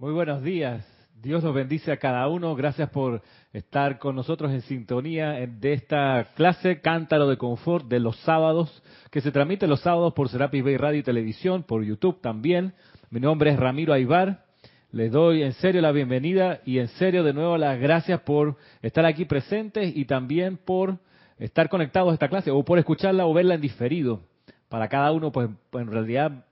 Muy 0.00 0.12
buenos 0.12 0.44
días. 0.44 0.86
Dios 1.20 1.42
los 1.42 1.52
bendice 1.52 1.90
a 1.90 1.96
cada 1.96 2.28
uno. 2.28 2.54
Gracias 2.54 2.88
por 2.90 3.20
estar 3.52 3.98
con 3.98 4.14
nosotros 4.14 4.52
en 4.52 4.60
sintonía 4.60 5.44
de 5.44 5.72
esta 5.72 6.28
clase 6.36 6.80
Cántaro 6.80 7.26
de 7.26 7.36
Confort 7.36 7.88
de 7.88 7.98
los 7.98 8.16
sábados, 8.18 8.80
que 9.10 9.20
se 9.20 9.32
transmite 9.32 9.66
los 9.66 9.80
sábados 9.80 10.14
por 10.14 10.28
Serapis 10.28 10.62
Bay 10.62 10.76
Radio 10.76 11.00
y 11.00 11.02
Televisión, 11.02 11.64
por 11.64 11.82
YouTube 11.82 12.20
también. 12.20 12.74
Mi 13.10 13.18
nombre 13.18 13.50
es 13.50 13.58
Ramiro 13.58 13.92
Aybar. 13.92 14.44
Les 14.92 15.10
doy 15.10 15.42
en 15.42 15.52
serio 15.54 15.80
la 15.80 15.90
bienvenida 15.90 16.60
y 16.64 16.78
en 16.78 16.86
serio 16.86 17.24
de 17.24 17.32
nuevo 17.32 17.58
las 17.58 17.80
gracias 17.80 18.20
por 18.20 18.56
estar 18.82 19.04
aquí 19.04 19.24
presentes 19.24 19.96
y 19.96 20.04
también 20.04 20.58
por 20.58 20.98
estar 21.40 21.68
conectados 21.68 22.12
a 22.12 22.14
esta 22.14 22.28
clase 22.28 22.52
o 22.52 22.64
por 22.64 22.78
escucharla 22.78 23.26
o 23.26 23.34
verla 23.34 23.54
en 23.56 23.62
diferido. 23.62 24.20
Para 24.68 24.88
cada 24.88 25.10
uno, 25.10 25.32
pues 25.32 25.50
en 25.72 25.90
realidad 25.90 26.44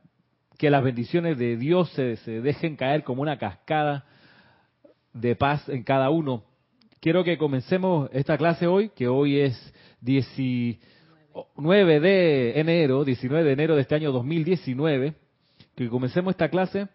que 0.58 0.70
las 0.70 0.82
bendiciones 0.82 1.38
de 1.38 1.56
Dios 1.56 1.90
se, 1.90 2.16
dejen 2.40 2.76
caer 2.76 3.04
como 3.04 3.22
una 3.22 3.38
cascada 3.38 4.04
de 5.12 5.36
paz 5.36 5.68
en 5.68 5.82
cada 5.82 6.10
uno. 6.10 6.44
Quiero 7.00 7.24
que 7.24 7.38
comencemos 7.38 8.08
esta 8.12 8.38
clase 8.38 8.66
hoy, 8.66 8.90
que 8.90 9.08
hoy 9.08 9.38
es 9.38 9.74
19 10.00 10.80
de 12.00 12.58
enero, 12.58 13.04
19 13.04 13.44
de 13.44 13.52
enero 13.52 13.76
de 13.76 13.82
este 13.82 13.94
año 13.94 14.12
2019, 14.12 15.14
que 15.74 15.88
comencemos 15.88 16.32
esta 16.32 16.48
clase 16.48 16.88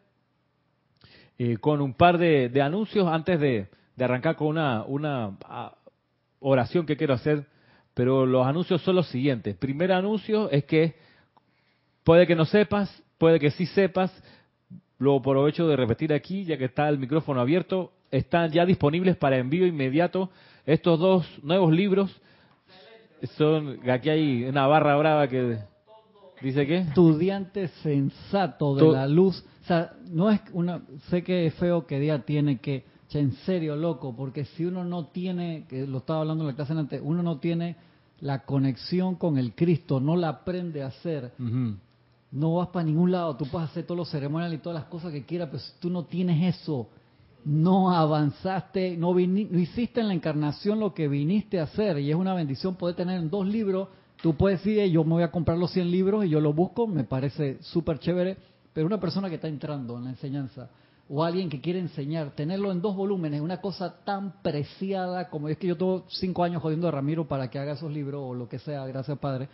eh, 1.37 1.57
con 1.57 1.81
un 1.81 1.93
par 1.93 2.17
de, 2.17 2.51
anuncios 2.61 3.07
antes 3.07 3.39
de, 3.39 3.67
de, 3.95 4.03
arrancar 4.03 4.35
con 4.35 4.47
una, 4.47 4.83
una 4.83 5.37
ah, 5.45 5.75
oración 6.39 6.85
que 6.85 6.97
quiero 6.97 7.13
hacer, 7.13 7.45
pero 7.93 8.25
los 8.25 8.45
anuncios 8.45 8.81
son 8.81 8.95
los 8.95 9.07
siguientes. 9.07 9.55
Primer 9.55 9.91
anuncio 9.91 10.49
es 10.49 10.65
que 10.65 10.95
puede 12.03 12.25
que 12.25 12.35
no 12.35 12.45
sepas, 12.45 13.03
puede 13.21 13.39
que 13.39 13.51
sí 13.51 13.67
sepas, 13.67 14.11
lo 14.97 15.17
aprovecho 15.17 15.67
de 15.67 15.75
repetir 15.75 16.11
aquí, 16.11 16.43
ya 16.43 16.57
que 16.57 16.65
está 16.65 16.89
el 16.89 16.97
micrófono 16.97 17.39
abierto, 17.39 17.91
están 18.09 18.49
ya 18.49 18.65
disponibles 18.65 19.15
para 19.15 19.37
envío 19.37 19.67
inmediato 19.67 20.31
estos 20.65 20.99
dos 20.99 21.27
nuevos 21.43 21.71
libros. 21.71 22.19
Son, 23.37 23.77
aquí 23.91 24.09
hay 24.09 24.43
una 24.45 24.65
barra 24.65 24.95
brava 24.95 25.27
que 25.27 25.59
dice 26.41 26.65
que 26.65 26.77
estudiante 26.77 27.67
sensato 27.83 28.73
de 28.73 28.91
la 28.91 29.07
luz. 29.07 29.45
O 29.61 29.67
sea, 29.67 29.93
no 30.09 30.31
es 30.31 30.41
una, 30.53 30.81
sé 31.11 31.23
que 31.23 31.45
es 31.45 31.53
feo 31.53 31.85
que 31.85 31.99
día 31.99 32.25
tiene 32.25 32.57
que, 32.57 32.85
en 33.13 33.33
serio, 33.45 33.75
loco, 33.75 34.15
porque 34.17 34.45
si 34.45 34.65
uno 34.65 34.83
no 34.83 35.05
tiene, 35.09 35.65
que 35.69 35.85
lo 35.85 35.99
estaba 35.99 36.21
hablando 36.21 36.43
en 36.43 36.47
la 36.47 36.55
clase 36.55 36.73
antes, 36.73 36.99
uno 37.03 37.21
no 37.21 37.37
tiene 37.37 37.75
la 38.19 38.45
conexión 38.45 39.13
con 39.13 39.37
el 39.37 39.53
Cristo, 39.53 39.99
no 39.99 40.15
la 40.15 40.29
aprende 40.29 40.81
a 40.81 40.87
hacer 40.87 41.33
no 42.31 42.55
vas 42.55 42.69
para 42.69 42.85
ningún 42.85 43.11
lado, 43.11 43.35
tú 43.35 43.45
puedes 43.45 43.69
hacer 43.69 43.85
todos 43.85 43.97
los 43.97 44.09
ceremoniales 44.09 44.59
y 44.59 44.61
todas 44.61 44.79
las 44.79 44.89
cosas 44.89 45.11
que 45.11 45.25
quieras, 45.25 45.49
pero 45.51 45.59
si 45.59 45.71
tú 45.79 45.89
no 45.89 46.05
tienes 46.05 46.55
eso, 46.55 46.87
no 47.43 47.91
avanzaste, 47.91 48.95
no, 48.95 49.17
hiciste 49.19 49.99
en 49.99 50.07
la 50.07 50.13
encarnación 50.13 50.79
lo 50.79 50.93
que 50.93 51.07
viniste 51.07 51.59
a 51.59 51.63
hacer, 51.63 51.99
y 51.99 52.09
es 52.09 52.15
una 52.15 52.33
bendición 52.33 52.75
poder 52.75 52.95
tener 52.95 53.19
en 53.19 53.29
dos 53.29 53.45
libros, 53.45 53.89
tú 54.21 54.35
puedes 54.35 54.63
decir, 54.63 54.85
yo 54.91 55.03
me 55.03 55.11
voy 55.11 55.23
a 55.23 55.31
comprar 55.31 55.57
los 55.57 55.71
100 55.71 55.91
libros 55.91 56.25
y 56.25 56.29
yo 56.29 56.39
lo 56.39 56.53
busco, 56.53 56.87
me 56.87 57.03
parece 57.03 57.57
súper 57.61 57.99
chévere, 57.99 58.37
pero 58.71 58.87
una 58.87 58.99
persona 58.99 59.27
que 59.27 59.35
está 59.35 59.49
entrando 59.49 59.97
en 59.97 60.05
la 60.05 60.09
enseñanza, 60.11 60.69
o 61.09 61.25
alguien 61.25 61.49
que 61.49 61.59
quiere 61.59 61.79
enseñar, 61.79 62.31
tenerlo 62.31 62.71
en 62.71 62.81
dos 62.81 62.95
volúmenes, 62.95 63.41
una 63.41 63.59
cosa 63.59 63.93
tan 64.05 64.41
preciada 64.41 65.29
como 65.29 65.49
es 65.49 65.57
que 65.57 65.67
yo 65.67 65.75
tengo 65.75 66.05
cinco 66.07 66.45
años 66.45 66.61
jodiendo 66.61 66.87
a 66.87 66.91
Ramiro 66.91 67.27
para 67.27 67.49
que 67.49 67.59
haga 67.59 67.73
esos 67.73 67.91
libros 67.91 68.21
o 68.23 68.33
lo 68.33 68.47
que 68.47 68.59
sea, 68.59 68.85
gracias 68.85 69.19
Padre 69.19 69.49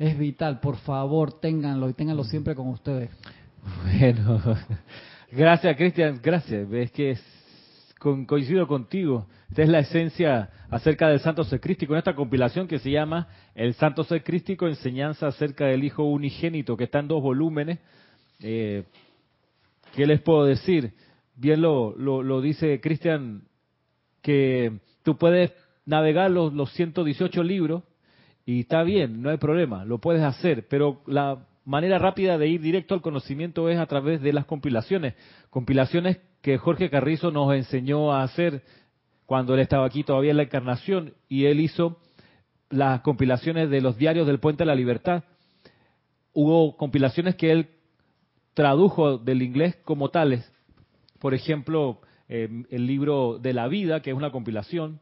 es 0.00 0.18
vital. 0.18 0.60
Por 0.60 0.78
favor, 0.78 1.38
ténganlo 1.40 1.88
y 1.88 1.92
ténganlo 1.92 2.24
siempre 2.24 2.54
con 2.54 2.68
ustedes. 2.68 3.10
Bueno, 3.84 4.40
gracias 5.30 5.76
Cristian, 5.76 6.18
gracias. 6.22 6.72
Es 6.72 6.90
que 6.90 7.18
coincido 8.26 8.66
contigo. 8.66 9.26
Esta 9.50 9.62
es 9.62 9.68
la 9.68 9.80
esencia 9.80 10.48
acerca 10.70 11.08
del 11.08 11.20
Santo 11.20 11.44
Ser 11.44 11.60
Crístico 11.60 11.92
en 11.92 11.98
esta 11.98 12.14
compilación 12.14 12.66
que 12.66 12.78
se 12.78 12.90
llama 12.90 13.28
El 13.54 13.74
Santo 13.74 14.02
Ser 14.04 14.24
Crístico, 14.24 14.66
enseñanza 14.66 15.26
acerca 15.26 15.66
del 15.66 15.84
Hijo 15.84 16.04
Unigénito, 16.04 16.78
que 16.78 16.84
está 16.84 17.00
en 17.00 17.08
dos 17.08 17.22
volúmenes. 17.22 17.78
Eh, 18.40 18.84
¿Qué 19.94 20.06
les 20.06 20.22
puedo 20.22 20.46
decir? 20.46 20.94
Bien 21.34 21.60
lo, 21.60 21.94
lo, 21.94 22.40
dice 22.40 22.80
Cristian, 22.80 23.42
que 24.22 24.78
tú 25.02 25.18
puedes 25.18 25.52
navegar 25.84 26.30
los, 26.30 26.54
los 26.54 26.72
118 26.72 27.42
libros 27.42 27.82
y 28.50 28.60
está 28.62 28.82
bien, 28.82 29.22
no 29.22 29.30
hay 29.30 29.36
problema, 29.36 29.84
lo 29.84 29.98
puedes 29.98 30.24
hacer, 30.24 30.66
pero 30.66 31.02
la 31.06 31.46
manera 31.64 32.00
rápida 32.00 32.36
de 32.36 32.48
ir 32.48 32.60
directo 32.60 32.96
al 32.96 33.00
conocimiento 33.00 33.68
es 33.68 33.78
a 33.78 33.86
través 33.86 34.20
de 34.22 34.32
las 34.32 34.44
compilaciones. 34.44 35.14
Compilaciones 35.50 36.18
que 36.42 36.58
Jorge 36.58 36.90
Carrizo 36.90 37.30
nos 37.30 37.54
enseñó 37.54 38.12
a 38.12 38.24
hacer 38.24 38.64
cuando 39.24 39.54
él 39.54 39.60
estaba 39.60 39.86
aquí 39.86 40.02
todavía 40.02 40.32
en 40.32 40.38
la 40.38 40.42
encarnación 40.42 41.14
y 41.28 41.44
él 41.44 41.60
hizo 41.60 42.00
las 42.70 43.02
compilaciones 43.02 43.70
de 43.70 43.80
los 43.80 43.96
diarios 43.96 44.26
del 44.26 44.40
Puente 44.40 44.64
de 44.64 44.66
la 44.66 44.74
Libertad. 44.74 45.22
Hubo 46.32 46.76
compilaciones 46.76 47.36
que 47.36 47.52
él 47.52 47.68
tradujo 48.54 49.16
del 49.16 49.42
inglés 49.42 49.76
como 49.84 50.08
tales. 50.08 50.52
Por 51.20 51.34
ejemplo, 51.34 52.00
eh, 52.28 52.64
el 52.68 52.86
libro 52.88 53.38
de 53.38 53.54
la 53.54 53.68
vida, 53.68 54.02
que 54.02 54.10
es 54.10 54.16
una 54.16 54.32
compilación, 54.32 54.98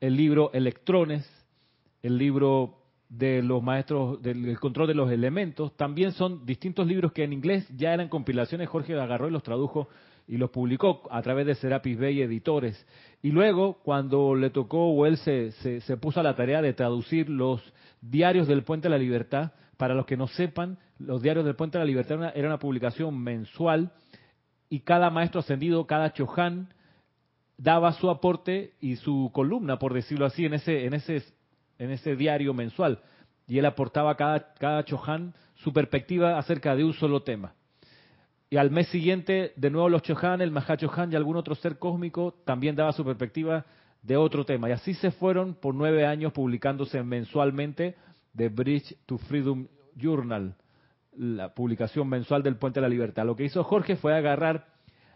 el 0.00 0.16
libro 0.16 0.50
Electrones, 0.54 1.41
el 2.02 2.18
libro 2.18 2.78
de 3.08 3.42
los 3.42 3.62
maestros 3.62 4.22
del 4.22 4.58
control 4.58 4.88
de 4.88 4.94
los 4.94 5.10
elementos. 5.10 5.76
También 5.76 6.12
son 6.12 6.46
distintos 6.46 6.86
libros 6.86 7.12
que 7.12 7.24
en 7.24 7.32
inglés 7.32 7.66
ya 7.76 7.92
eran 7.92 8.08
compilaciones. 8.08 8.68
Jorge 8.68 8.98
agarró 8.98 9.28
y 9.28 9.32
los 9.32 9.42
tradujo 9.42 9.88
y 10.26 10.38
los 10.38 10.50
publicó 10.50 11.02
a 11.10 11.20
través 11.20 11.46
de 11.46 11.54
Serapis 11.54 11.98
Bay 11.98 12.22
Editores. 12.22 12.86
Y 13.22 13.30
luego, 13.30 13.78
cuando 13.82 14.34
le 14.34 14.50
tocó 14.50 14.88
o 14.88 15.04
él 15.06 15.16
se, 15.18 15.52
se, 15.52 15.96
puso 15.96 16.20
a 16.20 16.22
la 16.22 16.36
tarea 16.36 16.62
de 16.62 16.72
traducir 16.72 17.28
los 17.28 17.60
diarios 18.00 18.48
del 18.48 18.62
Puente 18.62 18.88
de 18.88 18.90
la 18.90 18.98
Libertad, 18.98 19.52
para 19.76 19.94
los 19.94 20.06
que 20.06 20.16
no 20.16 20.28
sepan, 20.28 20.78
los 20.98 21.22
diarios 21.22 21.44
del 21.44 21.56
Puente 21.56 21.76
de 21.76 21.84
la 21.84 21.88
Libertad 21.88 22.32
era 22.34 22.48
una, 22.48 22.58
publicación 22.58 23.18
mensual 23.18 23.92
y 24.68 24.80
cada 24.80 25.10
maestro 25.10 25.40
ascendido, 25.40 25.86
cada 25.86 26.12
chohan, 26.12 26.72
daba 27.58 27.92
su 27.92 28.08
aporte 28.08 28.74
y 28.80 28.96
su 28.96 29.30
columna, 29.34 29.78
por 29.78 29.92
decirlo 29.92 30.24
así, 30.24 30.46
en 30.46 30.54
ese, 30.54 30.86
en 30.86 30.94
ese 30.94 31.22
en 31.82 31.90
ese 31.90 32.14
diario 32.14 32.54
mensual. 32.54 33.00
Y 33.48 33.58
él 33.58 33.66
aportaba 33.66 34.16
cada, 34.16 34.54
cada 34.54 34.84
Chohan 34.84 35.34
su 35.54 35.72
perspectiva 35.72 36.38
acerca 36.38 36.76
de 36.76 36.84
un 36.84 36.92
solo 36.92 37.22
tema. 37.22 37.54
Y 38.50 38.56
al 38.56 38.70
mes 38.70 38.86
siguiente, 38.88 39.52
de 39.56 39.70
nuevo 39.70 39.88
los 39.88 40.02
Chohan, 40.02 40.40
el 40.40 40.50
Mahachohan 40.52 41.12
y 41.12 41.16
algún 41.16 41.36
otro 41.36 41.54
ser 41.54 41.78
cósmico 41.78 42.34
también 42.44 42.76
daba 42.76 42.92
su 42.92 43.04
perspectiva 43.04 43.64
de 44.02 44.16
otro 44.16 44.44
tema. 44.44 44.68
Y 44.68 44.72
así 44.72 44.94
se 44.94 45.10
fueron 45.10 45.54
por 45.54 45.74
nueve 45.74 46.06
años 46.06 46.32
publicándose 46.32 47.02
mensualmente 47.02 47.96
The 48.36 48.48
Bridge 48.48 48.96
to 49.06 49.18
Freedom 49.18 49.66
Journal, 49.96 50.54
la 51.16 51.52
publicación 51.52 52.08
mensual 52.08 52.42
del 52.42 52.56
Puente 52.56 52.80
de 52.80 52.82
la 52.82 52.90
Libertad. 52.90 53.26
Lo 53.26 53.34
que 53.34 53.44
hizo 53.44 53.64
Jorge 53.64 53.96
fue 53.96 54.14
agarrar 54.14 54.66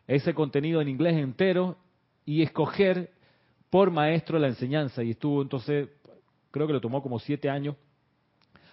ese 0.06 0.34
contenido 0.34 0.80
en 0.80 0.88
inglés 0.88 1.14
entero 1.14 1.76
y 2.24 2.42
escoger 2.42 3.10
por 3.70 3.90
maestro 3.90 4.38
la 4.38 4.48
enseñanza. 4.48 5.02
Y 5.02 5.10
estuvo 5.10 5.42
entonces 5.42 5.88
creo 6.56 6.66
que 6.66 6.72
le 6.72 6.80
tomó 6.80 7.02
como 7.02 7.18
siete 7.18 7.50
años, 7.50 7.76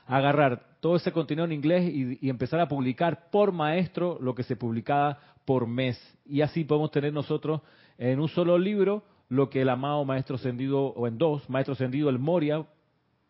agarrar 0.07 0.77
todo 0.79 0.95
ese 0.95 1.11
contenido 1.11 1.45
en 1.45 1.51
inglés 1.51 1.91
y, 1.93 2.29
empezar 2.29 2.61
a 2.61 2.67
publicar 2.67 3.29
por 3.29 3.51
maestro 3.51 4.17
lo 4.21 4.33
que 4.33 4.43
se 4.43 4.55
publicaba 4.55 5.19
por 5.43 5.67
mes. 5.67 5.99
Y 6.25 6.41
así 6.41 6.63
podemos 6.63 6.91
tener 6.91 7.11
nosotros 7.11 7.61
en 7.97 8.19
un 8.19 8.29
solo 8.29 8.57
libro 8.57 9.03
lo 9.27 9.49
que 9.49 9.61
el 9.61 9.69
amado 9.69 10.05
Maestro 10.05 10.35
Ascendido, 10.35 10.81
o 10.81 11.07
en 11.07 11.17
dos, 11.17 11.49
Maestro 11.49 11.73
Ascendido, 11.73 12.09
el 12.09 12.19
Moria, 12.19 12.65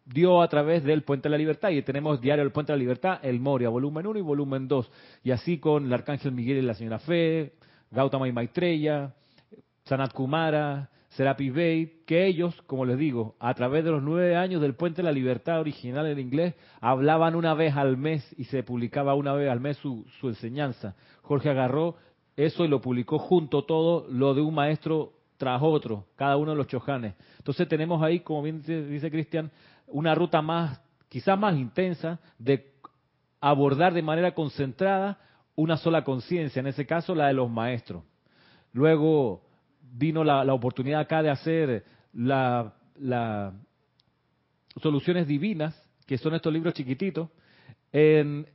dio 0.06 0.42
a 0.42 0.48
través 0.50 0.84
del 0.84 1.04
Puente 1.04 1.30
de 1.30 1.32
la 1.32 1.38
Libertad. 1.38 1.70
Y 1.70 1.82
tenemos 1.82 2.22
Diario 2.22 2.44
del 2.44 2.52
Puente 2.52 2.74
de 2.74 2.78
la 2.78 2.82
Libertad, 2.82 3.20
el 3.24 3.40
Moria, 3.40 3.70
volumen 3.70 4.06
1 4.06 4.20
y 4.20 4.22
volumen 4.22 4.68
2. 4.68 4.92
Y 5.24 5.32
así 5.32 5.60
con 5.60 5.86
el 5.86 5.94
Arcángel 5.94 6.32
Miguel 6.32 6.58
y 6.58 6.62
la 6.62 6.74
Señora 6.74 7.00
Fe, 7.00 7.54
Gautama 7.90 8.28
y 8.28 8.32
Maitreya, 8.32 9.14
Sanat 9.86 10.14
Kumara, 10.14 10.90
Serapis 11.16 11.54
Bay, 11.54 12.02
que 12.08 12.26
ellos, 12.26 12.60
como 12.66 12.86
les 12.86 12.98
digo, 12.98 13.36
a 13.40 13.54
través 13.54 13.84
de 13.84 13.92
los 13.92 14.02
nueve 14.02 14.36
años 14.36 14.62
del 14.62 14.74
Puente 14.74 15.02
de 15.02 15.04
la 15.04 15.12
Libertad 15.12 15.60
original 15.60 16.08
en 16.08 16.18
inglés, 16.18 16.56
hablaban 16.82 17.36
una 17.36 17.54
vez 17.54 17.76
al 17.76 17.98
mes 17.98 18.28
y 18.38 18.46
se 18.46 18.64
publicaba 18.64 19.14
una 19.14 19.34
vez 19.34 19.50
al 19.50 19.60
mes 19.60 19.78
su, 19.78 20.06
enseñanza. 20.24 20.96
Jorge 21.22 21.50
agarró 21.50 21.98
eso 22.36 22.66
y 22.66 22.68
lo 22.68 22.82
publicó 22.82 23.20
junto 23.20 23.64
todo, 23.64 24.08
lo 24.10 24.34
de 24.34 24.42
un 24.42 24.56
maestro 24.56 25.14
tras 25.38 25.62
otro, 25.62 26.08
cada 26.16 26.36
uno 26.38 26.52
de 26.52 26.58
los 26.58 26.68
chojanes. 26.68 27.14
Entonces 27.38 27.68
tenemos 27.68 28.02
ahí, 28.02 28.22
como 28.22 28.42
bien 28.42 28.64
dice 28.64 29.12
Cristian, 29.12 29.52
una 29.88 30.16
ruta 30.16 30.42
más, 30.42 30.82
quizás 31.10 31.38
más 31.38 31.56
intensa, 31.56 32.20
de 32.40 32.74
abordar 33.40 33.94
de 33.94 34.02
manera 34.02 34.34
concentrada 34.34 35.20
una 35.56 35.78
sola 35.78 36.04
conciencia, 36.04 36.60
en 36.60 36.68
ese 36.68 36.88
caso 36.88 37.14
la 37.14 37.28
de 37.28 37.34
los 37.34 37.52
maestros. 37.52 38.04
Luego, 38.72 39.44
vino 39.94 40.24
la, 40.24 40.54
oportunidad 40.54 41.02
acá 41.02 41.22
de 41.24 41.30
hacer 41.30 41.86
las 42.14 42.74
soluciones 44.82 45.28
divinas, 45.28 45.80
que 46.06 46.18
son 46.18 46.36
estos 46.36 46.52
libros 46.52 46.74
chiquititos, 46.74 47.30
en 47.92 48.46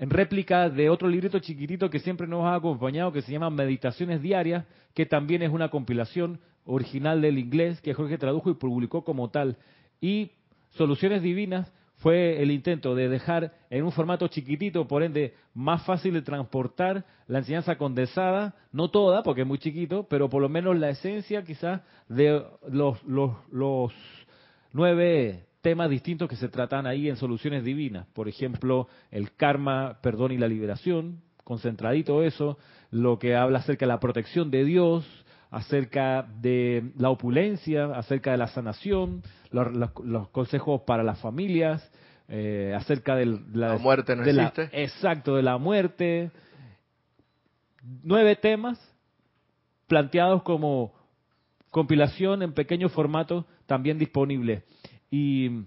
en 0.00 0.08
réplica 0.08 0.70
de 0.70 0.88
otro 0.88 1.08
librito 1.08 1.38
chiquitito 1.40 1.90
que 1.90 1.98
siempre 1.98 2.26
nos 2.26 2.46
ha 2.46 2.54
acompañado, 2.54 3.12
que 3.12 3.20
se 3.20 3.32
llama 3.32 3.50
Meditaciones 3.50 4.22
Diarias, 4.22 4.64
que 4.94 5.04
también 5.04 5.42
es 5.42 5.50
una 5.52 5.68
compilación 5.68 6.40
original 6.64 7.20
del 7.20 7.36
inglés 7.36 7.82
que 7.82 7.92
Jorge 7.92 8.16
tradujo 8.16 8.50
y 8.50 8.54
publicó 8.54 9.04
como 9.04 9.28
tal. 9.28 9.58
Y 10.00 10.30
Soluciones 10.70 11.20
Divinas 11.20 11.70
fue 12.00 12.42
el 12.42 12.50
intento 12.50 12.94
de 12.94 13.08
dejar 13.08 13.52
en 13.68 13.84
un 13.84 13.92
formato 13.92 14.26
chiquitito, 14.28 14.88
por 14.88 15.02
ende 15.02 15.34
más 15.54 15.84
fácil 15.84 16.14
de 16.14 16.22
transportar 16.22 17.04
la 17.26 17.38
enseñanza 17.38 17.76
condensada, 17.76 18.54
no 18.72 18.88
toda, 18.88 19.22
porque 19.22 19.42
es 19.42 19.46
muy 19.46 19.58
chiquito, 19.58 20.06
pero 20.08 20.28
por 20.28 20.40
lo 20.40 20.48
menos 20.48 20.78
la 20.78 20.90
esencia 20.90 21.44
quizás 21.44 21.82
de 22.08 22.42
los, 22.68 23.02
los, 23.04 23.32
los 23.52 23.92
nueve 24.72 25.46
temas 25.60 25.90
distintos 25.90 26.28
que 26.28 26.36
se 26.36 26.48
tratan 26.48 26.86
ahí 26.86 27.08
en 27.08 27.16
soluciones 27.16 27.64
divinas. 27.64 28.06
Por 28.14 28.28
ejemplo, 28.28 28.88
el 29.10 29.32
karma, 29.32 29.98
perdón 30.02 30.32
y 30.32 30.38
la 30.38 30.48
liberación, 30.48 31.20
concentradito 31.44 32.22
eso, 32.22 32.56
lo 32.90 33.18
que 33.18 33.36
habla 33.36 33.58
acerca 33.58 33.84
de 33.84 33.92
la 33.92 34.00
protección 34.00 34.50
de 34.50 34.64
Dios, 34.64 35.06
acerca 35.50 36.22
de 36.40 36.92
la 36.96 37.10
opulencia, 37.10 37.86
acerca 37.96 38.30
de 38.30 38.36
la 38.38 38.48
sanación, 38.48 39.22
los, 39.50 40.28
consejos 40.28 40.82
para 40.82 41.02
las 41.02 41.18
familias, 41.20 41.90
eh, 42.28 42.72
acerca 42.76 43.16
de 43.16 43.26
la, 43.52 43.76
muerte 43.78 44.14
no 44.14 44.24
existe. 44.24 44.70
exacto, 44.72 45.36
de 45.36 45.42
la 45.42 45.58
muerte. 45.58 46.30
Nueve 48.02 48.36
temas 48.36 48.78
planteados 49.88 50.44
como 50.44 50.94
compilación 51.70 52.42
en 52.42 52.52
pequeño 52.52 52.88
formato, 52.88 53.46
también 53.66 53.98
disponible. 53.98 54.62
Y, 55.10 55.64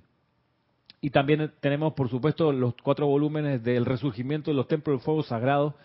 y 1.01 1.09
también 1.09 1.51
tenemos, 1.59 1.93
por 1.93 2.09
supuesto, 2.09 2.53
los 2.53 2.75
cuatro 2.81 3.07
volúmenes 3.07 3.61
del 3.63 3.85
resurgimiento 3.85 4.51
de 4.51 4.55
los 4.55 4.67
templos 4.67 4.97
del 4.97 5.03
fuego 5.03 5.23
sagrado, 5.23 5.75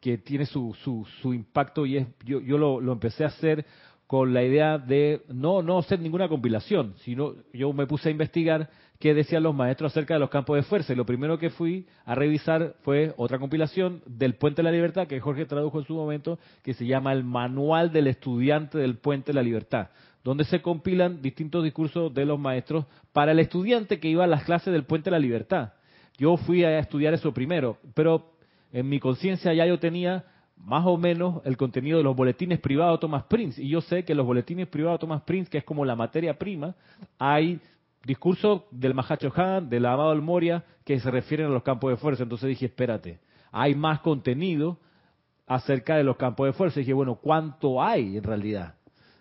que 0.00 0.18
tiene 0.18 0.46
su, 0.46 0.74
su, 0.82 1.06
su 1.20 1.34
impacto 1.34 1.86
y 1.86 1.96
es 1.96 2.06
yo, 2.24 2.40
yo 2.40 2.58
lo, 2.58 2.80
lo, 2.80 2.92
empecé 2.92 3.24
a 3.24 3.28
hacer 3.28 3.66
con 4.06 4.32
la 4.32 4.42
idea 4.42 4.78
de 4.78 5.22
no 5.28 5.60
no 5.62 5.78
hacer 5.78 6.00
ninguna 6.00 6.28
compilación, 6.28 6.94
sino 6.98 7.34
yo 7.52 7.72
me 7.72 7.86
puse 7.86 8.08
a 8.08 8.12
investigar 8.12 8.70
qué 8.98 9.14
decían 9.14 9.42
los 9.42 9.54
maestros 9.54 9.92
acerca 9.92 10.14
de 10.14 10.20
los 10.20 10.30
campos 10.30 10.56
de 10.56 10.62
fuerza 10.62 10.92
y 10.92 10.96
lo 10.96 11.06
primero 11.06 11.38
que 11.38 11.50
fui 11.50 11.86
a 12.04 12.14
revisar 12.14 12.74
fue 12.82 13.12
otra 13.16 13.38
compilación 13.38 14.02
del 14.06 14.34
Puente 14.34 14.62
de 14.62 14.64
la 14.64 14.72
Libertad 14.72 15.06
que 15.06 15.20
Jorge 15.20 15.46
tradujo 15.46 15.78
en 15.78 15.86
su 15.86 15.94
momento, 15.94 16.38
que 16.62 16.74
se 16.74 16.86
llama 16.86 17.12
el 17.12 17.22
Manual 17.22 17.92
del 17.92 18.06
Estudiante 18.06 18.78
del 18.78 18.96
Puente 18.96 19.28
de 19.32 19.34
la 19.34 19.42
Libertad, 19.42 19.88
donde 20.24 20.44
se 20.44 20.62
compilan 20.62 21.20
distintos 21.22 21.62
discursos 21.62 22.12
de 22.14 22.24
los 22.24 22.38
maestros 22.38 22.86
para 23.12 23.32
el 23.32 23.40
estudiante 23.40 24.00
que 24.00 24.08
iba 24.08 24.24
a 24.24 24.28
las 24.28 24.44
clases 24.44 24.72
del 24.72 24.84
Puente 24.84 25.10
de 25.10 25.16
la 25.16 25.20
Libertad. 25.20 25.72
Yo 26.16 26.36
fui 26.36 26.64
a 26.64 26.78
estudiar 26.78 27.14
eso 27.14 27.32
primero, 27.32 27.78
pero 27.94 28.37
en 28.72 28.88
mi 28.88 29.00
conciencia 29.00 29.52
ya 29.52 29.66
yo 29.66 29.78
tenía 29.78 30.24
más 30.56 30.84
o 30.86 30.96
menos 30.96 31.40
el 31.44 31.56
contenido 31.56 31.98
de 31.98 32.04
los 32.04 32.16
boletines 32.16 32.58
privados 32.58 32.98
de 32.98 33.00
Thomas 33.00 33.24
Prince. 33.24 33.62
Y 33.62 33.68
yo 33.68 33.80
sé 33.80 34.04
que 34.04 34.14
los 34.14 34.26
boletines 34.26 34.68
privados 34.68 34.98
de 34.98 35.06
Thomas 35.06 35.22
Prince, 35.22 35.50
que 35.50 35.58
es 35.58 35.64
como 35.64 35.84
la 35.84 35.96
materia 35.96 36.38
prima, 36.38 36.74
hay 37.18 37.60
discursos 38.04 38.62
del 38.70 38.94
Mahacho 38.94 39.32
Han, 39.36 39.68
del 39.68 39.86
Amado 39.86 40.10
al 40.10 40.22
Moria, 40.22 40.64
que 40.84 40.98
se 40.98 41.10
refieren 41.10 41.46
a 41.46 41.50
los 41.50 41.62
campos 41.62 41.90
de 41.90 41.96
fuerza. 41.96 42.22
Entonces 42.22 42.48
dije, 42.48 42.66
espérate, 42.66 43.20
hay 43.52 43.74
más 43.74 44.00
contenido 44.00 44.78
acerca 45.46 45.96
de 45.96 46.04
los 46.04 46.16
campos 46.16 46.46
de 46.46 46.52
fuerza. 46.52 46.80
Y 46.80 46.82
dije, 46.82 46.92
bueno, 46.92 47.16
¿cuánto 47.16 47.82
hay 47.82 48.16
en 48.16 48.24
realidad? 48.24 48.74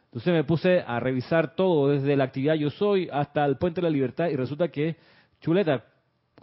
Entonces 0.06 0.34
me 0.34 0.44
puse 0.44 0.84
a 0.86 1.00
revisar 1.00 1.56
todo, 1.56 1.90
desde 1.90 2.16
la 2.16 2.24
actividad 2.24 2.56
Yo 2.56 2.70
Soy 2.70 3.10
hasta 3.12 3.46
el 3.46 3.58
Puente 3.58 3.82
de 3.82 3.88
la 3.88 3.92
Libertad, 3.92 4.30
y 4.30 4.36
resulta 4.36 4.70
que, 4.70 4.96
chuleta, 5.42 5.86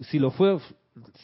si 0.00 0.18
lo 0.18 0.30
fue 0.30 0.58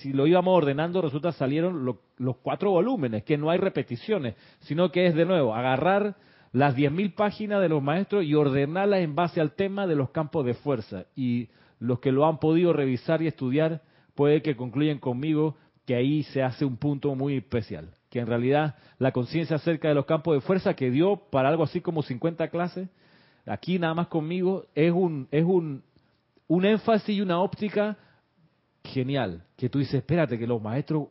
si 0.01 0.13
lo 0.13 0.27
íbamos 0.27 0.57
ordenando, 0.57 1.01
resulta 1.01 1.33
salieron 1.33 1.85
los 1.85 2.37
cuatro 2.43 2.71
volúmenes, 2.71 3.25
que 3.25 3.39
no 3.39 3.51
hay 3.51 3.59
repeticiones, 3.59 4.35
sino 4.61 4.91
que 4.91 5.07
es 5.07 5.15
de 5.15 5.25
nuevo 5.25 5.55
agarrar 5.55 6.17
las 6.53 6.77
10.000 6.77 7.15
páginas 7.15 7.61
de 7.61 7.69
los 7.69 7.83
maestros 7.83 8.25
y 8.25 8.35
ordenarlas 8.35 9.01
en 9.01 9.15
base 9.15 9.41
al 9.41 9.53
tema 9.53 9.87
de 9.87 9.95
los 9.95 10.11
campos 10.11 10.45
de 10.45 10.55
fuerza. 10.55 11.05
Y 11.15 11.49
los 11.79 12.01
que 12.01 12.11
lo 12.11 12.27
han 12.27 12.39
podido 12.39 12.73
revisar 12.73 13.23
y 13.23 13.29
estudiar, 13.29 13.83
puede 14.15 14.43
que 14.43 14.57
concluyan 14.57 14.99
conmigo 14.99 15.57
que 15.87 15.95
ahí 15.95 16.25
se 16.25 16.43
hace 16.43 16.65
un 16.65 16.77
punto 16.77 17.15
muy 17.15 17.37
especial, 17.37 17.95
que 18.11 18.19
en 18.19 18.27
realidad 18.27 18.77
la 18.99 19.13
conciencia 19.13 19.57
acerca 19.57 19.89
de 19.89 19.95
los 19.95 20.07
campos 20.07 20.35
de 20.35 20.41
fuerza 20.41 20.75
que 20.75 20.91
dio 20.91 21.17
para 21.31 21.49
algo 21.49 21.63
así 21.63 21.81
como 21.81 22.03
50 22.03 22.49
clases, 22.49 22.89
aquí 23.47 23.79
nada 23.79 23.95
más 23.95 24.09
conmigo, 24.09 24.67
es 24.75 24.93
un, 24.93 25.29
es 25.31 25.45
un, 25.45 25.83
un 26.49 26.65
énfasis 26.65 27.17
y 27.17 27.21
una 27.21 27.41
óptica 27.41 27.97
genial, 28.91 29.45
que 29.57 29.69
tú 29.69 29.79
dices, 29.79 29.95
espérate, 29.95 30.39
que 30.39 30.47
los 30.47 30.61
maestros 30.61 31.09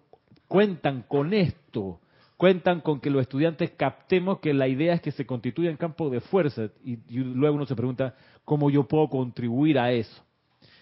cuentan 0.47 1.03
con 1.07 1.33
esto, 1.33 1.99
cuentan 2.37 2.81
con 2.81 2.99
que 2.99 3.09
los 3.09 3.21
estudiantes 3.21 3.71
captemos 3.71 4.39
que 4.39 4.53
la 4.53 4.67
idea 4.67 4.93
es 4.93 5.01
que 5.01 5.11
se 5.11 5.25
constituya 5.25 5.69
en 5.69 5.77
campo 5.77 6.09
de 6.09 6.21
fuerza 6.21 6.69
y, 6.83 6.97
luego 7.09 7.55
uno 7.55 7.65
se 7.65 7.75
pregunta 7.75 8.15
cómo 8.45 8.69
yo 8.69 8.87
puedo 8.87 9.09
contribuir 9.09 9.79
a 9.79 9.91
eso, 9.91 10.23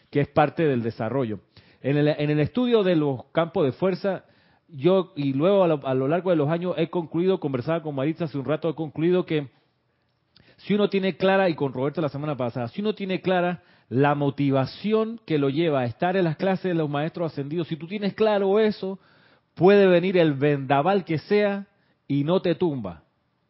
que 0.10 0.22
es 0.22 0.28
parte 0.28 0.64
del 0.64 0.84
desarrollo. 0.84 1.40
En 1.82 1.98
el, 1.98 2.08
en 2.08 2.30
el 2.30 2.40
estudio 2.40 2.84
de 2.84 2.96
los 2.96 3.26
campos 3.32 3.66
de 3.66 3.72
fuerza, 3.72 4.26
yo 4.68 5.14
y 5.16 5.34
luego 5.34 5.64
a 5.64 5.68
lo, 5.68 5.88
a 5.88 5.94
lo 5.94 6.08
largo 6.08 6.30
de 6.30 6.36
los 6.36 6.50
años 6.50 6.76
he 6.78 6.90
concluido, 6.90 7.40
conversaba 7.40 7.82
con 7.82 7.96
Maritza 7.96 8.26
hace 8.26 8.38
un 8.38 8.46
rato, 8.46 8.70
he 8.70 8.76
concluido 8.76 9.26
que 9.26 9.48
si 10.58 10.74
uno 10.74 10.90
tiene 10.90 11.18
clara, 11.18 11.50
y 11.50 11.56
con 11.56 11.72
Roberto 11.72 12.02
la 12.02 12.10
semana 12.10 12.36
pasada, 12.36 12.68
si 12.68 12.82
uno 12.82 12.96
tiene 12.96 13.22
clara 13.22 13.62
la 13.90 14.16
motivación 14.16 15.20
que 15.26 15.38
lo 15.38 15.50
lleva 15.50 15.82
a 15.82 15.86
estar 15.86 16.18
en 16.18 16.26
las 16.26 16.38
clases 16.38 16.66
de 16.66 16.74
los 16.74 16.90
maestros 16.90 17.32
ascendidos, 17.32 17.68
si 17.68 17.78
tú 17.78 17.88
tienes 17.88 18.14
claro 18.14 18.60
eso, 18.60 19.00
puede 19.56 19.88
venir 19.88 20.18
el 20.18 20.34
vendaval 20.34 21.06
que 21.06 21.18
sea 21.20 21.68
y 22.08 22.24
no 22.24 22.42
te 22.42 22.56
tumba. 22.56 23.04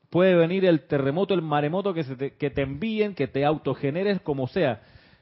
Puede 0.09 0.35
venir 0.35 0.65
el 0.65 0.87
terremoto, 0.87 1.33
el 1.33 1.41
maremoto 1.41 1.93
que, 1.93 2.03
se 2.03 2.15
te, 2.15 2.35
que 2.35 2.49
te 2.49 2.61
envíen, 2.61 3.13
que 3.13 3.27
te 3.27 3.43
autogeneres 3.43 4.21
como 4.21 4.47
sea 4.47 4.81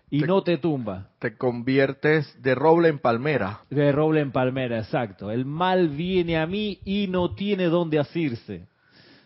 y 0.10 0.20
no 0.20 0.44
te 0.44 0.58
tumba. 0.58 1.10
Te 1.20 1.38
conviertes 1.38 2.42
de 2.42 2.56
roble 2.56 2.90
en 2.90 3.00
palmera. 3.00 3.62
De 3.70 3.92
roble 3.92 4.22
en 4.22 4.32
palmera, 4.32 4.78
exacto. 4.78 5.32
El 5.32 5.46
mal 5.46 5.90
viene 5.90 6.38
a 6.38 6.46
mí 6.46 6.80
y 6.86 7.08
no 7.08 7.34
tiene 7.34 7.66
dónde 7.66 8.00
asirse. 8.00 8.68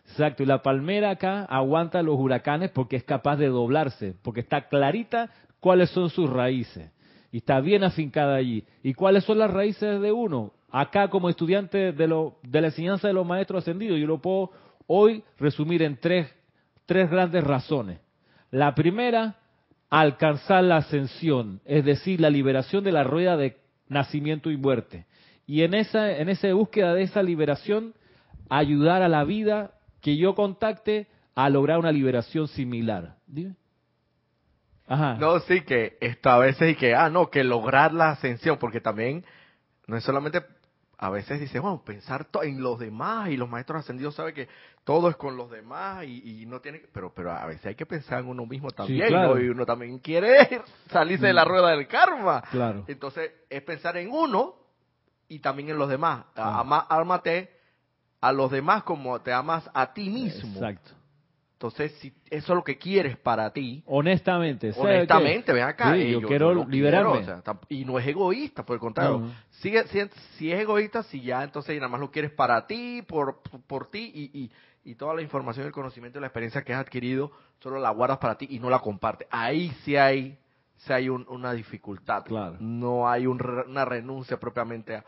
Exacto, 0.07 0.41
y 0.44 0.45
la 0.45 0.63
palmera 0.63 1.12
acá 1.12 1.45
aguanta 1.45 2.01
los 2.01 2.18
huracanes 2.18 2.71
porque 2.71 2.95
es 2.95 3.03
capaz 3.03 3.36
de 3.36 3.47
doblarse, 3.47 4.15
porque 4.24 4.39
está 4.39 4.68
clarita 4.68 5.30
cuáles 5.59 5.89
son 5.91 6.09
sus 6.09 6.29
raíces. 6.29 6.91
Y 7.31 7.38
está 7.38 7.59
bien 7.59 7.83
afincada 7.83 8.35
allí. 8.35 8.63
¿Y 8.81 8.94
cuáles 8.94 9.23
son 9.23 9.38
las 9.38 9.51
raíces 9.51 10.01
de 10.01 10.11
uno? 10.11 10.53
Acá 10.71 11.09
como 11.09 11.29
estudiante 11.29 11.91
de, 11.91 12.07
lo, 12.07 12.38
de 12.44 12.61
la 12.61 12.67
enseñanza 12.67 13.07
de 13.07 13.13
los 13.13 13.25
maestros 13.25 13.63
ascendidos, 13.63 14.00
yo 14.00 14.07
lo 14.07 14.21
puedo 14.21 14.51
hoy 14.88 15.23
resumir 15.38 15.81
en 15.83 15.97
tres, 15.97 16.27
tres 16.85 17.10
grandes 17.10 17.43
razones. 17.43 18.00
La 18.51 18.74
primera, 18.74 19.36
alcanzar 19.89 20.63
la 20.63 20.77
ascensión, 20.77 21.62
es 21.65 21.86
decir, 21.86 22.19
la 22.19 22.29
liberación 22.29 22.84
de 22.84 22.91
la 22.91 23.03
rueda 23.03 23.38
de 23.38 23.57
nacimiento 23.88 24.51
y 24.51 24.57
muerte. 24.57 25.05
Y 25.45 25.63
en 25.63 25.74
esa, 25.74 26.17
en 26.17 26.29
esa 26.29 26.53
búsqueda 26.53 26.93
de 26.93 27.03
esa 27.03 27.24
liberación, 27.24 27.93
ayudar 28.50 29.01
a 29.01 29.10
la 29.10 29.24
vida 29.24 29.74
que 30.01 30.17
yo 30.17 30.36
contacte 30.36 31.07
a 31.36 31.50
lograr 31.50 31.79
una 31.79 31.91
liberación 31.91 32.48
similar. 32.48 33.15
¿Dime? 33.27 33.55
No, 34.89 35.39
sí, 35.41 35.62
que 35.62 35.98
esto 36.01 36.29
a 36.29 36.39
veces 36.39 36.72
y 36.72 36.75
que, 36.75 36.96
ah, 36.96 37.10
no, 37.10 37.29
que 37.29 37.43
lograr 37.43 37.93
la 37.93 38.12
ascensión, 38.12 38.58
porque 38.58 38.81
también 38.81 39.24
no 39.88 39.96
es 39.96 40.03
solamente, 40.03 40.43
a 40.98 41.10
veces 41.10 41.39
dice, 41.39 41.60
bueno, 41.60 41.84
pensar 41.86 42.27
en 42.43 42.62
los 42.62 42.79
demás 42.79 43.29
y 43.29 43.38
los 43.38 43.48
maestros 43.48 43.81
ascendidos 43.81 44.15
saben 44.15 44.34
que 44.34 44.48
todo 44.84 45.10
es 45.10 45.15
con 45.15 45.38
los 45.38 45.51
demás 45.51 46.03
y, 46.05 46.46
no 46.48 46.60
tiene, 46.60 46.81
pero 46.91 47.13
pero 47.13 47.31
a 47.31 47.46
veces 47.46 47.67
hay 47.67 47.75
que 47.75 47.86
pensar 47.86 48.19
en 48.19 48.27
uno 48.27 48.46
mismo 48.46 48.72
también, 48.72 49.08
Y 49.12 49.50
uno 49.50 49.65
también 49.65 50.00
quiere 50.00 50.62
salirse 50.91 51.27
de 51.27 51.34
la 51.34 51.46
mm. 51.46 51.48
rueda 51.48 51.69
del 51.69 51.88
karma. 51.88 52.41
Claro. 52.50 52.86
Entonces, 52.88 53.31
es 53.50 53.62
pensar 53.62 53.96
en 53.98 54.10
uno 54.12 54.55
y 55.27 55.39
también 55.39 55.69
en 55.69 55.77
los 55.77 55.89
demás. 55.89 56.25
Ama, 56.36 56.88
a 58.22 58.31
los 58.34 58.51
demás 58.51 58.84
como 58.84 59.22
te 59.22 59.31
amas 59.31 59.69
a 59.74 59.93
ti 59.93 60.10
mismo. 60.10 60.53
Exacto. 60.55 60.99
Entonces, 61.60 61.92
si 62.00 62.13
eso 62.30 62.54
es 62.54 62.56
lo 62.56 62.63
que 62.63 62.78
quieres 62.78 63.18
para 63.18 63.51
ti. 63.51 63.84
Honestamente. 63.86 64.72
Honestamente, 64.78 65.51
ven 65.51 65.63
acá. 65.63 65.94
yo, 65.98 66.22
quiero 66.22 66.66
liberarme. 66.66 67.22
y 67.68 67.84
no 67.84 68.00
es 68.00 68.08
egoísta, 68.08 68.66
por 68.66 68.75
el 68.75 68.80
contrario. 68.80 69.30
si, 69.50 69.75
es 69.75 69.92
egoísta, 70.39 71.04
si 71.04 71.20
ya 71.20 71.44
entonces 71.44 71.75
nada 71.75 71.89
más 71.89 72.00
lo 72.00 72.12
quieres 72.12 72.32
para 72.32 72.66
ti, 72.66 73.01
por, 73.06 73.42
por 73.68 73.92
ti, 73.92 74.10
y, 74.16 74.39
y, 74.39 74.51
y, 74.89 74.96
toda 74.96 75.13
la 75.13 75.22
información, 75.22 75.66
el 75.66 75.74
conocimiento 75.74 76.18
y 76.18 76.22
la 76.22 76.28
experiencia 76.28 76.62
que 76.62 76.74
has 76.74 76.80
adquirido, 76.80 77.30
solo 77.60 77.78
la 77.78 77.89
guardas 77.89 78.20
para 78.20 78.38
ti 78.38 78.48
y 78.50 78.60
no 78.60 78.70
la 78.70 78.80
compartes. 78.80 79.28
Ahí 79.30 79.70
sí 79.84 79.98
hay, 79.98 80.39
sí 80.78 80.94
hay 80.94 81.10
una 81.10 81.51
dificultad. 81.51 82.24
Claro. 82.24 82.56
No 82.62 83.10
hay 83.10 83.28
una 83.28 83.84
renuncia 83.84 84.39
propiamente 84.39 85.04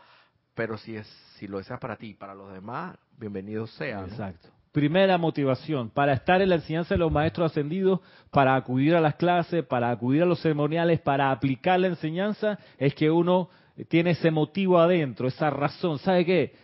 Pero 0.54 0.76
si, 0.76 0.96
es, 0.96 1.06
si 1.38 1.48
lo 1.48 1.56
deseas 1.56 1.80
para 1.80 1.96
ti 1.96 2.08
y 2.08 2.14
para 2.14 2.34
los 2.34 2.52
demás, 2.52 2.94
bienvenido 3.16 3.66
sea. 3.66 4.04
Exacto. 4.04 4.50
Primera 4.72 5.18
motivación, 5.18 5.90
para 5.90 6.14
estar 6.14 6.40
en 6.40 6.48
la 6.48 6.54
enseñanza 6.54 6.94
de 6.94 6.98
los 6.98 7.12
maestros 7.12 7.50
ascendidos, 7.50 8.00
para 8.30 8.56
acudir 8.56 8.94
a 8.94 9.02
las 9.02 9.16
clases, 9.16 9.64
para 9.66 9.90
acudir 9.90 10.22
a 10.22 10.26
los 10.26 10.40
ceremoniales, 10.40 10.98
para 11.00 11.30
aplicar 11.30 11.78
la 11.78 11.88
enseñanza, 11.88 12.58
es 12.78 12.94
que 12.94 13.10
uno 13.10 13.50
tiene 13.88 14.10
ese 14.12 14.30
motivo 14.30 14.78
adentro, 14.78 15.28
esa 15.28 15.50
razón. 15.50 15.98
¿Sabe 15.98 16.24
qué? 16.24 16.54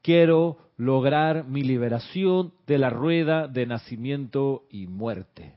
Quiero 0.00 0.58
lograr 0.76 1.44
mi 1.44 1.62
liberación 1.62 2.52
de 2.68 2.78
la 2.78 2.90
rueda 2.90 3.48
de 3.48 3.66
nacimiento 3.66 4.62
y 4.70 4.86
muerte. 4.86 5.54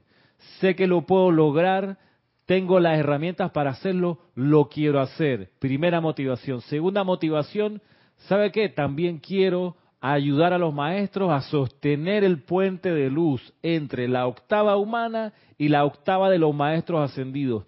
Sé 0.59 0.75
que 0.75 0.87
lo 0.87 1.05
puedo 1.05 1.29
lograr, 1.29 1.99
tengo 2.45 2.79
las 2.79 2.97
herramientas 2.97 3.51
para 3.51 3.69
hacerlo, 3.69 4.19
lo 4.33 4.67
quiero 4.69 4.99
hacer. 4.99 5.51
Primera 5.59 6.01
motivación. 6.01 6.61
Segunda 6.61 7.03
motivación, 7.03 7.83
¿sabe 8.27 8.51
qué? 8.51 8.69
También 8.69 9.19
quiero 9.19 9.75
ayudar 10.01 10.53
a 10.53 10.57
los 10.57 10.73
maestros 10.73 11.31
a 11.31 11.41
sostener 11.41 12.23
el 12.23 12.41
puente 12.41 12.91
de 12.91 13.09
luz 13.09 13.53
entre 13.61 14.07
la 14.07 14.27
octava 14.27 14.77
humana 14.77 15.33
y 15.57 15.67
la 15.67 15.85
octava 15.85 16.29
de 16.29 16.39
los 16.39 16.55
maestros 16.55 17.09
ascendidos. 17.09 17.65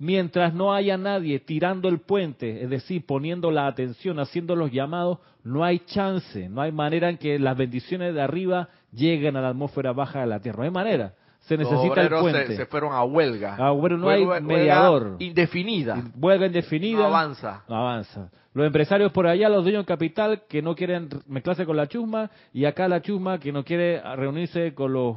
Mientras 0.00 0.54
no 0.54 0.72
haya 0.72 0.96
nadie 0.96 1.40
tirando 1.40 1.88
el 1.88 1.98
puente, 1.98 2.62
es 2.62 2.70
decir, 2.70 3.04
poniendo 3.04 3.50
la 3.50 3.66
atención, 3.66 4.20
haciendo 4.20 4.54
los 4.54 4.70
llamados, 4.70 5.18
no 5.42 5.64
hay 5.64 5.80
chance, 5.80 6.48
no 6.48 6.62
hay 6.62 6.70
manera 6.70 7.10
en 7.10 7.18
que 7.18 7.38
las 7.38 7.56
bendiciones 7.56 8.14
de 8.14 8.22
arriba 8.22 8.68
lleguen 8.92 9.36
a 9.36 9.40
la 9.40 9.48
atmósfera 9.48 9.92
baja 9.92 10.20
de 10.20 10.26
la 10.26 10.40
Tierra. 10.40 10.58
No 10.58 10.64
hay 10.64 10.70
manera. 10.70 11.14
Se 11.40 11.56
necesita 11.56 12.02
el 12.02 12.10
puente. 12.10 12.56
Se, 12.56 12.66
fueron 12.66 12.92
a 12.92 13.02
huelga. 13.02 13.56
Ah, 13.58 13.74
no 13.74 14.08
hay 14.08 14.24
mediador. 14.40 15.16
indefinida. 15.18 16.04
Huelga 16.16 16.46
indefinida. 16.46 16.98
No 16.98 17.06
avanza. 17.06 17.64
No 17.68 17.76
avanza. 17.76 18.30
Los 18.54 18.66
empresarios 18.66 19.12
por 19.12 19.26
allá, 19.26 19.48
los 19.48 19.62
dueños 19.62 19.84
capital 19.84 20.42
que 20.48 20.62
no 20.62 20.74
quieren 20.74 21.08
mezclarse 21.26 21.66
con 21.66 21.76
la 21.76 21.86
chusma 21.86 22.30
y 22.52 22.64
acá 22.64 22.88
la 22.88 23.02
chusma 23.02 23.38
que 23.38 23.52
no 23.52 23.64
quiere 23.64 24.00
reunirse 24.16 24.74
con 24.74 24.92
los... 24.92 25.16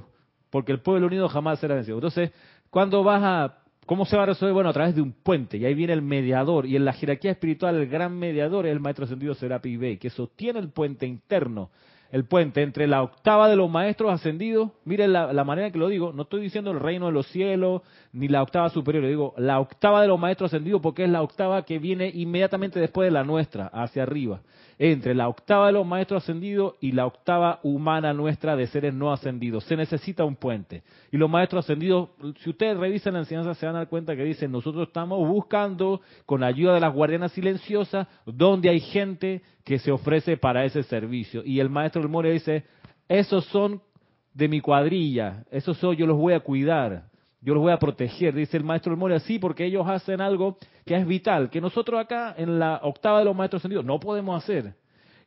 porque 0.50 0.72
el 0.72 0.80
pueblo 0.80 1.08
unido 1.08 1.30
jamás 1.30 1.60
será 1.60 1.76
vencido. 1.76 1.98
Entonces, 1.98 2.32
cuando 2.70 3.04
vas 3.04 3.22
a... 3.24 3.58
¿Cómo 3.86 4.06
se 4.06 4.16
va 4.16 4.24
a 4.24 4.28
resolver? 4.28 4.54
Bueno, 4.54 4.70
a 4.70 4.74
través 4.74 4.96
de 4.96 5.02
un 5.02 5.12
puente. 5.12 5.58
Y 5.58 5.66
ahí 5.66 5.74
viene 5.74 5.94
el 5.94 6.02
mediador. 6.02 6.66
Y 6.66 6.76
en 6.76 6.86
la 6.86 6.94
jerarquía 6.94 7.32
espiritual, 7.32 7.76
el 7.76 7.88
gran 7.88 8.18
mediador 8.18 8.66
es 8.66 8.72
el 8.72 8.80
maestro 8.80 9.08
sentido 9.08 9.34
Serapi 9.34 9.76
Bey, 9.76 9.98
que 9.98 10.10
sostiene 10.10 10.60
el 10.60 10.70
puente 10.70 11.08
interno 11.08 11.72
el 12.12 12.26
puente 12.26 12.62
entre 12.62 12.88
la 12.88 13.04
octava 13.04 13.48
de 13.48 13.56
los 13.56 13.70
maestros 13.70 14.12
ascendidos, 14.12 14.72
miren 14.86 15.14
la, 15.14 15.32
la, 15.32 15.44
manera 15.44 15.72
que 15.72 15.78
lo 15.78 15.88
digo, 15.88 16.12
no 16.14 16.24
estoy 16.24 16.42
diciendo 16.42 16.72
el 16.72 16.80
reino 16.80 17.06
de 17.06 17.12
los 17.14 17.28
cielos 17.28 17.82
ni 18.12 18.28
la 18.28 18.44
octava 18.44 18.70
superior, 18.70 19.06
digo 19.06 19.34
la 19.38 19.60
octava 19.60 20.02
de 20.02 20.08
los 20.08 20.20
maestros 20.20 20.54
ascendidos 20.54 20.82
porque 20.82 21.06
es 21.06 21.10
la 21.10 21.22
octava 21.22 21.64
que 21.64 21.80
viene 21.80 22.12
inmediatamente 22.14 22.80
después 22.80 23.08
de 23.08 23.12
la 23.12 23.24
nuestra, 23.24 23.68
hacia 23.68 24.04
arriba 24.04 24.42
entre 24.84 25.14
la 25.14 25.30
octava 25.30 25.68
de 25.68 25.74
los 25.74 25.86
maestros 25.86 26.24
ascendidos 26.24 26.74
y 26.82 26.94
la 26.94 27.06
octava 27.06 27.60
humana 27.62 28.16
nuestra 28.16 28.56
de 28.56 28.66
seres 28.66 28.96
no 28.96 29.14
ascendidos. 29.14 29.64
Se 29.66 29.78
necesita 29.78 30.26
un 30.26 30.36
puente. 30.36 30.82
Y 31.12 31.18
los 31.18 31.30
maestros 31.30 31.64
ascendidos, 31.66 32.10
si 32.40 32.50
ustedes 32.50 32.78
revisan 32.78 33.14
la 33.14 33.20
enseñanza, 33.20 33.54
se 33.54 33.68
van 33.68 33.76
a 33.76 33.80
dar 33.80 33.90
cuenta 33.90 34.16
que 34.16 34.24
dicen, 34.24 34.52
nosotros 34.52 34.88
estamos 34.88 35.20
buscando, 35.28 36.02
con 36.26 36.42
la 36.42 36.48
ayuda 36.48 36.74
de 36.74 36.80
las 36.80 36.96
guardianas 36.96 37.32
silenciosas, 37.34 38.08
donde 38.26 38.70
hay 38.70 38.80
gente 38.80 39.44
que 39.64 39.78
se 39.78 39.92
ofrece 39.92 40.36
para 40.38 40.66
ese 40.66 40.82
servicio. 40.82 41.44
Y 41.46 41.60
el 41.60 41.70
maestro 41.70 42.02
del 42.02 42.10
Moria 42.10 42.32
dice, 42.32 42.66
esos 43.08 43.46
son 43.46 43.84
de 44.34 44.48
mi 44.48 44.62
cuadrilla, 44.62 45.44
esos 45.52 45.78
son, 45.78 45.96
yo 45.96 46.08
los 46.08 46.18
voy 46.18 46.34
a 46.34 46.40
cuidar. 46.40 47.11
Yo 47.42 47.56
los 47.56 47.64
voy 47.64 47.72
a 47.72 47.80
proteger, 47.80 48.36
dice 48.36 48.58
el 48.58 48.64
maestro 48.64 48.96
Moria, 48.96 49.20
sí, 49.20 49.40
porque 49.40 49.66
ellos 49.66 49.88
hacen 49.88 50.22
algo 50.22 50.58
que 50.86 50.96
es 50.96 51.08
vital, 51.08 51.50
que 51.50 51.60
nosotros 51.60 52.00
acá 52.00 52.36
en 52.38 52.60
la 52.60 52.80
octava 52.84 53.20
de 53.20 53.26
los 53.26 53.36
maestros 53.36 53.64
sentidos 53.64 53.84
no 53.84 54.00
podemos 54.00 54.42
hacer. 54.42 54.76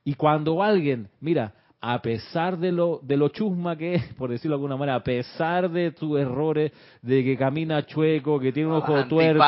Y 0.04 0.14
cuando 0.14 0.62
alguien, 0.62 1.09
mira, 1.21 1.52
a 1.86 2.00
pesar 2.00 2.56
de 2.56 2.72
lo, 2.72 2.98
de 3.02 3.14
lo 3.14 3.28
chusma 3.28 3.76
que 3.76 3.96
es, 3.96 4.14
por 4.14 4.30
decirlo 4.30 4.56
de 4.56 4.60
alguna 4.60 4.78
manera, 4.78 4.96
a 4.96 5.04
pesar 5.04 5.70
de 5.70 5.92
sus 5.92 6.18
errores, 6.18 6.72
de 7.02 7.22
que 7.22 7.36
camina 7.36 7.84
chueco, 7.84 8.40
que 8.40 8.52
tiene 8.52 8.70
un 8.70 8.76
ojo 8.76 9.04
tuerto, 9.06 9.44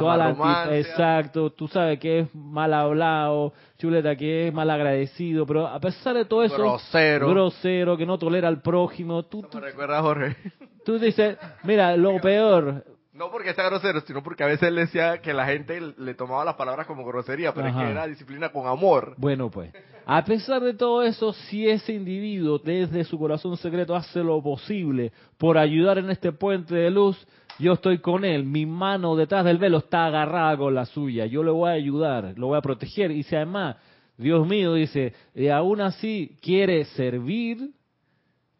toda 0.00 0.16
la 0.16 0.76
exacto, 0.76 1.50
tú 1.50 1.68
sabes 1.68 2.00
que 2.00 2.20
es 2.20 2.34
mal 2.34 2.74
hablado, 2.74 3.52
chuleta 3.78 4.16
que 4.16 4.48
es 4.48 4.52
mal 4.52 4.68
agradecido, 4.68 5.46
pero 5.46 5.68
a 5.68 5.78
pesar 5.78 6.16
de 6.16 6.24
todo 6.24 6.42
eso, 6.42 6.56
grosero, 6.56 7.28
grosero 7.28 7.96
que 7.96 8.04
no 8.04 8.18
tolera 8.18 8.48
al 8.48 8.60
prójimo, 8.62 9.22
tú, 9.22 9.46
me 9.54 9.60
recuerda 9.60 10.02
Jorge. 10.02 10.36
Tú 10.84 11.00
dices, 11.00 11.36
mira, 11.64 11.96
lo 11.96 12.20
peor. 12.20 12.84
No 13.12 13.30
porque 13.30 13.54
sea 13.54 13.64
grosero, 13.64 14.02
sino 14.02 14.22
porque 14.22 14.44
a 14.44 14.46
veces 14.46 14.68
él 14.68 14.76
decía 14.76 15.18
que 15.20 15.32
la 15.32 15.46
gente 15.46 15.80
le 15.80 16.14
tomaba 16.14 16.44
las 16.44 16.54
palabras 16.54 16.86
como 16.86 17.04
grosería, 17.04 17.52
pero 17.54 17.68
es 17.68 17.74
que 17.74 17.90
era 17.90 18.06
disciplina 18.06 18.50
con 18.50 18.68
amor. 18.68 19.14
Bueno, 19.16 19.50
pues, 19.50 19.72
a 20.08 20.24
pesar 20.24 20.62
de 20.62 20.72
todo 20.72 21.02
eso, 21.02 21.32
si 21.32 21.68
ese 21.68 21.92
individuo 21.92 22.60
desde 22.60 23.02
su 23.02 23.18
corazón 23.18 23.56
secreto 23.56 23.96
hace 23.96 24.22
lo 24.22 24.40
posible 24.40 25.10
por 25.36 25.58
ayudar 25.58 25.98
en 25.98 26.10
este 26.10 26.30
puente 26.30 26.76
de 26.76 26.92
luz, 26.92 27.18
yo 27.58 27.72
estoy 27.72 27.98
con 27.98 28.24
él, 28.24 28.44
mi 28.44 28.66
mano 28.66 29.16
detrás 29.16 29.44
del 29.44 29.58
velo 29.58 29.78
está 29.78 30.06
agarrada 30.06 30.56
con 30.56 30.76
la 30.76 30.86
suya, 30.86 31.26
yo 31.26 31.42
le 31.42 31.50
voy 31.50 31.70
a 31.70 31.72
ayudar, 31.72 32.34
lo 32.36 32.46
voy 32.46 32.58
a 32.58 32.60
proteger. 32.60 33.10
Y 33.10 33.24
si 33.24 33.34
además, 33.34 33.78
Dios 34.16 34.46
mío, 34.46 34.74
dice, 34.74 35.12
y 35.34 35.48
aún 35.48 35.80
así 35.80 36.36
quiere 36.40 36.84
servir, 36.84 37.70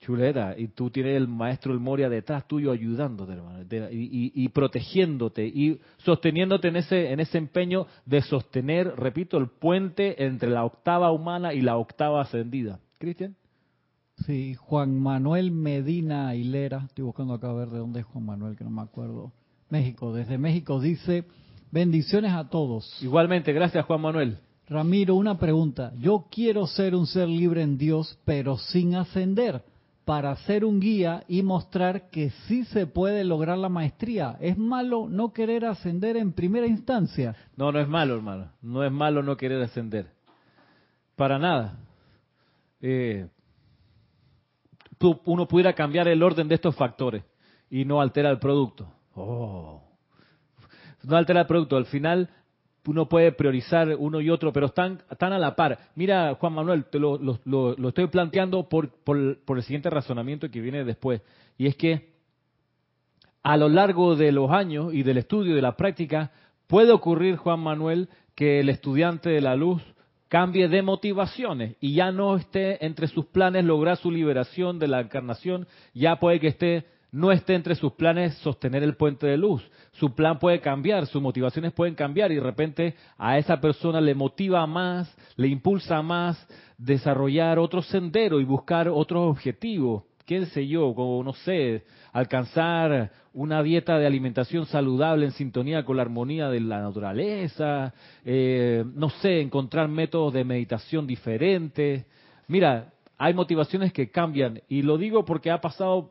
Chuleta, 0.07 0.55
y 0.57 0.69
tú 0.69 0.89
tienes 0.89 1.17
el 1.17 1.27
maestro 1.27 1.73
el 1.73 1.81
Moria 1.81 2.09
detrás 2.09 2.47
tuyo 2.47 2.71
ayudándote, 2.71 3.33
hermano, 3.33 3.65
y, 3.91 4.49
protegiéndote 4.51 5.45
y 5.45 5.81
sosteniéndote 5.97 6.69
en 6.69 6.77
ese, 6.77 7.11
en 7.11 7.19
ese 7.19 7.39
empeño 7.39 7.89
de 8.05 8.23
sostener, 8.23 8.95
repito, 8.97 9.37
el 9.37 9.49
puente 9.49 10.25
entre 10.25 10.49
la 10.49 10.65
octava 10.65 11.11
humana 11.11 11.55
y 11.55 11.61
la 11.61 11.77
octava 11.77 12.23
ascendida. 12.23 12.79
Cristian. 12.99 13.35
Sí, 14.19 14.55
Juan 14.55 14.97
Manuel 14.97 15.51
Medina 15.51 16.37
Hilera, 16.37 16.85
estoy 16.87 17.05
buscando 17.05 17.35
acá 17.35 17.51
a 17.51 17.55
ver 17.55 17.71
de 17.71 17.79
dónde 17.79 17.99
es 18.01 18.07
Juan 18.07 18.27
Manuel, 18.27 18.57
que 18.57 18.63
no 18.63 18.71
me 18.71 18.83
acuerdo. 18.83 19.33
México, 19.71 20.15
desde 20.15 20.39
México 20.39 20.79
dice, 20.79 21.25
bendiciones 21.73 22.33
a 22.33 22.49
todos. 22.49 23.03
Igualmente, 23.03 23.53
gracias 23.53 23.85
Juan 23.85 24.03
Manuel. 24.03 24.39
Ramiro, 24.69 25.17
una 25.17 25.37
pregunta. 25.37 25.93
Yo 25.99 26.27
quiero 26.31 26.69
ser 26.69 26.95
un 26.95 27.09
ser 27.09 27.27
libre 27.29 27.63
en 27.63 27.77
Dios, 27.77 28.17
pero 28.25 28.57
sin 28.57 28.95
ascender 28.95 29.65
para 30.07 30.37
ser 30.37 30.65
un 30.65 30.79
guía 30.79 31.25
y 31.27 31.43
mostrar 31.43 32.11
que 32.11 32.31
sí 32.47 32.65
se 32.67 32.87
puede 32.87 33.25
lograr 33.25 33.59
la 33.59 33.69
maestría. 33.69 34.37
¿Es 34.41 34.57
malo 34.57 35.09
no 35.11 35.33
querer 35.33 35.65
ascender 35.65 36.17
en 36.17 36.33
primera 36.33 36.69
instancia? 36.69 37.35
No, 37.57 37.73
no 37.73 37.81
es 37.81 37.89
malo, 37.89 38.15
hermano. 38.15 38.53
No 38.63 38.85
es 38.85 38.93
malo 38.93 39.25
no 39.25 39.37
querer 39.37 39.61
ascender. 39.61 40.07
Para 41.17 41.41
nada. 41.41 41.81
Eh, 42.81 43.27
uno 45.25 45.49
pudiera 45.49 45.73
cambiar 45.73 46.07
el 46.07 46.23
orden 46.23 46.47
de 46.47 46.55
estos 46.55 46.77
factores 46.77 47.25
y 47.69 47.85
no 47.85 48.01
altera 48.01 48.31
el 48.31 48.39
producto. 48.39 48.89
Oh. 49.17 49.83
No 51.03 51.17
altera 51.17 51.41
el 51.41 51.47
producto. 51.49 51.77
Al 51.77 51.87
final 51.87 52.31
uno 52.87 53.09
puede 53.09 53.33
priorizar 53.33 53.95
uno 53.99 54.21
y 54.21 54.31
otro, 54.31 54.52
pero 54.52 54.66
están, 54.66 55.02
están 55.11 55.33
a 55.33 55.38
la 55.38 55.57
par. 55.57 55.78
Mira, 55.95 56.35
Juan 56.35 56.52
Manuel, 56.52 56.85
te 56.85 56.99
lo, 56.99 57.19
lo, 57.19 57.88
estoy 57.88 58.07
planteando 58.09 58.69
por, 58.69 58.90
por, 59.05 59.38
por, 59.45 59.57
el 59.57 59.62
siguiente 59.62 59.90
razonamiento 59.90 60.50
que 60.50 60.61
viene 60.61 60.85
después. 60.85 61.23
Y 61.59 61.66
es 61.66 61.76
que 61.76 62.16
a 63.43 63.57
lo 63.57 63.69
largo 63.69 64.16
de 64.16 64.33
los 64.33 64.50
años 64.50 64.93
y 64.93 65.02
del 65.02 65.19
estudio 65.19 65.52
y 65.52 65.55
de 65.55 65.62
la 65.62 65.76
práctica, 65.76 66.33
puede 66.66 66.93
ocurrir, 66.93 67.37
Juan 67.37 67.61
Manuel, 67.61 68.09
que 68.35 68.61
el 68.61 68.69
estudiante 68.69 69.31
de 69.31 69.40
la 69.40 69.55
luz 69.55 69.83
cambie 70.28 70.69
de 70.69 70.83
motivaciones 70.83 71.76
y 71.81 71.95
ya 71.95 72.11
no 72.11 72.37
esté 72.37 72.85
entre 72.85 73.07
sus 73.07 73.26
planes 73.26 73.64
lograr 73.64 73.97
su 73.97 74.11
liberación 74.11 74.78
de 74.78 74.88
la 74.88 75.00
encarnación, 75.00 75.66
ya 75.95 76.16
puede 76.16 76.40
que 76.40 76.49
esté 76.49 76.87
no 77.16 77.32
esté 77.32 77.54
entre 77.54 77.75
sus 77.75 77.92
planes 77.92 78.35
sostener 78.35 78.82
el 78.82 78.94
puente 78.94 79.26
de 79.26 79.38
luz. 79.38 79.66
Su 79.92 80.14
plan 80.14 80.38
puede 80.38 80.61
cambiar, 80.61 81.06
sus 81.06 81.23
motivaciones 81.23 81.73
pueden 81.73 81.94
cambiar 81.94 82.30
y 82.30 82.35
de 82.35 82.42
repente 82.42 82.94
a 83.16 83.38
esa 83.38 83.58
persona 83.58 84.02
le 84.02 84.14
motiva 84.14 84.66
más, 84.66 85.16
le 85.37 85.49
impulsa 85.49 86.02
más 86.02 86.37
desarrollar 86.76 87.58
otro 87.58 87.80
sendero 87.80 88.38
y 88.38 88.44
buscar 88.44 88.90
otros 88.90 89.30
objetivos. 89.30 90.02
¿Qué 90.26 90.44
sé 90.44 90.66
yo? 90.66 90.94
Como, 90.94 91.25
no 91.25 91.32
sé, 91.32 91.85
alcanzar 92.12 93.11
una 93.32 93.62
dieta 93.62 93.99
de 93.99 94.06
alimentación 94.06 94.66
saludable 94.66 95.25
en 95.25 95.32
sintonía 95.32 95.87
con 95.87 95.96
la 95.96 96.02
armonía 96.02 96.50
de 96.50 96.61
la 96.61 96.82
naturaleza, 96.82 97.94
eh, 98.26 98.85
no 98.94 99.08
sé, 99.08 99.40
encontrar 99.40 99.88
métodos 99.88 100.35
de 100.35 100.44
meditación 100.44 101.06
diferentes. 101.06 102.04
Mira, 102.46 102.92
hay 103.16 103.32
motivaciones 103.32 103.94
que 103.94 104.11
cambian 104.11 104.61
y 104.68 104.82
lo 104.82 104.99
digo 104.99 105.25
porque 105.25 105.50
ha 105.50 105.62
pasado 105.62 106.11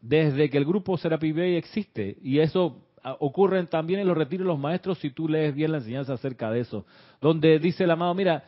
desde 0.00 0.50
que 0.50 0.58
el 0.58 0.64
grupo 0.64 0.96
Serapi 0.96 1.32
Bay 1.32 1.56
existe. 1.56 2.16
Y 2.22 2.38
eso 2.38 2.84
ah, 3.02 3.16
ocurre 3.20 3.64
también 3.66 4.00
en 4.00 4.08
los 4.08 4.16
retiros 4.16 4.46
de 4.46 4.52
los 4.52 4.58
maestros 4.58 4.98
si 4.98 5.10
tú 5.10 5.28
lees 5.28 5.54
bien 5.54 5.72
la 5.72 5.78
enseñanza 5.78 6.14
acerca 6.14 6.50
de 6.50 6.60
eso. 6.60 6.86
Donde 7.20 7.58
dice 7.58 7.84
el 7.84 7.90
amado, 7.90 8.14
mira, 8.14 8.44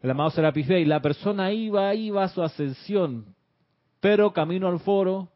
el 0.00 0.10
amado 0.10 0.30
Serapi 0.30 0.62
Bay, 0.62 0.84
la 0.84 1.00
persona 1.00 1.52
iba, 1.52 1.94
iba 1.94 2.24
a 2.24 2.28
su 2.28 2.42
ascensión, 2.42 3.34
pero 4.00 4.32
camino 4.32 4.68
al 4.68 4.80
foro 4.80 5.28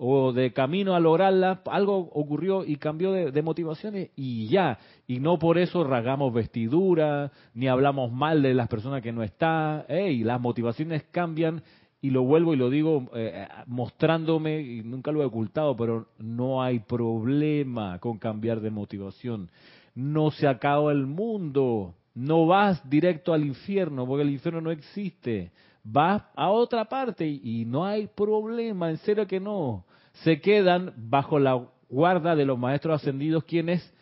o 0.00 0.32
de 0.32 0.52
camino 0.52 0.94
a 0.94 1.00
lograrla, 1.00 1.60
algo 1.66 1.98
ocurrió 1.98 2.64
y 2.64 2.76
cambió 2.76 3.12
de, 3.12 3.42
motivaciones 3.42 4.10
y 4.14 4.46
ya. 4.46 4.78
Y 5.08 5.18
no 5.18 5.40
por 5.40 5.58
eso 5.58 5.82
rasgamos 5.82 6.32
vestidura, 6.32 7.32
ni 7.52 7.66
hablamos 7.66 8.12
mal 8.12 8.40
de 8.42 8.54
las 8.54 8.68
personas 8.68 9.02
que 9.02 9.12
no 9.12 9.24
están. 9.24 9.84
Hey, 9.88 10.22
las 10.22 10.40
motivaciones 10.40 11.02
cambian 11.10 11.62
y 12.00 12.10
lo 12.10 12.22
vuelvo 12.22 12.54
y 12.54 12.56
lo 12.56 12.70
digo 12.70 13.10
eh, 13.14 13.48
mostrándome, 13.66 14.60
y 14.60 14.82
nunca 14.82 15.10
lo 15.10 15.22
he 15.22 15.26
ocultado, 15.26 15.76
pero 15.76 16.06
no 16.18 16.62
hay 16.62 16.78
problema 16.80 17.98
con 17.98 18.18
cambiar 18.18 18.60
de 18.60 18.70
motivación. 18.70 19.50
No 19.94 20.30
se 20.30 20.46
acaba 20.46 20.92
el 20.92 21.06
mundo, 21.06 21.94
no 22.14 22.46
vas 22.46 22.88
directo 22.88 23.32
al 23.32 23.44
infierno, 23.44 24.06
porque 24.06 24.22
el 24.22 24.30
infierno 24.30 24.60
no 24.60 24.70
existe. 24.70 25.50
Vas 25.82 26.22
a 26.36 26.50
otra 26.50 26.84
parte 26.84 27.26
y 27.26 27.64
no 27.64 27.84
hay 27.84 28.06
problema, 28.06 28.90
en 28.90 28.98
serio 28.98 29.26
que 29.26 29.40
no. 29.40 29.84
Se 30.24 30.40
quedan 30.40 30.92
bajo 30.96 31.38
la 31.38 31.60
guarda 31.88 32.36
de 32.36 32.44
los 32.44 32.58
maestros 32.58 33.00
ascendidos 33.00 33.44
quienes 33.44 33.92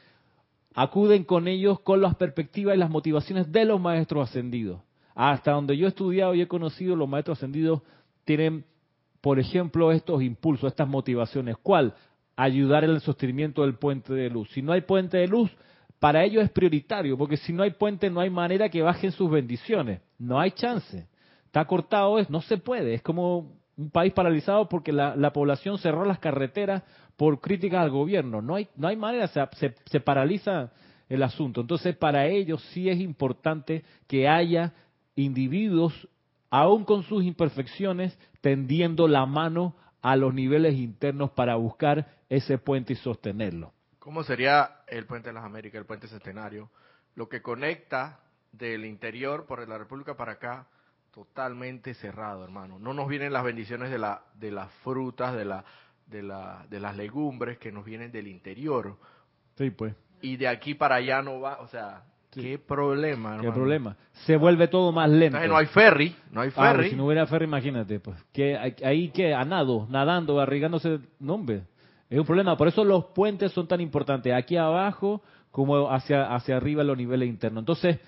acuden 0.75 1.25
con 1.25 1.49
ellos 1.49 1.81
con 1.81 2.03
las 2.03 2.15
perspectivas 2.17 2.75
y 2.75 2.79
las 2.79 2.91
motivaciones 2.91 3.51
de 3.51 3.65
los 3.65 3.81
maestros 3.81 4.29
ascendidos. 4.29 4.81
Hasta 5.17 5.53
donde 5.53 5.79
yo 5.79 5.87
he 5.87 5.89
estudiado 5.89 6.35
y 6.35 6.43
he 6.43 6.47
conocido, 6.47 6.95
los 6.95 7.09
maestros 7.09 7.39
ascendidos 7.39 7.81
tienen, 8.27 8.67
por 9.23 9.41
ejemplo, 9.41 9.91
estos 9.91 10.23
impulsos, 10.23 10.71
estas 10.71 10.87
motivaciones. 10.87 11.57
¿Cuál? 11.63 11.95
Ayudar 12.37 12.85
en 12.85 12.91
el 12.91 13.01
sostenimiento 13.01 13.63
del 13.63 13.77
puente 13.77 14.13
de 14.13 14.29
luz. 14.29 14.51
Si 14.51 14.61
no 14.61 14.73
hay 14.73 14.83
puente 14.83 15.17
de 15.17 15.27
luz, 15.27 15.51
para 15.99 16.23
ellos 16.23 16.45
es 16.45 16.51
prioritario, 16.51 17.17
porque 17.17 17.39
si 17.39 17.55
no 17.55 17.63
hay 17.63 17.71
puente 17.71 18.11
no 18.11 18.21
hay 18.21 18.29
manera 18.29 18.69
que 18.69 18.83
bajen 18.83 19.11
sus 19.11 19.31
bendiciones. 19.31 20.03
No 20.19 20.39
hay 20.39 20.51
chance. 20.51 21.09
Está 21.47 21.65
cortado, 21.65 22.19
es, 22.19 22.29
no 22.29 22.43
se 22.43 22.59
puede. 22.59 22.93
Es 22.93 23.01
como 23.01 23.55
un 23.79 23.91
país 23.91 24.13
paralizado 24.13 24.69
porque 24.69 24.93
la, 24.93 25.33
población 25.33 25.79
cerró 25.79 26.05
las 26.05 26.19
carreteras 26.19 26.83
por 27.17 27.41
críticas 27.41 27.81
al 27.81 27.91
gobierno. 27.91 28.43
No 28.43 28.57
hay, 28.57 28.69
no 28.77 28.87
hay 28.87 28.97
manera, 28.97 29.29
se, 29.29 29.75
se 29.87 30.01
paraliza 30.01 30.73
el 31.09 31.23
asunto. 31.23 31.63
Entonces, 31.63 31.97
para 31.97 32.27
ellos 32.27 32.63
sí 32.75 32.91
es 32.91 33.01
importante 33.01 33.83
que 34.07 34.29
haya 34.29 34.75
individuos, 35.17 36.09
aún 36.51 36.85
con 36.85 37.03
sus 37.03 37.25
imperfecciones, 37.25 38.17
tendiendo 38.41 39.09
la 39.09 39.27
mano 39.27 39.75
a 40.03 40.15
los 40.15 40.33
niveles 40.33 40.75
internos 40.75 41.31
para 41.33 41.57
buscar 41.57 42.07
ese 42.29 42.59
puente 42.59 42.93
y 42.93 42.97
sostenerlo. 42.97 43.73
¿Cómo 43.99 44.23
sería 44.23 44.83
el 44.87 45.05
puente 45.07 45.31
de 45.31 45.33
las 45.33 45.45
Américas, 45.45 45.81
el 45.81 45.87
puente 45.87 46.07
centenario? 46.07 46.71
Lo 47.17 47.29
que 47.29 47.43
conecta 47.43 48.21
del 48.53 48.85
interior 48.85 49.47
por 49.47 49.67
la 49.67 49.79
República 49.79 50.17
para 50.17 50.33
acá, 50.33 50.67
totalmente 51.13 51.95
cerrado, 51.95 52.45
hermano. 52.45 52.79
No 52.79 52.95
nos 52.95 53.09
vienen 53.09 53.33
las 53.33 53.43
bendiciones 53.43 53.91
de, 53.91 53.99
la, 53.99 54.23
de 54.35 54.51
las 54.51 54.71
frutas, 54.85 55.35
de, 55.35 55.45
la, 55.45 55.65
de, 56.07 56.23
la, 56.23 56.67
de 56.69 56.79
las 56.79 56.97
legumbres 56.97 57.59
que 57.59 57.73
nos 57.73 57.85
vienen 57.85 58.13
del 58.13 58.29
interior. 58.29 58.97
Sí, 59.57 59.71
pues. 59.71 59.95
Y 60.21 60.37
de 60.37 60.49
aquí 60.49 60.75
para 60.75 60.97
allá 60.97 61.23
no 61.23 61.41
va, 61.41 61.59
o 61.61 61.69
sea, 61.69 62.05
qué 62.43 62.59
problema, 62.59 63.31
hermano. 63.31 63.43
Qué 63.43 63.53
problema. 63.53 63.97
Se 64.27 64.37
vuelve 64.37 64.69
todo 64.69 64.93
más 64.93 65.11
lento. 65.11 65.39
no 65.47 65.57
hay 65.57 65.67
ferry, 65.67 66.15
no 66.31 66.41
hay 66.41 66.51
ah, 66.57 66.73
ferry. 66.73 66.91
si 66.91 66.97
no 66.97 67.07
hubiera 67.07 67.27
ferry, 67.27 67.45
imagínate, 67.45 68.01
pues. 68.01 68.17
Que 68.33 68.57
ahí 68.57 69.09
que 69.09 69.35
a 69.35 69.45
nado, 69.45 69.87
nadando, 69.91 70.41
arriesgándose, 70.41 71.01
nombre. 71.19 71.63
Es 72.09 72.19
un 72.19 72.27
problema, 72.27 72.57
por 72.57 72.69
eso 72.69 72.85
los 72.85 73.07
puentes 73.07 73.51
son 73.53 73.67
tan 73.67 73.81
importantes, 73.81 74.33
aquí 74.33 74.57
abajo 74.57 75.23
como 75.51 75.91
hacia, 75.91 76.35
hacia 76.35 76.57
arriba 76.57 76.85
los 76.85 76.97
niveles 76.97 77.29
internos. 77.29 77.63
Entonces, 77.63 77.99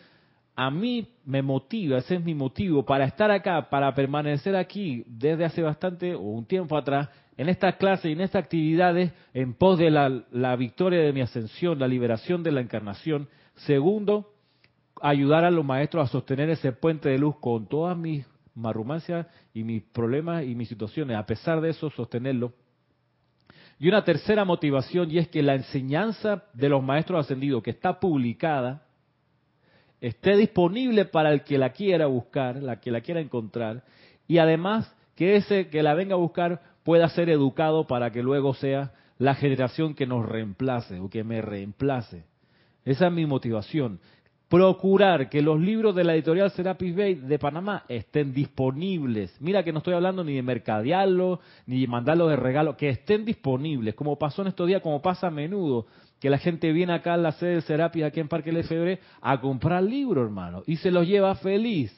a 0.55 0.71
mí 0.71 1.09
me 1.25 1.41
motiva, 1.41 1.99
ese 1.99 2.17
es 2.17 2.25
mi 2.25 2.35
motivo 2.35 2.85
para 2.85 3.05
estar 3.05 3.31
acá, 3.31 3.71
para 3.71 3.95
permanecer 3.95 4.55
aquí 4.55 5.05
desde 5.07 5.45
hace 5.45 5.63
bastante 5.63 6.15
o 6.15 6.21
un 6.21 6.45
tiempo 6.45 6.77
atrás, 6.77 7.09
en 7.37 7.49
estas 7.49 7.77
clases 7.77 8.07
y 8.07 8.13
en 8.13 8.21
estas 8.21 8.43
actividades 8.43 9.13
en 9.33 9.55
pos 9.55 9.79
de 9.79 9.91
la, 9.91 10.25
la 10.33 10.57
victoria 10.57 11.01
de 11.01 11.13
mi 11.13 11.21
ascensión, 11.21 11.79
la 11.79 11.87
liberación 11.87 12.43
de 12.43 12.51
la 12.51 12.61
encarnación. 12.61 13.29
Segundo, 13.67 14.33
ayudar 15.01 15.45
a 15.45 15.51
los 15.51 15.65
maestros 15.65 16.09
a 16.09 16.13
sostener 16.13 16.51
ese 16.51 16.73
puente 16.73 17.09
de 17.09 17.19
luz 17.19 17.37
con 17.41 17.67
todas 17.67 17.97
mis 17.97 18.27
marrumancias 18.55 19.27
y 19.55 19.63
mis 19.63 19.83
problemas 19.83 20.45
y 20.45 20.55
mis 20.55 20.69
situaciones. 20.69 21.17
A 21.17 21.27
pesar 21.27 21.61
de 21.61 21.71
eso, 21.71 21.91
sostenerlo 21.91 22.53
y 23.79 23.89
una 23.89 24.05
tercera 24.05 24.45
motivación, 24.45 25.11
y 25.11 25.19
es 25.19 25.29
que 25.29 25.43
la 25.43 25.55
enseñanza 25.55 26.45
de 26.53 26.69
los 26.69 26.83
maestros 26.83 27.21
ascendidos, 27.21 27.63
que 27.63 27.71
está 27.71 28.01
publicada, 28.01 28.83
esté 30.01 30.37
disponible 30.37 31.05
para 31.05 31.33
el 31.33 31.45
que 31.45 31.59
la 31.59 31.71
quiera 31.71 32.07
buscar, 32.07 32.57
la 32.57 32.81
que 32.81 32.91
la 32.91 33.03
quiera 33.03 33.21
encontrar, 33.21 33.85
y 34.27 34.39
además 34.39 34.93
que 35.15 35.37
ese 35.37 35.69
que 35.69 35.83
la 35.83 35.95
venga 35.95 36.15
a 36.15 36.19
buscar 36.19 36.61
pueda 36.83 37.09
ser 37.09 37.31
educado 37.31 37.87
para 37.87 38.11
que 38.11 38.23
luego 38.23 38.55
sea 38.55 38.93
la 39.19 39.35
generación 39.35 39.95
que 39.95 40.07
nos 40.07 40.27
reemplace 40.27 40.99
o 40.99 41.09
que 41.09 41.23
me 41.23 41.41
reemplace. 41.41 42.25
Esa 42.89 43.09
es 43.09 43.13
mi 43.13 43.27
motivación 43.27 44.01
procurar 44.49 45.29
que 45.29 45.43
los 45.43 45.61
libros 45.61 45.95
de 45.95 46.05
la 46.05 46.15
editorial 46.15 46.51
Serapis 46.51 46.97
Bay 46.97 47.15
de 47.17 47.39
Panamá 47.39 47.85
estén 47.87 48.33
disponibles. 48.33 49.37
Mira 49.41 49.63
que 49.63 49.73
no 49.73 49.79
estoy 49.79 49.93
hablando 49.93 50.25
ni 50.25 50.35
de 50.35 50.43
mercadearlo, 50.43 51.41
ni 51.67 51.83
de 51.83 51.87
mandarlos 51.87 52.31
de 52.31 52.37
regalo, 52.37 52.77
que 52.77 52.89
estén 52.89 53.27
disponibles, 53.27 53.95
como 53.95 54.19
pasó 54.19 54.41
en 54.41 54.49
estos 54.49 54.67
días, 54.67 54.81
como 54.81 55.03
pasa 55.03 55.27
a 55.27 55.31
menudo, 55.31 55.87
que 56.19 56.31
la 56.31 56.39
gente 56.39 56.73
viene 56.73 56.95
acá 56.95 57.13
a 57.13 57.19
la 57.19 57.33
sede 57.33 57.57
de 57.57 57.61
Serapis, 57.61 58.05
aquí 58.05 58.21
en 58.21 58.29
Parque 58.29 58.51
Lefebvre, 58.51 59.01
a 59.21 59.39
comprar 59.39 59.83
libros, 59.83 60.25
hermano, 60.25 60.63
y 60.67 60.77
se 60.77 60.91
los 60.91 61.07
lleva 61.07 61.35
feliz. 61.35 61.93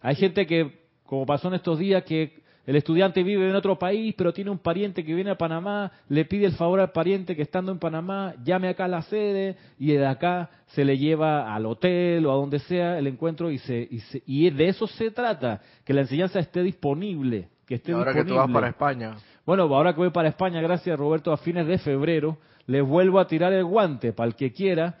Hay 0.00 0.14
gente 0.14 0.46
que, 0.46 0.84
como 1.04 1.26
pasó 1.26 1.48
en 1.48 1.54
estos 1.54 1.80
días, 1.80 2.04
que 2.04 2.42
el 2.64 2.76
estudiante 2.76 3.22
vive 3.22 3.48
en 3.48 3.56
otro 3.56 3.78
país, 3.78 4.14
pero 4.16 4.32
tiene 4.32 4.50
un 4.50 4.58
pariente 4.58 5.04
que 5.04 5.14
viene 5.14 5.30
a 5.30 5.34
Panamá, 5.36 5.90
le 6.08 6.24
pide 6.24 6.46
el 6.46 6.52
favor 6.52 6.78
al 6.78 6.92
pariente 6.92 7.34
que 7.34 7.42
estando 7.42 7.72
en 7.72 7.78
Panamá, 7.78 8.34
llame 8.44 8.68
acá 8.68 8.84
a 8.84 8.88
la 8.88 9.02
sede 9.02 9.56
y 9.78 9.92
de 9.92 10.06
acá 10.06 10.48
se 10.68 10.84
le 10.84 10.96
lleva 10.96 11.52
al 11.54 11.66
hotel 11.66 12.24
o 12.26 12.32
a 12.32 12.36
donde 12.36 12.60
sea 12.60 12.98
el 12.98 13.08
encuentro 13.08 13.50
y, 13.50 13.58
se, 13.58 13.88
y, 14.26 14.50
de 14.50 14.68
eso 14.68 14.86
se 14.86 15.10
trata, 15.10 15.60
que 15.84 15.92
la 15.92 16.02
enseñanza 16.02 16.38
esté 16.38 16.62
disponible. 16.62 17.48
Que 17.66 17.76
esté 17.76 17.92
ahora 17.92 18.12
que 18.12 18.24
tú 18.24 18.34
vas 18.34 18.50
para 18.50 18.68
España. 18.68 19.16
Bueno, 19.44 19.64
ahora 19.64 19.92
que 19.92 19.98
voy 19.98 20.10
para 20.10 20.28
España, 20.28 20.60
gracias 20.60 20.96
Roberto, 20.96 21.32
a 21.32 21.38
fines 21.38 21.66
de 21.66 21.78
febrero, 21.78 22.38
les 22.66 22.86
vuelvo 22.86 23.18
a 23.18 23.26
tirar 23.26 23.52
el 23.52 23.64
guante 23.64 24.12
para 24.12 24.28
el 24.28 24.36
que 24.36 24.52
quiera 24.52 24.98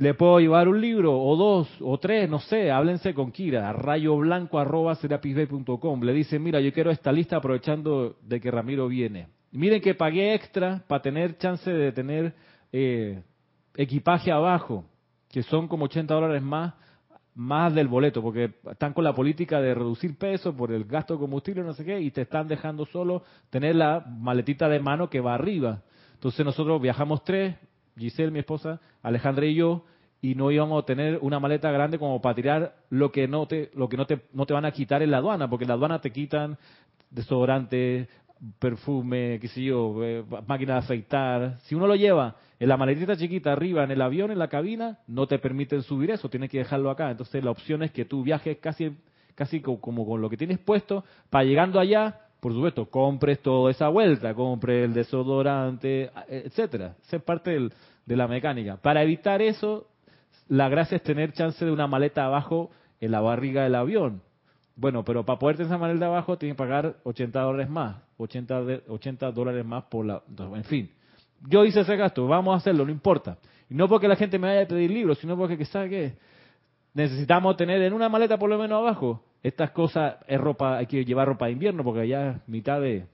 le 0.00 0.14
puedo 0.14 0.40
llevar 0.40 0.66
un 0.66 0.80
libro, 0.80 1.20
o 1.20 1.36
dos, 1.36 1.68
o 1.82 1.98
tres, 1.98 2.28
no 2.30 2.38
sé, 2.38 2.70
háblense 2.70 3.12
con 3.12 3.30
Kira, 3.30 3.70
rayoblanco.com. 3.74 6.02
Le 6.02 6.14
dice, 6.14 6.38
mira, 6.38 6.58
yo 6.58 6.72
quiero 6.72 6.90
esta 6.90 7.12
lista 7.12 7.36
aprovechando 7.36 8.16
de 8.22 8.40
que 8.40 8.50
Ramiro 8.50 8.88
viene. 8.88 9.28
miren 9.52 9.82
que 9.82 9.94
pagué 9.94 10.32
extra 10.32 10.82
para 10.88 11.02
tener 11.02 11.36
chance 11.36 11.70
de 11.70 11.92
tener 11.92 12.32
eh, 12.72 13.22
equipaje 13.76 14.32
abajo, 14.32 14.86
que 15.28 15.42
son 15.42 15.68
como 15.68 15.84
80 15.84 16.14
dólares 16.14 16.40
más, 16.40 16.72
más 17.34 17.74
del 17.74 17.88
boleto, 17.88 18.22
porque 18.22 18.54
están 18.70 18.94
con 18.94 19.04
la 19.04 19.14
política 19.14 19.60
de 19.60 19.74
reducir 19.74 20.16
peso 20.16 20.56
por 20.56 20.72
el 20.72 20.84
gasto 20.84 21.12
de 21.12 21.20
combustible, 21.20 21.62
no 21.62 21.74
sé 21.74 21.84
qué, 21.84 22.00
y 22.00 22.10
te 22.10 22.22
están 22.22 22.48
dejando 22.48 22.86
solo 22.86 23.22
tener 23.50 23.76
la 23.76 24.00
maletita 24.00 24.66
de 24.66 24.80
mano 24.80 25.10
que 25.10 25.20
va 25.20 25.34
arriba. 25.34 25.82
Entonces 26.14 26.46
nosotros 26.46 26.80
viajamos 26.80 27.22
tres, 27.22 27.54
Giselle, 28.00 28.30
mi 28.30 28.40
esposa, 28.40 28.80
Alejandra 29.02 29.46
y 29.46 29.54
yo, 29.54 29.84
y 30.22 30.34
no 30.34 30.50
íbamos 30.50 30.82
a 30.82 30.86
tener 30.86 31.18
una 31.22 31.40
maleta 31.40 31.70
grande 31.70 31.98
como 31.98 32.20
para 32.20 32.34
tirar 32.34 32.74
lo 32.90 33.10
que 33.10 33.26
no 33.26 33.46
te, 33.46 33.70
lo 33.74 33.88
que 33.88 33.96
no 33.96 34.06
te, 34.06 34.22
no 34.32 34.46
te 34.46 34.52
van 34.52 34.64
a 34.64 34.72
quitar 34.72 35.02
en 35.02 35.10
la 35.10 35.18
aduana, 35.18 35.48
porque 35.48 35.64
en 35.64 35.68
la 35.68 35.74
aduana 35.74 36.00
te 36.00 36.10
quitan 36.10 36.58
desodorante, 37.10 38.08
perfume, 38.58 39.38
qué 39.40 39.48
sé 39.48 39.62
yo, 39.62 40.02
eh, 40.02 40.24
máquina 40.46 40.74
de 40.74 40.78
afeitar. 40.78 41.58
Si 41.62 41.74
uno 41.74 41.86
lo 41.86 41.94
lleva 41.94 42.36
en 42.58 42.68
la 42.68 42.76
maletita 42.76 43.16
chiquita 43.16 43.52
arriba, 43.52 43.84
en 43.84 43.90
el 43.90 44.00
avión, 44.00 44.30
en 44.30 44.38
la 44.38 44.48
cabina, 44.48 44.98
no 45.06 45.26
te 45.26 45.38
permiten 45.38 45.82
subir 45.82 46.10
eso, 46.10 46.28
tienes 46.28 46.50
que 46.50 46.58
dejarlo 46.58 46.90
acá. 46.90 47.10
Entonces 47.10 47.42
la 47.42 47.50
opción 47.50 47.82
es 47.82 47.90
que 47.90 48.04
tú 48.04 48.22
viajes 48.22 48.58
casi, 48.58 48.96
casi 49.34 49.60
como 49.60 50.06
con 50.06 50.20
lo 50.20 50.30
que 50.30 50.36
tienes 50.36 50.58
puesto, 50.58 51.04
para 51.28 51.44
llegando 51.44 51.78
allá, 51.80 52.20
por 52.40 52.52
supuesto, 52.54 52.86
compres 52.86 53.40
toda 53.40 53.70
esa 53.70 53.88
vuelta, 53.88 54.34
compres 54.34 54.84
el 54.84 54.94
desodorante, 54.94 56.10
etcétera. 56.28 56.96
Esa 57.02 57.16
es 57.16 57.22
parte 57.22 57.50
del, 57.50 57.72
de 58.06 58.16
la 58.16 58.28
mecánica. 58.28 58.76
Para 58.76 59.02
evitar 59.02 59.42
eso, 59.42 59.86
la 60.48 60.68
gracia 60.68 60.96
es 60.96 61.02
tener 61.02 61.32
chance 61.32 61.64
de 61.64 61.70
una 61.70 61.86
maleta 61.86 62.24
abajo 62.24 62.70
en 63.00 63.12
la 63.12 63.20
barriga 63.20 63.62
del 63.62 63.74
avión. 63.74 64.22
Bueno, 64.76 65.04
pero 65.04 65.24
para 65.24 65.38
poder 65.38 65.56
tener 65.56 65.68
esa 65.68 65.78
maleta 65.78 66.06
abajo 66.06 66.38
tienes 66.38 66.56
que 66.56 66.58
pagar 66.58 66.96
80 67.04 67.40
dólares 67.40 67.68
más, 67.70 67.96
80, 68.16 68.60
80 68.88 69.30
dólares 69.32 69.64
más 69.64 69.84
por 69.84 70.06
la... 70.06 70.22
En 70.54 70.64
fin, 70.64 70.90
yo 71.48 71.64
hice 71.64 71.80
ese 71.80 71.96
gasto, 71.96 72.26
vamos 72.26 72.54
a 72.54 72.56
hacerlo, 72.56 72.84
no 72.84 72.90
importa. 72.90 73.38
Y 73.68 73.74
no 73.74 73.88
porque 73.88 74.08
la 74.08 74.16
gente 74.16 74.38
me 74.38 74.48
vaya 74.48 74.62
a 74.62 74.66
pedir 74.66 74.90
libros, 74.90 75.18
sino 75.18 75.36
porque, 75.36 75.64
¿sabe 75.64 75.90
qué? 75.90 76.12
Necesitamos 76.94 77.56
tener 77.56 77.80
en 77.82 77.92
una 77.92 78.08
maleta 78.08 78.38
por 78.38 78.50
lo 78.50 78.58
menos 78.58 78.78
abajo 78.78 79.22
estas 79.42 79.70
cosas, 79.70 80.16
es 80.26 80.40
ropa, 80.40 80.78
hay 80.78 80.86
que 80.86 81.04
llevar 81.04 81.28
ropa 81.28 81.46
de 81.46 81.52
invierno 81.52 81.82
porque 81.82 82.06
ya 82.06 82.30
es 82.30 82.48
mitad 82.48 82.80
de, 82.80 83.06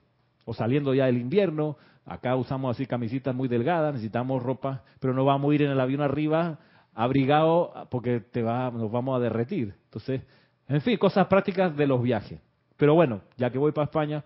o 0.44 0.54
saliendo 0.54 0.92
ya 0.94 1.06
del 1.06 1.18
invierno, 1.18 1.76
acá 2.06 2.36
usamos 2.36 2.74
así 2.74 2.86
camisitas 2.86 3.34
muy 3.34 3.48
delgadas, 3.48 3.92
necesitamos 3.92 4.42
ropa, 4.42 4.84
pero 5.00 5.12
no 5.12 5.24
vamos 5.24 5.50
a 5.50 5.54
ir 5.54 5.62
en 5.62 5.70
el 5.70 5.80
avión 5.80 6.00
arriba 6.00 6.58
abrigado 6.94 7.74
porque 7.90 8.20
te 8.20 8.42
va, 8.42 8.70
nos 8.70 8.90
vamos 8.90 9.16
a 9.16 9.20
derretir. 9.20 9.74
Entonces, 9.84 10.22
en 10.68 10.80
fin, 10.80 10.96
cosas 10.96 11.26
prácticas 11.26 11.76
de 11.76 11.86
los 11.86 12.02
viajes. 12.02 12.40
Pero 12.76 12.94
bueno, 12.94 13.20
ya 13.36 13.50
que 13.50 13.58
voy 13.58 13.72
para 13.72 13.84
España, 13.84 14.24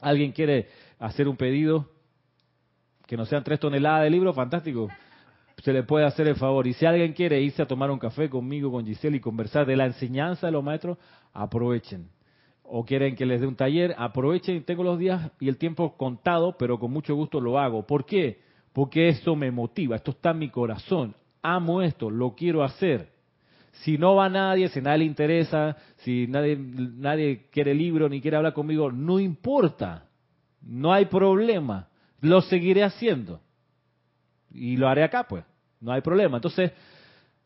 alguien 0.00 0.32
quiere 0.32 0.68
hacer 0.98 1.28
un 1.28 1.36
pedido 1.36 1.88
que 3.06 3.16
no 3.16 3.24
sean 3.24 3.44
tres 3.44 3.60
toneladas 3.60 4.02
de 4.02 4.10
libros, 4.10 4.34
fantástico. 4.34 4.88
Se 5.62 5.72
le 5.72 5.82
puede 5.82 6.04
hacer 6.04 6.26
el 6.26 6.36
favor. 6.36 6.66
Y 6.66 6.72
si 6.74 6.84
alguien 6.84 7.12
quiere 7.12 7.40
irse 7.40 7.62
a 7.62 7.66
tomar 7.66 7.90
un 7.90 7.98
café 7.98 8.28
conmigo, 8.28 8.70
con 8.70 8.84
Giselle 8.84 9.16
y 9.16 9.20
conversar 9.20 9.66
de 9.66 9.76
la 9.76 9.86
enseñanza 9.86 10.46
de 10.46 10.52
los 10.52 10.64
maestros, 10.64 10.98
aprovechen. 11.32 12.08
O 12.76 12.84
quieren 12.84 13.14
que 13.14 13.26
les 13.26 13.40
dé 13.40 13.46
un 13.46 13.54
taller, 13.54 13.94
aprovechen. 13.96 14.64
Tengo 14.64 14.82
los 14.82 14.98
días 14.98 15.30
y 15.38 15.48
el 15.48 15.58
tiempo 15.58 15.96
contado, 15.96 16.56
pero 16.58 16.78
con 16.78 16.90
mucho 16.90 17.14
gusto 17.14 17.40
lo 17.40 17.58
hago. 17.58 17.86
¿Por 17.86 18.04
qué? 18.04 18.40
Porque 18.72 19.08
eso 19.08 19.36
me 19.36 19.50
motiva. 19.52 19.94
Esto 19.94 20.10
está 20.10 20.30
en 20.30 20.38
mi 20.38 20.48
corazón 20.48 21.14
amo 21.44 21.82
esto, 21.82 22.10
lo 22.10 22.34
quiero 22.34 22.64
hacer. 22.64 23.12
Si 23.82 23.98
no 23.98 24.16
va 24.16 24.28
nadie, 24.28 24.68
si 24.68 24.80
nadie 24.80 24.98
le 24.98 25.04
interesa, 25.04 25.76
si 25.98 26.26
nadie, 26.26 26.56
nadie 26.56 27.48
quiere 27.50 27.72
el 27.72 27.78
libro 27.78 28.08
ni 28.08 28.20
quiere 28.20 28.38
hablar 28.38 28.54
conmigo, 28.54 28.90
no 28.90 29.20
importa, 29.20 30.08
no 30.62 30.92
hay 30.92 31.04
problema, 31.04 31.88
lo 32.20 32.40
seguiré 32.40 32.82
haciendo. 32.82 33.40
Y 34.50 34.76
lo 34.76 34.88
haré 34.88 35.04
acá, 35.04 35.26
pues, 35.28 35.44
no 35.80 35.92
hay 35.92 36.00
problema. 36.00 36.38
Entonces, 36.38 36.72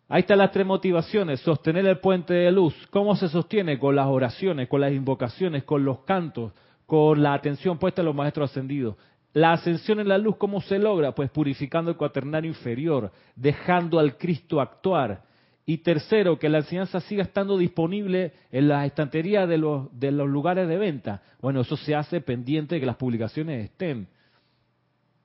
ahí 0.09 0.21
están 0.21 0.39
las 0.39 0.51
tres 0.51 0.67
motivaciones. 0.67 1.41
Sostener 1.41 1.87
el 1.87 1.99
puente 1.99 2.35
de 2.35 2.51
luz. 2.51 2.75
¿Cómo 2.91 3.15
se 3.17 3.29
sostiene? 3.29 3.79
Con 3.79 3.97
las 3.97 4.07
oraciones, 4.07 4.69
con 4.69 4.81
las 4.81 4.93
invocaciones, 4.93 5.65
con 5.65 5.85
los 5.85 6.01
cantos, 6.01 6.53
con 6.87 7.23
la 7.23 7.35
atención 7.35 7.79
puesta 7.79 8.03
en 8.03 8.07
los 8.07 8.15
maestros 8.15 8.51
ascendidos. 8.51 8.97
La 9.35 9.53
ascensión 9.53 10.01
en 10.01 10.09
la 10.09 10.19
luz, 10.19 10.37
¿cómo 10.37 10.61
se 10.61 10.79
logra? 10.79 11.15
Pues 11.15 11.31
purificando 11.31 11.91
el 11.91 11.97
cuaternario 11.97 12.49
inferior, 12.49 13.13
dejando 13.37 13.99
al 13.99 14.17
Cristo 14.17 14.61
actuar. 14.61 15.23
Y 15.67 15.79
tercero, 15.79 16.39
que 16.39 16.49
la 16.49 16.59
enseñanza 16.59 16.99
siga 17.01 17.23
estando 17.23 17.59
disponible 17.59 18.33
en 18.51 18.69
las 18.69 18.87
estanterías 18.87 19.47
de 19.47 19.59
los, 19.59 19.89
de 20.01 20.11
los 20.11 20.27
lugares 20.27 20.67
de 20.67 20.79
venta. 20.79 21.23
Bueno, 21.43 21.61
eso 21.61 21.77
se 21.77 21.95
hace 21.95 22.23
pendiente 22.23 22.77
de 22.77 22.81
que 22.81 22.87
las 22.87 22.97
publicaciones 22.97 23.65
estén, 23.67 24.09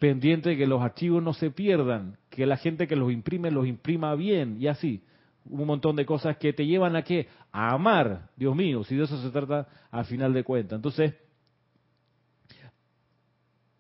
pendiente 0.04 0.50
de 0.50 0.58
que 0.58 0.68
los 0.68 0.82
archivos 0.82 1.24
no 1.24 1.32
se 1.32 1.50
pierdan, 1.50 2.18
que 2.30 2.46
la 2.46 2.58
gente 2.58 2.88
que 2.88 2.96
los 2.98 3.10
imprime 3.10 3.50
los 3.52 3.66
imprima 3.66 4.16
bien 4.16 4.58
y 4.60 4.68
así. 4.68 5.02
Un 5.46 5.66
montón 5.66 5.96
de 5.96 6.06
cosas 6.06 6.36
que 6.36 6.52
te 6.52 6.66
llevan 6.66 6.98
a 6.98 7.04
qué? 7.04 7.30
A 7.54 7.74
amar, 7.74 8.28
Dios 8.36 8.54
mío, 8.54 8.84
si 8.84 8.98
de 8.98 9.06
eso 9.06 9.18
se 9.22 9.30
trata 9.30 9.66
al 9.90 10.04
final 10.04 10.34
de 10.34 10.44
cuentas. 10.44 10.76
Entonces, 10.76 11.14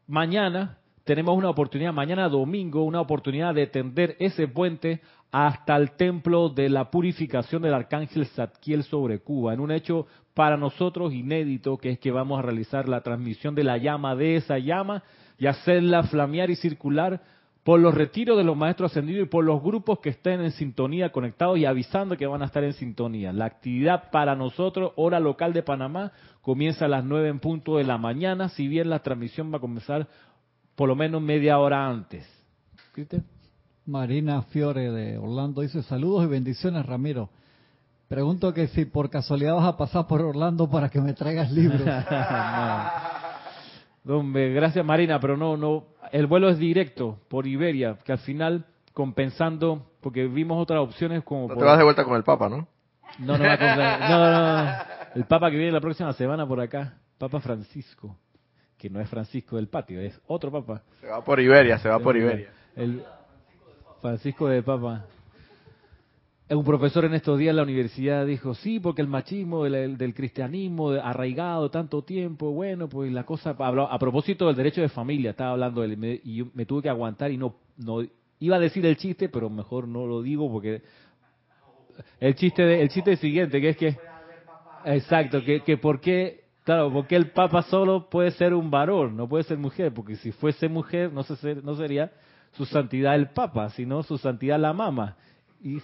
mañana 0.08 0.78
tenemos 1.04 1.38
una 1.38 1.50
oportunidad, 1.50 1.92
mañana 1.92 2.30
domingo, 2.30 2.84
una 2.84 3.02
oportunidad 3.02 3.54
de 3.54 3.68
tender 3.68 4.16
ese 4.18 4.48
puente 4.48 5.02
hasta 5.30 5.76
el 5.76 5.92
templo 5.98 6.48
de 6.48 6.70
la 6.70 6.90
purificación 6.90 7.64
del 7.64 7.74
arcángel 7.74 8.28
Zadkiel 8.28 8.84
sobre 8.84 9.20
Cuba, 9.20 9.54
en 9.54 9.60
un 9.60 9.74
hecho 9.74 10.08
para 10.34 10.56
nosotros 10.56 11.14
inédito, 11.14 11.76
que 11.78 11.90
es 11.90 12.00
que 12.00 12.12
vamos 12.12 12.40
a 12.40 12.44
realizar 12.44 12.88
la 12.88 13.02
transmisión 13.02 13.56
de 13.56 13.66
la 13.66 13.78
llama 13.78 14.16
de 14.16 14.38
esa 14.38 14.58
llama 14.58 15.04
y 15.38 15.48
hacerla 15.48 16.04
flamear 16.04 16.50
y 16.50 16.56
circular 16.56 17.22
por 17.63 17.80
los 17.80 17.93
retiros 17.93 18.38
de 18.38 18.43
los 18.43 18.58
maestros 18.58 18.91
ascendidos 18.91 19.26
y 19.26 19.30
por 19.30 19.46
los 19.46 19.63
grupos 19.63 20.00
que 20.00 20.10
estén 20.10 20.41
en 20.41 20.52
sintonía 20.52 21.12
conectados 21.12 21.58
y 21.58 21.65
avisando 21.65 22.17
que 22.17 22.28
van 22.28 22.41
a 22.41 22.46
estar 22.46 22.63
en 22.63 22.74
sintonía. 22.74 23.32
La 23.32 23.46
actividad 23.46 24.12
para 24.12 24.36
nosotros, 24.36 24.91
hora 24.98 25.19
local 25.19 25.54
de 25.54 25.63
Panamá, 25.63 26.12
comienza 26.41 26.86
a 26.86 26.89
las 26.89 27.06
nueve 27.06 27.30
en 27.30 27.39
punto 27.39 27.78
de 27.78 27.86
la 27.86 27.98
mañana, 27.98 28.50
si 28.50 28.67
bien 28.67 28.89
la 28.89 29.00
transmisión 29.00 29.52
va 29.52 29.58
a 29.58 29.62
comenzar 29.62 30.08
por 30.76 30.89
lo 30.89 30.96
menos 30.96 31.22
media 31.22 31.58
hora 31.58 31.88
antes. 31.88 32.28
Marina 33.86 34.41
Fiore 34.43 34.91
de 34.91 35.17
Orlando 35.17 35.62
dice 35.62 35.84
saludos 35.84 36.26
y 36.26 36.28
bendiciones 36.28 36.86
Ramiro. 36.86 37.30
Pregunto 38.10 38.54
que 38.54 38.67
si 38.67 38.86
por 38.86 39.10
casualidad 39.10 39.56
vas 39.56 39.74
a 39.74 39.78
pasar 39.78 40.06
por 40.08 40.22
Orlando 40.22 40.69
para 40.69 40.89
que 40.89 41.00
me 41.00 41.13
traigas 41.13 41.52
libros. 41.52 41.82
gracias 44.04 44.86
Marina, 44.86 45.20
pero 45.20 45.38
no, 45.38 45.58
no, 45.58 45.86
el 46.12 46.28
vuelo 46.28 46.50
es 46.50 46.58
directo 46.58 47.20
por 47.30 47.48
Iberia, 47.48 47.98
que 48.04 48.12
al 48.12 48.20
final 48.20 48.66
compensando, 48.94 49.88
porque 50.02 50.28
vimos 50.28 50.62
otras 50.62 50.80
opciones 50.80 51.24
como... 51.24 51.48
No 51.48 51.56
te 51.56 51.63
vas 51.63 51.78
de 51.78 51.84
vuelta 51.84 52.04
con 52.04 52.16
el 52.16 52.24
Papa, 52.24 52.50
¿no? 52.50 52.68
No, 53.20 53.38
no, 53.38 53.44
no, 53.44 54.66
no, 54.66 54.72
el 55.13 55.26
Papa 55.26 55.52
que 55.52 55.58
viene 55.58 55.72
la 55.72 55.82
próxima 55.82 56.12
semana 56.13 56.48
por 56.48 56.60
acá, 56.60 56.96
Papa 57.20 57.39
Francisco, 57.39 58.18
que 58.78 58.89
no 58.89 59.00
es 59.00 59.08
Francisco 59.08 59.56
del 59.56 59.68
Patio, 59.68 60.02
es 60.02 60.20
otro 60.26 60.52
Papa. 60.52 60.82
Se 61.00 61.08
va 61.08 61.24
por 61.24 61.39
Iberia, 61.39 61.78
se 61.78 61.89
va 61.89 62.00
por 62.00 62.18
Iberia. 62.18 62.50
El 62.76 63.04
Francisco 64.02 64.48
de 64.48 64.63
Papa 64.63 65.06
un 66.56 66.66
profesor 66.66 67.06
en 67.06 67.13
estos 67.13 67.39
días 67.39 67.52
en 67.52 67.58
la 67.58 67.63
universidad 67.63 68.26
dijo, 68.26 68.54
sí, 68.54 68.80
porque 68.80 69.02
el 69.02 69.08
machismo 69.08 69.63
del, 69.63 70.13
cristianismo 70.13 70.92
arraigado 70.92 71.70
tanto 71.70 72.04
tiempo, 72.04 72.52
bueno, 72.52 72.89
pues 72.89 73.12
la 73.12 73.24
cosa, 73.24 73.56
a, 73.58 74.00
propósito 74.00 74.48
del 74.48 74.56
derecho 74.56 74.82
de 74.82 74.89
familia, 74.89 75.32
estaba 75.32 75.52
hablando 75.52 75.82
de 75.82 75.94
él, 75.94 76.22
y 76.24 76.36
yo 76.38 76.48
me 76.54 76.66
tuve 76.66 76.84
que 76.84 76.89
aguantar 76.89 77.32
y 77.32 77.38
no, 77.38 77.56
no, 77.78 78.02
iba 78.39 78.58
a 78.58 78.60
decir 78.60 78.86
el 78.86 78.98
chiste, 78.98 79.30
pero 79.30 79.50
mejor 79.50 79.88
no 79.88 80.06
lo 80.06 80.22
digo 80.22 80.52
porque 80.52 80.82
el 82.20 82.36
chiste, 82.36 82.63
de, 82.63 82.82
el 82.82 82.89
chiste 82.89 83.16
siguiente, 83.18 83.62
que 83.62 83.70
es 83.70 83.78
que, 83.78 83.98
exacto, 84.86 85.44
que, 85.44 85.62
que 85.62 85.78
por 85.78 86.00
qué, 86.00 86.44
claro, 86.63 86.92
porque 86.92 87.16
el 87.16 87.32
papa 87.32 87.62
solo 87.63 88.10
puede 88.10 88.32
ser 88.32 88.54
un 88.54 88.70
varón, 88.70 89.16
no 89.16 89.28
puede 89.28 89.44
ser 89.44 89.58
mujer, 89.58 89.94
porque 89.94 90.16
si 90.18 90.32
fuese 90.32 90.68
mujer 90.68 91.12
no, 91.12 91.24
se, 91.24 91.56
no 91.56 91.76
sería 91.76 92.12
su 92.54 92.66
santidad 92.66 93.16
el 93.16 93.30
papa, 93.30 93.70
sino 93.70 94.04
su 94.04 94.18
santidad 94.18 94.60
la 94.60 94.74
mama. 94.74 95.16
Y 95.62 95.80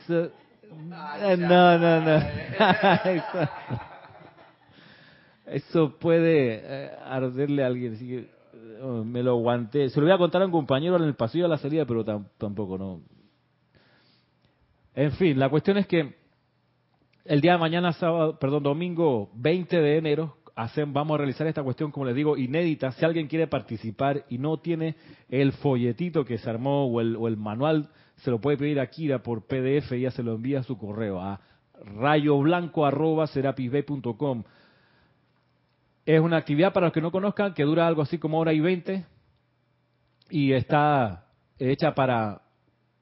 no, 1.38 1.77
no, 1.77 2.01
no. 2.01 2.19
Eso, 5.45 5.97
puede 5.97 6.62
eh, 6.63 6.91
arderle 7.05 7.63
a 7.63 7.67
alguien. 7.67 7.93
Así 7.93 8.08
que 8.08 8.29
oh, 8.82 9.03
me 9.03 9.23
lo 9.23 9.32
aguanté. 9.32 9.89
Se 9.89 9.99
lo 9.99 10.05
voy 10.05 10.13
a 10.13 10.17
contar 10.17 10.41
a 10.41 10.45
un 10.45 10.51
compañero 10.51 10.95
en 10.97 11.03
el 11.03 11.15
pasillo 11.15 11.45
a 11.45 11.49
la 11.49 11.58
salida, 11.58 11.86
pero 11.86 12.05
tampoco, 12.38 12.77
no. 12.77 13.01
En 14.93 15.12
fin, 15.13 15.39
la 15.39 15.49
cuestión 15.49 15.77
es 15.77 15.88
que 15.88 16.15
el 17.25 17.41
día 17.41 17.53
de 17.53 17.58
mañana, 17.58 17.93
sábado, 17.93 18.38
perdón, 18.39 18.63
domingo 18.63 19.29
20 19.36 19.77
de 19.79 19.97
enero, 19.97 20.38
vamos 20.88 21.15
a 21.15 21.17
realizar 21.17 21.47
esta 21.47 21.63
cuestión, 21.63 21.91
como 21.91 22.05
les 22.05 22.15
digo, 22.15 22.38
inédita. 22.38 22.91
Si 22.91 23.05
alguien 23.05 23.27
quiere 23.27 23.47
participar 23.47 24.25
y 24.29 24.38
no 24.38 24.58
tiene 24.58 24.95
el 25.29 25.53
folletito 25.53 26.25
que 26.25 26.38
se 26.38 26.49
armó 26.49 26.86
o 26.86 27.01
el, 27.01 27.15
o 27.15 27.27
el 27.27 27.38
manual 27.38 27.89
se 28.19 28.32
lo 28.32 28.39
puede 28.39 28.58
pedir 28.58 28.79
a 28.79 28.88
Kira 28.88 29.21
por 29.23 29.45
PDF 29.45 29.91
y 29.93 30.01
ya 30.01 30.12
se 30.12 30.23
lo 30.23 30.36
envía 30.36 30.60
a 30.60 30.63
su 30.63 30.77
correo 30.77 31.21
a 31.21 31.39
rayoblanco.com. 31.84 34.43
Es 36.05 36.19
una 36.19 36.38
actividad 36.38 36.73
para 36.73 36.88
los 36.88 36.93
que 36.93 37.01
no 37.01 37.12
conozcan 37.12 37.53
que 37.53 37.63
dura 37.63 37.88
algo 37.88 38.01
así 38.01 38.17
como 38.17 38.39
hora 38.39 38.53
y 38.53 38.60
veinte 38.60 39.05
y 40.29 40.53
está 40.53 41.25
hecha 41.58 41.93
para 41.93 42.41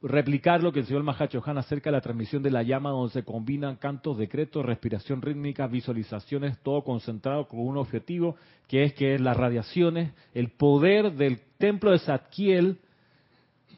replicar 0.01 0.61
lo 0.61 0.71
que 0.71 0.81
el 0.81 0.85
señor 0.85 1.03
Mahacho 1.03 1.41
Han 1.45 1.57
acerca 1.57 1.89
de 1.89 1.97
la 1.97 2.01
transmisión 2.01 2.43
de 2.43 2.51
la 2.51 2.63
llama, 2.63 2.91
donde 2.91 3.13
se 3.13 3.23
combinan 3.23 3.77
cantos, 3.77 4.17
decretos, 4.17 4.65
respiración 4.65 5.21
rítmica, 5.21 5.67
visualizaciones, 5.67 6.59
todo 6.61 6.83
concentrado 6.83 7.47
con 7.47 7.61
un 7.61 7.77
objetivo, 7.77 8.35
que 8.67 8.83
es 8.83 8.93
que 8.93 9.17
las 9.19 9.35
radiaciones, 9.35 10.13
el 10.33 10.49
poder 10.49 11.13
del 11.13 11.41
templo 11.57 11.91
de 11.91 11.99
Zadkiel, 11.99 12.79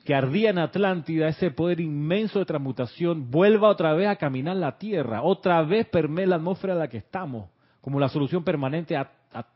que 0.10 0.16
ardía 0.16 0.50
en 0.50 0.58
Atlántida, 0.58 1.28
ese 1.28 1.52
poder 1.52 1.80
inmenso 1.80 2.40
de 2.40 2.46
transmutación, 2.46 3.30
vuelva 3.30 3.70
otra 3.70 3.94
vez 3.94 4.08
a 4.08 4.16
caminar 4.16 4.56
la 4.56 4.80
Tierra, 4.80 5.22
otra 5.22 5.62
vez 5.62 5.86
permee 5.86 6.26
la 6.26 6.38
atmósfera 6.38 6.74
en 6.74 6.80
la 6.80 6.88
que 6.88 6.98
estamos, 6.98 7.52
como 7.80 8.00
la 8.00 8.10
solución 8.10 8.44
permanente 8.44 8.98
a, 8.98 9.12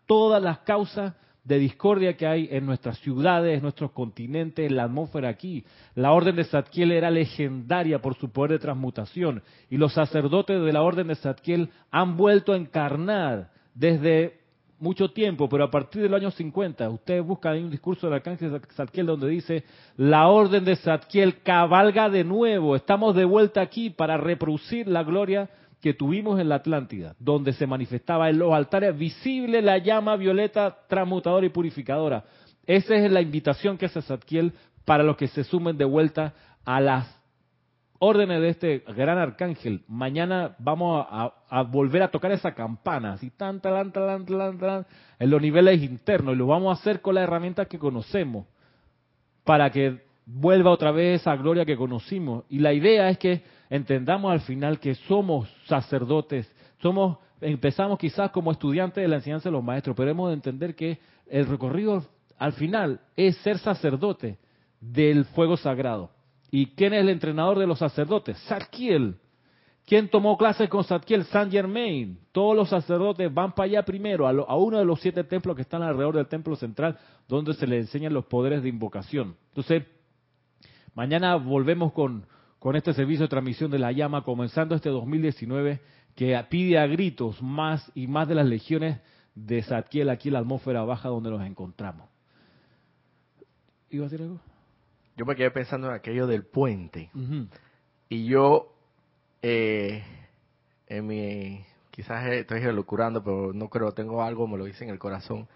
todas 0.05 0.43
las 0.43 0.59
causas 0.59 1.15
de 1.43 1.57
discordia 1.57 2.15
que 2.15 2.27
hay 2.27 2.49
en 2.51 2.67
nuestras 2.67 2.99
ciudades, 2.99 3.55
en 3.55 3.63
nuestros 3.63 3.93
continentes, 3.93 4.69
en 4.69 4.75
la 4.75 4.83
atmósfera 4.83 5.27
aquí. 5.27 5.65
La 5.95 6.11
orden 6.11 6.35
de 6.35 6.43
Zadkiel 6.43 6.91
era 6.91 7.09
legendaria 7.09 7.99
por 7.99 8.13
su 8.13 8.29
poder 8.29 8.51
de 8.51 8.59
transmutación 8.59 9.41
y 9.71 9.77
los 9.77 9.95
sacerdotes 9.95 10.61
de 10.61 10.71
la 10.71 10.83
orden 10.83 11.07
de 11.07 11.15
Zadkiel 11.15 11.71
han 11.89 12.15
vuelto 12.15 12.53
a 12.53 12.57
encarnar 12.57 13.49
desde 13.73 14.42
mucho 14.83 15.09
tiempo, 15.09 15.47
pero 15.49 15.63
a 15.63 15.71
partir 15.71 16.01
del 16.01 16.13
año 16.13 16.29
50, 16.29 16.89
ustedes 16.89 17.25
buscan 17.25 17.53
ahí 17.53 17.63
un 17.63 17.71
discurso 17.71 18.05
del 18.05 18.15
arcángel 18.15 18.61
Zadkiel 18.75 19.05
donde 19.05 19.29
dice, 19.29 19.63
la 19.97 20.27
orden 20.27 20.65
de 20.65 20.75
Zadkiel 20.75 21.41
cabalga 21.41 22.09
de 22.09 22.23
nuevo, 22.23 22.75
estamos 22.75 23.15
de 23.15 23.25
vuelta 23.25 23.61
aquí 23.61 23.89
para 23.89 24.17
reproducir 24.17 24.87
la 24.87 25.03
gloria 25.03 25.49
que 25.81 25.93
tuvimos 25.93 26.39
en 26.39 26.49
la 26.49 26.55
Atlántida, 26.55 27.15
donde 27.17 27.53
se 27.53 27.65
manifestaba 27.65 28.29
en 28.29 28.39
los 28.39 28.53
altares 28.53 28.97
visible 28.97 29.61
la 29.61 29.77
llama 29.77 30.17
violeta 30.17 30.77
transmutadora 30.87 31.45
y 31.45 31.49
purificadora. 31.49 32.25
Esa 32.65 32.95
es 32.95 33.11
la 33.11 33.21
invitación 33.21 33.77
que 33.77 33.87
hace 33.87 34.01
Zadkiel 34.01 34.53
para 34.85 35.03
los 35.03 35.17
que 35.17 35.27
se 35.27 35.43
sumen 35.43 35.77
de 35.77 35.85
vuelta 35.85 36.33
a 36.65 36.79
las 36.81 37.22
órdenes 38.03 38.41
de 38.41 38.49
este 38.49 38.83
gran 38.95 39.17
arcángel, 39.17 39.81
mañana 39.87 40.55
vamos 40.59 41.05
a, 41.09 41.61
volver 41.63 42.03
a 42.03 42.11
tocar 42.11 42.33
esa 42.33 42.53
campana, 42.53 43.13
así 43.13 43.29
tan, 43.29 43.61
tan, 43.61 43.93
tan, 43.93 44.25
tan, 44.25 44.57
tan, 44.57 44.85
en 45.19 45.29
los 45.29 45.41
niveles 45.41 45.81
internos, 45.81 46.35
y 46.35 46.37
lo 46.37 46.47
vamos 46.47 46.77
a 46.77 46.81
hacer 46.81 46.99
con 46.99 47.15
las 47.15 47.23
herramientas 47.23 47.67
que 47.67 47.79
conocemos, 47.79 48.45
para 49.45 49.69
que 49.69 50.03
vuelva 50.25 50.71
otra 50.71 50.91
vez 50.91 51.21
esa 51.21 51.35
gloria 51.37 51.65
que 51.65 51.77
conocimos. 51.77 52.43
Y 52.49 52.59
la 52.59 52.73
idea 52.73 53.09
es 53.09 53.17
que 53.17 53.41
entendamos 53.69 54.33
al 54.33 54.41
final 54.41 54.79
que 54.79 54.95
somos 54.95 55.49
sacerdotes, 55.65 56.51
somos, 56.81 57.19
empezamos 57.39 57.97
quizás 57.97 58.31
como 58.31 58.51
estudiantes 58.51 59.01
de 59.01 59.07
la 59.07 59.15
enseñanza 59.17 59.47
de 59.47 59.53
los 59.53 59.63
maestros, 59.63 59.95
pero 59.95 60.11
hemos 60.11 60.27
de 60.27 60.35
entender 60.35 60.75
que 60.75 60.99
el 61.29 61.47
recorrido 61.47 62.03
al 62.37 62.51
final 62.51 62.99
es 63.15 63.37
ser 63.37 63.59
sacerdote 63.59 64.37
del 64.81 65.23
fuego 65.23 65.55
sagrado. 65.55 66.12
¿Y 66.55 66.67
quién 66.67 66.93
es 66.93 67.01
el 67.01 67.09
entrenador 67.09 67.57
de 67.57 67.65
los 67.65 67.79
sacerdotes? 67.79 68.37
Zadkiel. 68.47 69.15
¿Quién 69.87 70.07
tomó 70.07 70.37
clases 70.37 70.69
con 70.69 70.83
Zadkiel? 70.83 71.25
Saint 71.25 71.51
Germain. 71.51 72.19
Todos 72.31 72.55
los 72.55 72.69
sacerdotes 72.69 73.33
van 73.33 73.53
para 73.53 73.65
allá 73.65 73.83
primero, 73.83 74.27
a, 74.27 74.55
uno 74.55 74.77
de 74.77 74.85
los 74.85 75.01
siete 75.01 75.23
templos 75.23 75.55
que 75.55 75.63
están 75.63 75.81
alrededor 75.81 76.15
del 76.15 76.27
templo 76.27 76.55
central, 76.55 76.99
donde 77.27 77.55
se 77.55 77.65
les 77.65 77.87
enseñan 77.87 78.13
los 78.13 78.25
poderes 78.25 78.61
de 78.61 78.69
invocación. 78.69 79.35
Entonces, 79.47 79.83
mañana 80.93 81.37
volvemos 81.37 81.91
con, 81.91 82.27
con 82.59 82.75
este 82.75 82.93
servicio 82.93 83.23
de 83.23 83.29
transmisión 83.29 83.71
de 83.71 83.79
la 83.79 83.91
llama, 83.91 84.23
comenzando 84.23 84.75
este 84.75 84.89
2019, 84.89 85.81
que 86.15 86.39
pide 86.51 86.77
a 86.77 86.85
gritos 86.85 87.41
más 87.41 87.91
y 87.95 88.05
más 88.05 88.27
de 88.27 88.35
las 88.35 88.45
legiones 88.45 89.01
de 89.33 89.63
Zadkiel 89.63 90.07
aquí 90.07 90.27
en 90.29 90.35
la 90.35 90.41
atmósfera 90.41 90.83
baja 90.83 91.09
donde 91.09 91.31
nos 91.31 91.41
encontramos. 91.41 92.07
¿Iba 93.89 94.05
a 94.05 94.09
decir 94.09 94.21
algo? 94.21 94.52
Yo 95.15 95.25
me 95.25 95.35
quedé 95.35 95.51
pensando 95.51 95.87
en 95.87 95.93
aquello 95.93 96.27
del 96.27 96.43
puente. 96.43 97.09
Y 98.09 98.25
yo, 98.25 98.73
eh, 99.41 100.03
en 100.87 101.07
mi, 101.07 101.65
quizás 101.91 102.25
estoy 102.27 102.61
locurando, 102.73 103.23
pero 103.23 103.53
no 103.53 103.69
creo, 103.69 103.91
tengo 103.91 104.23
algo, 104.23 104.47
me 104.47 104.57
lo 104.57 104.65
dice 104.65 104.83
en 104.83 104.89
el 104.89 104.99
corazón, 104.99 105.47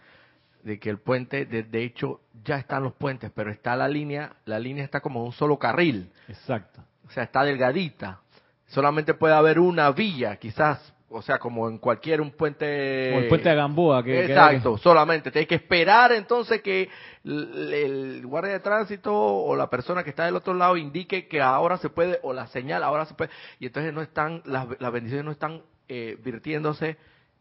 de 0.64 0.80
que 0.80 0.90
el 0.90 1.00
puente, 1.00 1.46
de, 1.46 1.84
hecho, 1.84 2.22
ya 2.44 2.58
están 2.58 2.84
los 2.84 2.94
puentes, 2.94 3.32
pero 3.34 3.52
está 3.52 3.76
la 3.76 3.88
línea, 3.88 4.36
la 4.46 4.60
línea 4.60 4.84
está 4.84 5.00
como 5.00 5.24
un 5.24 5.32
solo 5.32 5.58
carril. 5.58 6.12
Exacto. 6.28 6.84
O 7.08 7.12
sea, 7.12 7.24
está 7.24 7.44
delgadita. 7.44 8.22
Solamente 8.68 9.14
puede 9.14 9.34
haber 9.34 9.60
una 9.60 9.92
vía, 9.92 10.36
quizás 10.38 10.94
o 11.10 11.22
sea, 11.22 11.40
como 11.40 11.70
en 11.70 11.78
cualquier 11.78 12.20
un 12.20 12.32
puente... 12.32 13.10
Como 13.12 13.24
el 13.24 13.30
puente 13.30 13.50
de 13.50 13.56
Gamboa. 13.56 14.04
Que, 14.04 14.26
Exacto, 14.26 14.78
solamente. 14.78 15.32
Tienes 15.32 15.48
que 15.48 15.56
esperar 15.56 16.12
entonces 16.12 16.62
que 16.62 16.90
el, 17.24 18.26
guardia 18.26 18.54
de 18.54 18.60
tránsito 18.60 19.14
o 19.14 19.56
la 19.56 19.70
persona 19.70 20.04
que 20.04 20.10
está 20.10 20.26
del 20.26 20.36
otro 20.36 20.54
lado 20.54 20.76
indique 20.76 21.28
que 21.28 21.42
ahora 21.42 21.78
se 21.78 21.90
puede, 21.90 22.20
o 22.24 22.34
la 22.34 22.48
señal, 22.48 22.84
ahora 22.84 23.06
se 23.06 23.14
puede. 23.14 23.32
Y 23.60 23.68
entonces 23.68 23.94
no 23.94 24.02
están, 24.02 24.42
las, 24.46 24.68
bendiciones 24.92 25.24
no 25.24 25.32
están 25.32 25.62
eh, 25.88 26.18
virtiéndose 26.22 26.98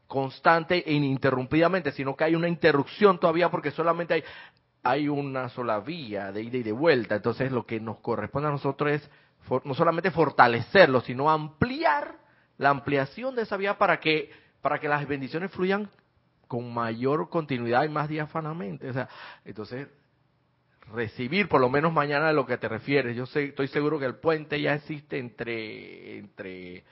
constante 0.07 0.89
e 0.89 0.93
ininterrumpidamente, 0.93 1.91
sino 1.91 2.15
que 2.15 2.23
hay 2.23 2.37
una 2.37 2.49
interrupción 2.49 3.19
todavía 3.19 3.51
porque 3.51 3.73
solamente 3.73 4.15
hay, 4.15 4.25
hay 4.85 5.09
una 5.09 5.49
sola 5.49 5.81
vía 5.81 6.31
de 6.31 6.43
ida 6.43 6.59
y 6.59 6.63
de 6.63 6.73
vuelta. 6.73 7.17
Entonces 7.17 7.51
lo 7.51 7.67
que 7.67 7.81
nos 7.81 7.99
corresponde 7.99 8.49
a 8.49 8.53
nosotros 8.53 8.93
es 8.93 9.11
no 9.65 9.75
solamente 9.75 10.13
fortalecerlo, 10.13 11.01
sino 11.01 11.29
ampliar 11.29 12.26
la 12.59 12.71
ampliación 12.71 13.37
de 13.37 13.43
esa 13.43 13.57
vía 13.57 13.79
para 13.79 14.01
que, 14.01 14.31
para 14.63 14.79
que 14.79 14.89
las 14.89 15.07
bendiciones 15.07 15.51
fluyan 15.51 15.89
con 16.49 16.73
mayor 16.73 17.29
continuidad 17.29 17.85
y 17.85 17.89
más 17.89 18.09
diafanamente. 18.09 18.89
O 18.89 18.93
sea, 18.93 19.09
entonces, 19.45 19.89
recibir 20.93 21.49
por 21.49 21.61
lo 21.61 21.69
menos 21.69 21.93
mañana 21.93 22.29
de 22.29 22.35
lo 22.35 22.47
que 22.47 22.59
te 22.59 22.69
refieres. 22.69 23.17
Yo 23.17 23.27
sé, 23.27 23.45
estoy 23.47 23.69
seguro 23.69 23.99
que 23.99 24.07
el 24.07 24.17
puente 24.17 24.61
ya 24.61 24.75
existe 24.75 25.19
entre, 25.19 26.19
entre 26.19 26.85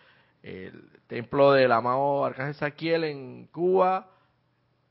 el 0.42 0.90
templo 1.06 1.52
del 1.52 1.72
amado 1.72 2.24
Arcángel 2.24 2.54
Saquiel 2.54 3.04
en 3.04 3.46
Cuba 3.46 4.10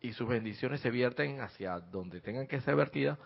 y 0.02 0.14
sus 0.14 0.28
bendiciones 0.28 0.82
se 0.82 0.90
vierten 0.90 1.42
hacia 1.42 1.80
donde 1.80 2.22
tengan 2.22 2.48
que 2.48 2.60
ser 2.62 2.76
vertidas, 2.76 3.18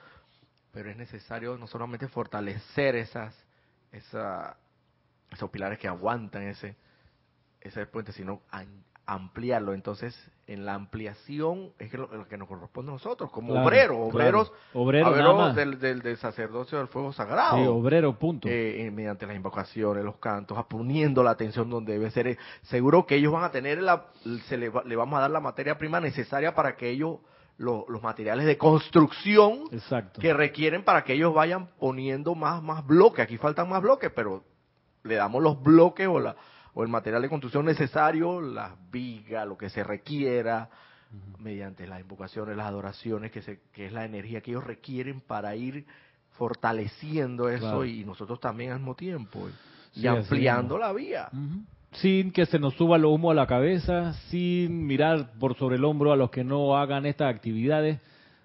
pero 0.71 0.89
es 0.89 0.97
necesario 0.97 1.57
no 1.57 1.67
solamente 1.67 2.07
fortalecer 2.07 2.95
esas, 2.95 3.35
esa, 3.91 4.57
esos 5.31 5.49
pilares 5.49 5.79
que 5.79 5.87
aguantan 5.87 6.43
ese, 6.43 6.75
ese 7.61 7.85
puente, 7.85 8.11
sino 8.11 8.41
ampliarlo. 9.05 9.73
Entonces, 9.73 10.15
en 10.47 10.65
la 10.65 10.75
ampliación 10.75 11.71
es 11.79 11.93
lo, 11.93 12.27
que 12.27 12.37
nos 12.37 12.47
corresponde 12.47 12.91
a 12.91 12.93
nosotros, 12.93 13.31
como 13.31 13.53
obreros, 13.63 13.97
obreros, 13.99 14.51
obreros 14.73 15.55
del, 15.55 15.79
del, 15.79 16.17
sacerdocio 16.17 16.77
del 16.77 16.87
fuego 16.87 17.11
sagrado. 17.13 17.57
Sí, 17.57 17.65
obrero, 17.65 18.17
punto. 18.19 18.47
Eh, 18.47 18.85
eh, 18.85 18.91
mediante 18.91 19.25
las 19.25 19.35
invocaciones, 19.35 20.03
los 20.03 20.17
cantos, 20.17 20.63
poniendo 20.65 21.23
la 21.23 21.31
atención 21.31 21.69
donde 21.69 21.93
debe 21.93 22.11
ser. 22.11 22.27
Eh, 22.27 22.37
seguro 22.63 23.05
que 23.05 23.15
ellos 23.15 23.31
van 23.31 23.45
a 23.45 23.51
tener, 23.51 23.81
la, 23.81 24.07
se 24.47 24.57
le, 24.57 24.71
le 24.85 24.95
vamos 24.95 25.17
a 25.17 25.21
dar 25.21 25.31
la 25.31 25.39
materia 25.39 25.77
prima 25.77 25.99
necesaria 25.99 26.53
para 26.53 26.75
que 26.75 26.89
ellos 26.89 27.17
los 27.57 28.03
materiales 28.03 28.45
de 28.45 28.55
construcción 28.55 29.63
que 30.19 30.31
requieren 30.31 30.83
para 30.83 31.03
que 31.03 31.13
ellos 31.13 31.33
vayan 31.33 31.69
poniendo 31.79 32.35
más, 32.35 32.61
más 32.61 32.85
bloques. 32.85 33.23
Aquí 33.23 33.37
faltan 33.37 33.67
más 33.67 33.81
bloques, 33.81 34.11
pero 34.15 34.43
le 35.03 35.15
damos 35.15 35.41
los 35.41 35.61
bloques 35.63 36.07
o 36.07 36.19
la, 36.19 36.35
o 36.77 36.83
el 36.83 36.89
material 36.89 37.23
de 37.23 37.29
construcción 37.29 37.65
necesario, 37.65 38.39
las 38.39 38.73
vigas, 38.91 39.47
lo 39.47 39.57
que 39.57 39.67
se 39.67 39.83
requiera, 39.83 40.69
mediante 41.39 41.87
las 41.87 41.99
invocaciones, 41.99 42.55
las 42.55 42.67
adoraciones, 42.67 43.31
que, 43.31 43.41
se, 43.41 43.61
que 43.73 43.87
es 43.87 43.93
la 43.93 44.05
energía 44.05 44.41
que 44.41 44.51
ellos 44.51 44.63
requieren 44.63 45.19
para 45.19 45.55
ir 45.55 45.87
fortaleciendo 46.33 47.49
eso 47.49 47.83
y 47.83 48.05
nosotros 48.05 48.39
también 48.39 48.73
al 48.73 48.77
mismo 48.77 48.93
tiempo 48.93 49.49
y 49.95 50.05
ampliando 50.05 50.77
la 50.77 50.93
vía. 50.93 51.29
Sin 51.93 52.31
que 52.31 52.45
se 52.45 52.59
nos 52.59 52.75
suba 52.75 52.99
lo 52.99 53.09
humo 53.09 53.31
a 53.31 53.33
la 53.33 53.47
cabeza, 53.47 54.13
sin 54.29 54.85
mirar 54.85 55.31
por 55.39 55.57
sobre 55.57 55.77
el 55.77 55.83
hombro 55.83 56.11
a 56.11 56.15
los 56.15 56.29
que 56.29 56.43
no 56.43 56.77
hagan 56.77 57.07
estas 57.07 57.33
actividades. 57.33 57.99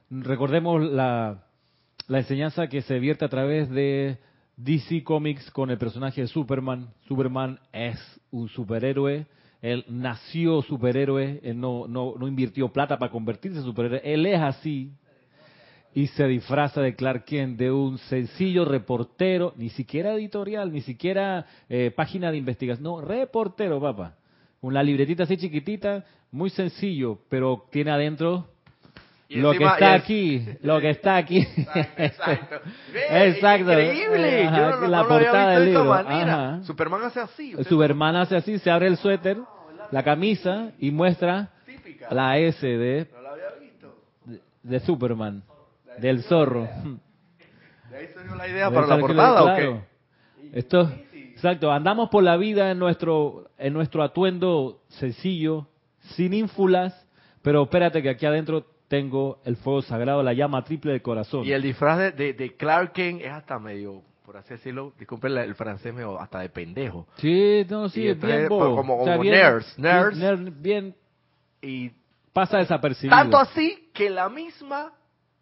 Recordemos 0.08 0.82
la, 0.82 1.44
la 2.08 2.18
enseñanza 2.18 2.68
que 2.68 2.80
se 2.80 2.98
vierte 2.98 3.26
a 3.26 3.28
través 3.28 3.68
de 3.68 4.16
DC 4.56 5.02
Comics 5.02 5.50
con 5.50 5.70
el 5.70 5.78
personaje 5.78 6.20
de 6.20 6.26
Superman. 6.26 6.88
Superman 7.08 7.58
es 7.72 7.98
un 8.30 8.48
superhéroe. 8.48 9.26
Él 9.60 9.84
nació 9.88 10.62
superhéroe. 10.62 11.40
Él 11.42 11.58
no, 11.58 11.86
no, 11.88 12.14
no 12.18 12.28
invirtió 12.28 12.68
plata 12.68 12.98
para 12.98 13.10
convertirse 13.10 13.58
en 13.58 13.64
superhéroe. 13.64 14.00
Él 14.04 14.26
es 14.26 14.40
así. 14.40 14.92
Y 15.94 16.06
se 16.08 16.26
disfraza 16.26 16.80
de 16.80 16.94
Clark 16.94 17.24
Kent, 17.24 17.58
de 17.58 17.70
un 17.70 17.98
sencillo 17.98 18.64
reportero, 18.64 19.52
ni 19.56 19.68
siquiera 19.68 20.14
editorial, 20.14 20.72
ni 20.72 20.80
siquiera 20.80 21.44
eh, 21.68 21.90
página 21.94 22.30
de 22.30 22.38
investigación. 22.38 22.82
No, 22.82 23.00
reportero, 23.02 23.78
papá. 23.78 24.16
Una 24.62 24.82
libretita 24.82 25.24
así 25.24 25.36
chiquitita, 25.36 26.04
muy 26.30 26.48
sencillo, 26.48 27.18
pero 27.28 27.66
tiene 27.70 27.90
adentro 27.90 28.51
lo 29.36 29.52
que 29.52 29.64
está 29.64 29.94
aquí, 29.94 30.46
lo 30.62 30.80
que 30.80 30.90
está 30.90 31.16
aquí. 31.16 31.46
Exacto. 31.96 32.56
Exacto. 33.10 33.72
Increíble. 33.72 34.50
la 34.88 35.04
portada 35.06 35.58
del 35.58 35.66
libro. 35.66 36.64
Superman 36.64 37.02
hace 37.04 37.20
así. 37.20 37.54
Superman 37.64 38.16
hace 38.16 38.36
así, 38.36 38.58
se 38.58 38.70
abre 38.70 38.88
el 38.88 38.96
suéter, 38.96 39.38
la 39.90 40.02
camisa 40.02 40.72
y 40.78 40.90
muestra 40.90 41.50
la 42.10 42.38
S 42.38 42.66
de, 42.66 43.08
de, 44.62 44.80
Superman, 44.80 45.42
del 45.98 46.22
zorro. 46.24 46.68
De 47.90 47.96
ahí 47.96 48.06
salió 48.14 48.34
la 48.34 48.48
idea 48.48 48.70
para 48.70 48.86
la 48.86 48.98
portada, 48.98 49.42
¿o 49.42 49.56
qué? 49.56 49.80
Esto, 50.52 50.90
exacto, 51.12 51.72
andamos 51.72 52.10
por 52.10 52.22
la 52.22 52.36
vida 52.36 52.70
en 52.70 52.78
nuestro, 52.78 53.50
en 53.56 53.72
nuestro 53.72 54.02
atuendo 54.02 54.80
sencillo, 54.88 55.68
sin 56.14 56.34
ínfulas, 56.34 57.06
pero 57.42 57.62
espérate 57.62 58.02
que 58.02 58.10
aquí 58.10 58.26
adentro 58.26 58.66
tengo 58.92 59.38
el 59.46 59.56
fuego 59.56 59.80
sagrado, 59.80 60.22
la 60.22 60.34
llama 60.34 60.62
triple 60.64 60.92
del 60.92 61.00
corazón. 61.00 61.46
Y 61.46 61.52
el 61.52 61.62
disfraz 61.62 62.14
de, 62.14 62.34
de, 62.34 62.56
Clark 62.58 62.92
Kent 62.92 63.22
es 63.22 63.30
hasta 63.32 63.58
medio, 63.58 64.02
por 64.22 64.36
así 64.36 64.50
decirlo, 64.50 64.92
disculpen 64.98 65.34
el 65.34 65.54
francés, 65.54 65.94
medio 65.94 66.20
hasta 66.20 66.40
de 66.40 66.50
pendejo. 66.50 67.06
Sí, 67.16 67.64
no, 67.70 67.88
sí, 67.88 68.06
es 68.06 68.20
bien 68.20 68.48
Como, 68.48 68.76
como 68.76 69.24
nerds, 69.24 69.78
nerds. 69.78 70.60
bien, 70.60 70.94
y 71.62 71.90
pasa 72.34 72.58
desapercibido. 72.58 73.16
Tanto 73.16 73.38
así 73.38 73.88
que 73.94 74.10
la 74.10 74.28
misma 74.28 74.92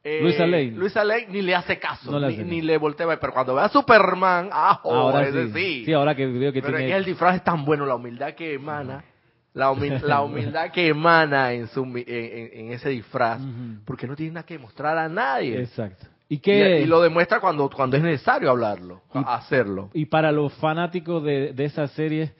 eh, 0.04 0.20
Luisa 0.22 0.46
Lane. 0.46 0.70
Luisa 0.70 1.02
Lane 1.02 1.26
ni 1.30 1.42
le 1.42 1.56
hace 1.56 1.76
caso, 1.80 2.20
ni, 2.20 2.62
le 2.62 2.78
voltea. 2.78 3.18
Pero 3.18 3.32
cuando 3.32 3.56
ve 3.56 3.62
a 3.62 3.68
Superman, 3.68 4.48
ah, 4.52 4.80
ahora 4.84 5.28
sí. 5.52 5.86
sí. 5.86 5.92
ahora 5.92 6.14
que 6.14 6.24
veo 6.24 6.52
que 6.52 6.62
Pero 6.62 6.78
tiene... 6.78 6.96
el 6.96 7.04
disfraz 7.04 7.34
es 7.34 7.42
tan 7.42 7.64
bueno, 7.64 7.84
la 7.84 7.96
humildad 7.96 8.34
que 8.34 8.54
emana. 8.54 9.04
La, 9.54 9.70
humildad 9.70 10.70
que 10.70 10.88
emana 10.88 11.52
en, 11.52 11.66
su, 11.68 11.82
en, 11.82 12.72
ese 12.72 12.88
disfraz, 12.90 13.42
porque 13.84 14.06
no 14.06 14.14
tiene 14.14 14.32
nada 14.32 14.46
que 14.46 14.58
mostrar 14.58 14.96
a 14.96 15.08
nadie. 15.08 15.60
Exacto. 15.60 16.06
¿Y, 16.28 16.38
que, 16.38 16.82
y, 16.82 16.86
lo 16.86 17.00
demuestra 17.00 17.40
cuando, 17.40 17.68
cuando 17.68 17.96
es 17.96 18.02
necesario 18.04 18.50
hablarlo, 18.50 19.02
hacerlo. 19.12 19.90
Y 19.92 20.06
para 20.06 20.30
los 20.30 20.52
fanáticos 20.54 21.24
de, 21.24 21.52
de 21.52 21.64
esa 21.64 21.88
serie, 21.88 22.32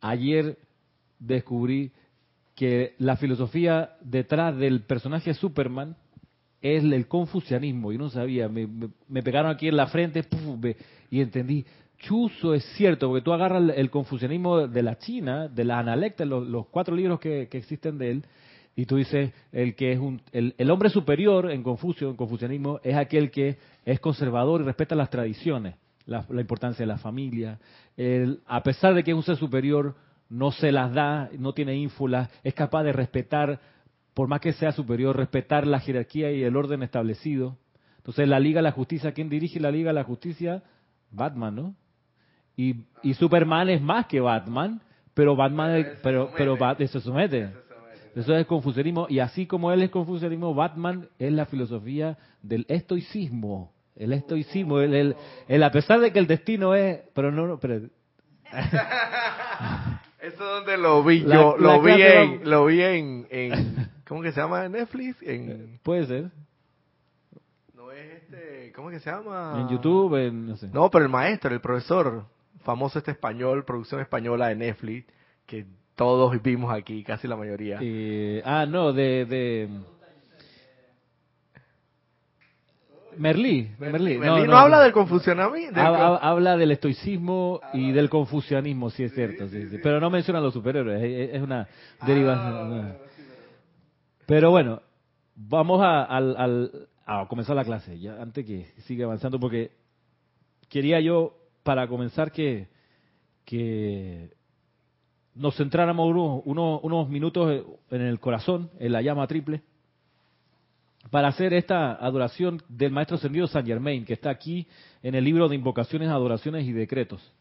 ayer 0.00 0.56
descubrí 1.18 1.92
que 2.54 2.94
la 2.96 3.16
filosofía 3.16 3.90
detrás 4.00 4.56
del 4.56 4.80
personaje 4.80 5.34
Superman 5.34 5.94
es 6.62 6.82
el 6.82 7.06
confucianismo. 7.06 7.92
Yo 7.92 7.98
no 7.98 8.08
sabía, 8.08 8.48
me, 8.48 8.66
me, 9.08 9.22
pegaron 9.22 9.50
aquí 9.50 9.68
en 9.68 9.76
la 9.76 9.86
frente 9.88 10.24
y 11.10 11.20
entendí 11.20 11.66
chuzo 11.98 12.54
es 12.54 12.64
cierto, 12.76 13.08
porque 13.08 13.22
tú 13.24 13.32
agarras 13.32 13.72
el, 13.76 13.90
confucianismo 13.90 14.68
de 14.68 14.82
la 14.82 14.98
China, 14.98 15.48
de 15.48 15.64
la 15.64 15.78
Analecta, 15.78 16.24
los, 16.24 16.66
cuatro 16.66 16.94
libros 16.94 17.20
que, 17.20 17.48
existen 17.52 17.98
de 17.98 18.10
él, 18.10 18.24
y 18.74 18.84
tú 18.84 18.96
dices, 18.96 19.32
el 19.52 19.74
que 19.74 19.92
es 19.92 19.98
un, 19.98 20.20
el, 20.32 20.70
hombre 20.70 20.90
superior 20.90 21.50
en 21.50 21.62
Confucio, 21.62 22.10
en 22.10 22.16
confucianismo, 22.16 22.80
es 22.82 22.94
aquel 22.94 23.30
que 23.30 23.56
es 23.84 24.00
conservador 24.00 24.60
y 24.60 24.64
respeta 24.64 24.94
las 24.94 25.08
tradiciones, 25.08 25.76
la, 26.04 26.26
importancia 26.30 26.82
de 26.82 26.86
la 26.86 26.98
familia. 26.98 27.58
a 28.46 28.62
pesar 28.62 28.94
de 28.94 29.02
que 29.02 29.12
es 29.12 29.16
un 29.16 29.22
ser 29.22 29.36
superior, 29.36 29.96
no 30.28 30.50
se 30.52 30.72
las 30.72 30.92
da, 30.92 31.30
no 31.38 31.54
tiene 31.54 31.76
ínfulas, 31.76 32.30
es 32.42 32.52
capaz 32.52 32.82
de 32.82 32.92
respetar, 32.92 33.60
por 34.12 34.28
más 34.28 34.40
que 34.40 34.52
sea 34.52 34.72
superior, 34.72 35.16
respetar 35.16 35.66
la 35.66 35.80
jerarquía 35.80 36.30
y 36.32 36.42
el 36.42 36.56
orden 36.56 36.82
establecido. 36.82 37.56
Entonces, 37.98 38.28
la 38.28 38.40
Liga 38.40 38.58
de 38.58 38.64
la 38.64 38.72
Justicia, 38.72 39.12
¿quién 39.12 39.28
dirige 39.28 39.60
la 39.60 39.70
Liga 39.70 39.90
de 39.90 39.94
la 39.94 40.04
Justicia? 40.04 40.62
Batman, 41.10 41.54
¿no? 41.54 41.74
Y, 42.56 42.76
y 43.02 43.14
Superman 43.14 43.68
es 43.68 43.80
más 43.82 44.06
que 44.06 44.20
Batman, 44.20 44.80
pero 45.14 45.36
Batman, 45.36 45.86
pero, 46.02 46.30
pero, 46.36 46.56
se 46.86 47.00
somete. 47.00 47.50
Eso 48.14 48.34
es 48.34 48.46
confucianismo. 48.46 49.06
Y 49.10 49.18
así 49.18 49.46
como 49.46 49.72
él 49.72 49.82
es 49.82 49.90
confucianismo, 49.90 50.54
Batman 50.54 51.08
es 51.18 51.32
la 51.32 51.46
filosofía 51.46 52.16
del 52.42 52.64
estoicismo. 52.68 53.72
El 53.94 54.12
estoicismo, 54.12 54.80
el, 54.80 55.16
el, 55.48 55.62
a 55.62 55.70
pesar 55.70 56.00
de 56.00 56.12
que 56.12 56.18
el 56.18 56.26
destino 56.26 56.74
es, 56.74 57.00
pero 57.14 57.30
no, 57.30 57.46
no 57.46 57.58
pero... 57.58 57.80
Eso 60.26 60.32
es 60.32 60.38
donde 60.38 60.76
lo 60.76 61.04
vi 61.04 61.22
yo, 61.22 61.56
lo, 61.56 61.80
vi 61.80 62.02
en, 62.02 62.50
lo 62.50 62.66
vi 62.66 62.82
en, 62.82 63.28
en, 63.30 63.90
¿cómo 64.08 64.22
que 64.22 64.32
se 64.32 64.40
llama? 64.40 64.68
Netflix, 64.68 65.22
en... 65.22 65.78
Puede 65.84 66.06
ser. 66.06 66.30
No 67.74 67.92
es 67.92 68.22
este, 68.22 68.72
¿cómo 68.74 68.90
que 68.90 68.98
se 68.98 69.08
llama? 69.08 69.56
En 69.60 69.68
YouTube, 69.68 70.16
en, 70.16 70.48
no 70.48 70.56
sé. 70.56 70.68
No, 70.72 70.90
pero 70.90 71.04
el 71.04 71.10
maestro, 71.10 71.54
el 71.54 71.60
profesor, 71.60 72.24
famoso 72.66 72.98
este 72.98 73.12
español, 73.12 73.64
producción 73.64 74.00
española 74.00 74.48
de 74.48 74.56
Netflix, 74.56 75.06
que 75.46 75.64
todos 75.94 76.42
vimos 76.42 76.74
aquí, 76.74 77.04
casi 77.04 77.28
la 77.28 77.36
mayoría. 77.36 77.78
ah, 78.44 78.66
no, 78.66 78.92
de, 78.92 79.24
de 79.24 79.68
Merlí, 83.16 83.70
Merlí. 83.78 84.18
No, 84.18 84.44
no, 84.44 84.58
habla 84.58 84.80
del 84.82 84.92
confucianismo. 84.92 85.54
Habla, 85.76 86.56
del 86.56 86.72
estoicismo 86.72 87.60
y 87.72 87.92
del 87.92 88.10
confucianismo, 88.10 88.90
sí 88.90 89.04
es 89.04 89.14
cierto. 89.14 89.48
Sí, 89.48 89.68
sí. 89.68 89.78
Pero 89.80 90.00
no 90.00 90.10
menciona 90.10 90.40
a 90.40 90.42
los 90.42 90.52
superhéroes, 90.52 91.00
es, 91.32 91.40
una 91.40 91.68
derivación. 92.04 92.80
Ah, 92.80 92.96
Pero 94.26 94.50
bueno, 94.50 94.82
vamos 95.36 95.80
a, 95.82 96.04
a 97.06 97.28
comenzar 97.28 97.54
la 97.54 97.64
clase, 97.64 97.96
ya 97.98 98.20
antes 98.20 98.44
que 98.44 98.66
siga 98.82 99.04
avanzando, 99.04 99.38
porque 99.38 99.70
quería 100.68 101.00
yo, 101.00 101.45
para 101.66 101.88
comenzar, 101.88 102.30
que, 102.30 102.68
que 103.44 104.30
nos 105.34 105.56
centráramos 105.56 106.08
unos, 106.08 106.80
unos 106.82 107.08
minutos 107.08 107.64
en 107.90 108.00
el 108.00 108.20
corazón, 108.20 108.70
en 108.78 108.92
la 108.92 109.02
llama 109.02 109.26
triple 109.26 109.62
para 111.10 111.28
hacer 111.28 111.52
esta 111.54 111.92
adoración 111.94 112.62
del 112.68 112.90
Maestro 112.90 113.16
Ascendido 113.16 113.46
San 113.46 113.66
Germain, 113.66 114.04
que 114.04 114.14
está 114.14 114.30
aquí 114.30 114.66
en 115.02 115.14
el 115.14 115.24
libro 115.24 115.48
de 115.48 115.54
invocaciones, 115.54 116.08
adoraciones 116.08 116.66
y 116.66 116.72
decretos. 116.72 117.32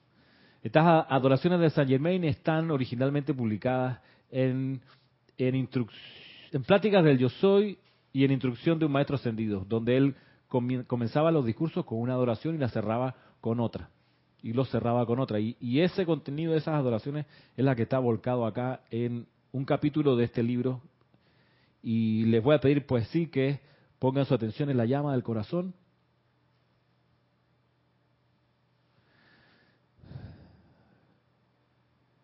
Estas 0.62 1.06
adoraciones 1.10 1.60
de 1.60 1.70
San 1.70 1.88
Germain 1.88 2.24
están 2.24 2.70
originalmente 2.72 3.34
publicadas 3.34 4.00
en, 4.32 4.82
en, 5.38 5.70
en 6.52 6.64
pláticas 6.64 7.04
del 7.04 7.18
Yo 7.18 7.30
Soy 7.30 7.78
y 8.14 8.24
en 8.24 8.32
instrucción 8.32 8.80
de 8.80 8.86
un 8.86 8.92
Maestro 8.92 9.16
Ascendido, 9.16 9.66
donde 9.68 9.98
él 9.98 10.16
comenzaba 10.88 11.32
los 11.32 11.46
discursos 11.46 11.86
con 11.86 12.00
una 12.00 12.14
adoración 12.14 12.56
y 12.56 12.60
la 12.60 12.70
cerraba 12.70 13.16
con 13.42 13.60
otra. 13.60 13.90
Y 14.46 14.54
lo 14.54 14.64
cerraba 14.64 15.08
con 15.08 15.20
otra. 15.20 15.40
Y, 15.40 15.80
ese 15.80 16.06
contenido 16.06 16.52
de 16.52 16.60
esas 16.60 16.76
adoraciones 16.76 17.26
es 17.58 17.66
la 17.66 17.76
que 17.76 17.82
está 17.82 17.98
volcado 17.98 18.46
acá 18.46 18.82
en 18.92 19.26
un 19.52 19.66
capítulo 19.66 20.16
de 20.16 20.26
este 20.26 20.44
libro 20.44 20.84
y 21.82 22.26
les 22.26 22.44
voy 22.44 22.54
a 22.54 22.60
pedir 22.60 22.86
pues 22.86 23.08
sí 23.08 23.26
que 23.26 23.60
pongan 23.98 24.24
su 24.26 24.36
atención 24.36 24.70
en 24.70 24.78
la 24.78 24.86
llama 24.86 25.14
del 25.14 25.24
corazón. 25.24 25.74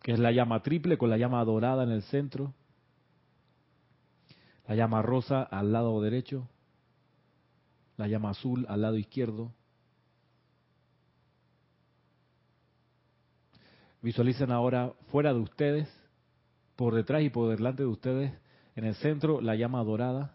que 0.00 0.12
es 0.12 0.18
la 0.20 0.30
llama 0.30 0.62
triple 0.62 0.98
con 0.98 1.10
la 1.10 1.16
llama 1.16 1.44
dorada 1.44 1.82
en 1.82 1.90
el 1.90 2.02
centro, 2.02 2.54
la 4.68 4.76
llama 4.76 5.02
rosa 5.02 5.42
al 5.42 5.72
lado 5.72 6.00
derecho, 6.00 6.48
la 7.96 8.06
llama 8.06 8.30
azul 8.30 8.64
al 8.68 8.82
lado 8.82 8.96
izquierdo. 8.96 9.52
Visualicen 14.02 14.50
ahora 14.50 14.92
fuera 15.10 15.32
de 15.32 15.40
ustedes, 15.40 15.88
por 16.76 16.94
detrás 16.94 17.22
y 17.22 17.30
por 17.30 17.56
delante 17.56 17.82
de 17.82 17.88
ustedes, 17.88 18.32
en 18.74 18.84
el 18.84 18.94
centro, 18.96 19.40
la 19.40 19.54
llama 19.54 19.82
dorada. 19.84 20.34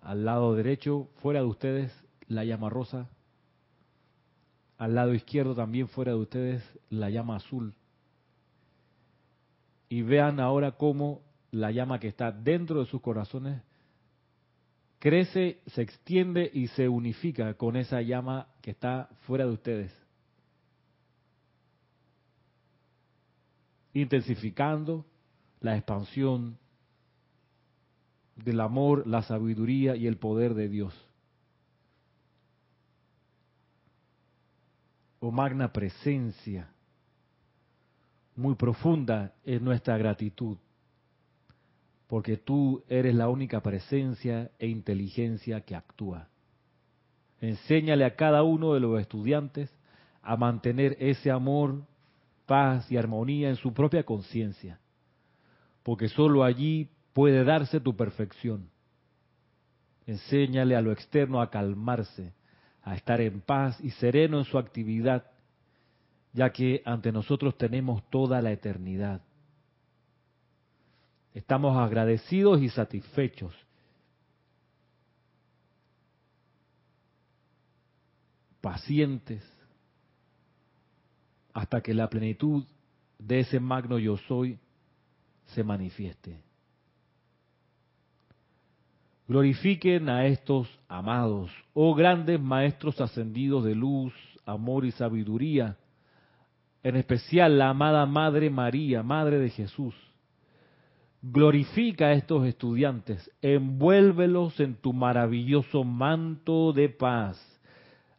Al 0.00 0.24
lado 0.24 0.54
derecho, 0.54 1.08
fuera 1.16 1.40
de 1.40 1.46
ustedes, 1.46 2.04
la 2.28 2.44
llama 2.44 2.70
rosa. 2.70 3.08
Al 4.78 4.94
lado 4.94 5.14
izquierdo, 5.14 5.54
también 5.54 5.88
fuera 5.88 6.12
de 6.12 6.18
ustedes, 6.18 6.62
la 6.90 7.10
llama 7.10 7.36
azul. 7.36 7.74
Y 9.88 10.02
vean 10.02 10.40
ahora 10.40 10.72
cómo 10.72 11.22
la 11.50 11.70
llama 11.70 12.00
que 12.00 12.08
está 12.08 12.32
dentro 12.32 12.80
de 12.80 12.86
sus 12.86 13.00
corazones 13.00 13.62
crece, 14.98 15.60
se 15.66 15.82
extiende 15.82 16.50
y 16.52 16.68
se 16.68 16.88
unifica 16.88 17.54
con 17.54 17.76
esa 17.76 18.00
llama 18.02 18.48
que 18.60 18.72
está 18.72 19.08
fuera 19.26 19.44
de 19.46 19.52
ustedes. 19.52 20.05
Intensificando, 23.96 25.06
la 25.60 25.74
expansión 25.74 26.58
del 28.34 28.60
amor, 28.60 29.06
la 29.06 29.22
sabiduría 29.22 29.96
y 29.96 30.06
el 30.06 30.18
poder 30.18 30.52
de 30.52 30.68
Dios. 30.68 30.94
Oh 35.18 35.30
magna 35.30 35.72
presencia, 35.72 36.68
muy 38.34 38.54
profunda 38.54 39.32
es 39.42 39.62
nuestra 39.62 39.96
gratitud, 39.96 40.58
porque 42.06 42.36
tú 42.36 42.84
eres 42.88 43.14
la 43.14 43.30
única 43.30 43.62
presencia 43.62 44.50
e 44.58 44.66
inteligencia 44.66 45.62
que 45.62 45.74
actúa. 45.74 46.28
Enséñale 47.40 48.04
a 48.04 48.14
cada 48.14 48.42
uno 48.42 48.74
de 48.74 48.80
los 48.80 49.00
estudiantes 49.00 49.74
a 50.20 50.36
mantener 50.36 50.98
ese 51.00 51.30
amor, 51.30 51.86
paz 52.46 52.90
y 52.90 52.96
armonía 52.96 53.50
en 53.50 53.56
su 53.56 53.72
propia 53.74 54.04
conciencia 54.04 54.80
porque 55.86 56.08
sólo 56.08 56.42
allí 56.42 56.90
puede 57.12 57.44
darse 57.44 57.78
tu 57.78 57.94
perfección. 57.94 58.68
Enséñale 60.04 60.74
a 60.74 60.80
lo 60.80 60.90
externo 60.90 61.40
a 61.40 61.48
calmarse, 61.48 62.32
a 62.82 62.96
estar 62.96 63.20
en 63.20 63.40
paz 63.40 63.80
y 63.80 63.90
sereno 63.90 64.38
en 64.38 64.44
su 64.46 64.58
actividad, 64.58 65.30
ya 66.32 66.50
que 66.50 66.82
ante 66.84 67.12
nosotros 67.12 67.56
tenemos 67.56 68.02
toda 68.10 68.42
la 68.42 68.50
eternidad. 68.50 69.22
Estamos 71.34 71.76
agradecidos 71.76 72.60
y 72.60 72.68
satisfechos. 72.68 73.54
Pacientes 78.60 79.55
hasta 81.56 81.80
que 81.80 81.94
la 81.94 82.10
plenitud 82.10 82.64
de 83.18 83.40
ese 83.40 83.60
magno 83.60 83.98
yo 83.98 84.18
soy 84.28 84.58
se 85.46 85.64
manifieste. 85.64 86.38
Glorifiquen 89.26 90.10
a 90.10 90.26
estos 90.26 90.68
amados, 90.86 91.50
oh 91.72 91.94
grandes 91.94 92.38
maestros 92.38 93.00
ascendidos 93.00 93.64
de 93.64 93.74
luz, 93.74 94.12
amor 94.44 94.84
y 94.84 94.92
sabiduría, 94.92 95.78
en 96.82 96.96
especial 96.96 97.56
la 97.56 97.70
amada 97.70 98.04
Madre 98.04 98.50
María, 98.50 99.02
Madre 99.02 99.38
de 99.38 99.48
Jesús. 99.48 99.94
Glorifica 101.22 102.08
a 102.08 102.12
estos 102.12 102.46
estudiantes, 102.46 103.32
envuélvelos 103.40 104.60
en 104.60 104.74
tu 104.74 104.92
maravilloso 104.92 105.84
manto 105.84 106.74
de 106.74 106.90
paz, 106.90 107.40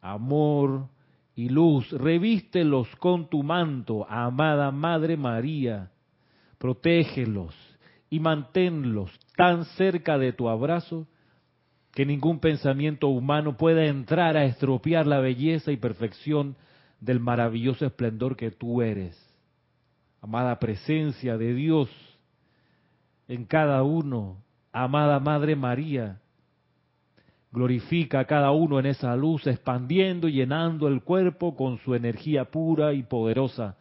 amor 0.02 0.88
y 1.38 1.50
luz, 1.50 1.91
revístelos 1.91 2.88
con 2.95 3.30
tu 3.30 3.43
manto, 3.43 4.10
amada 4.10 4.71
Madre 4.71 5.17
María, 5.17 5.91
protégelos 6.58 7.56
y 8.10 8.19
manténlos 8.19 9.12
tan 9.36 9.63
cerca 9.65 10.17
de 10.17 10.34
tu 10.34 10.50
abrazo 10.50 11.08
que 11.93 12.08
ningún 12.08 12.39
pensamiento 12.39 13.10
humano 13.10 13.56
pueda 13.56 13.86
entrar 13.86 14.36
a 14.36 14.45
estropear 14.45 15.06
la 15.06 15.19
belleza 15.19 15.71
y 15.71 15.78
perfección 15.78 16.56
del 17.02 17.19
maravilloso 17.19 17.86
esplendor 17.86 18.36
que 18.36 18.50
tú 18.50 18.82
eres. 18.82 19.15
Amada 20.21 20.58
presencia 20.58 21.38
de 21.38 21.54
Dios 21.54 21.88
en 23.28 23.45
cada 23.45 23.84
uno, 23.84 24.43
amada 24.71 25.19
Madre 25.19 25.56
María, 25.56 26.19
glorifica 27.51 28.19
a 28.19 28.25
cada 28.25 28.51
uno 28.51 28.79
en 28.79 28.88
esa 28.88 29.15
luz, 29.15 29.47
expandiendo 29.47 30.27
y 30.27 30.33
llenando 30.33 30.88
el 30.88 31.01
cuerpo 31.01 31.55
con 31.55 31.77
su 31.79 31.95
energía 31.95 32.45
pura 32.45 32.93
y 32.93 33.03
poderosa 33.03 33.77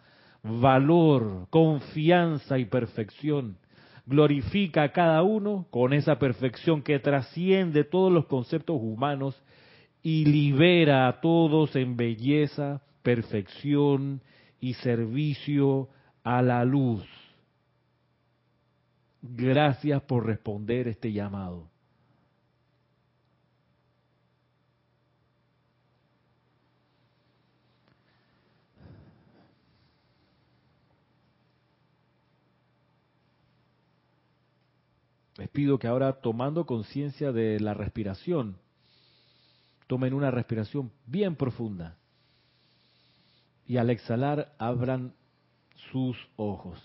valor, 0.47 1.49
confianza 1.51 2.59
y 2.59 2.67
perfección. 2.67 3.59
Glorifica 4.07 4.85
a 4.85 4.93
cada 4.93 5.23
uno 5.23 5.67
con 5.71 5.93
esa 5.93 6.19
perfección 6.19 6.83
que 6.83 6.99
trasciende 7.01 7.85
todos 7.85 8.13
los 8.13 8.27
conceptos 8.27 8.79
humanos 8.81 9.41
y 10.03 10.25
libera 10.25 11.09
a 11.09 11.21
todos 11.21 11.75
en 11.75 11.97
belleza, 11.97 12.83
perfección 13.03 14.23
y 14.61 14.75
servicio 14.75 15.89
a 16.23 16.41
la 16.43 16.65
luz. 16.65 17.05
Gracias 19.23 20.01
por 20.03 20.25
responder 20.25 20.87
este 20.87 21.13
llamado. 21.13 21.69
Les 35.39 35.49
pido 35.49 35.79
que 35.79 35.87
ahora, 35.87 36.21
tomando 36.21 36.65
conciencia 36.65 37.33
de 37.33 37.61
la 37.61 37.75
respiración, 37.75 38.57
Tomen 39.87 40.15
una 40.15 40.31
respiración 40.31 40.91
bien 41.07 41.37
profunda. 41.37 41.97
Y 43.67 43.77
al 43.77 43.91
exhalar, 43.91 44.55
abran 44.59 45.15
sus 45.93 46.17
ojos. 46.37 46.81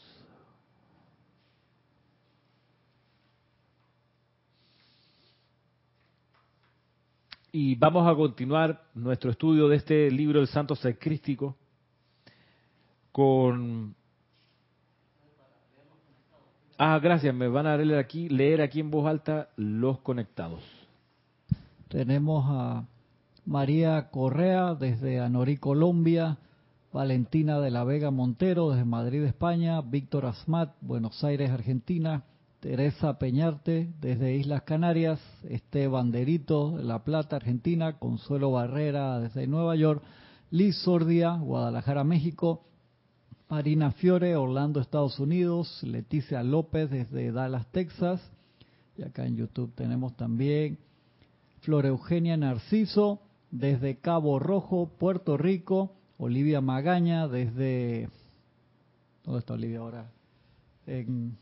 Y 7.51 7.75
vamos 7.75 8.07
a 8.07 8.15
continuar 8.15 8.87
nuestro 8.93 9.31
estudio 9.31 9.67
de 9.67 9.75
este 9.77 10.09
libro 10.09 10.39
del 10.39 10.47
Santo 10.47 10.75
Secrístico 10.75 11.57
con... 13.11 13.95
Ah, 16.83 16.97
gracias, 16.97 17.35
me 17.35 17.47
van 17.47 17.67
a 17.67 17.77
leer 17.77 17.99
aquí, 17.99 18.27
leer 18.27 18.59
aquí 18.59 18.79
en 18.79 18.89
voz 18.89 19.05
alta 19.05 19.49
los 19.55 19.99
conectados. 19.99 20.63
Tenemos 21.89 22.43
a 22.47 22.87
María 23.45 24.09
Correa 24.09 24.73
desde 24.73 25.19
Anorí, 25.19 25.57
Colombia, 25.57 26.39
Valentina 26.91 27.59
de 27.59 27.69
la 27.69 27.83
Vega 27.83 28.09
Montero 28.09 28.71
desde 28.71 28.85
Madrid, 28.85 29.21
España, 29.25 29.79
Víctor 29.81 30.25
Asmat, 30.25 30.73
Buenos 30.81 31.23
Aires, 31.23 31.51
Argentina, 31.51 32.23
Teresa 32.61 33.19
Peñarte 33.19 33.93
desde 34.01 34.33
Islas 34.33 34.63
Canarias, 34.63 35.19
Esteban 35.47 36.11
Derito 36.11 36.77
de 36.77 36.83
La 36.83 37.03
Plata, 37.03 37.35
Argentina, 37.35 37.99
Consuelo 37.99 38.53
Barrera 38.53 39.19
desde 39.19 39.45
Nueva 39.45 39.75
York, 39.75 40.01
Liz 40.49 40.77
Sordia, 40.77 41.33
Guadalajara, 41.33 42.03
México, 42.03 42.63
Marina 43.51 43.91
Fiore, 43.91 44.37
Orlando, 44.37 44.79
Estados 44.79 45.19
Unidos, 45.19 45.83
Leticia 45.83 46.41
López 46.41 46.89
desde 46.89 47.33
Dallas, 47.33 47.67
Texas, 47.73 48.21
y 48.95 49.03
acá 49.03 49.25
en 49.25 49.35
YouTube 49.35 49.73
tenemos 49.75 50.15
también 50.15 50.77
Flor 51.59 51.85
Eugenia 51.85 52.37
Narciso 52.37 53.19
desde 53.51 53.97
Cabo 53.97 54.39
Rojo, 54.39 54.89
Puerto 54.97 55.35
Rico, 55.35 55.91
Olivia 56.17 56.61
Magaña 56.61 57.27
desde... 57.27 58.07
¿Dónde 59.25 59.39
está 59.39 59.55
Olivia 59.55 59.79
ahora? 59.79 60.09
En 60.87 61.35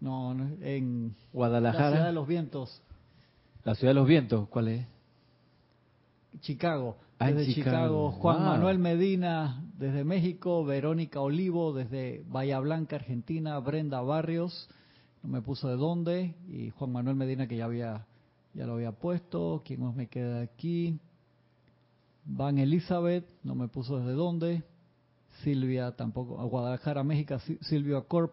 no, 0.00 0.30
en 0.60 1.16
Guadalajara. 1.32 1.86
La 1.86 1.90
ciudad 1.96 2.06
de 2.06 2.12
los 2.12 2.28
vientos. 2.28 2.82
La 3.64 3.74
ciudad 3.74 3.90
de 3.90 3.94
los 3.94 4.06
vientos, 4.06 4.48
¿cuál 4.48 4.68
es? 4.68 4.86
Chicago. 6.38 6.98
Ah, 7.18 7.32
desde 7.32 7.52
Chicago. 7.52 8.12
Juan 8.12 8.44
Manuel 8.44 8.78
Medina 8.78 9.60
desde 9.84 10.04
México, 10.04 10.64
Verónica 10.64 11.20
Olivo 11.20 11.72
desde 11.72 12.24
Bahía 12.28 12.58
Blanca, 12.60 12.96
Argentina, 12.96 13.58
Brenda 13.58 14.00
Barrios, 14.00 14.68
no 15.22 15.28
me 15.30 15.42
puso 15.42 15.68
de 15.68 15.76
dónde, 15.76 16.34
y 16.48 16.70
Juan 16.70 16.92
Manuel 16.92 17.16
Medina 17.16 17.46
que 17.46 17.56
ya 17.56 17.66
había 17.66 18.06
ya 18.54 18.66
lo 18.66 18.74
había 18.74 18.92
puesto. 18.92 19.62
¿Quién 19.64 19.82
más 19.82 19.94
me 19.94 20.06
queda 20.06 20.40
aquí? 20.40 20.98
Van 22.24 22.58
Elizabeth, 22.58 23.26
no 23.42 23.54
me 23.54 23.68
puso 23.68 23.98
desde 23.98 24.12
dónde. 24.12 24.62
Silvia 25.42 25.92
tampoco, 25.92 26.40
a 26.40 26.44
Guadalajara, 26.44 27.02
México, 27.02 27.38
Silvia 27.62 28.00
Corp 28.02 28.32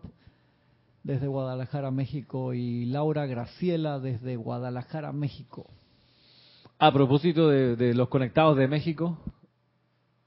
desde 1.04 1.26
Guadalajara, 1.28 1.90
México, 1.90 2.54
y 2.54 2.86
Laura 2.86 3.26
Graciela 3.26 4.00
desde 4.00 4.36
Guadalajara, 4.36 5.12
México. 5.12 5.66
A 6.78 6.94
propósito 6.94 7.50
de, 7.50 7.94
los 7.96 8.08
conectados 8.08 8.56
de 8.56 8.68
México, 8.68 9.18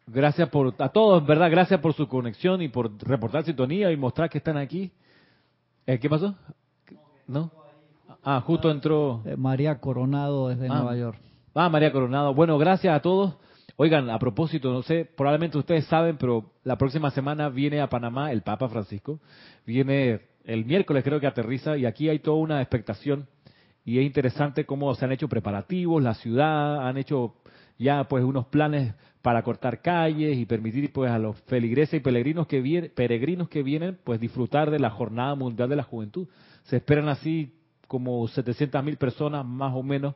gracias 0.06 0.48
por, 0.48 0.74
a 0.78 0.88
todos, 0.88 1.26
¿verdad? 1.26 1.50
Gracias 1.50 1.80
por 1.80 1.94
su 1.94 2.08
conexión 2.08 2.62
y 2.62 2.68
por 2.68 2.90
reportar 3.02 3.44
sintonía 3.44 3.90
y 3.90 3.96
mostrar 3.96 4.30
que 4.30 4.38
están 4.38 4.56
aquí. 4.56 4.92
Eh, 5.86 5.98
¿Qué 5.98 6.08
pasó? 6.08 6.34
¿No? 7.26 7.50
Ah, 8.22 8.40
justo 8.40 8.70
entró. 8.70 9.22
Eh, 9.24 9.36
María 9.36 9.80
Coronado 9.80 10.48
desde 10.48 10.66
ah. 10.66 10.74
Nueva 10.74 10.96
York. 10.96 11.18
Ah, 11.54 11.68
María 11.68 11.92
Coronado. 11.92 12.34
Bueno, 12.34 12.58
gracias 12.58 12.94
a 12.94 13.00
todos. 13.00 13.34
Oigan, 13.76 14.08
a 14.08 14.18
propósito, 14.20 14.72
no 14.72 14.82
sé, 14.82 15.04
probablemente 15.04 15.58
ustedes 15.58 15.84
saben, 15.86 16.16
pero 16.16 16.52
la 16.62 16.78
próxima 16.78 17.10
semana 17.10 17.48
viene 17.48 17.80
a 17.80 17.88
Panamá 17.88 18.30
el 18.30 18.42
Papa 18.42 18.68
Francisco. 18.68 19.18
Viene 19.66 20.20
el 20.44 20.64
miércoles 20.64 21.02
creo 21.02 21.18
que 21.20 21.26
aterriza 21.26 21.76
y 21.76 21.86
aquí 21.86 22.08
hay 22.08 22.18
toda 22.20 22.36
una 22.36 22.60
expectación 22.60 23.26
y 23.84 23.98
es 23.98 24.04
interesante 24.04 24.64
cómo 24.64 24.94
se 24.94 25.04
han 25.04 25.12
hecho 25.12 25.28
preparativos, 25.28 26.02
la 26.02 26.14
ciudad 26.14 26.86
han 26.86 26.96
hecho 26.96 27.34
ya 27.78 28.04
pues 28.04 28.24
unos 28.24 28.46
planes 28.46 28.94
para 29.24 29.42
cortar 29.42 29.80
calles 29.80 30.36
y 30.36 30.44
permitir 30.44 30.92
pues 30.92 31.10
a 31.10 31.18
los 31.18 31.40
feligreses 31.44 31.94
y 31.94 32.00
peregrinos 32.00 32.46
que 32.46 32.60
vienen, 32.60 32.92
peregrinos 32.94 33.48
que 33.48 33.62
vienen 33.62 33.98
pues 34.04 34.20
disfrutar 34.20 34.70
de 34.70 34.78
la 34.78 34.90
jornada 34.90 35.34
mundial 35.34 35.70
de 35.70 35.76
la 35.76 35.82
juventud. 35.82 36.28
Se 36.64 36.76
esperan 36.76 37.08
así 37.08 37.50
como 37.88 38.28
700 38.28 38.84
mil 38.84 38.98
personas 38.98 39.46
más 39.46 39.74
o 39.74 39.82
menos, 39.82 40.14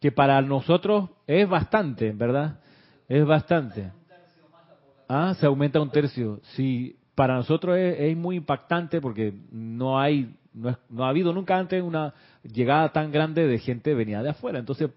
que 0.00 0.10
para 0.10 0.40
nosotros 0.40 1.10
es 1.26 1.46
bastante, 1.46 2.12
¿verdad? 2.12 2.60
Es 3.06 3.26
bastante. 3.26 3.92
Ah, 5.06 5.34
se 5.38 5.44
aumenta 5.44 5.78
un 5.78 5.90
tercio. 5.90 6.40
Sí, 6.54 6.96
para 7.14 7.34
nosotros 7.34 7.76
es, 7.76 8.16
muy 8.16 8.36
impactante 8.36 9.02
porque 9.02 9.34
no 9.52 10.00
hay, 10.00 10.34
no, 10.54 11.04
ha 11.04 11.10
habido 11.10 11.30
nunca 11.34 11.58
antes 11.58 11.82
una 11.82 12.14
llegada 12.42 12.90
tan 12.90 13.12
grande 13.12 13.46
de 13.46 13.58
gente 13.58 13.92
venida 13.92 14.22
de 14.22 14.30
afuera. 14.30 14.58
Entonces, 14.58 14.88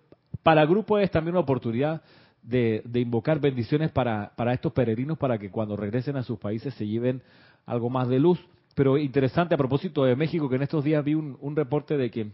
para 0.44 0.62
el 0.62 0.70
grupo 0.70 0.98
es 0.98 1.12
también 1.12 1.36
una 1.36 1.42
oportunidad 1.42 2.02
de, 2.50 2.84
invocar 2.96 3.40
bendiciones 3.40 3.92
para, 3.92 4.34
para 4.36 4.54
estos 4.54 4.74
peregrinos 4.74 5.18
para 5.18 5.38
que 5.38 5.50
cuando 5.50 5.76
regresen 5.76 6.18
a 6.18 6.24
sus 6.24 6.40
países 6.40 6.74
se 6.74 6.88
lleven 6.88 7.22
algo 7.66 7.90
más 7.90 8.08
de 8.08 8.20
luz. 8.20 8.40
Pero 8.76 8.98
interesante 8.98 9.56
a 9.56 9.58
propósito 9.58 10.04
de 10.04 10.16
México, 10.16 10.50
que 10.50 10.56
en 10.56 10.64
estos 10.64 10.84
días 10.84 11.04
vi 11.04 11.14
un, 11.14 11.38
un 11.42 11.56
reporte 11.56 11.98
de 11.98 12.10
que 12.10 12.32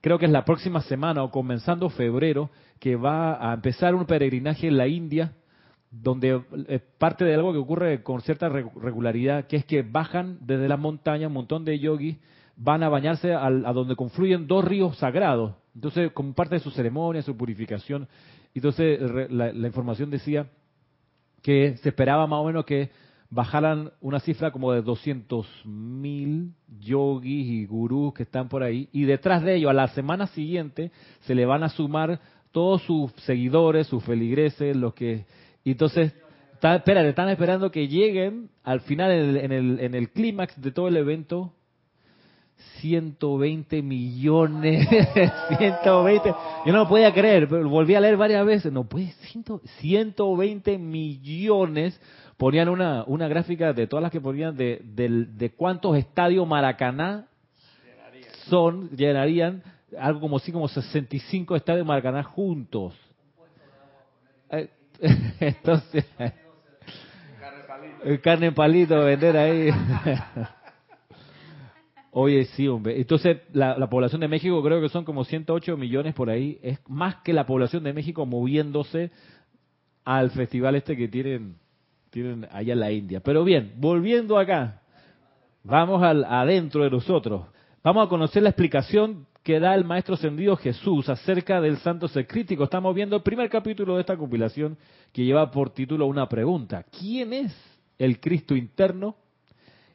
creo 0.00 0.18
que 0.18 0.26
es 0.26 0.32
la 0.32 0.44
próxima 0.44 0.80
semana 0.82 1.22
o 1.22 1.30
comenzando 1.30 1.88
febrero, 1.90 2.50
que 2.78 2.96
va 2.96 3.50
a 3.50 3.54
empezar 3.54 3.94
un 3.94 4.04
peregrinaje 4.04 4.68
en 4.68 4.76
la 4.76 4.86
India 4.86 5.32
donde 6.02 6.42
es 6.68 6.82
parte 6.98 7.24
de 7.24 7.34
algo 7.34 7.52
que 7.52 7.58
ocurre 7.58 8.02
con 8.02 8.20
cierta 8.20 8.48
regularidad, 8.48 9.46
que 9.46 9.56
es 9.56 9.64
que 9.64 9.82
bajan 9.82 10.38
desde 10.40 10.68
la 10.68 10.76
montaña 10.76 11.28
un 11.28 11.34
montón 11.34 11.64
de 11.64 11.78
yogis, 11.78 12.16
van 12.56 12.82
a 12.82 12.88
bañarse 12.88 13.32
a, 13.32 13.50
donde 13.50 13.96
confluyen 13.96 14.46
dos 14.46 14.64
ríos 14.64 14.96
sagrados, 14.98 15.54
entonces 15.74 16.12
como 16.12 16.34
parte 16.34 16.56
de 16.56 16.60
su 16.60 16.70
ceremonia, 16.70 17.22
su 17.22 17.36
purificación, 17.36 18.08
entonces 18.54 19.00
la, 19.30 19.50
información 19.66 20.10
decía 20.10 20.46
que 21.42 21.76
se 21.78 21.88
esperaba 21.88 22.26
más 22.26 22.40
o 22.40 22.44
menos 22.44 22.64
que 22.64 22.90
bajaran 23.30 23.90
una 24.00 24.20
cifra 24.20 24.52
como 24.52 24.72
de 24.72 24.82
200 24.82 25.46
mil 25.64 26.52
yogis 26.80 27.46
y 27.46 27.66
gurús 27.66 28.14
que 28.14 28.22
están 28.22 28.48
por 28.48 28.62
ahí, 28.62 28.88
y 28.92 29.04
detrás 29.04 29.42
de 29.42 29.56
ellos, 29.56 29.70
a 29.70 29.74
la 29.74 29.88
semana 29.88 30.26
siguiente, 30.28 30.92
se 31.20 31.34
le 31.34 31.44
van 31.44 31.64
a 31.64 31.68
sumar 31.68 32.20
todos 32.52 32.82
sus 32.82 33.12
seguidores, 33.24 33.88
sus 33.88 34.04
feligreses, 34.04 34.76
los 34.76 34.94
que 34.94 35.26
entonces, 35.72 36.12
está, 36.52 36.76
espérate, 36.76 37.08
están 37.08 37.28
esperando 37.30 37.70
que 37.70 37.88
lleguen 37.88 38.50
al 38.62 38.80
final, 38.80 39.10
en 39.10 39.52
el, 39.52 39.80
en 39.80 39.94
el, 39.94 40.10
clímax 40.10 40.60
de 40.60 40.72
todo 40.72 40.88
el 40.88 40.96
evento, 40.96 41.54
120 42.80 43.82
millones, 43.82 44.88
120, 45.58 46.28
yo 46.66 46.72
no 46.72 46.78
lo 46.80 46.88
podía 46.88 47.12
creer, 47.12 47.48
pero 47.48 47.68
volví 47.68 47.94
a 47.94 48.00
leer 48.00 48.16
varias 48.16 48.44
veces, 48.44 48.72
no 48.72 48.84
puede, 48.84 49.12
120 49.80 50.78
millones, 50.78 52.00
ponían 52.36 52.68
una, 52.68 53.04
una 53.06 53.28
gráfica 53.28 53.72
de 53.72 53.86
todas 53.86 54.02
las 54.02 54.12
que 54.12 54.20
ponían 54.20 54.56
de, 54.56 54.80
de, 54.84 55.50
cuántos 55.50 55.96
estadios 55.96 56.46
Maracaná 56.46 57.26
son, 58.48 58.90
llenarían 58.90 59.62
algo 59.98 60.20
como 60.20 60.36
así 60.36 60.52
como 60.52 60.68
65 60.68 61.56
estadios 61.56 61.86
Maracaná 61.86 62.22
juntos. 62.22 62.94
Entonces, 65.40 66.04
el 68.04 68.20
carne 68.20 68.52
palito 68.52 68.98
vender 69.04 69.36
ahí. 69.36 69.70
Oye, 72.16 72.44
sí, 72.44 72.68
hombre. 72.68 73.00
Entonces, 73.00 73.38
la, 73.52 73.90
población 73.90 74.20
de 74.20 74.28
México 74.28 74.62
creo 74.62 74.80
que 74.80 74.88
son 74.88 75.04
como 75.04 75.24
108 75.24 75.76
millones 75.76 76.14
por 76.14 76.30
ahí. 76.30 76.60
Es 76.62 76.78
más 76.88 77.16
que 77.24 77.32
la 77.32 77.44
población 77.44 77.82
de 77.82 77.92
México 77.92 78.24
moviéndose 78.24 79.10
al 80.04 80.30
festival 80.30 80.76
este 80.76 80.96
que 80.96 81.08
tienen, 81.08 81.56
tienen 82.10 82.46
allá 82.52 82.74
en 82.74 82.78
la 82.78 82.92
India. 82.92 83.18
Pero 83.18 83.42
bien, 83.42 83.72
volviendo 83.78 84.38
acá, 84.38 84.80
vamos 85.64 86.04
al, 86.04 86.22
adentro 86.22 86.84
de 86.84 86.90
nosotros. 86.90 87.46
Vamos 87.82 88.06
a 88.06 88.08
conocer 88.08 88.44
la 88.44 88.50
explicación 88.50 89.26
que 89.42 89.58
da 89.58 89.74
el 89.74 89.84
Maestro 89.84 90.14
Ascendido 90.14 90.56
Jesús 90.56 91.08
acerca 91.08 91.60
del 91.60 91.78
santo 91.78 92.06
secrítico. 92.06 92.62
Estamos 92.62 92.94
viendo 92.94 93.16
el 93.16 93.22
primer 93.22 93.50
capítulo 93.50 93.96
de 93.96 94.02
esta 94.02 94.16
compilación 94.16 94.78
que 95.12 95.24
lleva 95.24 95.50
por 95.50 95.70
título 95.70 96.06
una 96.06 96.28
pregunta. 96.28 96.84
¿Quién 96.96 97.32
es 97.32 97.52
el 97.98 98.20
Cristo 98.20 98.54
interno? 98.54 99.16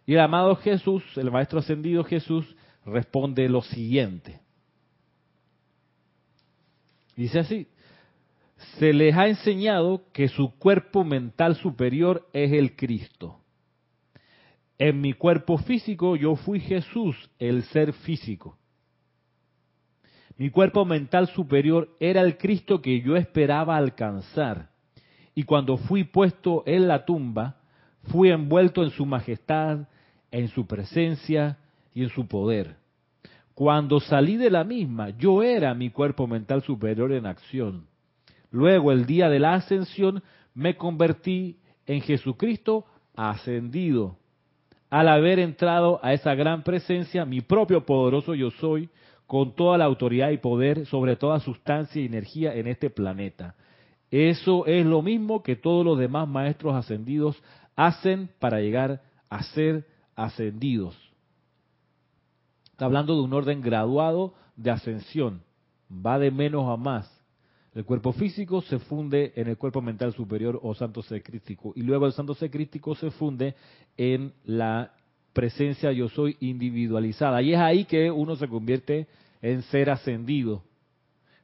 Y 0.10 0.16
el 0.16 0.22
amado 0.22 0.55
Jesús, 0.55 1.03
el 1.18 1.30
Maestro 1.30 1.60
Ascendido 1.60 2.03
Jesús, 2.03 2.55
responde 2.84 3.47
lo 3.47 3.62
siguiente. 3.62 4.39
Dice 7.16 7.38
así, 7.38 7.68
se 8.80 8.91
les 8.91 9.16
ha 9.16 9.28
enseñado 9.28 10.01
que 10.12 10.28
su 10.28 10.57
cuerpo 10.57 11.03
mental 11.03 11.57
superior 11.57 12.28
es 12.34 12.51
el 12.53 12.76
Cristo. 12.76 13.39
En 14.80 14.99
mi 14.99 15.14
cuerpo 15.14 15.60
físico 15.60 16.16
yo 16.16 16.36
fui 16.36 16.60
Jesús, 16.60 17.30
el 17.38 17.62
ser 17.66 17.93
físico. 17.93 18.57
Mi 20.38 20.49
cuerpo 20.49 20.86
mental 20.86 21.28
superior 21.28 21.95
era 21.99 22.22
el 22.22 22.39
Cristo 22.39 22.82
que 22.82 22.99
yo 23.01 23.16
esperaba 23.16 23.78
alcanzar. 23.78 24.72
Y 25.36 25.43
cuando 25.43 25.78
fui 25.78 26.03
puesto 26.03 26.64
en 26.66 26.88
la 26.88 27.05
tumba, 27.05 27.57
fui 28.05 28.32
envuelto 28.32 28.82
en 28.84 28.89
su 28.89 29.05
majestad, 29.05 29.88
en 30.32 30.48
su 30.50 30.66
presencia 30.68 31.58
y 31.94 32.04
en 32.04 32.10
su 32.10 32.28
poder. 32.28 32.76
Cuando 33.54 34.00
salí 34.00 34.38
de 34.38 34.50
la 34.50 34.64
misma, 34.64 35.10
yo 35.12 35.44
era 35.44 35.74
mi 35.74 35.90
cuerpo 35.90 36.28
mental 36.28 36.64
superior 36.64 37.12
en 37.12 37.26
acción. 37.26 37.88
Luego, 38.52 38.92
el 38.92 39.06
día 39.06 39.30
de 39.30 39.40
la 39.40 39.56
ascensión, 39.56 40.24
me 40.54 40.78
convertí 40.78 41.58
en 41.86 42.02
Jesucristo 42.02 42.86
ascendido. 43.16 44.18
Al 44.90 45.08
haber 45.08 45.40
entrado 45.40 46.00
a 46.02 46.14
esa 46.14 46.34
gran 46.36 46.64
presencia, 46.64 47.26
mi 47.26 47.42
propio 47.42 47.86
poderoso 47.86 48.34
yo 48.34 48.50
soy, 48.52 48.90
con 49.28 49.54
toda 49.54 49.78
la 49.78 49.86
autoridad 49.86 50.32
y 50.32 50.38
poder 50.38 50.88
sobre 50.88 51.16
toda 51.16 51.40
sustancia 51.40 52.02
y 52.02 52.06
energía 52.06 52.56
en 52.56 52.68
este 52.68 52.90
planeta. 52.90 53.56
Eso 54.10 54.66
es 54.66 54.86
lo 54.86 55.04
mismo 55.04 55.44
que 55.44 55.56
todos 55.56 55.86
los 55.86 56.00
demás 56.00 56.28
maestros 56.28 56.74
ascendidos 56.76 57.40
hacen 57.76 58.30
para 58.40 58.60
llegar 58.60 59.02
a 59.30 59.44
ser 59.44 59.86
ascendidos. 60.26 60.96
Está 62.72 62.86
hablando 62.86 63.16
de 63.16 63.22
un 63.22 63.34
orden 63.34 63.62
graduado 63.62 64.34
de 64.56 64.72
ascensión. 64.72 65.42
Va 65.92 66.20
de 66.20 66.32
menos 66.32 66.70
a 66.70 66.78
más. 66.78 67.20
El 67.74 67.86
cuerpo 67.86 68.14
físico 68.14 68.62
se 68.62 68.80
funde 68.80 69.34
en 69.36 69.48
el 69.48 69.58
cuerpo 69.58 69.82
mental 69.82 70.14
superior 70.14 70.60
o 70.62 70.74
santo 70.74 71.02
ser 71.02 71.24
crístico. 71.24 71.74
Y 71.76 71.82
luego 71.82 72.06
el 72.06 72.14
santo 72.14 72.34
ser 72.36 72.50
crístico 72.50 72.96
se 72.96 73.12
funde 73.12 73.56
en 73.96 74.34
la 74.44 74.94
presencia 75.34 75.92
yo 75.92 76.10
soy 76.10 76.36
individualizada. 76.40 77.42
Y 77.42 77.54
es 77.54 77.60
ahí 77.60 77.86
que 77.86 78.12
uno 78.12 78.36
se 78.36 78.48
convierte 78.48 79.08
en 79.42 79.62
ser 79.64 79.90
ascendido. 79.90 80.64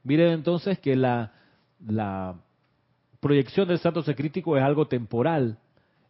Miren 0.03 0.31
entonces 0.31 0.79
que 0.79 0.95
la, 0.95 1.31
proyección 3.19 3.67
del 3.67 3.79
santo 3.79 4.03
ser 4.03 4.15
crístico 4.15 4.57
es 4.57 4.63
algo 4.63 4.87
temporal. 4.87 5.57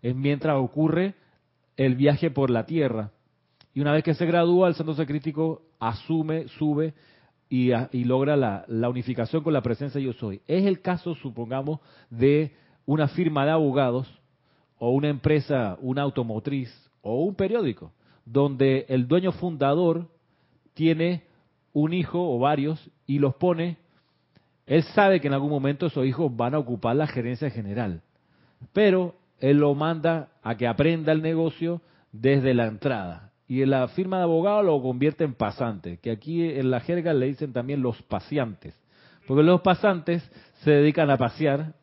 Es 0.01 0.15
mientras 0.15 0.57
ocurre 0.57 1.15
el 1.77 1.95
viaje 1.95 2.31
por 2.31 2.49
la 2.49 2.65
tierra. 2.65 3.11
Y 3.73 3.81
una 3.81 3.91
vez 3.91 4.03
que 4.03 4.13
se 4.13 4.25
gradúa, 4.25 4.67
el 4.67 4.75
santo 4.75 4.93
ser 4.93 5.07
crístico 5.07 5.63
asume, 5.79 6.47
sube 6.47 6.93
y, 7.49 7.71
logra 8.05 8.35
la, 8.35 8.89
unificación 8.89 9.43
con 9.43 9.53
la 9.53 9.61
presencia 9.61 9.99
yo 9.99 10.13
soy. 10.13 10.41
Es 10.47 10.65
el 10.65 10.81
caso, 10.81 11.15
supongamos, 11.15 11.79
de 12.09 12.53
una 12.85 13.07
firma 13.07 13.45
de 13.45 13.51
abogados 13.51 14.07
o 14.77 14.91
una 14.91 15.09
empresa, 15.09 15.77
una 15.81 16.03
automotriz 16.03 16.73
o 17.01 17.23
un 17.23 17.35
periódico, 17.35 17.91
donde 18.25 18.85
el 18.89 19.07
dueño 19.07 19.31
fundador 19.31 20.07
tiene 20.73 21.23
un 21.73 21.93
hijo 21.93 22.19
o 22.19 22.39
varios 22.39 22.89
y 23.05 23.19
los 23.19 23.35
pone, 23.35 23.77
él 24.65 24.83
sabe 24.95 25.19
que 25.19 25.27
en 25.27 25.33
algún 25.33 25.49
momento 25.49 25.85
esos 25.85 26.05
hijos 26.05 26.35
van 26.35 26.55
a 26.55 26.59
ocupar 26.59 26.95
la 26.95 27.07
gerencia 27.07 27.49
general, 27.49 28.01
pero 28.73 29.15
él 29.49 29.57
lo 29.57 29.75
manda 29.75 30.29
a 30.43 30.55
que 30.55 30.67
aprenda 30.67 31.11
el 31.11 31.21
negocio 31.21 31.81
desde 32.11 32.53
la 32.53 32.67
entrada 32.67 33.31
y 33.47 33.61
en 33.61 33.69
la 33.69 33.87
firma 33.89 34.17
de 34.17 34.23
abogado 34.23 34.63
lo 34.63 34.81
convierte 34.81 35.23
en 35.23 35.33
pasante, 35.33 35.99
que 36.01 36.11
aquí 36.11 36.43
en 36.43 36.71
la 36.71 36.79
jerga 36.79 37.13
le 37.13 37.27
dicen 37.27 37.53
también 37.53 37.81
los 37.81 38.01
paseantes, 38.03 38.75
porque 39.27 39.43
los 39.43 39.61
pasantes 39.61 40.23
se 40.63 40.71
dedican 40.71 41.09
a 41.11 41.17
pasear, 41.17 41.73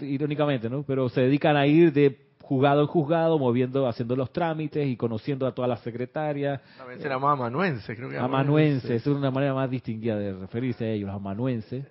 irónicamente, 0.00 0.70
¿no? 0.70 0.84
Pero 0.84 1.08
se 1.08 1.22
dedican 1.22 1.56
a 1.56 1.66
ir 1.66 1.92
de 1.92 2.26
juzgado 2.42 2.82
en 2.82 2.86
juzgado, 2.86 3.38
moviendo, 3.40 3.88
haciendo 3.88 4.14
los 4.14 4.32
trámites 4.32 4.86
y 4.86 4.96
conociendo 4.96 5.44
a 5.44 5.52
todas 5.52 5.68
las 5.68 5.80
secretarias. 5.80 6.60
También 6.78 7.00
se 7.00 7.08
llama 7.08 7.32
amanuense, 7.32 7.96
creo 7.96 8.08
que. 8.08 8.16
Amanuense, 8.16 8.94
es 8.94 9.06
una 9.08 9.32
manera 9.32 9.54
más 9.54 9.68
distinguida 9.68 10.16
de 10.16 10.32
referirse 10.32 10.84
a 10.84 10.90
ellos, 10.90 11.10
amanuenses, 11.10 11.84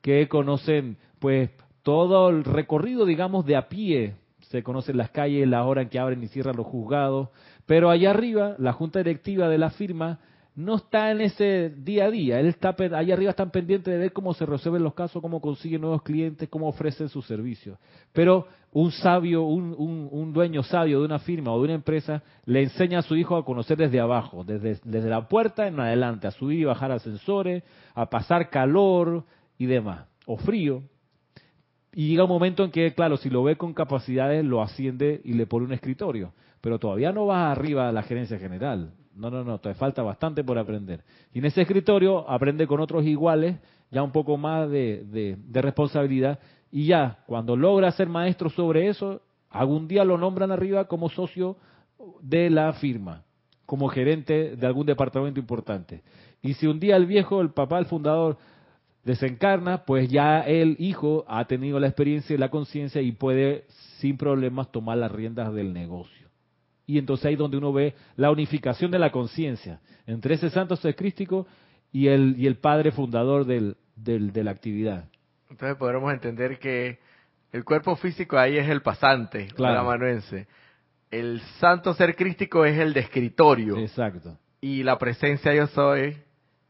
que 0.00 0.26
conocen, 0.26 0.96
pues, 1.18 1.50
todo 1.88 2.28
el 2.28 2.44
recorrido, 2.44 3.06
digamos, 3.06 3.46
de 3.46 3.56
a 3.56 3.70
pie. 3.70 4.16
Se 4.50 4.62
conocen 4.62 4.98
las 4.98 5.08
calles, 5.08 5.48
la 5.48 5.64
hora 5.64 5.80
en 5.80 5.88
que 5.88 5.98
abren 5.98 6.22
y 6.22 6.28
cierran 6.28 6.54
los 6.54 6.66
juzgados, 6.66 7.30
pero 7.64 7.88
allá 7.88 8.10
arriba, 8.10 8.56
la 8.58 8.74
junta 8.74 8.98
directiva 8.98 9.48
de 9.48 9.56
la 9.56 9.70
firma 9.70 10.18
no 10.54 10.74
está 10.74 11.10
en 11.10 11.22
ese 11.22 11.70
día 11.70 12.04
a 12.04 12.10
día. 12.10 12.40
Él 12.40 12.48
está 12.48 12.76
allá 12.78 13.14
arriba 13.14 13.30
están 13.30 13.50
pendientes 13.50 13.90
de 13.90 13.98
ver 13.98 14.12
cómo 14.12 14.34
se 14.34 14.44
resuelven 14.44 14.82
los 14.82 14.92
casos, 14.92 15.22
cómo 15.22 15.40
consiguen 15.40 15.80
nuevos 15.80 16.02
clientes, 16.02 16.46
cómo 16.50 16.68
ofrecen 16.68 17.08
sus 17.08 17.24
servicios. 17.26 17.78
Pero 18.12 18.46
un 18.72 18.92
sabio, 18.92 19.44
un, 19.44 19.74
un, 19.78 20.32
dueño 20.34 20.62
sabio 20.64 20.98
de 20.98 21.06
una 21.06 21.20
firma 21.20 21.52
o 21.52 21.58
de 21.58 21.64
una 21.64 21.74
empresa 21.74 22.22
le 22.44 22.64
enseña 22.64 22.98
a 22.98 23.02
su 23.02 23.16
hijo 23.16 23.34
a 23.34 23.46
conocer 23.46 23.78
desde 23.78 23.98
abajo, 23.98 24.44
desde, 24.44 24.78
desde 24.84 25.08
la 25.08 25.26
puerta 25.26 25.66
en 25.66 25.80
adelante, 25.80 26.26
a 26.26 26.32
subir 26.32 26.58
y 26.58 26.64
bajar 26.64 26.92
ascensores, 26.92 27.62
a 27.94 28.10
pasar 28.10 28.50
calor 28.50 29.24
y 29.56 29.64
demás, 29.64 30.06
o 30.26 30.36
frío. 30.36 30.82
Y 31.98 32.08
llega 32.08 32.24
un 32.24 32.30
momento 32.30 32.62
en 32.62 32.70
que, 32.70 32.94
claro, 32.94 33.16
si 33.16 33.28
lo 33.28 33.42
ve 33.42 33.56
con 33.56 33.74
capacidades, 33.74 34.44
lo 34.44 34.62
asciende 34.62 35.20
y 35.24 35.32
le 35.32 35.46
pone 35.46 35.66
un 35.66 35.72
escritorio 35.72 36.32
pero 36.60 36.78
todavía 36.78 37.12
no 37.12 37.26
vas 37.26 37.56
arriba 37.56 37.88
a 37.88 37.92
la 37.92 38.02
gerencia 38.02 38.38
general. 38.38 38.92
No, 39.14 39.30
no, 39.30 39.42
no, 39.42 39.58
te 39.58 39.74
falta 39.74 40.02
bastante 40.02 40.44
por 40.44 40.58
aprender. 40.58 41.02
Y 41.32 41.40
en 41.40 41.46
ese 41.46 41.62
escritorio 41.62 42.28
aprende 42.28 42.66
con 42.66 42.80
otros 42.80 43.04
iguales, 43.04 43.56
ya 43.90 44.02
un 44.02 44.12
poco 44.12 44.36
más 44.36 44.70
de, 44.70 45.36
responsabilidad, 45.52 46.38
y 46.70 46.86
ya 46.86 47.18
cuando 47.26 47.56
logra 47.56 47.90
ser 47.92 48.08
maestro 48.08 48.50
sobre 48.50 48.88
eso, 48.88 49.22
algún 49.50 49.88
día 49.88 50.04
lo 50.04 50.18
nombran 50.18 50.52
arriba 50.52 50.84
como 50.86 51.08
socio 51.08 51.56
de 52.20 52.50
la 52.50 52.72
firma, 52.74 53.24
como 53.66 53.88
gerente 53.88 54.56
de 54.56 54.66
algún 54.66 54.86
departamento 54.86 55.40
importante. 55.40 56.02
Y 56.42 56.54
si 56.54 56.66
un 56.66 56.78
día 56.78 56.96
el 56.96 57.06
viejo, 57.06 57.40
el 57.40 57.50
papá, 57.50 57.78
el 57.78 57.86
fundador, 57.86 58.36
desencarna, 59.08 59.84
pues 59.84 60.08
ya 60.08 60.40
el 60.40 60.76
hijo 60.78 61.24
ha 61.26 61.46
tenido 61.46 61.80
la 61.80 61.88
experiencia 61.88 62.34
y 62.34 62.38
la 62.38 62.50
conciencia 62.50 63.02
y 63.02 63.12
puede 63.12 63.64
sin 63.98 64.16
problemas 64.16 64.70
tomar 64.70 64.98
las 64.98 65.10
riendas 65.10 65.52
del 65.52 65.72
negocio 65.72 66.28
y 66.88 66.96
entonces 66.98 67.26
ahí 67.26 67.36
donde 67.36 67.58
uno 67.58 67.72
ve 67.72 67.94
la 68.16 68.30
unificación 68.30 68.90
de 68.90 68.98
la 68.98 69.12
conciencia 69.12 69.78
entre 70.06 70.34
ese 70.34 70.48
santo 70.48 70.74
ser 70.74 70.96
crístico 70.96 71.46
y 71.92 72.08
el, 72.08 72.34
y 72.38 72.46
el 72.46 72.56
padre 72.56 72.92
fundador 72.92 73.44
del, 73.44 73.76
de 73.94 74.42
la 74.42 74.50
actividad. 74.50 75.04
Entonces 75.50 75.76
podremos 75.76 76.10
entender 76.12 76.58
que 76.58 76.98
el 77.52 77.62
cuerpo 77.64 77.94
físico 77.96 78.38
ahí 78.38 78.56
es 78.56 78.68
el 78.68 78.80
pasante, 78.80 79.48
la 79.58 79.80
amanuense. 79.80 80.46
El 81.10 81.40
santo 81.60 81.92
ser 81.92 82.16
crístico 82.16 82.64
es 82.64 82.78
el 82.78 82.94
de 82.94 83.00
escritorio. 83.00 83.76
Exacto. 83.76 84.38
Y 84.62 84.82
la 84.82 84.98
presencia 84.98 85.54
yo 85.54 85.66
soy 85.66 86.16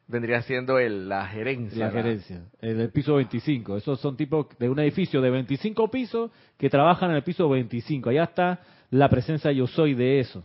vendría 0.08 0.42
siendo 0.42 0.78
el, 0.78 1.08
la 1.08 1.26
gerencia. 1.26 1.86
La 1.86 1.92
gerencia, 1.92 2.42
el, 2.60 2.80
el, 2.80 2.90
piso 2.90 3.14
25. 3.14 3.76
Esos 3.76 4.00
son 4.00 4.16
tipos 4.16 4.46
de 4.58 4.68
un 4.68 4.80
edificio 4.80 5.20
de 5.20 5.30
25 5.30 5.90
pisos 5.90 6.30
que 6.56 6.68
trabajan 6.68 7.10
en 7.10 7.16
el 7.16 7.22
piso 7.22 7.48
25. 7.48 8.10
Allá 8.10 8.24
está 8.24 8.60
la 8.90 9.08
presencia 9.08 9.52
yo 9.52 9.66
soy 9.66 9.94
de 9.94 10.20
eso. 10.20 10.44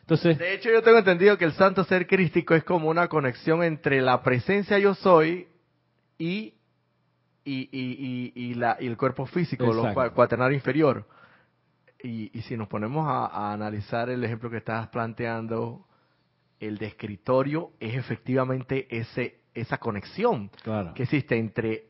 Entonces, 0.00 0.38
de 0.38 0.54
hecho, 0.54 0.70
yo 0.70 0.82
tengo 0.82 0.98
entendido 0.98 1.38
que 1.38 1.44
el 1.44 1.52
santo 1.52 1.84
ser 1.84 2.06
crístico 2.06 2.54
es 2.54 2.64
como 2.64 2.88
una 2.88 3.08
conexión 3.08 3.62
entre 3.62 4.00
la 4.00 4.22
presencia 4.22 4.78
yo 4.78 4.94
soy 4.94 5.46
y, 6.18 6.54
y, 7.44 7.68
y, 7.70 8.32
y, 8.34 8.54
la, 8.54 8.76
y 8.80 8.86
el 8.86 8.96
cuerpo 8.96 9.26
físico, 9.26 9.64
el 9.64 10.12
cuaternario 10.12 10.56
inferior. 10.56 11.06
Y, 12.02 12.36
y 12.36 12.42
si 12.42 12.56
nos 12.56 12.68
ponemos 12.68 13.06
a, 13.08 13.52
analizar 13.52 14.08
el 14.08 14.24
ejemplo 14.24 14.50
que 14.50 14.58
estabas 14.58 14.88
planteando, 14.88 15.87
el 16.60 16.78
de 16.78 16.86
escritorio 16.86 17.70
es 17.80 17.94
efectivamente 17.94 18.86
ese 18.90 19.38
esa 19.54 19.78
conexión 19.78 20.50
que 20.94 21.02
existe 21.02 21.36
entre 21.36 21.86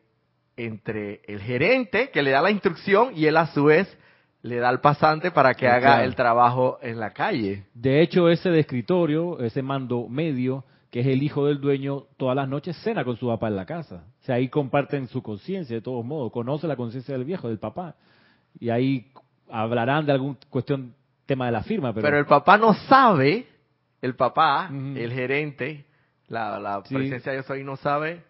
entre 0.56 1.20
el 1.26 1.40
gerente 1.40 2.10
que 2.10 2.22
le 2.22 2.30
da 2.30 2.42
la 2.42 2.50
instrucción 2.50 3.12
y 3.14 3.26
él 3.26 3.36
a 3.36 3.46
su 3.48 3.64
vez 3.64 3.96
le 4.42 4.56
da 4.56 4.68
al 4.68 4.80
pasante 4.80 5.30
para 5.30 5.54
que 5.54 5.68
haga 5.68 6.04
el 6.04 6.14
trabajo 6.14 6.78
en 6.82 7.00
la 7.00 7.12
calle. 7.12 7.64
De 7.74 8.00
hecho, 8.00 8.28
ese 8.28 8.50
de 8.50 8.60
escritorio, 8.60 9.40
ese 9.40 9.62
mando 9.62 10.08
medio, 10.08 10.64
que 10.90 11.00
es 11.00 11.06
el 11.06 11.22
hijo 11.22 11.46
del 11.46 11.60
dueño, 11.60 12.04
todas 12.16 12.36
las 12.36 12.48
noches 12.48 12.76
cena 12.82 13.04
con 13.04 13.16
su 13.16 13.26
papá 13.26 13.48
en 13.48 13.56
la 13.56 13.66
casa. 13.66 14.04
O 14.20 14.24
sea, 14.24 14.36
ahí 14.36 14.48
comparten 14.48 15.08
su 15.08 15.22
conciencia 15.22 15.76
de 15.76 15.82
todos 15.82 16.04
modos, 16.04 16.32
conoce 16.32 16.66
la 16.66 16.76
conciencia 16.76 17.14
del 17.14 17.24
viejo, 17.24 17.48
del 17.48 17.58
papá. 17.58 17.96
Y 18.58 18.70
ahí 18.70 19.10
hablarán 19.50 20.06
de 20.06 20.12
alguna 20.12 20.36
cuestión, 20.48 20.94
tema 21.26 21.46
de 21.46 21.52
la 21.52 21.62
firma. 21.62 21.92
Pero, 21.92 22.04
pero 22.04 22.18
el 22.18 22.26
papá 22.26 22.56
no 22.56 22.74
sabe, 22.74 23.46
el 24.00 24.14
papá, 24.14 24.68
el 24.70 25.12
gerente, 25.12 25.86
la, 26.28 26.58
la 26.58 26.82
presencia 26.82 27.32
de 27.32 27.38
Dios 27.38 27.50
ahí 27.50 27.64
no 27.64 27.76
sabe 27.76 28.22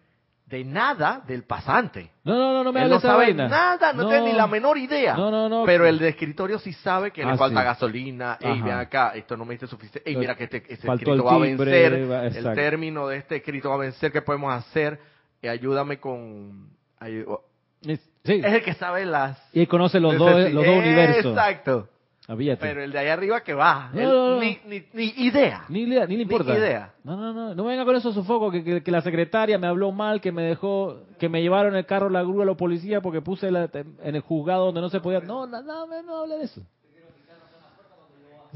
de 0.49 0.63
nada 0.63 1.21
del 1.27 1.43
pasante. 1.43 2.09
No, 2.23 2.35
no, 2.35 2.53
no, 2.53 2.63
no 2.63 2.73
me 2.73 2.81
Él 2.81 2.89
no 2.89 2.99
sabe 2.99 3.33
nada, 3.35 3.93
no, 3.93 4.09
tiene 4.09 4.31
ni 4.31 4.33
la 4.33 4.47
menor 4.47 4.79
idea. 4.79 5.15
No, 5.15 5.29
no, 5.29 5.47
no. 5.47 5.63
Pero 5.63 5.85
el 5.85 5.99
de 5.99 6.09
escritorio 6.09 6.57
sí 6.57 6.73
sabe 6.73 7.11
que 7.11 7.23
le 7.23 7.31
ah, 7.31 7.37
falta 7.37 7.61
gasolina. 7.61 8.37
Ey, 8.41 8.59
ven 8.61 8.73
acá, 8.73 9.11
esto 9.15 9.37
no 9.37 9.45
me 9.45 9.53
dice 9.53 9.67
suficiente. 9.67 10.01
Ey, 10.09 10.15
mira 10.15 10.35
que 10.35 10.45
este, 10.45 10.57
este 10.67 10.91
escrito 10.91 11.23
va 11.23 11.35
a 11.35 11.37
vencer. 11.37 11.93
el 11.93 12.55
término 12.55 13.07
de 13.07 13.17
este 13.17 13.37
escrito 13.37 13.69
va 13.69 13.75
a 13.75 13.79
vencer. 13.79 14.11
¿Qué 14.11 14.23
podemos 14.23 14.51
hacer? 14.51 14.99
Eh, 15.41 15.49
ayúdame 15.49 15.99
con... 15.99 16.69
es, 16.99 18.01
el 18.23 18.63
que 18.63 18.73
sabe 18.73 19.05
las... 19.05 19.37
Y 19.53 19.67
conoce 19.67 19.99
los, 19.99 20.17
dos, 20.17 20.51
los 20.51 20.65
dos 20.65 20.75
universos. 20.75 21.31
Exacto. 21.31 21.89
Pero 22.37 22.83
el 22.83 22.91
de 22.91 22.99
ahí 22.99 23.07
arriba 23.07 23.41
que 23.41 23.55
va. 23.55 23.89
Ni, 23.91 24.59
ni, 24.93 25.13
idea. 25.17 25.63
Ni 25.67 25.81
idea, 25.81 26.05
ni 26.05 26.15
le 26.15 26.23
importa. 26.23 26.53
Ni 26.53 26.59
idea. 26.59 26.93
No, 27.03 27.17
no, 27.17 27.33
no. 27.33 27.55
No 27.55 27.63
venga 27.65 27.83
con 27.85 27.95
eso 27.95 28.13
sofoco, 28.13 28.51
que, 28.51 28.63
que, 28.63 28.83
que, 28.83 28.91
la 28.91 29.01
secretaria 29.01 29.57
me 29.57 29.65
habló 29.65 29.91
mal, 29.91 30.21
que 30.21 30.31
me 30.31 30.43
dejó, 30.43 31.05
que 31.17 31.27
me 31.27 31.41
llevaron 31.41 31.75
el 31.75 31.87
carro 31.87 32.07
la 32.07 32.21
grúa 32.21 32.43
a 32.43 32.45
los 32.45 32.55
policías 32.55 33.01
porque 33.01 33.21
puse 33.21 33.47
en 33.47 34.15
el 34.15 34.21
juzgado 34.21 34.65
donde 34.65 34.81
no 34.81 34.89
se 34.89 34.99
podía. 34.99 35.21
No, 35.21 35.47
no, 35.47 35.63
no, 35.63 36.03
no 36.03 36.17
hable 36.17 36.37
de 36.37 36.43
eso. 36.43 36.61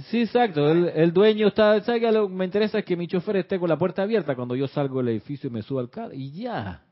Sí, 0.09 0.21
exacto. 0.21 0.69
El, 0.69 1.11
dueño 1.11 1.47
está, 1.47 1.81
¿sabe 1.81 1.99
que 1.99 2.11
lo 2.11 2.27
que 2.27 2.33
me 2.33 2.45
interesa 2.45 2.77
es 2.79 2.85
que 2.85 2.95
mi 2.95 3.07
chofer 3.07 3.37
esté 3.37 3.59
con 3.59 3.69
la 3.69 3.77
puerta 3.77 4.03
abierta 4.03 4.35
cuando 4.35 4.55
yo 4.55 4.67
salgo 4.67 4.99
del 4.99 5.09
edificio 5.09 5.49
y 5.49 5.53
me 5.53 5.63
subo 5.63 5.79
al 5.79 5.89
carro 5.89 6.13
y 6.13 6.31
ya. 6.31 6.83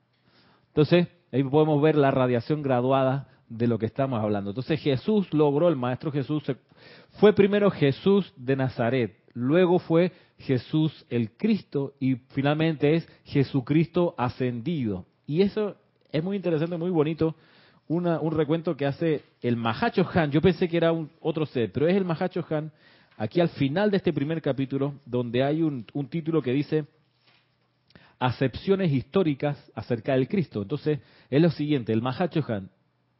Entonces, 0.69 1.07
ahí 1.31 1.43
podemos 1.43 1.79
ver 1.79 1.95
la 1.95 2.09
radiación 2.09 2.63
graduada 2.63 3.27
de 3.51 3.67
lo 3.67 3.77
que 3.77 3.85
estamos 3.85 4.21
hablando. 4.21 4.51
Entonces 4.51 4.79
Jesús 4.79 5.31
logró, 5.33 5.67
el 5.67 5.75
Maestro 5.75 6.11
Jesús, 6.11 6.43
fue 7.19 7.33
primero 7.33 7.69
Jesús 7.71 8.33
de 8.37 8.55
Nazaret, 8.55 9.15
luego 9.33 9.79
fue 9.79 10.11
Jesús 10.37 11.05
el 11.09 11.31
Cristo 11.31 11.93
y 11.99 12.15
finalmente 12.29 12.95
es 12.95 13.07
Jesucristo 13.25 14.15
ascendido. 14.17 15.05
Y 15.25 15.41
eso 15.41 15.75
es 16.11 16.23
muy 16.23 16.35
interesante, 16.35 16.77
muy 16.77 16.89
bonito, 16.89 17.35
un 17.87 18.31
recuento 18.31 18.77
que 18.77 18.85
hace 18.85 19.21
el 19.41 19.57
Mahacho 19.57 20.07
Han. 20.13 20.31
Yo 20.31 20.41
pensé 20.41 20.67
que 20.69 20.77
era 20.77 20.93
otro 21.19 21.45
ser, 21.45 21.71
pero 21.71 21.87
es 21.87 21.95
el 21.95 22.05
Mahacho 22.05 22.45
Han, 22.49 22.71
aquí 23.17 23.41
al 23.41 23.49
final 23.49 23.91
de 23.91 23.97
este 23.97 24.13
primer 24.13 24.41
capítulo, 24.41 24.95
donde 25.05 25.43
hay 25.43 25.61
un, 25.61 25.85
un 25.93 26.07
título 26.07 26.41
que 26.41 26.53
dice 26.53 26.85
acepciones 28.17 28.91
históricas 28.91 29.71
acerca 29.75 30.13
del 30.13 30.27
Cristo. 30.27 30.61
Entonces, 30.61 30.99
es 31.29 31.41
lo 31.41 31.49
siguiente, 31.49 31.91
el 31.91 32.01
Mahacho 32.01 32.43
Han, 32.47 32.69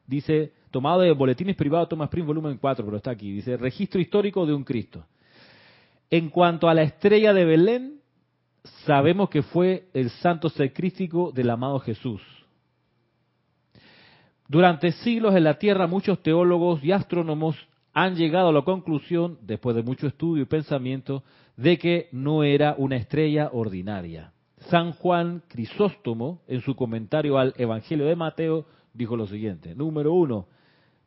dice, 0.07 0.53
tomado 0.71 1.01
de 1.01 1.11
Boletines 1.11 1.55
Privados 1.55 1.89
Thomas 1.89 2.09
Prince, 2.09 2.27
volumen 2.27 2.57
4, 2.57 2.83
pero 2.83 2.97
está 2.97 3.11
aquí, 3.11 3.31
dice, 3.31 3.57
registro 3.57 3.99
histórico 3.99 4.45
de 4.45 4.53
un 4.53 4.63
Cristo. 4.63 5.05
En 6.09 6.29
cuanto 6.29 6.67
a 6.67 6.73
la 6.73 6.83
estrella 6.83 7.33
de 7.33 7.45
Belén, 7.45 8.01
sabemos 8.85 9.29
que 9.29 9.43
fue 9.43 9.89
el 9.93 10.09
santo 10.09 10.49
sacrístico 10.49 11.31
del 11.31 11.49
amado 11.49 11.79
Jesús. 11.79 12.21
Durante 14.47 14.91
siglos 14.91 15.35
en 15.35 15.45
la 15.45 15.57
Tierra 15.57 15.87
muchos 15.87 16.21
teólogos 16.21 16.83
y 16.83 16.91
astrónomos 16.91 17.55
han 17.93 18.15
llegado 18.15 18.49
a 18.49 18.53
la 18.53 18.61
conclusión, 18.63 19.37
después 19.41 19.75
de 19.75 19.83
mucho 19.83 20.07
estudio 20.07 20.43
y 20.43 20.47
pensamiento, 20.47 21.23
de 21.55 21.77
que 21.77 22.09
no 22.11 22.43
era 22.43 22.75
una 22.77 22.95
estrella 22.95 23.49
ordinaria. 23.53 24.31
San 24.69 24.93
Juan 24.93 25.43
Crisóstomo, 25.47 26.41
en 26.47 26.61
su 26.61 26.75
comentario 26.75 27.37
al 27.37 27.53
Evangelio 27.57 28.05
de 28.05 28.15
Mateo, 28.15 28.65
dijo 28.93 29.15
lo 29.15 29.27
siguiente. 29.27 29.75
Número 29.75 30.13
uno, 30.13 30.47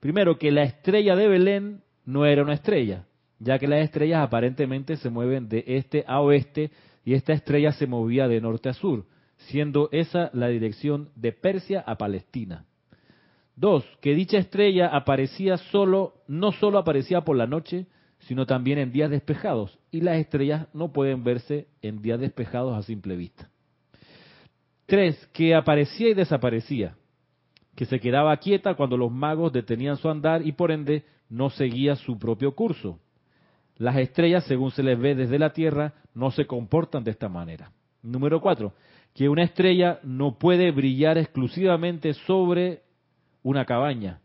primero 0.05 0.37
que 0.37 0.51
la 0.51 0.65
estrella 0.65 1.17
de 1.17 1.29
Belén 1.29 1.81
no 2.05 2.27
era 2.27 2.43
una 2.43 2.53
estrella, 2.53 3.07
ya 3.39 3.59
que 3.59 3.67
las 3.67 3.81
estrellas 3.81 4.23
aparentemente 4.23 4.99
se 4.99 5.09
mueven 5.09 5.49
de 5.49 5.65
este 5.67 6.05
a 6.07 6.21
oeste 6.21 6.73
y 7.07 7.15
esta 7.15 7.33
estrella 7.33 7.73
se 7.73 7.87
movía 7.87 8.29
de 8.29 8.39
norte 8.39 8.69
a 8.69 8.75
sur, 8.75 9.07
siendo 9.49 9.89
esa 9.93 10.29
la 10.35 10.49
dirección 10.49 11.09
de 11.17 11.33
Persia 11.33 11.83
a 11.87 11.97
Palestina. 11.97 12.67
Dos, 13.57 13.83
que 14.03 14.15
dicha 14.15 14.37
estrella 14.37 14.89
aparecía 14.89 15.57
solo, 15.57 16.17
no 16.29 16.53
solo 16.53 16.77
aparecía 16.77 17.23
por 17.23 17.39
la 17.39 17.47
noche, 17.47 17.87
sino 18.19 18.45
también 18.45 18.77
en 18.77 18.93
días 18.93 19.09
despejados, 19.09 19.79
y 19.91 20.03
las 20.03 20.19
estrellas 20.19 20.67
no 20.75 20.93
pueden 20.93 21.25
verse 21.25 21.67
en 21.81 22.03
días 22.03 22.21
despejados 22.21 22.77
a 22.77 22.83
simple 22.83 23.17
vista. 23.17 23.49
Tres, 24.85 25.17
que 25.33 25.55
aparecía 25.55 26.11
y 26.11 26.15
desaparecía, 26.15 26.95
que 27.75 27.87
se 27.87 28.01
quedaba 28.01 28.37
quieta 28.37 28.75
cuando 28.75 28.97
los 28.97 29.11
magos 29.11 29.53
detenían 29.53 29.97
su 29.97 30.09
andar 30.09 30.47
y 30.47 30.53
por 30.53 30.71
ende 30.71 31.05
no 31.29 31.51
seguía 31.51 31.97
su 31.97 32.19
propio 32.19 32.55
curso. 32.55 32.99
Las 33.77 33.97
estrellas, 33.97 34.45
según 34.45 34.71
se 34.71 34.83
les 34.83 34.99
ve 34.99 35.15
desde 35.15 35.39
la 35.39 35.53
Tierra, 35.53 35.95
no 36.15 36.31
se 36.31 36.47
comportan 36.47 37.03
de 37.03 37.11
esta 37.11 37.29
manera. 37.29 37.73
Número 38.03 38.41
cuatro, 38.41 38.75
que 39.15 39.29
una 39.29 39.43
estrella 39.43 39.99
no 40.03 40.39
puede 40.39 40.71
brillar 40.71 41.19
exclusivamente 41.19 42.15
sobre 42.15 42.83
una 43.43 43.65
cabaña. 43.65 44.21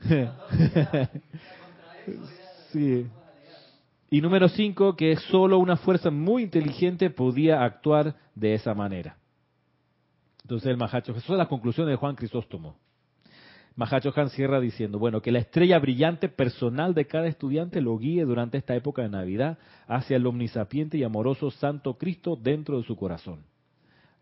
sí. 2.72 3.06
Y 4.10 4.20
número 4.20 4.48
cinco, 4.48 4.96
que 4.96 5.16
solo 5.16 5.58
una 5.58 5.76
fuerza 5.76 6.10
muy 6.10 6.42
inteligente 6.42 7.10
podía 7.10 7.62
actuar 7.62 8.14
de 8.34 8.54
esa 8.54 8.74
manera. 8.74 9.16
Entonces 10.48 10.70
el 10.70 10.78
Mahacho, 10.78 11.12
eso 11.12 11.32
es 11.34 11.38
la 11.38 11.44
conclusión 11.44 11.86
de 11.88 11.96
Juan 11.96 12.16
Crisóstomo. 12.16 12.78
Mahacho 13.76 14.14
Han 14.16 14.30
cierra 14.30 14.60
diciendo, 14.60 14.98
bueno, 14.98 15.20
que 15.20 15.30
la 15.30 15.40
estrella 15.40 15.78
brillante 15.78 16.30
personal 16.30 16.94
de 16.94 17.06
cada 17.06 17.26
estudiante 17.26 17.82
lo 17.82 17.98
guíe 17.98 18.24
durante 18.24 18.56
esta 18.56 18.74
época 18.74 19.02
de 19.02 19.10
Navidad 19.10 19.58
hacia 19.86 20.16
el 20.16 20.26
omnisapiente 20.26 20.96
y 20.96 21.04
amoroso 21.04 21.50
Santo 21.50 21.98
Cristo 21.98 22.34
dentro 22.34 22.78
de 22.78 22.84
su 22.84 22.96
corazón. 22.96 23.42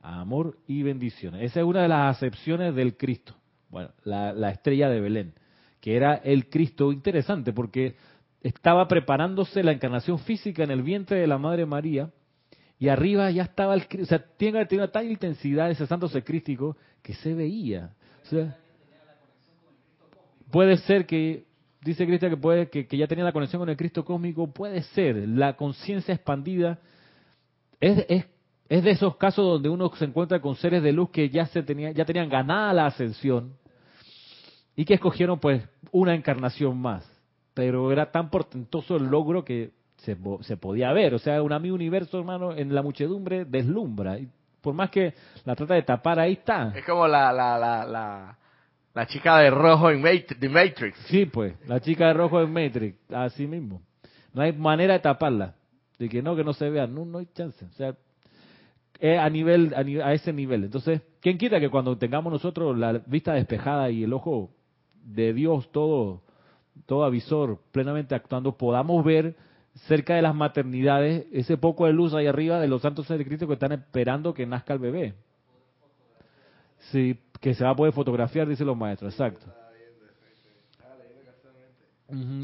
Amor 0.02 0.58
y 0.66 0.82
bendiciones. 0.82 1.42
Esa 1.42 1.60
es 1.60 1.66
una 1.66 1.82
de 1.82 1.88
las 1.88 2.16
acepciones 2.16 2.74
del 2.74 2.96
Cristo. 2.96 3.36
Bueno, 3.70 3.90
la, 4.02 4.32
la 4.32 4.50
estrella 4.50 4.88
de 4.88 5.00
Belén, 5.00 5.32
que 5.80 5.94
era 5.94 6.16
el 6.16 6.50
Cristo 6.50 6.90
interesante 6.90 7.52
porque 7.52 7.94
estaba 8.42 8.88
preparándose 8.88 9.62
la 9.62 9.70
encarnación 9.70 10.18
física 10.18 10.64
en 10.64 10.72
el 10.72 10.82
vientre 10.82 11.20
de 11.20 11.28
la 11.28 11.38
Madre 11.38 11.66
María 11.66 12.10
y 12.78 12.88
arriba 12.88 13.30
ya 13.30 13.44
estaba 13.44 13.74
el 13.74 13.86
o 14.02 14.04
sea, 14.04 14.18
tiene, 14.36 14.66
tiene 14.66 14.88
tal 14.88 15.10
intensidad 15.10 15.70
ese 15.70 15.86
santo 15.86 16.08
secrístico 16.08 16.76
que 17.02 17.14
se 17.14 17.32
veía. 17.34 17.94
O 18.24 18.26
sea, 18.28 18.56
puede 20.50 20.76
ser 20.78 21.06
que, 21.06 21.44
dice 21.82 22.06
Cristian 22.06 22.32
que, 22.32 22.36
puede, 22.36 22.68
que, 22.68 22.86
ya 22.96 23.06
tenía 23.06 23.24
la 23.24 23.32
conexión 23.32 23.60
con 23.60 23.68
el 23.68 23.76
Cristo 23.76 24.04
cósmico, 24.04 24.52
puede 24.52 24.82
ser, 24.82 25.16
la 25.28 25.56
conciencia 25.56 26.14
expandida 26.14 26.78
es, 27.80 28.04
es, 28.08 28.24
es, 28.68 28.84
de 28.84 28.90
esos 28.90 29.16
casos 29.16 29.44
donde 29.44 29.68
uno 29.68 29.90
se 29.96 30.04
encuentra 30.04 30.40
con 30.40 30.56
seres 30.56 30.82
de 30.82 30.92
luz 30.92 31.10
que 31.10 31.30
ya, 31.30 31.46
se 31.46 31.62
tenía, 31.62 31.92
ya 31.92 32.04
tenían 32.04 32.28
ganada 32.28 32.72
la 32.72 32.86
ascensión 32.86 33.54
y 34.74 34.84
que 34.84 34.94
escogieron 34.94 35.38
pues 35.38 35.62
una 35.92 36.14
encarnación 36.14 36.78
más. 36.78 37.10
Pero 37.54 37.90
era 37.90 38.10
tan 38.10 38.28
portentoso 38.28 38.96
el 38.96 39.04
logro 39.04 39.42
que 39.44 39.70
se, 39.96 40.56
podía 40.56 40.92
ver. 40.92 41.14
O 41.14 41.18
sea, 41.18 41.42
un 41.42 41.52
amigo 41.52 41.74
universo, 41.74 42.18
hermano, 42.18 42.52
en 42.52 42.74
la 42.74 42.82
muchedumbre 42.82 43.44
deslumbra. 43.44 44.18
Y 44.18 44.28
por 44.60 44.74
más 44.74 44.90
que 44.90 45.14
la 45.44 45.54
trata 45.56 45.74
de 45.74 45.82
tapar, 45.82 46.18
ahí 46.18 46.34
está. 46.34 46.72
Es 46.76 46.84
como 46.84 47.06
la, 47.06 47.32
la, 47.32 47.58
la, 47.58 48.36
la, 48.94 49.06
chica 49.06 49.38
de 49.38 49.50
rojo 49.50 49.90
en 49.90 50.02
Matrix, 50.02 50.98
Sí, 51.06 51.26
pues, 51.26 51.54
la 51.66 51.80
chica 51.80 52.08
de 52.08 52.14
rojo 52.14 52.40
en 52.40 52.52
Matrix, 52.52 52.98
así 53.10 53.46
mismo. 53.46 53.82
No 54.32 54.42
hay 54.42 54.52
manera 54.52 54.94
de 54.94 55.00
taparla. 55.00 55.54
De 55.98 56.08
que 56.08 56.22
no, 56.22 56.36
que 56.36 56.44
no 56.44 56.52
se 56.52 56.68
vea. 56.68 56.86
No, 56.86 57.04
no 57.04 57.18
hay 57.18 57.26
chance. 57.34 57.64
O 57.64 57.72
sea, 57.72 57.94
es 59.00 59.18
a 59.18 59.28
nivel, 59.30 59.74
a, 59.74 60.08
a 60.08 60.12
ese 60.12 60.32
nivel. 60.32 60.64
Entonces, 60.64 61.00
¿quién 61.20 61.38
quita 61.38 61.58
que 61.58 61.70
cuando 61.70 61.96
tengamos 61.96 62.32
nosotros 62.32 62.76
la 62.76 62.92
vista 63.06 63.32
despejada 63.32 63.90
y 63.90 64.04
el 64.04 64.12
ojo 64.12 64.50
de 65.06 65.32
Dios 65.32 65.70
todo, 65.72 66.22
todo 66.86 67.04
avisor 67.04 67.60
plenamente 67.72 68.14
actuando, 68.14 68.56
podamos 68.56 69.04
ver 69.04 69.36
cerca 69.84 70.14
de 70.14 70.22
las 70.22 70.34
maternidades, 70.34 71.26
ese 71.32 71.56
poco 71.56 71.86
de 71.86 71.92
luz 71.92 72.14
ahí 72.14 72.26
arriba 72.26 72.58
de 72.60 72.68
los 72.68 72.82
santos 72.82 73.06
seres 73.06 73.28
de 73.28 73.46
que 73.46 73.52
están 73.52 73.72
esperando 73.72 74.32
que 74.32 74.46
nazca 74.46 74.72
el 74.72 74.78
bebé. 74.78 75.14
Sí, 76.90 77.18
que 77.40 77.54
se 77.54 77.64
va 77.64 77.70
a 77.70 77.76
poder 77.76 77.92
fotografiar, 77.92 78.48
dicen 78.48 78.66
los 78.66 78.76
maestros, 78.76 79.12
exacto. 79.12 79.46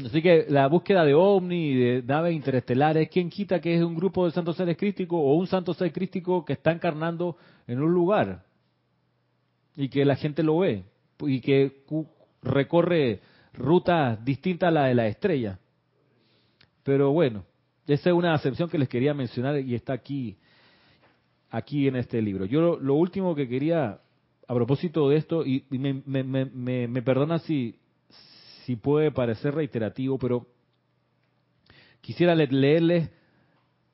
Así 0.05 0.21
que 0.21 0.45
la 0.49 0.67
búsqueda 0.67 1.05
de 1.05 1.13
ovni 1.13 1.73
de 1.73 2.03
naves 2.03 2.35
interestelares, 2.35 3.07
¿quién 3.09 3.29
quita 3.29 3.61
que 3.61 3.75
es 3.75 3.81
un 3.81 3.95
grupo 3.95 4.25
de 4.25 4.31
santos 4.31 4.57
seres 4.57 4.75
crísticos 4.75 5.17
o 5.21 5.35
un 5.35 5.47
santo 5.47 5.73
ser 5.73 5.93
crístico 5.93 6.43
que 6.43 6.53
está 6.53 6.71
encarnando 6.71 7.37
en 7.65 7.81
un 7.81 7.93
lugar 7.93 8.43
y 9.75 9.87
que 9.87 10.03
la 10.03 10.17
gente 10.17 10.43
lo 10.43 10.59
ve 10.59 10.83
y 11.21 11.39
que 11.39 11.83
recorre 12.41 13.21
rutas 13.53 14.23
distintas 14.25 14.67
a 14.67 14.71
la 14.71 14.85
de 14.85 14.95
la 14.95 15.07
estrella? 15.07 15.59
Pero 16.83 17.11
bueno, 17.11 17.45
esa 17.87 18.09
es 18.09 18.15
una 18.15 18.33
acepción 18.33 18.69
que 18.69 18.77
les 18.77 18.89
quería 18.89 19.13
mencionar 19.13 19.59
y 19.59 19.75
está 19.75 19.93
aquí, 19.93 20.37
aquí 21.49 21.87
en 21.87 21.95
este 21.95 22.21
libro. 22.21 22.45
Yo 22.45 22.77
lo, 22.77 22.93
último 22.95 23.35
que 23.35 23.47
quería, 23.47 23.99
a 24.47 24.53
propósito 24.53 25.09
de 25.09 25.17
esto, 25.17 25.45
y, 25.45 25.65
me, 25.69 27.01
perdona 27.01 27.39
si, 27.39 27.79
si 28.65 28.75
puede 28.75 29.11
parecer 29.11 29.55
reiterativo, 29.55 30.17
pero 30.17 30.47
quisiera 32.01 32.35
leerles 32.35 33.09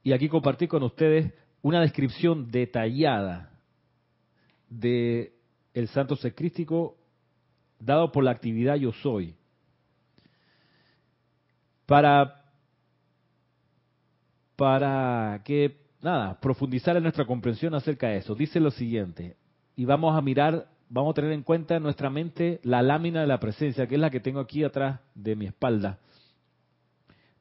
y 0.03 0.13
aquí 0.13 0.29
compartir 0.29 0.67
con 0.67 0.83
ustedes 0.83 1.33
una 1.61 1.81
descripción 1.81 2.49
detallada 2.49 3.51
de 4.69 5.33
el 5.73 5.87
santo 5.89 6.15
secrístico 6.15 6.97
dado 7.79 8.11
por 8.11 8.23
la 8.23 8.31
actividad 8.31 8.75
yo 8.75 8.91
soy. 8.91 9.35
Para 11.85 12.38
para 14.59 15.41
que, 15.45 15.77
nada, 16.01 16.37
profundizar 16.41 16.97
en 16.97 17.03
nuestra 17.03 17.25
comprensión 17.25 17.73
acerca 17.73 18.09
de 18.09 18.17
eso. 18.17 18.35
Dice 18.35 18.59
lo 18.59 18.71
siguiente, 18.71 19.37
y 19.77 19.85
vamos 19.85 20.17
a 20.17 20.21
mirar 20.21 20.67
vamos 20.89 21.11
a 21.11 21.13
tener 21.13 21.31
en 21.31 21.43
cuenta 21.43 21.77
en 21.77 21.83
nuestra 21.83 22.09
mente 22.09 22.59
la 22.63 22.81
lámina 22.81 23.21
de 23.21 23.27
la 23.27 23.39
presencia, 23.39 23.87
que 23.87 23.95
es 23.95 24.01
la 24.01 24.09
que 24.09 24.19
tengo 24.19 24.41
aquí 24.41 24.63
atrás 24.63 24.99
de 25.15 25.35
mi 25.35 25.45
espalda, 25.45 25.99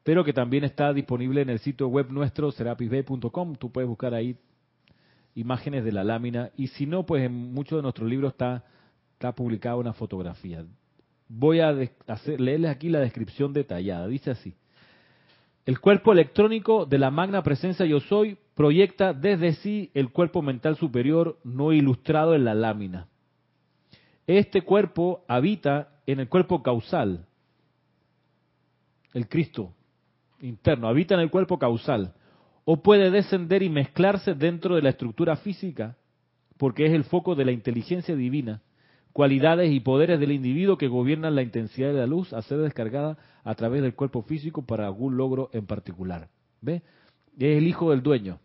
pero 0.04 0.22
que 0.22 0.32
también 0.32 0.62
está 0.62 0.92
disponible 0.92 1.40
en 1.42 1.50
el 1.50 1.58
sitio 1.58 1.88
web 1.88 2.06
nuestro, 2.10 2.52
serapisbay.com. 2.52 3.56
Tú 3.56 3.72
puedes 3.72 3.88
buscar 3.88 4.14
ahí 4.14 4.36
imágenes 5.34 5.82
de 5.84 5.92
la 5.92 6.04
lámina 6.04 6.50
y 6.56 6.68
si 6.68 6.86
no, 6.86 7.04
pues 7.04 7.24
en 7.24 7.32
muchos 7.52 7.78
de 7.78 7.82
nuestros 7.82 8.08
libros 8.08 8.32
está, 8.32 8.64
está 9.14 9.32
publicada 9.32 9.76
una 9.76 9.92
fotografía. 9.92 10.64
Voy 11.26 11.60
a 11.60 11.74
hacer, 12.06 12.40
leerles 12.40 12.70
aquí 12.70 12.88
la 12.88 13.00
descripción 13.00 13.52
detallada. 13.52 14.06
Dice 14.06 14.30
así. 14.30 14.54
El 15.68 15.80
cuerpo 15.80 16.12
electrónico 16.12 16.86
de 16.86 16.96
la 16.96 17.10
magna 17.10 17.42
presencia 17.42 17.84
yo 17.84 18.00
soy 18.00 18.38
proyecta 18.54 19.12
desde 19.12 19.52
sí 19.52 19.90
el 19.92 20.08
cuerpo 20.08 20.40
mental 20.40 20.76
superior 20.76 21.38
no 21.44 21.74
ilustrado 21.74 22.34
en 22.34 22.46
la 22.46 22.54
lámina. 22.54 23.06
Este 24.26 24.62
cuerpo 24.62 25.26
habita 25.28 26.00
en 26.06 26.20
el 26.20 26.28
cuerpo 26.30 26.62
causal, 26.62 27.26
el 29.12 29.28
Cristo 29.28 29.74
interno, 30.40 30.88
habita 30.88 31.12
en 31.16 31.20
el 31.20 31.30
cuerpo 31.30 31.58
causal, 31.58 32.14
o 32.64 32.82
puede 32.82 33.10
descender 33.10 33.62
y 33.62 33.68
mezclarse 33.68 34.32
dentro 34.32 34.74
de 34.74 34.80
la 34.80 34.88
estructura 34.88 35.36
física, 35.36 35.98
porque 36.56 36.86
es 36.86 36.94
el 36.94 37.04
foco 37.04 37.34
de 37.34 37.44
la 37.44 37.52
inteligencia 37.52 38.16
divina, 38.16 38.62
cualidades 39.18 39.72
y 39.72 39.80
poderes 39.80 40.20
del 40.20 40.30
individuo 40.30 40.78
que 40.78 40.86
gobiernan 40.86 41.34
la 41.34 41.42
intensidad 41.42 41.88
de 41.88 41.94
la 41.98 42.06
luz 42.06 42.32
a 42.32 42.40
ser 42.42 42.58
descargada 42.58 43.18
a 43.42 43.56
través 43.56 43.82
del 43.82 43.96
cuerpo 43.96 44.22
físico 44.22 44.64
para 44.64 44.86
algún 44.86 45.16
logro 45.16 45.50
en 45.52 45.66
particular. 45.66 46.28
¿Ve? 46.60 46.82
Es 47.36 47.58
el 47.58 47.66
hijo 47.66 47.90
del 47.90 48.00
dueño. 48.00 48.38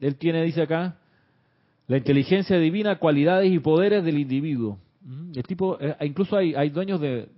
Él 0.00 0.16
tiene, 0.16 0.42
dice 0.42 0.60
acá, 0.60 0.98
la 1.86 1.96
inteligencia 1.96 2.58
divina, 2.58 2.98
cualidades 2.98 3.50
y 3.50 3.58
poderes 3.58 4.04
del 4.04 4.18
individuo. 4.18 4.80
El 5.34 5.42
tipo, 5.44 5.78
eh, 5.80 5.96
incluso 6.02 6.36
hay, 6.36 6.54
hay 6.54 6.68
dueños 6.68 7.00
de, 7.00 7.30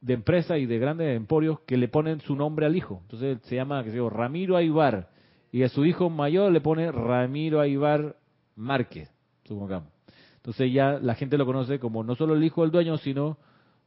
de 0.00 0.14
empresas 0.14 0.58
y 0.58 0.66
de 0.66 0.78
grandes 0.80 1.16
emporios 1.16 1.60
que 1.60 1.76
le 1.76 1.86
ponen 1.86 2.18
su 2.22 2.34
nombre 2.34 2.66
al 2.66 2.74
hijo. 2.74 2.98
Entonces 3.02 3.38
se 3.42 3.54
llama, 3.54 3.84
que 3.84 3.92
se 3.92 4.00
Ramiro 4.10 4.56
Aybar. 4.56 5.10
Y 5.52 5.62
a 5.62 5.68
su 5.68 5.84
hijo 5.84 6.10
mayor 6.10 6.50
le 6.50 6.60
pone 6.60 6.90
Ramiro 6.90 7.60
Aybar 7.60 8.16
Márquez, 8.56 9.08
supongamos. 9.44 9.99
Entonces 10.40 10.72
ya 10.72 10.98
la 11.00 11.14
gente 11.14 11.36
lo 11.36 11.44
conoce 11.44 11.78
como 11.78 12.02
no 12.02 12.14
solo 12.16 12.34
el 12.34 12.42
hijo 12.42 12.62
del 12.62 12.70
dueño, 12.70 12.96
sino 12.96 13.36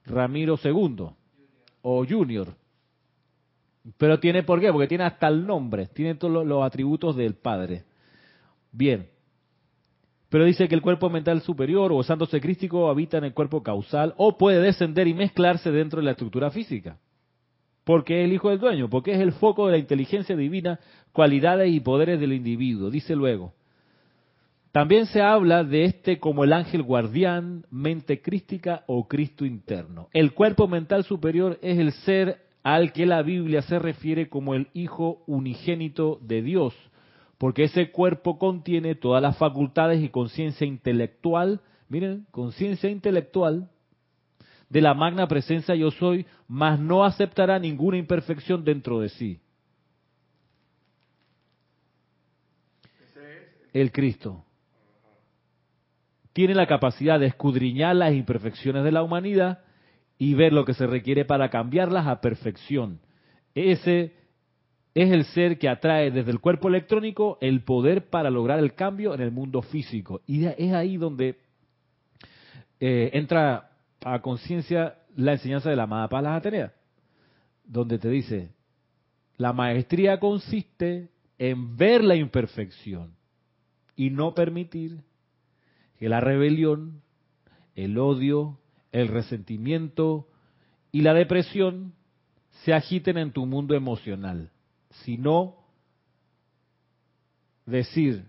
Ramiro 0.05 0.59
II 0.63 1.07
o 1.81 2.05
Junior. 2.05 2.53
Pero 3.97 4.19
tiene 4.19 4.43
por 4.43 4.61
qué, 4.61 4.71
porque 4.71 4.87
tiene 4.87 5.03
hasta 5.03 5.27
el 5.27 5.47
nombre, 5.47 5.87
tiene 5.87 6.15
todos 6.15 6.45
los 6.45 6.63
atributos 6.63 7.15
del 7.15 7.33
padre. 7.33 7.83
Bien. 8.71 9.09
Pero 10.29 10.45
dice 10.45 10.67
que 10.67 10.75
el 10.75 10.81
cuerpo 10.81 11.09
mental 11.09 11.41
superior 11.41 11.91
o 11.91 12.03
santo 12.03 12.27
secrístico 12.27 12.89
habita 12.89 13.17
en 13.17 13.25
el 13.25 13.33
cuerpo 13.33 13.61
causal 13.63 14.13
o 14.17 14.37
puede 14.37 14.61
descender 14.61 15.07
y 15.07 15.13
mezclarse 15.13 15.71
dentro 15.71 15.99
de 15.99 16.05
la 16.05 16.11
estructura 16.11 16.51
física. 16.51 16.97
Porque 17.83 18.21
es 18.21 18.25
el 18.25 18.33
hijo 18.33 18.49
del 18.49 18.59
dueño, 18.59 18.89
porque 18.89 19.11
es 19.11 19.19
el 19.19 19.33
foco 19.33 19.65
de 19.65 19.73
la 19.73 19.77
inteligencia 19.79 20.35
divina, 20.35 20.79
cualidades 21.11 21.71
y 21.73 21.79
poderes 21.79 22.19
del 22.19 22.33
individuo. 22.33 22.91
Dice 22.91 23.15
luego. 23.15 23.53
También 24.73 25.05
se 25.05 25.21
habla 25.21 25.63
de 25.63 25.85
este 25.85 26.19
como 26.19 26.43
el 26.43 26.51
ángel 26.51 26.81
guardián, 26.81 27.63
mente 27.69 28.23
crística 28.23 28.83
o 28.87 29.07
Cristo 29.07 29.45
interno. 29.45 30.09
El 30.13 30.33
cuerpo 30.33 30.67
mental 30.67 31.03
superior 31.03 31.59
es 31.61 31.77
el 31.77 31.91
ser 31.91 32.47
al 32.63 32.91
que 32.91 33.05
la 33.05 33.21
Biblia 33.21 33.61
se 33.61 33.77
refiere 33.77 34.29
como 34.29 34.55
el 34.55 34.69
Hijo 34.73 35.23
unigénito 35.27 36.17
de 36.23 36.41
Dios, 36.41 36.73
porque 37.37 37.65
ese 37.65 37.91
cuerpo 37.91 38.39
contiene 38.39 38.95
todas 38.95 39.21
las 39.21 39.37
facultades 39.37 40.01
y 40.01 40.09
conciencia 40.09 40.65
intelectual, 40.65 41.61
miren, 41.87 42.25
conciencia 42.31 42.89
intelectual 42.89 43.69
de 44.69 44.81
la 44.81 44.95
magna 44.95 45.27
presencia 45.27 45.75
yo 45.75 45.91
soy, 45.91 46.25
mas 46.47 46.79
no 46.79 47.03
aceptará 47.05 47.59
ninguna 47.59 47.97
imperfección 47.97 48.63
dentro 48.63 49.01
de 49.01 49.09
sí. 49.09 49.39
El 53.71 53.91
Cristo. 53.91 54.43
Tiene 56.33 56.55
la 56.55 56.67
capacidad 56.67 57.19
de 57.19 57.27
escudriñar 57.27 57.95
las 57.95 58.13
imperfecciones 58.13 58.83
de 58.83 58.91
la 58.91 59.03
humanidad 59.03 59.59
y 60.17 60.33
ver 60.33 60.53
lo 60.53 60.65
que 60.65 60.73
se 60.73 60.87
requiere 60.87 61.25
para 61.25 61.49
cambiarlas 61.49 62.07
a 62.07 62.21
perfección. 62.21 62.99
Ese 63.55 64.13
es 64.95 65.11
el 65.11 65.25
ser 65.25 65.57
que 65.57 65.69
atrae 65.69 66.11
desde 66.11 66.31
el 66.31 66.39
cuerpo 66.39 66.67
electrónico 66.67 67.37
el 67.41 67.63
poder 67.63 68.09
para 68.09 68.29
lograr 68.29 68.59
el 68.59 68.73
cambio 68.73 69.13
en 69.13 69.21
el 69.21 69.31
mundo 69.31 69.61
físico. 69.61 70.21
Y 70.25 70.45
es 70.45 70.73
ahí 70.73 70.97
donde 70.97 71.37
eh, 72.79 73.11
entra 73.13 73.71
a 74.03 74.21
conciencia 74.21 74.95
la 75.15 75.33
enseñanza 75.33 75.69
de 75.69 75.75
la 75.75 75.83
amada 75.83 76.09
Palas 76.09 76.37
Atenea, 76.37 76.73
donde 77.63 77.97
te 77.97 78.09
dice, 78.09 78.51
la 79.37 79.53
maestría 79.53 80.19
consiste 80.19 81.09
en 81.37 81.75
ver 81.75 82.03
la 82.03 82.15
imperfección 82.15 83.15
y 83.95 84.09
no 84.09 84.33
permitir 84.33 84.99
que 85.97 86.09
la 86.09 86.19
rebelión, 86.19 87.01
el 87.75 87.97
odio, 87.97 88.59
el 88.91 89.07
resentimiento 89.07 90.27
y 90.91 91.01
la 91.01 91.13
depresión 91.13 91.93
se 92.63 92.73
agiten 92.73 93.17
en 93.17 93.31
tu 93.31 93.45
mundo 93.45 93.75
emocional 93.75 94.51
sino 95.01 95.55
decir, 97.65 98.25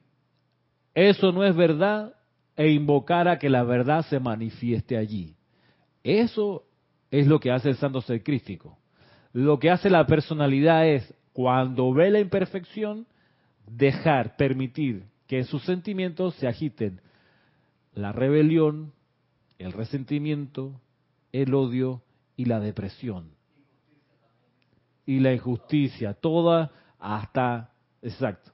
eso 0.95 1.33
no 1.33 1.45
es 1.45 1.55
verdad 1.55 2.15
e 2.57 2.71
invocar 2.71 3.29
a 3.29 3.39
que 3.39 3.51
la 3.51 3.65
verdad 3.65 4.05
se 4.07 4.21
manifieste 4.21 4.97
allí. 4.97 5.35
Eso 6.03 6.65
es 7.11 7.27
lo 7.27 7.41
que 7.41 7.51
hace 7.51 7.71
el 7.71 7.77
santo 7.77 8.01
ser 8.01 8.23
crístico. 8.23 8.79
Lo 9.33 9.59
que 9.59 9.71
hace 9.71 9.91
la 9.91 10.07
personalidad 10.07 10.87
es, 10.87 11.12
cuando 11.33 11.93
ve 11.93 12.11
la 12.11 12.21
imperfección, 12.21 13.07
dejar, 13.67 14.37
permitir 14.37 15.05
que 15.27 15.43
sus 15.45 15.65
sentimientos 15.65 16.35
se 16.37 16.47
agiten 16.47 17.01
la 17.95 18.13
rebelión, 18.13 18.93
el 19.59 19.73
resentimiento, 19.73 20.81
el 21.33 21.55
odio 21.55 22.03
y 22.37 22.45
la 22.47 22.61
depresión 22.61 23.35
y 25.07 25.21
la 25.21 25.33
injusticia, 25.33 26.15
toda 26.15 26.71
hasta, 26.99 27.73
exacto, 28.03 28.53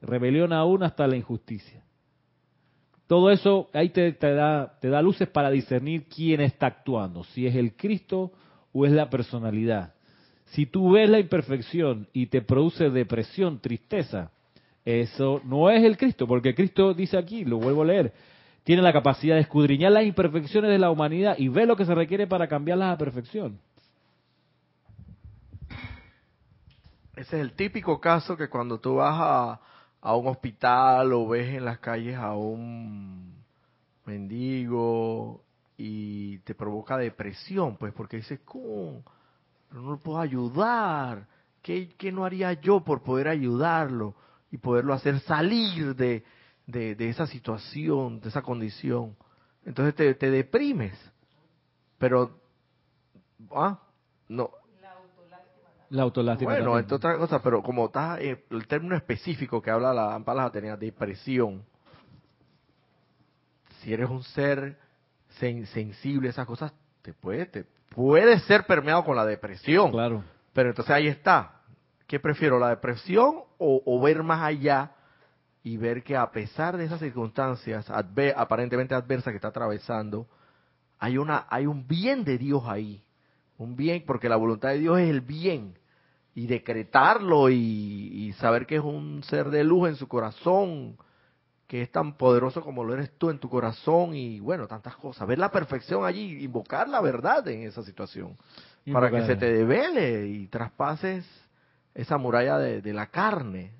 rebelión 0.00 0.52
aún 0.52 0.82
hasta 0.82 1.06
la 1.06 1.16
injusticia. 1.16 1.84
Todo 3.06 3.30
eso 3.30 3.68
ahí 3.72 3.88
te, 3.88 4.12
da, 4.12 4.78
te 4.80 4.88
da 4.88 5.00
luces 5.00 5.28
para 5.28 5.50
discernir 5.50 6.04
quién 6.04 6.40
está 6.40 6.66
actuando, 6.66 7.24
si 7.24 7.46
es 7.46 7.54
el 7.54 7.74
Cristo 7.74 8.32
o 8.72 8.84
es 8.84 8.92
la 8.92 9.08
personalidad. 9.08 9.94
Si 10.46 10.66
tú 10.66 10.92
ves 10.92 11.08
la 11.08 11.18
imperfección 11.18 12.08
y 12.12 12.26
te 12.26 12.42
produce 12.42 12.90
depresión, 12.90 13.60
tristeza, 13.60 14.30
eso 14.84 15.40
no 15.44 15.70
es 15.70 15.84
el 15.84 15.96
Cristo, 15.96 16.26
porque 16.26 16.54
Cristo 16.54 16.94
dice 16.94 17.18
aquí, 17.18 17.44
lo 17.44 17.58
vuelvo 17.58 17.82
a 17.82 17.86
leer, 17.86 18.12
tiene 18.68 18.82
la 18.82 18.92
capacidad 18.92 19.36
de 19.36 19.40
escudriñar 19.40 19.92
las 19.92 20.04
imperfecciones 20.04 20.70
de 20.70 20.78
la 20.78 20.90
humanidad 20.90 21.36
y 21.38 21.48
ve 21.48 21.64
lo 21.64 21.74
que 21.74 21.86
se 21.86 21.94
requiere 21.94 22.26
para 22.26 22.48
cambiarlas 22.48 22.92
a 22.92 22.98
perfección. 22.98 23.58
Ese 27.16 27.36
es 27.36 27.42
el 27.42 27.52
típico 27.54 27.98
caso 27.98 28.36
que 28.36 28.50
cuando 28.50 28.78
tú 28.78 28.96
vas 28.96 29.16
a, 29.18 29.60
a 30.02 30.14
un 30.14 30.26
hospital 30.26 31.14
o 31.14 31.26
ves 31.26 31.48
en 31.54 31.64
las 31.64 31.78
calles 31.78 32.18
a 32.18 32.34
un 32.34 33.42
mendigo 34.04 35.42
y 35.78 36.36
te 36.40 36.54
provoca 36.54 36.98
depresión, 36.98 37.78
pues 37.78 37.94
porque 37.94 38.18
dices, 38.18 38.40
¿cómo? 38.44 39.02
Pero 39.70 39.80
no 39.80 39.92
lo 39.92 39.98
puedo 39.98 40.18
ayudar. 40.18 41.26
¿Qué, 41.62 41.88
¿Qué, 41.96 42.12
no 42.12 42.22
haría 42.22 42.52
yo 42.52 42.80
por 42.80 43.02
poder 43.02 43.28
ayudarlo 43.28 44.14
y 44.50 44.58
poderlo 44.58 44.92
hacer 44.92 45.20
salir 45.20 45.96
de, 45.96 46.22
de, 46.68 46.94
de 46.94 47.08
esa 47.08 47.26
situación, 47.26 48.20
de 48.20 48.28
esa 48.28 48.42
condición? 48.42 49.16
Entonces 49.64 49.96
te, 49.96 50.14
te 50.14 50.30
deprimes. 50.30 50.96
Pero, 51.98 52.40
ah, 53.50 53.80
no, 54.28 54.50
la 55.90 56.02
autolástima. 56.02 56.52
Bueno, 56.52 56.78
es 56.78 56.90
otra 56.92 57.16
cosa, 57.16 57.40
pero 57.42 57.62
como 57.62 57.86
está 57.86 58.20
eh, 58.20 58.44
el 58.50 58.66
término 58.66 58.94
específico 58.94 59.62
que 59.62 59.70
habla 59.70 59.94
la 59.94 60.14
Ampalas 60.14 60.52
tenía 60.52 60.76
depresión. 60.76 61.64
Si 63.80 63.92
eres 63.92 64.10
un 64.10 64.22
ser 64.22 64.78
sensible 65.38 66.28
a 66.28 66.30
esas 66.30 66.46
cosas, 66.46 66.72
te 67.00 67.14
puede, 67.14 67.46
te 67.46 67.64
puede 67.94 68.38
ser 68.40 68.66
permeado 68.66 69.04
con 69.04 69.16
la 69.16 69.24
depresión. 69.24 69.90
Claro. 69.90 70.24
Pero 70.52 70.70
entonces 70.70 70.94
ahí 70.94 71.08
está. 71.08 71.62
¿Qué 72.06 72.18
prefiero, 72.20 72.58
la 72.58 72.70
depresión 72.70 73.42
o, 73.58 74.00
ver 74.00 74.22
más 74.22 74.42
allá 74.42 74.92
y 75.68 75.76
ver 75.76 76.02
que 76.02 76.16
a 76.16 76.30
pesar 76.30 76.76
de 76.76 76.84
esas 76.84 77.00
circunstancias 77.00 77.90
aparentemente 77.90 78.94
adversas 78.94 79.32
que 79.32 79.36
está 79.36 79.48
atravesando, 79.48 80.26
hay 80.98 81.18
una 81.18 81.46
hay 81.50 81.66
un 81.66 81.86
bien 81.86 82.24
de 82.24 82.38
Dios 82.38 82.62
ahí. 82.66 83.04
Un 83.58 83.76
bien, 83.76 84.04
porque 84.06 84.28
la 84.28 84.36
voluntad 84.36 84.70
de 84.70 84.78
Dios 84.78 84.98
es 85.00 85.10
el 85.10 85.20
bien, 85.20 85.74
y 86.34 86.46
decretarlo 86.46 87.50
y, 87.50 88.32
saber 88.38 88.66
que 88.66 88.76
es 88.76 88.82
un 88.82 89.24
ser 89.24 89.50
de 89.50 89.64
luz 89.64 89.88
en 89.88 89.96
su 89.96 90.06
corazón, 90.06 90.96
que 91.66 91.82
es 91.82 91.90
tan 91.90 92.16
poderoso 92.16 92.62
como 92.62 92.84
lo 92.84 92.94
eres 92.94 93.10
tú 93.18 93.30
en 93.30 93.40
tu 93.40 93.50
corazón 93.50 94.14
y 94.14 94.38
bueno, 94.38 94.68
tantas 94.68 94.94
cosas. 94.96 95.26
Ver 95.26 95.38
la 95.38 95.50
perfección 95.50 96.04
allí, 96.04 96.44
invocar 96.44 96.88
la 96.88 97.00
verdad 97.00 97.46
en 97.48 97.64
esa 97.64 97.82
situación, 97.82 98.36
para 98.92 99.10
que 99.10 99.26
se 99.26 99.36
te 99.36 99.52
devele 99.52 100.28
y 100.28 100.46
traspases 100.46 101.26
esa 101.94 102.16
muralla 102.16 102.58
de, 102.58 102.92
la 102.92 103.06
carne, 103.06 103.72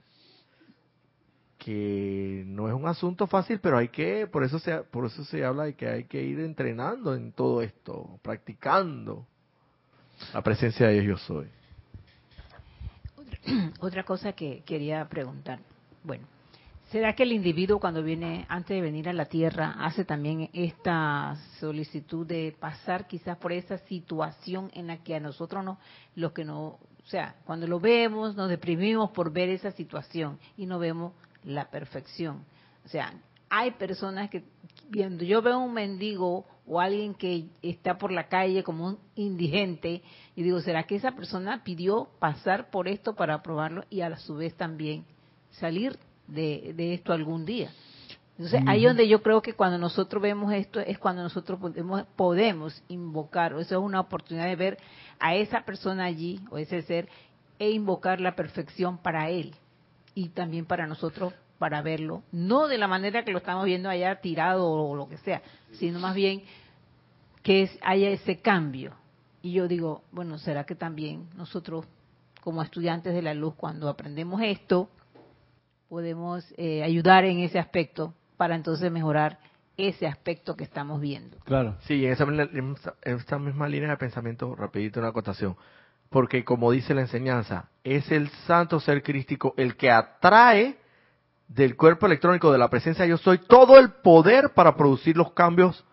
que 1.69 2.45
no 2.47 2.67
es 2.67 2.73
un 2.73 2.89
asunto 2.89 3.27
fácil, 3.27 3.61
pero 3.61 3.77
hay 3.77 3.89
que, 3.89 4.27
por 4.27 4.43
eso 4.43 4.59
se, 4.59 4.75
por 4.85 5.05
eso 5.05 5.23
se 5.25 5.45
habla 5.45 5.65
de 5.65 5.75
que 5.75 5.87
hay 5.87 6.05
que 6.05 6.23
ir 6.23 6.41
entrenando 6.41 7.15
en 7.15 7.33
todo 7.33 7.61
esto, 7.61 8.19
practicando 8.23 9.27
la 10.33 10.41
presencia 10.41 10.87
de 10.87 11.03
Dios 11.03 11.07
yo 11.07 11.17
soy. 11.19 11.49
Otra 13.81 14.03
cosa 14.05 14.33
que 14.33 14.63
quería 14.65 15.07
preguntar, 15.11 15.61
bueno, 16.05 16.27
¿Será 16.91 17.15
que 17.15 17.25
el 17.25 17.33
individuo 17.33 17.79
cuando 17.79 18.03
viene, 18.03 18.47
antes 18.49 18.75
de 18.75 18.81
venir 18.81 19.11
a 19.11 19.13
la 19.13 19.27
Tierra, 19.27 19.77
hace 19.79 20.07
también 20.07 20.49
esta 20.55 21.37
solicitud 21.61 22.27
de 22.27 22.57
pasar 22.59 23.07
quizás 23.07 23.37
por 23.37 23.53
esa 23.53 23.77
situación 23.77 24.71
en 24.73 24.87
la 24.87 24.97
que 25.03 25.15
a 25.15 25.21
nosotros 25.21 25.63
no, 25.63 25.79
los 26.15 26.33
que 26.33 26.47
no, 26.47 26.65
o 26.65 27.11
sea, 27.11 27.35
cuando 27.45 27.67
lo 27.67 27.79
vemos 27.79 28.35
nos 28.37 28.49
deprimimos 28.49 29.11
por 29.11 29.31
ver 29.31 29.51
esa 29.51 29.71
situación 29.73 30.39
y 30.57 30.65
no 30.65 30.79
vemos 30.79 31.13
la 31.45 31.71
perfección. 31.71 32.45
O 32.85 32.89
sea, 32.89 33.13
hay 33.51 33.73
personas 33.73 34.31
que 34.31 34.45
viendo, 34.89 35.25
yo 35.25 35.43
veo 35.43 35.59
un 35.59 35.73
mendigo 35.73 36.47
o 36.67 36.81
alguien 36.81 37.15
que 37.15 37.47
está 37.63 37.97
por 37.97 38.13
la 38.13 38.29
calle 38.29 38.63
como 38.63 38.87
un 38.87 38.99
indigente 39.15 40.03
y 40.37 40.43
digo, 40.43 40.61
¿será 40.61 40.85
que 40.85 40.97
esa 40.97 41.13
persona 41.13 41.65
pidió 41.65 42.09
pasar 42.19 42.71
por 42.71 42.89
esto 42.89 43.15
para 43.15 43.43
probarlo 43.43 43.85
y 43.91 44.03
a 44.03 44.17
su 44.19 44.37
vez 44.37 44.55
también 44.55 45.05
salir 45.53 45.99
de, 46.27 46.95
esto 46.95 47.13
algún 47.13 47.45
día. 47.45 47.71
Entonces, 48.33 48.63
ahí 48.69 48.85
donde 48.85 49.09
yo 49.09 49.23
creo 49.23 49.43
que 49.43 49.55
cuando 49.55 49.79
nosotros 49.79 50.23
vemos 50.23 50.53
esto 50.53 50.79
es 50.79 50.99
cuando 50.99 51.23
nosotros 51.23 51.59
podemos, 51.59 52.05
podemos 52.15 52.83
invocar, 52.87 53.55
o 53.55 53.61
eso 53.61 53.77
es 53.77 53.85
una 53.85 53.99
oportunidad 53.99 54.47
de 54.47 54.55
ver 54.55 54.79
a 55.19 55.35
esa 55.35 55.65
persona 55.65 56.05
allí, 56.05 56.41
o 56.51 56.59
ese 56.59 56.83
ser, 56.83 57.09
e 57.59 57.71
invocar 57.71 58.21
la 58.21 58.37
perfección 58.37 58.99
para 58.99 59.31
él 59.31 59.55
y 60.19 60.31
también 60.31 60.67
para 60.67 60.89
nosotros 60.89 61.33
para 61.61 61.81
verlo, 61.81 62.25
no 62.33 62.67
de 62.67 62.77
la 62.77 62.89
manera 62.89 63.25
que 63.25 63.31
lo 63.31 63.39
estamos 63.39 63.65
viendo 63.67 63.89
allá 63.89 64.21
tirado 64.21 64.69
o 64.69 64.97
lo 64.97 65.09
que 65.09 65.17
sea, 65.19 65.43
sino 65.71 66.01
más 66.01 66.17
bien 66.17 66.43
que 67.45 67.71
haya 67.83 68.11
ese 68.11 68.41
cambio. 68.41 68.95
Y 69.43 69.53
yo 69.53 69.69
digo, 69.69 70.03
bueno, 70.11 70.39
¿será 70.39 70.65
que 70.65 70.75
también 70.75 71.29
nosotros 71.37 71.87
como 72.43 72.65
estudiantes 72.65 73.15
de 73.15 73.23
la 73.23 73.33
luz, 73.33 73.55
cuando 73.55 73.89
aprendemos 73.89 74.43
esto, 74.43 74.91
podemos 75.89 76.45
eh, 76.57 76.83
ayudar 76.83 77.25
en 77.25 77.39
ese 77.39 77.61
aspecto 77.61 78.13
para 78.37 78.57
entonces 78.57 78.91
mejorar 78.91 79.39
ese 79.77 80.09
aspecto 80.09 80.57
que 80.57 80.65
estamos 80.65 81.01
viendo. 81.01 81.39
Claro. 81.45 81.77
Sí, 81.83 82.05
en 82.05 82.13
esa, 82.13 82.25
en 82.25 82.77
esta 83.17 83.39
misma 83.39 83.69
línea 83.69 83.91
de 83.91 83.97
pensamiento, 83.99 84.57
rapidito 84.57 84.99
una 84.99 85.11
acotación. 85.11 85.57
Porque 86.11 86.45
como 86.45 86.71
dice 86.71 86.95
la 86.95 87.03
enseñanza, 87.03 87.69
es 87.85 88.11
el 88.11 88.29
santo 88.47 88.81
ser 88.81 89.03
crístico 89.03 89.55
el 89.57 89.77
que 89.77 89.91
atrae 89.91 90.79
del 91.49 91.77
cuerpo 91.77 92.07
electrónico 92.07 92.53
de 92.53 92.59
la 92.59 92.69
presencia 92.69 93.07
yo 93.07 93.17
soy 93.17 93.39
todo 93.39 93.79
el 93.79 93.91
poder 93.91 94.51
para 94.55 94.77
producir 94.77 95.17
los 95.17 95.33
cambios 95.33 95.85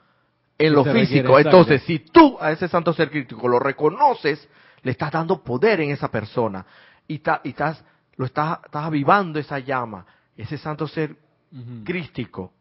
en 0.57 0.73
lo 0.73 0.83
físico. 0.83 1.39
Entonces, 1.39 1.83
si 1.83 1.99
tú 1.99 2.37
a 2.39 2.51
ese 2.51 2.67
santo 2.67 2.93
ser 2.93 3.09
crítico 3.09 3.47
lo 3.47 3.59
reconoces, 3.59 4.47
le 4.83 4.91
estás 4.91 5.11
dando 5.11 5.43
poder 5.43 5.81
en 5.81 5.91
esa 5.91 6.09
persona 6.09 6.65
y, 7.07 7.21
y 7.43 7.49
estás 7.49 7.83
lo 8.17 8.25
estás, 8.25 8.59
estás 8.63 8.85
avivando 8.85 9.39
esa 9.39 9.59
llama, 9.59 10.05
ese 10.37 10.57
santo 10.57 10.87
ser 10.87 11.15
crístico, 11.83 12.53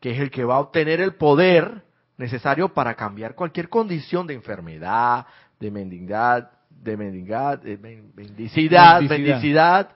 que 0.00 0.10
es 0.10 0.20
el 0.20 0.30
que 0.30 0.44
va 0.44 0.56
a 0.56 0.60
obtener 0.60 1.00
el 1.00 1.14
poder 1.14 1.84
necesario 2.16 2.72
para 2.72 2.94
cambiar 2.94 3.34
cualquier 3.34 3.68
condición 3.68 4.26
de 4.26 4.34
enfermedad, 4.34 5.26
de 5.62 5.70
mendicidad, 5.70 6.50
de 6.68 6.96
mendicidad, 6.96 7.58
de 7.60 7.78
mendicidad, 7.78 9.00
mendicidad, 9.00 9.90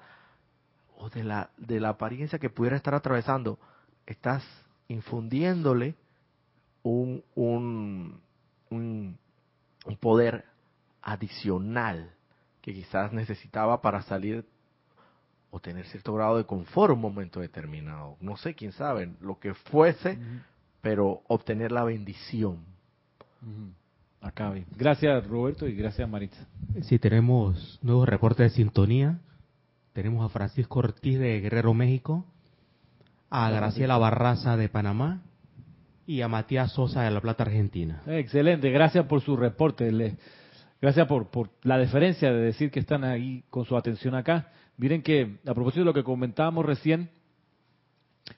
o 0.96 1.10
de 1.10 1.24
la, 1.24 1.50
de 1.56 1.80
la 1.80 1.90
apariencia 1.90 2.38
que 2.38 2.50
pudiera 2.50 2.76
estar 2.76 2.94
atravesando. 2.94 3.58
Estás 4.06 4.44
infundiéndole 4.88 5.96
un, 6.84 7.24
un, 7.34 8.20
un 8.70 9.96
poder 9.98 10.44
adicional 11.02 12.12
que 12.62 12.72
quizás 12.72 13.12
necesitaba 13.12 13.82
para 13.82 14.02
salir 14.02 14.44
o 15.50 15.58
tener 15.58 15.86
cierto 15.86 16.14
grado 16.14 16.36
de 16.36 16.44
confort 16.44 16.90
en 16.92 16.96
un 16.96 17.02
momento 17.02 17.40
determinado. 17.40 18.16
No 18.20 18.36
sé, 18.36 18.54
quién 18.54 18.70
sabe, 18.70 19.12
lo 19.20 19.40
que 19.40 19.54
fuese, 19.54 20.18
pero 20.80 21.22
obtener 21.26 21.72
la 21.72 21.82
bendición. 21.82 22.64
Acabe. 24.26 24.66
Gracias 24.76 25.26
Roberto 25.26 25.66
y 25.68 25.74
gracias 25.74 26.08
Maritza. 26.08 26.46
Sí, 26.82 26.98
tenemos 26.98 27.78
nuevos 27.82 28.08
reportes 28.08 28.52
de 28.52 28.56
sintonía. 28.56 29.18
Tenemos 29.92 30.24
a 30.24 30.28
Francisco 30.28 30.80
Ortiz 30.80 31.18
de 31.18 31.40
Guerrero, 31.40 31.72
México, 31.72 32.26
a 33.30 33.50
Graciela 33.50 33.96
Barraza 33.96 34.56
de 34.56 34.68
Panamá 34.68 35.22
y 36.06 36.20
a 36.20 36.28
Matías 36.28 36.72
Sosa 36.72 37.02
de 37.02 37.10
La 37.10 37.20
Plata, 37.20 37.44
Argentina. 37.44 38.02
Excelente, 38.06 38.70
gracias 38.70 39.06
por 39.06 39.22
su 39.22 39.36
reporte. 39.36 40.16
gracias 40.80 41.06
por, 41.06 41.28
por 41.30 41.50
la 41.62 41.78
deferencia 41.78 42.32
de 42.32 42.40
decir 42.40 42.70
que 42.70 42.80
están 42.80 43.04
ahí 43.04 43.42
con 43.50 43.64
su 43.64 43.76
atención 43.76 44.14
acá. 44.14 44.50
Miren 44.76 45.02
que, 45.02 45.38
a 45.46 45.54
propósito 45.54 45.80
de 45.80 45.86
lo 45.86 45.94
que 45.94 46.04
comentábamos 46.04 46.66
recién, 46.66 47.08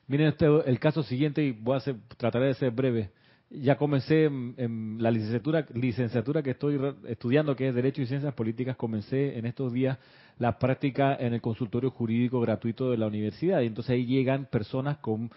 miren 0.07 0.29
este, 0.29 0.47
el 0.47 0.79
caso 0.79 1.03
siguiente 1.03 1.43
y 1.43 1.53
voy 1.53 1.75
a 1.75 1.79
hacer, 1.79 1.97
trataré 2.17 2.47
de 2.47 2.55
ser 2.55 2.71
breve. 2.71 3.11
Ya 3.51 3.77
comencé 3.77 4.25
en, 4.25 4.97
la 4.99 5.11
licenciatura, 5.11 5.67
licenciatura 5.73 6.43
que 6.43 6.51
estoy 6.51 6.79
estudiando, 7.07 7.57
que 7.57 7.69
es 7.69 7.75
Derecho 7.75 8.03
y 8.03 8.07
Ciencias 8.07 8.35
Políticas, 8.35 8.77
comencé 8.77 9.39
en 9.39 9.47
estos 9.47 9.73
días 9.73 9.99
la 10.39 10.59
práctica 10.59 11.17
en 11.19 11.33
el 11.33 11.41
consultorio 11.41 11.91
jurídico 11.91 12.41
gratuito 12.41 12.91
de 12.91 12.99
la 12.99 13.07
universidad. 13.07 13.63
Y 13.63 13.67
entonces 13.67 13.91
ahí 13.91 14.05
llegan 14.05 14.47
personas 14.47 14.99
con 14.99 15.31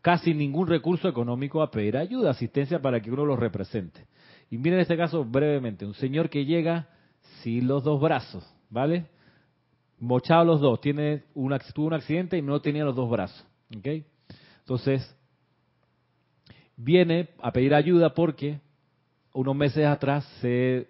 casi 0.00 0.34
ningún 0.34 0.68
recurso 0.68 1.08
económico 1.08 1.62
a 1.62 1.70
pedir 1.70 1.96
ayuda, 1.96 2.30
asistencia 2.30 2.80
para 2.80 3.00
que 3.00 3.10
uno 3.10 3.24
los 3.24 3.38
represente. 3.38 4.06
Y 4.48 4.58
miren 4.58 4.78
este 4.78 4.96
caso 4.96 5.24
brevemente, 5.24 5.84
un 5.84 5.94
señor 5.94 6.30
que 6.30 6.44
llega 6.44 6.88
sin 7.42 7.66
los 7.66 7.82
dos 7.82 8.00
brazos, 8.00 8.48
¿vale? 8.70 9.06
mochados 9.98 10.46
los 10.46 10.60
dos, 10.60 10.80
tiene 10.80 11.24
un, 11.34 11.56
tuvo 11.74 11.86
un 11.86 11.94
accidente 11.94 12.36
y 12.36 12.42
no 12.42 12.60
tenía 12.60 12.84
los 12.84 12.96
dos 12.96 13.10
brazos. 13.10 13.46
¿okay? 13.76 14.04
Entonces, 14.60 15.15
viene 16.76 17.28
a 17.40 17.52
pedir 17.52 17.74
ayuda 17.74 18.14
porque 18.14 18.60
unos 19.32 19.56
meses 19.56 19.86
atrás 19.86 20.24
se 20.40 20.88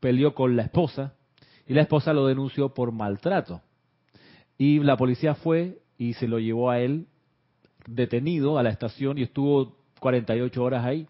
peleó 0.00 0.34
con 0.34 0.56
la 0.56 0.62
esposa 0.62 1.14
y 1.66 1.74
la 1.74 1.82
esposa 1.82 2.12
lo 2.12 2.26
denunció 2.26 2.74
por 2.74 2.92
maltrato. 2.92 3.60
Y 4.58 4.80
la 4.80 4.96
policía 4.96 5.34
fue 5.34 5.78
y 5.96 6.14
se 6.14 6.28
lo 6.28 6.38
llevó 6.38 6.70
a 6.70 6.80
él 6.80 7.06
detenido 7.86 8.58
a 8.58 8.62
la 8.62 8.70
estación 8.70 9.18
y 9.18 9.22
estuvo 9.22 9.76
48 10.00 10.62
horas 10.62 10.84
ahí. 10.84 11.06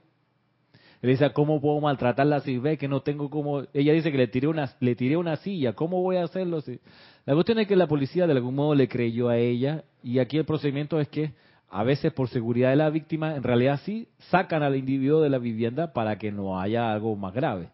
Él 1.03 1.11
dice, 1.11 1.33
¿cómo 1.33 1.61
puedo 1.61 1.81
maltratarla 1.81 2.41
si 2.41 2.59
ve 2.59 2.77
que 2.77 2.87
no 2.87 3.01
tengo 3.01 3.31
como... 3.31 3.63
Ella 3.73 3.93
dice 3.95 4.13
que 4.13 4.19
le 4.19 4.29
tiré 4.29 4.49
una, 4.49 4.71
le 4.81 4.95
tiré 4.95 5.17
una 5.17 5.37
silla, 5.37 5.73
¿cómo 5.73 6.03
voy 6.03 6.17
a 6.17 6.25
hacerlo? 6.25 6.61
Si... 6.61 6.79
La 7.25 7.35
cuestión 7.35 7.59
es 7.59 7.67
que 7.67 7.77
la 7.77 7.87
policía 7.87 8.27
de 8.27 8.33
algún 8.33 8.55
modo 8.55 8.75
le 8.75 8.89
creyó 8.89 9.29
a 9.29 9.39
ella 9.39 9.85
y 10.03 10.19
aquí 10.19 10.37
el 10.37 10.45
procedimiento 10.45 11.01
es 11.01 11.09
que 11.09 11.33
a 11.71 11.85
veces 11.85 12.13
por 12.13 12.29
seguridad 12.29 12.71
de 12.71 12.77
la 12.77 12.91
víctima, 12.91 13.37
en 13.37 13.43
realidad 13.43 13.81
sí 13.85 14.09
sacan 14.31 14.63
al 14.63 14.77
individuo 14.77 15.21
de 15.21 15.31
la 15.31 15.39
vivienda 15.39 15.93
para 15.93 16.19
que 16.19 16.33
no 16.33 16.61
haya 16.61 16.93
algo 16.93 17.15
más 17.17 17.33
grave. 17.33 17.71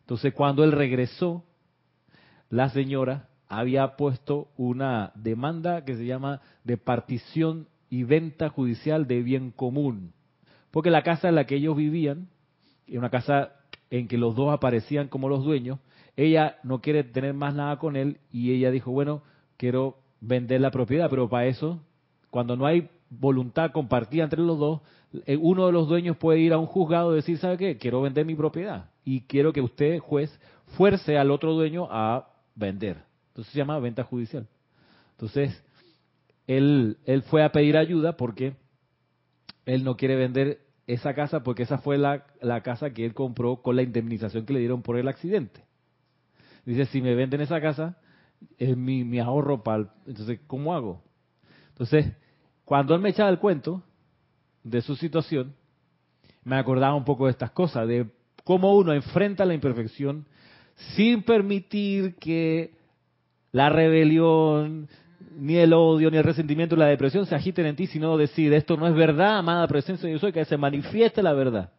Entonces 0.00 0.32
cuando 0.34 0.64
él 0.64 0.72
regresó, 0.72 1.44
la 2.50 2.68
señora 2.68 3.28
había 3.48 3.96
puesto 3.96 4.48
una 4.56 5.12
demanda 5.14 5.84
que 5.84 5.96
se 5.96 6.06
llama 6.06 6.40
de 6.64 6.76
partición 6.76 7.68
y 7.90 8.04
venta 8.04 8.50
judicial 8.50 9.06
de 9.06 9.22
bien 9.22 9.50
común 9.50 10.12
porque 10.70 10.90
la 10.90 11.02
casa 11.02 11.28
en 11.28 11.34
la 11.34 11.44
que 11.44 11.56
ellos 11.56 11.76
vivían, 11.76 12.28
una 12.88 13.10
casa 13.10 13.52
en 13.90 14.08
que 14.08 14.18
los 14.18 14.36
dos 14.36 14.52
aparecían 14.52 15.08
como 15.08 15.28
los 15.28 15.44
dueños, 15.44 15.78
ella 16.16 16.58
no 16.62 16.80
quiere 16.80 17.04
tener 17.04 17.34
más 17.34 17.54
nada 17.54 17.78
con 17.78 17.96
él 17.96 18.18
y 18.30 18.52
ella 18.52 18.70
dijo, 18.70 18.90
bueno, 18.90 19.22
quiero 19.56 19.98
vender 20.20 20.60
la 20.60 20.70
propiedad, 20.70 21.08
pero 21.08 21.28
para 21.28 21.46
eso, 21.46 21.80
cuando 22.30 22.56
no 22.56 22.66
hay 22.66 22.88
voluntad 23.10 23.72
compartida 23.72 24.24
entre 24.24 24.40
los 24.40 24.58
dos, 24.58 24.80
eh, 25.26 25.36
uno 25.36 25.66
de 25.66 25.72
los 25.72 25.88
dueños 25.88 26.16
puede 26.16 26.40
ir 26.40 26.52
a 26.52 26.58
un 26.58 26.66
juzgado 26.66 27.12
y 27.12 27.16
decir, 27.16 27.38
¿sabe 27.38 27.56
qué? 27.56 27.78
Quiero 27.78 28.02
vender 28.02 28.26
mi 28.26 28.34
propiedad 28.34 28.90
y 29.04 29.22
quiero 29.22 29.52
que 29.52 29.62
usted, 29.62 29.98
juez, 30.00 30.38
fuerce 30.76 31.16
al 31.16 31.30
otro 31.30 31.54
dueño 31.54 31.88
a 31.90 32.28
vender. 32.54 32.98
Entonces 33.28 33.52
se 33.52 33.58
llama 33.58 33.78
venta 33.78 34.04
judicial. 34.04 34.46
Entonces, 35.12 35.64
él, 36.46 36.98
fue 37.28 37.42
a 37.42 37.52
pedir 37.52 37.76
ayuda 37.76 38.16
porque 38.16 38.54
él 39.64 39.84
no 39.84 39.96
quiere 39.96 40.16
vender 40.16 40.60
esa 40.86 41.14
casa 41.14 41.42
porque 41.42 41.62
esa 41.62 41.78
fue 41.78 41.98
la, 41.98 42.24
casa 42.62 42.90
que 42.90 43.04
él 43.04 43.14
compró 43.14 43.62
con 43.62 43.76
la 43.76 43.82
indemnización 43.82 44.44
que 44.44 44.52
le 44.52 44.60
dieron 44.60 44.82
por 44.82 44.98
el 44.98 45.08
accidente. 45.08 45.62
Dice, 46.64 46.86
si 46.86 47.00
me 47.00 47.14
venden 47.14 47.40
esa 47.40 47.60
casa, 47.60 47.98
es 48.58 48.76
mi, 48.76 49.04
mi 49.04 49.20
ahorro 49.20 49.62
para... 49.62 49.94
Entonces, 50.06 50.40
¿cómo 50.46 50.74
hago? 50.74 51.02
Entonces, 51.78 52.12
cuando 52.64 52.96
él 52.96 53.00
me 53.00 53.10
echaba 53.10 53.30
el 53.30 53.38
cuento 53.38 53.82
de 54.64 54.82
su 54.82 54.96
situación, 54.96 55.54
me 56.42 56.56
acordaba 56.56 56.96
un 56.96 57.04
poco 57.04 57.26
de 57.26 57.30
estas 57.30 57.52
cosas, 57.52 57.86
de 57.86 58.08
cómo 58.42 58.76
uno 58.76 58.92
enfrenta 58.92 59.44
la 59.44 59.54
imperfección 59.54 60.26
sin 60.96 61.22
permitir 61.22 62.16
que 62.16 62.72
la 63.52 63.68
rebelión, 63.68 64.88
ni 65.36 65.56
el 65.56 65.72
odio, 65.72 66.10
ni 66.10 66.16
el 66.16 66.24
resentimiento, 66.24 66.74
la 66.74 66.86
depresión 66.86 67.26
se 67.26 67.36
agiten 67.36 67.66
en 67.66 67.76
ti, 67.76 67.86
sino 67.86 68.16
decir, 68.16 68.52
esto 68.52 68.76
no 68.76 68.88
es 68.88 68.94
verdad, 68.94 69.38
amada 69.38 69.68
presencia 69.68 70.06
de 70.06 70.10
Dios, 70.10 70.20
soy, 70.20 70.32
que 70.32 70.44
se 70.44 70.56
manifieste 70.56 71.22
la 71.22 71.32
verdad. 71.32 71.70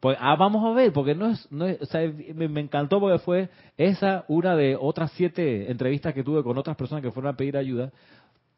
Pues 0.00 0.16
ah, 0.20 0.36
vamos 0.36 0.64
a 0.64 0.74
ver, 0.74 0.92
porque 0.92 1.14
no 1.14 1.30
es, 1.30 1.50
no 1.50 1.66
sea, 1.86 2.10
me, 2.34 2.60
encantó 2.60 3.00
porque 3.00 3.18
fue 3.18 3.50
esa 3.76 4.24
una 4.28 4.54
de 4.54 4.76
otras 4.80 5.10
siete 5.12 5.70
entrevistas 5.70 6.14
que 6.14 6.22
tuve 6.22 6.42
con 6.44 6.56
otras 6.56 6.76
personas 6.76 7.02
que 7.02 7.10
fueron 7.10 7.34
a 7.34 7.36
pedir 7.36 7.56
ayuda, 7.56 7.90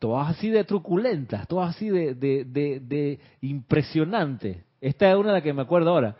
todas 0.00 0.30
así 0.30 0.50
de 0.50 0.64
truculentas, 0.64 1.46
todas 1.46 1.76
así 1.76 1.88
de, 1.88 2.14
de, 2.14 2.44
de, 2.44 2.80
de 2.80 3.20
impresionantes. 3.42 4.64
Esta 4.80 5.10
es 5.10 5.16
una 5.16 5.28
de 5.28 5.34
las 5.34 5.42
que 5.42 5.52
me 5.52 5.62
acuerdo 5.62 5.90
ahora. 5.90 6.16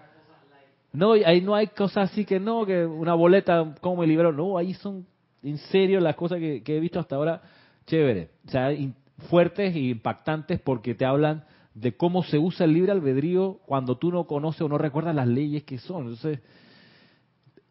No, 0.93 1.13
ahí 1.13 1.41
no 1.41 1.55
hay 1.55 1.69
cosas 1.69 2.11
así 2.11 2.25
que 2.25 2.39
no, 2.39 2.67
que 2.67 2.85
una 2.85 3.15
boleta, 3.15 3.75
como 3.81 4.03
me 4.03 4.07
liberó. 4.07 4.33
No, 4.33 4.59
ahí 4.59 4.75
son 4.75 5.07
en 5.43 5.57
serio 5.57 5.99
las 6.01 6.15
cosas 6.15 6.39
que, 6.39 6.63
he 6.67 6.81
visto 6.81 7.01
hasta 7.01 7.17
ahora, 7.17 7.41
chévere. 7.87 8.29
O 8.47 8.51
sea, 8.51 8.71
fuertes 9.31 9.75
e 9.75 9.79
impactantes 9.79 10.61
porque 10.61 10.95
te 10.95 11.07
hablan 11.07 11.45
de 11.75 11.97
cómo 11.97 12.23
se 12.23 12.39
usa 12.39 12.67
el 12.67 12.75
libre 12.75 12.93
albedrío 12.93 13.61
cuando 13.65 13.97
tú 13.97 14.13
no 14.13 14.27
conoces 14.27 14.61
o 14.61 14.69
no 14.69 14.77
recuerdas 14.77 15.15
las 15.15 15.27
leyes 15.27 15.63
que 15.63 15.79
son. 15.79 16.03
Entonces, 16.03 16.41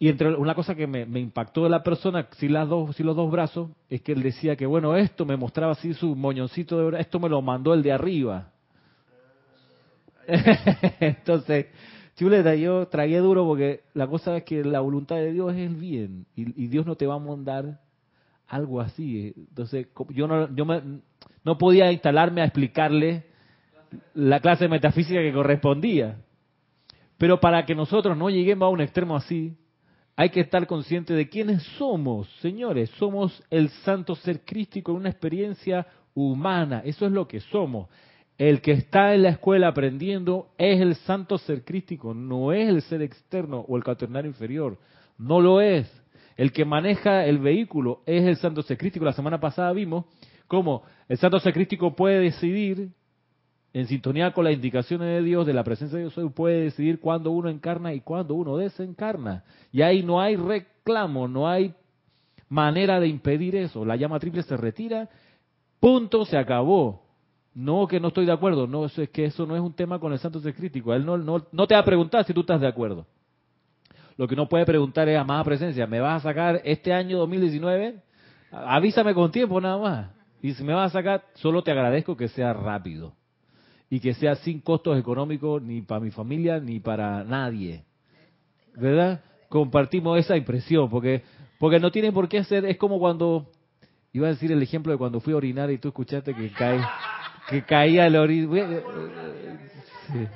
y 0.02 0.08
entre 0.08 0.34
una 0.34 0.56
cosa 0.56 0.76
que 0.76 0.88
me, 0.88 1.04
impactó 1.20 1.66
de 1.66 1.70
la 1.70 1.84
persona, 1.84 2.30
si 2.38 2.48
las 2.48 2.70
dos, 2.70 2.96
si 2.96 3.04
los 3.04 3.18
dos 3.18 3.30
brazos, 3.30 3.70
es 3.90 4.02
que 4.02 4.14
él 4.14 4.24
decía 4.24 4.56
que 4.56 4.66
bueno, 4.66 4.96
esto 4.96 5.26
me 5.26 5.36
mostraba 5.36 5.74
así 5.74 5.94
su 5.94 6.16
moñoncito 6.16 6.90
de 6.90 7.02
esto 7.02 7.20
me 7.20 7.28
lo 7.28 7.42
mandó 7.42 7.74
el 7.74 7.84
de 7.84 7.92
arriba. 7.92 8.50
Entonces, 11.02 11.66
chuleta, 12.16 12.56
yo 12.56 12.88
tragué 12.88 13.18
duro 13.18 13.46
porque 13.46 13.82
la 13.94 14.08
cosa 14.08 14.38
es 14.38 14.44
que 14.46 14.64
la 14.64 14.80
voluntad 14.80 15.18
de 15.18 15.34
Dios 15.34 15.52
es 15.52 15.70
el 15.70 15.76
bien 15.76 16.26
y, 16.34 16.68
Dios 16.68 16.86
no 16.86 16.96
te 16.96 17.06
va 17.06 17.16
a 17.16 17.20
mandar 17.20 17.82
algo 18.48 18.80
así. 18.80 19.34
Entonces, 19.36 19.88
yo 20.12 20.28
no, 20.30 20.56
yo 20.56 20.66
no 21.44 21.58
podía 21.58 21.92
instalarme 21.92 22.42
a 22.42 22.46
explicarle 22.46 23.26
la 24.14 24.40
clase 24.40 24.64
de 24.64 24.70
metafísica 24.70 25.20
que 25.20 25.34
correspondía. 25.34 26.22
Pero 27.18 27.42
para 27.42 27.66
que 27.66 27.76
nosotros 27.76 28.16
no 28.16 28.30
lleguemos 28.30 28.66
a 28.66 28.70
un 28.70 28.80
extremo 28.80 29.18
así, 29.18 29.58
hay 30.20 30.32
que 30.32 30.42
estar 30.42 30.68
consciente 30.68 31.14
de 31.14 31.30
quiénes 31.30 31.64
somos, 31.78 32.28
señores. 32.42 32.90
Somos 32.98 33.42
el 33.50 33.70
santo 33.70 34.16
ser 34.16 34.42
crístico 34.42 34.92
en 34.92 34.98
una 34.98 35.10
experiencia 35.12 35.88
humana. 36.14 36.82
Eso 36.84 37.06
es 37.06 37.14
lo 37.14 37.26
que 37.26 37.40
somos. 37.40 37.88
El 38.38 38.60
que 38.60 38.74
está 38.74 39.14
en 39.14 39.24
la 39.24 39.30
escuela 39.30 39.70
aprendiendo 39.70 40.50
es 40.58 40.82
el 40.82 40.96
santo 40.96 41.38
ser 41.38 41.64
crístico, 41.64 42.14
no 42.14 42.52
es 42.52 42.68
el 42.68 42.82
ser 42.82 43.02
externo 43.02 43.64
o 43.66 43.78
el 43.78 43.84
caternario 43.86 44.30
inferior. 44.30 44.78
No 45.18 45.40
lo 45.40 45.62
es. 45.62 45.90
El 46.36 46.52
que 46.52 46.66
maneja 46.66 47.26
el 47.26 47.38
vehículo 47.38 48.02
es 48.06 48.26
el 48.26 48.36
santo 48.36 48.62
ser 48.62 48.78
crístico. 48.78 49.06
La 49.06 49.14
semana 49.14 49.40
pasada 49.40 49.72
vimos 49.72 50.04
cómo 50.48 50.84
el 51.08 51.18
santo 51.18 51.40
ser 51.40 51.54
crístico 51.54 51.96
puede 51.96 52.20
decidir 52.20 52.90
en 53.74 53.88
sintonía 53.88 54.32
con 54.32 54.46
las 54.46 54.54
indicaciones 54.54 55.08
de 55.08 55.22
Dios, 55.22 55.46
de 55.46 55.54
la 55.54 55.64
presencia 55.64 55.98
de 55.98 56.10
Dios, 56.10 56.32
puede 56.34 56.62
decidir 56.62 57.00
cuándo 57.00 57.32
uno 57.32 57.50
encarna 57.50 57.94
y 57.94 58.02
cuándo 58.02 58.34
uno 58.34 58.58
desencarna. 58.58 59.44
Y 59.72 59.82
ahí 59.82 60.02
no 60.02 60.20
hay 60.20 60.36
reclamo, 60.36 61.28
no 61.28 61.48
hay 61.48 61.74
manera 62.48 63.00
de 63.00 63.08
impedir 63.08 63.56
eso. 63.56 63.86
La 63.86 63.96
llama 63.96 64.20
triple 64.20 64.42
se 64.42 64.58
retira, 64.58 65.10
punto, 65.80 66.26
se 66.26 66.38
acabó. 66.38 67.08
No 67.54 67.88
que 67.88 68.00
no 68.00 68.08
estoy 68.10 68.26
de 68.26 68.32
acuerdo, 68.32 68.68
no, 68.68 68.86
es 68.86 69.10
que 69.10 69.26
eso 69.26 69.46
no 69.46 69.56
es 69.56 69.62
un 69.62 69.74
tema 69.74 70.00
con 70.00 70.14
el 70.14 70.20
santo 70.20 70.40
ser 70.40 70.56
crítico. 70.56 70.94
Él 70.94 71.06
no, 71.06 71.18
no, 71.18 71.46
no 71.52 71.68
te 71.68 71.76
va 71.76 71.82
a 71.82 71.86
preguntar 71.86 72.24
si 72.24 72.34
tú 72.34 72.42
estás 72.42 72.62
de 72.62 72.68
acuerdo. 72.68 73.06
Lo 74.18 74.28
que 74.28 74.34
uno 74.34 74.48
puede 74.48 74.66
preguntar 74.66 75.08
es, 75.10 75.18
amada 75.18 75.44
presencia, 75.44 75.86
¿me 75.88 76.00
vas 76.00 76.24
a 76.24 76.30
sacar 76.30 76.62
este 76.64 76.94
año 76.94 77.18
2019? 77.20 78.02
Avísame 78.52 79.14
con 79.14 79.32
tiempo 79.32 79.60
nada 79.62 79.78
más. 79.78 80.12
Y 80.42 80.54
si 80.54 80.64
me 80.64 80.74
vas 80.74 80.92
a 80.92 81.00
sacar, 81.00 81.24
solo 81.36 81.62
te 81.64 81.72
agradezco 81.72 82.16
que 82.16 82.28
sea 82.30 82.54
rápido 82.54 83.19
y 83.90 84.00
que 84.00 84.14
sea 84.14 84.36
sin 84.36 84.62
costos 84.62 84.98
económicos 85.00 85.62
ni 85.62 85.82
para 85.82 86.02
mi 86.02 86.12
familia 86.12 86.60
ni 86.60 86.80
para 86.80 87.24
nadie. 87.24 87.84
¿Verdad? 88.76 89.22
Compartimos 89.50 90.20
esa 90.20 90.38
impresión, 90.38 90.90
porque, 90.90 91.24
porque 91.58 91.80
no 91.80 91.92
tienen 91.92 92.14
por 92.14 92.30
qué 92.30 92.40
hacer, 92.40 92.66
es 92.66 92.78
como 92.78 93.00
cuando, 93.00 93.50
iba 94.14 94.28
a 94.28 94.32
decir 94.32 94.52
el 94.52 94.62
ejemplo 94.62 94.92
de 94.92 94.98
cuando 94.98 95.20
fui 95.20 95.34
a 95.34 95.38
orinar 95.38 95.72
y 95.72 95.80
tú 95.80 95.88
escuchaste 95.88 96.36
que 96.36 96.52
cae, 96.52 96.80
que 97.50 97.64
caía 97.64 98.06
el 98.08 98.16
orín. 98.16 98.50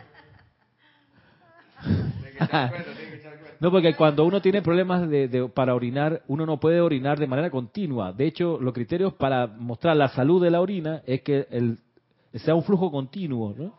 No, 3.60 3.72
porque 3.72 3.95
cuando 3.95 4.26
uno 4.26 4.41
tiene 4.41 4.62
problemas 4.62 5.10
de, 5.10 5.49
para 5.56 5.74
orinar, 5.74 6.22
uno 6.28 6.45
no 6.45 6.60
puede 6.60 6.82
orinar 6.82 7.18
de 7.18 7.28
manera 7.28 7.49
continua. 7.49 8.12
De 8.12 8.26
hecho, 8.26 8.60
los 8.60 8.74
criterios 8.74 9.14
para 9.14 9.47
mostrar 9.47 9.95
la 9.95 10.10
salud 10.10 10.43
de 10.43 10.51
la 10.51 10.60
orina 10.60 11.01
es 11.06 11.22
que 11.22 11.47
el 11.49 11.78
sea 12.39 12.55
un 12.55 12.63
flujo 12.63 12.91
continuo, 12.91 13.53
¿no? 13.57 13.73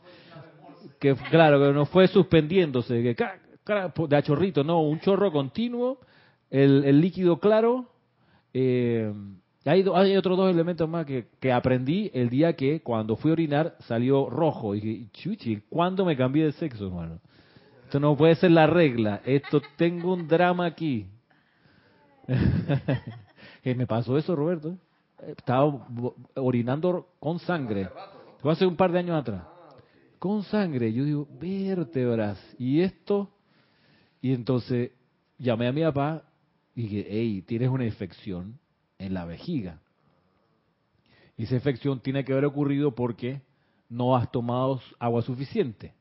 Que 0.98 1.14
claro, 1.14 1.58
que 1.58 1.72
no 1.72 1.86
fue 1.86 2.08
suspendiéndose, 2.08 3.02
que 3.02 3.16
de 4.08 4.16
a 4.16 4.22
chorrito, 4.22 4.62
no, 4.62 4.80
un 4.82 5.00
chorro 5.00 5.32
continuo, 5.32 5.98
el, 6.50 7.00
líquido 7.00 7.38
claro. 7.38 7.86
Eh, 8.52 9.12
hay, 9.64 9.84
hay 9.94 10.16
otros 10.16 10.36
dos 10.36 10.50
elementos 10.50 10.88
más 10.88 11.06
que, 11.06 11.28
que, 11.40 11.50
aprendí 11.50 12.10
el 12.12 12.28
día 12.28 12.54
que 12.54 12.80
cuando 12.82 13.16
fui 13.16 13.30
a 13.30 13.32
orinar 13.32 13.76
salió 13.80 14.28
rojo. 14.28 14.74
Y 14.74 14.80
dije, 14.80 15.10
chuchi, 15.12 15.62
¿cuándo 15.68 16.04
me 16.04 16.16
cambié 16.16 16.44
de 16.44 16.52
sexo, 16.52 16.86
hermano? 16.86 17.20
Esto 17.84 18.00
no 18.00 18.16
puede 18.16 18.34
ser 18.34 18.50
la 18.50 18.66
regla. 18.66 19.22
Esto 19.24 19.62
tengo 19.76 20.12
un 20.12 20.28
drama 20.28 20.66
aquí. 20.66 21.06
me 23.64 23.86
pasó 23.86 24.18
eso, 24.18 24.36
Roberto. 24.36 24.76
Estaba 25.26 25.86
orinando 26.34 27.08
con 27.18 27.38
sangre. 27.38 27.88
Fue 28.44 28.52
hace 28.52 28.66
un 28.66 28.76
par 28.76 28.92
de 28.92 28.98
años 28.98 29.18
atrás. 29.18 29.42
Con 30.18 30.42
sangre. 30.42 30.92
Yo 30.92 31.06
digo, 31.06 31.26
vértebras. 31.40 32.38
¿Y 32.58 32.82
esto? 32.82 33.30
Y 34.20 34.34
entonces 34.34 34.90
llamé 35.38 35.66
a 35.66 35.72
mi 35.72 35.80
papá 35.80 36.24
y 36.74 36.82
dije, 36.82 37.06
hey, 37.08 37.42
tienes 37.46 37.70
una 37.70 37.86
infección 37.86 38.58
en 38.98 39.14
la 39.14 39.24
vejiga. 39.24 39.80
Y 41.38 41.44
esa 41.44 41.54
infección 41.54 42.00
tiene 42.00 42.22
que 42.22 42.32
haber 42.32 42.44
ocurrido 42.44 42.94
porque 42.94 43.40
no 43.88 44.14
has 44.14 44.30
tomado 44.30 44.78
agua 44.98 45.22
suficiente. 45.22 45.94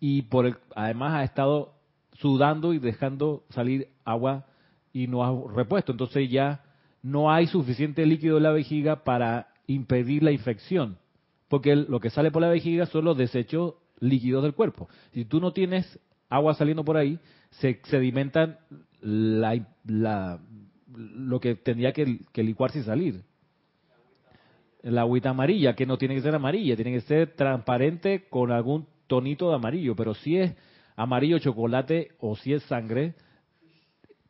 Y 0.00 0.20
por 0.20 0.60
además 0.76 1.14
has 1.14 1.30
estado 1.30 1.76
sudando 2.12 2.74
y 2.74 2.78
dejando 2.78 3.46
salir 3.48 3.88
agua 4.04 4.44
y 4.92 5.06
no 5.06 5.24
has 5.24 5.54
repuesto. 5.54 5.92
Entonces 5.92 6.30
ya 6.30 6.62
no 7.00 7.32
hay 7.32 7.46
suficiente 7.46 8.04
líquido 8.04 8.36
en 8.36 8.42
la 8.42 8.52
vejiga 8.52 9.02
para 9.02 9.48
impedir 9.66 10.22
la 10.22 10.30
infección 10.30 10.98
porque 11.52 11.76
lo 11.76 12.00
que 12.00 12.08
sale 12.08 12.30
por 12.30 12.40
la 12.40 12.48
vejiga 12.48 12.86
son 12.86 13.04
los 13.04 13.14
desechos 13.14 13.74
líquidos 14.00 14.42
del 14.42 14.54
cuerpo. 14.54 14.88
Si 15.12 15.26
tú 15.26 15.38
no 15.38 15.52
tienes 15.52 16.00
agua 16.30 16.54
saliendo 16.54 16.82
por 16.82 16.96
ahí, 16.96 17.18
se 17.50 17.78
sedimentan 17.90 18.56
la, 19.02 20.40
lo 20.86 21.40
que 21.40 21.54
tendría 21.56 21.92
que, 21.92 22.20
licuarse 22.36 22.78
y 22.78 22.84
salir. 22.84 23.22
La 24.80 25.02
agüita 25.02 25.28
amarilla, 25.28 25.76
que 25.76 25.84
no 25.84 25.98
tiene 25.98 26.14
que 26.14 26.22
ser 26.22 26.34
amarilla, 26.34 26.74
tiene 26.74 26.92
que 26.92 27.02
ser 27.02 27.34
transparente 27.34 28.24
con 28.30 28.50
algún 28.50 28.86
tonito 29.06 29.50
de 29.50 29.56
amarillo, 29.56 29.94
pero 29.94 30.14
si 30.14 30.38
es 30.38 30.56
amarillo 30.96 31.38
chocolate 31.38 32.12
o 32.18 32.34
si 32.34 32.54
es 32.54 32.62
sangre, 32.62 33.14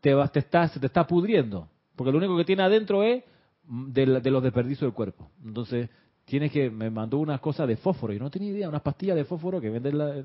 te, 0.01 0.12
te 0.33 0.39
está, 0.41 0.66
se 0.66 0.81
te 0.81 0.87
está 0.87 1.07
pudriendo, 1.07 1.68
porque 1.95 2.11
lo 2.11 2.18
único 2.18 2.37
que 2.37 2.45
tiene 2.45 2.64
adentro 2.64 3.05
es 3.05 3.23
de, 3.62 4.07
de 4.20 4.31
los 4.33 4.43
desperdicios 4.43 4.89
del 4.89 4.93
cuerpo. 4.93 5.31
Entonces, 5.45 5.89
tienes 6.25 6.53
que, 6.53 6.70
me 6.70 6.91
mandó 6.91 7.18
unas 7.18 7.41
cosas 7.41 7.68
de 7.68 7.77
fósforo, 7.77 8.12
y 8.12 8.18
no 8.18 8.31
tenía 8.31 8.51
idea, 8.51 8.68
unas 8.68 8.83
pastillas 8.83 9.16
de 9.16 9.25
fósforo 9.25 9.61
que 9.61 9.70
venden 9.70 9.99
la, 9.99 10.25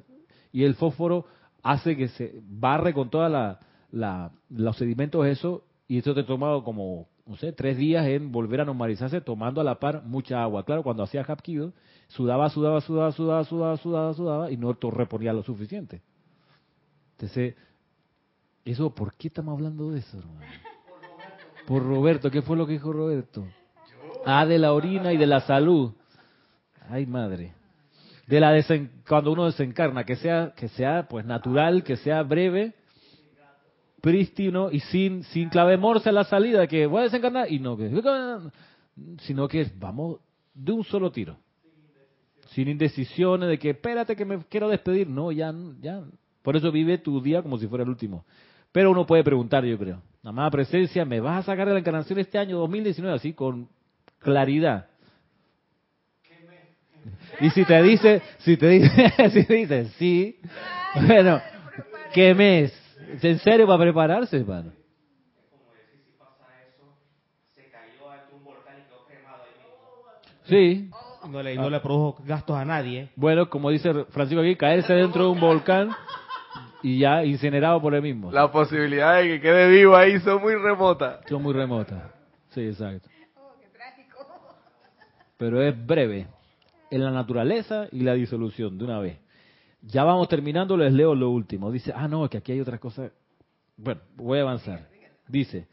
y 0.52 0.64
el 0.64 0.76
fósforo 0.76 1.26
hace 1.64 1.98
que 1.98 2.08
se 2.10 2.40
barre 2.44 2.94
con 2.94 3.10
toda 3.10 3.60
la, 3.92 4.32
los 4.50 4.78
sedimentos 4.78 5.26
eso, 5.26 5.64
y 5.88 6.00
eso 6.00 6.14
te 6.14 6.24
tomado 6.24 6.64
como, 6.64 7.08
no 7.26 7.38
sé, 7.38 7.54
tres 7.54 7.78
días 7.78 8.06
en 8.08 8.32
volver 8.32 8.62
a 8.62 8.66
normalizarse 8.66 9.22
tomando 9.22 9.62
a 9.62 9.64
la 9.64 9.80
par 9.80 10.04
mucha 10.04 10.42
agua. 10.44 10.66
Claro, 10.66 10.84
cuando 10.84 11.04
hacía 11.04 11.22
hapkido, 11.22 11.74
sudaba, 12.08 12.50
sudaba, 12.50 12.82
sudaba, 12.82 13.12
sudaba, 13.12 13.44
sudaba, 13.46 13.78
sudaba, 13.78 14.14
sudaba, 14.14 14.52
y 14.52 14.58
no 14.58 14.74
reponía 14.74 15.32
lo 15.34 15.44
suficiente. 15.44 16.02
Entonces, 17.14 17.56
eso, 18.66 18.94
¿por 18.94 19.16
qué 19.16 19.30
estamos 19.30 19.54
hablando 19.54 19.92
de 19.92 20.00
eso, 20.00 20.20
hermano? 20.20 20.46
Por 21.66 21.86
Roberto, 21.86 22.30
¿qué 22.32 22.42
fue 22.42 22.58
lo 22.58 22.66
que 22.66 22.74
dijo 22.74 22.92
Roberto? 22.94 23.46
Ah, 24.30 24.46
de 24.46 24.60
la 24.60 24.74
orina 24.74 25.14
y 25.14 25.18
de 25.18 25.26
la 25.26 25.40
salud. 25.40 25.94
Ay, 26.90 27.06
madre. 27.06 27.54
De 28.28 28.42
la 28.42 28.62
cuando 29.08 29.32
uno 29.32 29.46
desencarna, 29.46 30.04
que 30.04 30.18
sea 30.18 30.54
que 30.54 30.68
sea 30.68 31.08
pues 31.08 31.26
natural, 31.26 31.82
que 31.82 31.96
sea 31.96 32.24
breve, 32.24 32.74
prístino 34.02 34.70
y 34.70 34.82
sin 34.82 35.24
sin 35.24 35.48
clave 35.48 35.78
morse 35.78 36.10
a 36.10 36.12
la 36.12 36.26
salida, 36.26 36.68
que 36.68 36.88
voy 36.88 37.00
a 37.00 37.04
desencarnar 37.04 37.50
y 37.50 37.60
no 37.60 37.78
que 37.78 37.90
sino 39.20 39.48
que 39.48 39.72
vamos 39.80 40.20
de 40.54 40.74
un 40.74 40.84
solo 40.84 41.10
tiro. 41.10 41.38
Sin 42.48 42.68
indecisiones 42.68 43.48
de 43.48 43.58
que 43.58 43.70
espérate 43.70 44.18
que 44.18 44.26
me 44.26 44.44
quiero 44.50 44.68
despedir. 44.68 45.08
No, 45.08 45.32
ya, 45.32 45.54
ya. 45.80 46.04
Por 46.42 46.58
eso 46.58 46.70
vive 46.70 46.98
tu 46.98 47.22
día 47.22 47.42
como 47.42 47.58
si 47.58 47.68
fuera 47.68 47.86
el 47.86 47.90
último. 47.90 48.26
Pero 48.74 48.92
uno 48.92 49.06
puede 49.06 49.24
preguntar, 49.24 49.64
yo 49.64 49.78
creo. 49.78 50.02
Amada 50.22 50.52
presencia, 50.52 51.06
¿me 51.06 51.22
vas 51.22 51.40
a 51.40 51.52
sacar 51.52 51.68
de 51.68 51.74
la 51.74 51.80
encarnación 51.80 52.20
este 52.20 52.38
año 52.38 52.58
2019 52.58 53.16
así 53.16 53.32
con 53.32 53.70
claridad? 54.28 54.88
Y 57.40 57.50
si 57.52 57.64
te 57.64 57.82
dice, 57.82 58.22
si 58.40 58.58
te 58.58 58.68
dice, 58.68 59.30
si 59.32 59.46
te 59.46 59.54
dice 59.54 59.86
sí, 59.98 60.38
bueno, 61.08 61.42
¿qué 62.14 62.34
mes? 62.34 62.74
¿En 63.22 63.40
serio 63.40 63.66
para 63.66 63.80
prepararse, 63.80 64.36
hermano? 64.36 64.74
Sí. 70.44 70.90
No 71.30 71.44
le, 71.44 71.56
no 71.56 71.70
le 71.70 71.80
produjo 71.80 72.22
gastos 72.26 72.58
a 72.58 72.66
nadie. 72.66 73.10
Bueno, 73.16 73.50
como 73.50 73.70
dice 73.70 74.06
Francisco 74.10 74.42
aquí, 74.42 74.56
caerse 74.56 74.94
dentro 74.94 75.24
de 75.24 75.30
un 75.30 75.40
volcán 75.40 75.90
y 76.84 77.00
ya 77.00 77.24
incinerado 77.24 77.82
por 77.82 77.96
el 77.96 78.02
mismo. 78.02 78.32
La 78.32 78.52
posibilidad 78.52 79.18
de 79.18 79.28
que 79.28 79.42
quede 79.42 79.70
vivo 79.70 79.96
ahí 79.96 80.20
son 80.20 80.42
muy 80.42 80.56
remotas. 80.56 81.20
Son 81.28 81.42
muy 81.42 81.54
remotas. 81.54 82.12
Sí, 82.50 82.62
exacto. 82.62 83.10
Pero 85.38 85.62
es 85.62 85.86
breve. 85.86 86.28
En 86.90 87.04
la 87.04 87.12
naturaleza 87.12 87.88
y 87.92 88.02
la 88.02 88.14
disolución, 88.14 88.78
de 88.78 88.86
una 88.86 89.00
vez. 89.00 89.18
Ya 89.82 90.04
vamos 90.04 90.28
terminando, 90.30 90.78
les 90.78 90.94
leo 90.94 91.16
lo 91.16 91.30
último. 91.30 91.72
Dice, 91.72 91.92
ah, 91.96 92.08
no, 92.08 92.28
que 92.30 92.38
aquí 92.38 92.54
hay 92.54 92.62
otra 92.62 92.78
cosa. 92.78 93.12
Bueno, 93.76 94.02
voy 94.16 94.40
a 94.40 94.44
avanzar. 94.44 94.88
Dice, 95.28 95.68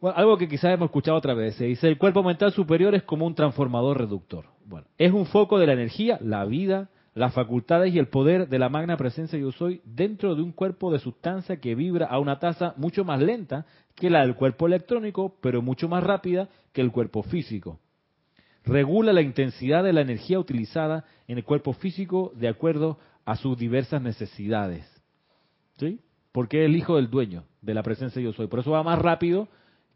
bueno, 0.00 0.16
algo 0.16 0.38
que 0.38 0.48
quizás 0.48 0.74
hemos 0.74 0.86
escuchado 0.86 1.16
otra 1.16 1.34
vez. 1.34 1.54
Se 1.56 1.66
dice, 1.66 1.86
el 1.86 1.98
cuerpo 1.98 2.22
mental 2.22 2.52
superior 2.52 2.94
es 2.94 3.02
como 3.04 3.26
un 3.26 3.34
transformador 3.34 3.98
reductor. 3.98 4.46
Bueno, 4.64 4.86
es 4.98 5.12
un 5.12 5.26
foco 5.26 5.58
de 5.58 5.66
la 5.66 5.74
energía, 5.74 6.18
la 6.22 6.44
vida, 6.44 6.88
las 7.14 7.34
facultades 7.34 7.94
y 7.94 7.98
el 7.98 8.08
poder 8.08 8.48
de 8.48 8.58
la 8.58 8.68
magna 8.68 8.96
presencia 8.96 9.38
yo 9.38 9.52
soy 9.52 9.80
dentro 9.84 10.34
de 10.34 10.42
un 10.42 10.52
cuerpo 10.52 10.92
de 10.92 11.00
sustancia 11.00 11.60
que 11.60 11.74
vibra 11.74 12.06
a 12.06 12.18
una 12.18 12.38
tasa 12.38 12.74
mucho 12.76 13.04
más 13.04 13.20
lenta 13.20 13.66
que 13.94 14.10
la 14.10 14.20
del 14.20 14.36
cuerpo 14.36 14.66
electrónico, 14.66 15.36
pero 15.40 15.60
mucho 15.60 15.88
más 15.88 16.04
rápida 16.04 16.48
que 16.72 16.80
el 16.80 16.92
cuerpo 16.92 17.22
físico. 17.22 17.78
Regula 18.64 19.12
la 19.12 19.22
intensidad 19.22 19.82
de 19.82 19.92
la 19.92 20.02
energía 20.02 20.38
utilizada 20.38 21.04
en 21.26 21.38
el 21.38 21.44
cuerpo 21.44 21.72
físico 21.72 22.32
de 22.34 22.48
acuerdo 22.48 22.98
a 23.24 23.36
sus 23.36 23.56
diversas 23.56 24.02
necesidades. 24.02 24.86
¿Sí? 25.78 26.00
Porque 26.32 26.62
es 26.62 26.66
el 26.66 26.76
hijo 26.76 26.96
del 26.96 27.10
dueño 27.10 27.44
de 27.62 27.74
la 27.74 27.82
presencia 27.82 28.20
yo 28.20 28.32
soy. 28.32 28.48
Por 28.48 28.60
eso 28.60 28.72
va 28.72 28.82
más 28.82 28.98
rápido 28.98 29.48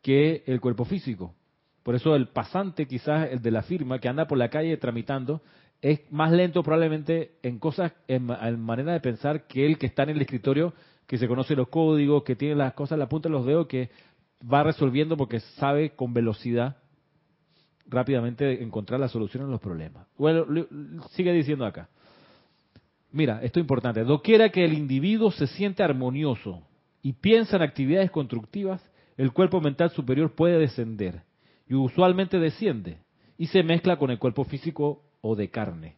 que 0.03 0.43
el 0.47 0.61
cuerpo 0.61 0.85
físico. 0.85 1.35
Por 1.83 1.95
eso 1.95 2.17
el 2.17 2.29
pasante, 2.29 2.87
quizás 2.87 3.31
el 3.31 3.43
de 3.43 3.51
la 3.51 3.63
firma, 3.63 3.99
que 3.99 4.09
anda 4.09 4.27
por 4.27 4.39
la 4.39 4.49
calle 4.49 4.77
tramitando, 4.79 5.43
es 5.83 6.01
más 6.11 6.33
lento 6.33 6.63
probablemente 6.63 7.33
en 7.43 7.59
cosas, 7.59 7.93
en, 8.09 8.25
manera 8.61 8.95
de 8.95 9.01
pensar 9.01 9.47
que 9.47 9.67
el 9.67 9.77
que 9.77 9.87
está 9.87 10.05
en 10.05 10.11
el 10.11 10.23
escritorio, 10.23 10.73
que 11.07 11.19
se 11.19 11.29
conoce 11.29 11.55
los 11.55 11.69
códigos, 11.69 12.25
que 12.25 12.37
tiene 12.37 12.55
las 12.55 12.73
cosas 12.73 12.93
en 12.93 13.01
la 13.01 13.09
punta 13.11 13.29
de 13.29 13.35
los 13.35 13.45
dedos, 13.45 13.67
que 13.67 13.91
va 14.51 14.63
resolviendo 14.63 15.19
porque 15.19 15.41
sabe 15.41 15.91
con 15.91 16.15
velocidad 16.15 16.79
rápidamente 17.87 18.63
encontrar 18.63 19.01
la 19.01 19.09
solución 19.09 19.45
a 19.45 19.49
los 19.49 19.61
problemas. 19.61 20.07
Bueno, 20.17 20.47
sigue 21.11 21.33
diciendo 21.33 21.65
acá. 21.65 21.89
Mira, 23.13 23.41
esto 23.43 23.61
es 23.61 23.65
importante. 23.65 24.03
Doquiera 24.05 24.49
que 24.49 24.65
el 24.65 24.73
individuo 24.73 25.31
se 25.31 25.47
siente 25.47 25.83
armonioso 25.83 26.63
y 27.03 27.13
piensa 27.13 27.57
en 27.57 27.63
actividades 27.63 28.11
constructivas, 28.11 28.83
el 29.17 29.33
cuerpo 29.33 29.61
mental 29.61 29.91
superior 29.91 30.35
puede 30.35 30.59
descender 30.59 31.23
y 31.69 31.75
usualmente 31.75 32.39
desciende 32.39 32.99
y 33.39 33.47
se 33.47 33.63
mezcla 33.63 33.99
con 33.99 34.11
el 34.11 34.19
cuerpo 34.19 34.45
físico 34.45 35.03
o 35.21 35.37
de 35.37 35.49
carne. 35.49 35.97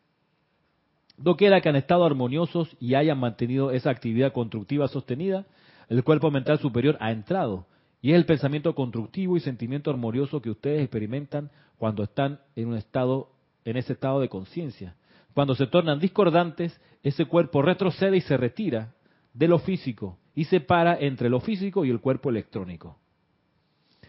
Doquiera 1.17 1.61
que 1.61 1.69
han 1.69 1.77
estado 1.77 2.05
armoniosos 2.05 2.77
y 2.79 2.95
hayan 2.95 3.19
mantenido 3.19 3.71
esa 3.71 3.91
actividad 3.91 4.33
constructiva 4.33 4.87
sostenida, 4.89 5.47
el 5.89 6.05
cuerpo 6.05 6.31
mental 6.31 6.59
superior 6.59 6.99
ha 7.01 7.11
entrado 7.11 7.67
y 8.07 8.13
es 8.13 8.19
el 8.19 8.25
pensamiento 8.25 8.73
constructivo 8.73 9.37
y 9.37 9.41
sentimiento 9.41 9.91
armonioso 9.91 10.41
que 10.41 10.51
ustedes 10.51 10.81
experimentan 10.81 11.51
cuando 11.77 12.05
están 12.05 12.39
en 12.55 12.69
un 12.69 12.77
estado 12.77 13.33
en 13.65 13.77
ese 13.77 13.95
estado 13.95 14.21
de 14.21 14.29
conciencia. 14.29 14.95
Cuando 15.35 15.57
se 15.57 15.67
tornan 15.67 15.99
discordantes, 15.99 16.81
ese 17.03 17.25
cuerpo 17.25 17.63
retrocede 17.63 18.19
y 18.19 18.21
se 18.21 18.37
retira 18.37 18.95
de 19.35 19.49
lo 19.49 19.59
físico 19.59 20.21
y 20.37 20.45
separa 20.45 20.97
entre 21.01 21.29
lo 21.29 21.41
físico 21.41 21.85
y 21.85 21.91
el 21.91 22.01
cuerpo 22.01 22.31
electrónico. 22.31 22.97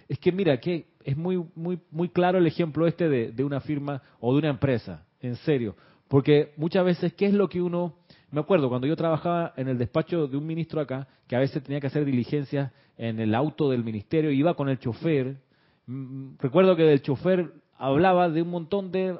Es 0.07 0.19
que 0.19 0.31
mira, 0.31 0.59
que 0.59 0.89
es 1.03 1.17
muy, 1.17 1.43
muy, 1.55 1.79
muy 1.89 2.09
claro 2.09 2.37
el 2.37 2.45
ejemplo 2.45 2.85
este 2.85 3.09
de, 3.09 3.31
de 3.31 3.43
una 3.43 3.61
firma 3.61 4.03
o 4.19 4.31
de 4.31 4.37
una 4.37 4.49
empresa, 4.49 5.07
en 5.21 5.37
serio. 5.37 5.75
Porque 6.07 6.53
muchas 6.55 6.85
veces, 6.85 7.13
¿qué 7.13 7.25
es 7.25 7.33
lo 7.33 7.49
que 7.49 7.63
uno... 7.63 7.95
Me 8.29 8.41
acuerdo 8.41 8.69
cuando 8.69 8.87
yo 8.87 8.95
trabajaba 8.95 9.53
en 9.55 9.67
el 9.67 9.77
despacho 9.77 10.27
de 10.27 10.37
un 10.37 10.45
ministro 10.45 10.81
acá, 10.81 11.07
que 11.27 11.35
a 11.35 11.39
veces 11.39 11.63
tenía 11.63 11.79
que 11.79 11.87
hacer 11.87 12.03
diligencias 12.03 12.71
en 12.97 13.19
el 13.19 13.33
auto 13.33 13.69
del 13.69 13.83
ministerio, 13.83 14.31
iba 14.31 14.53
con 14.53 14.69
el 14.69 14.79
chofer. 14.79 15.37
Mm, 15.85 16.35
recuerdo 16.39 16.75
que 16.75 16.83
del 16.83 17.01
chofer 17.01 17.53
hablaba 17.77 18.29
de 18.29 18.41
un 18.41 18.49
montón 18.49 18.91
de 18.91 19.17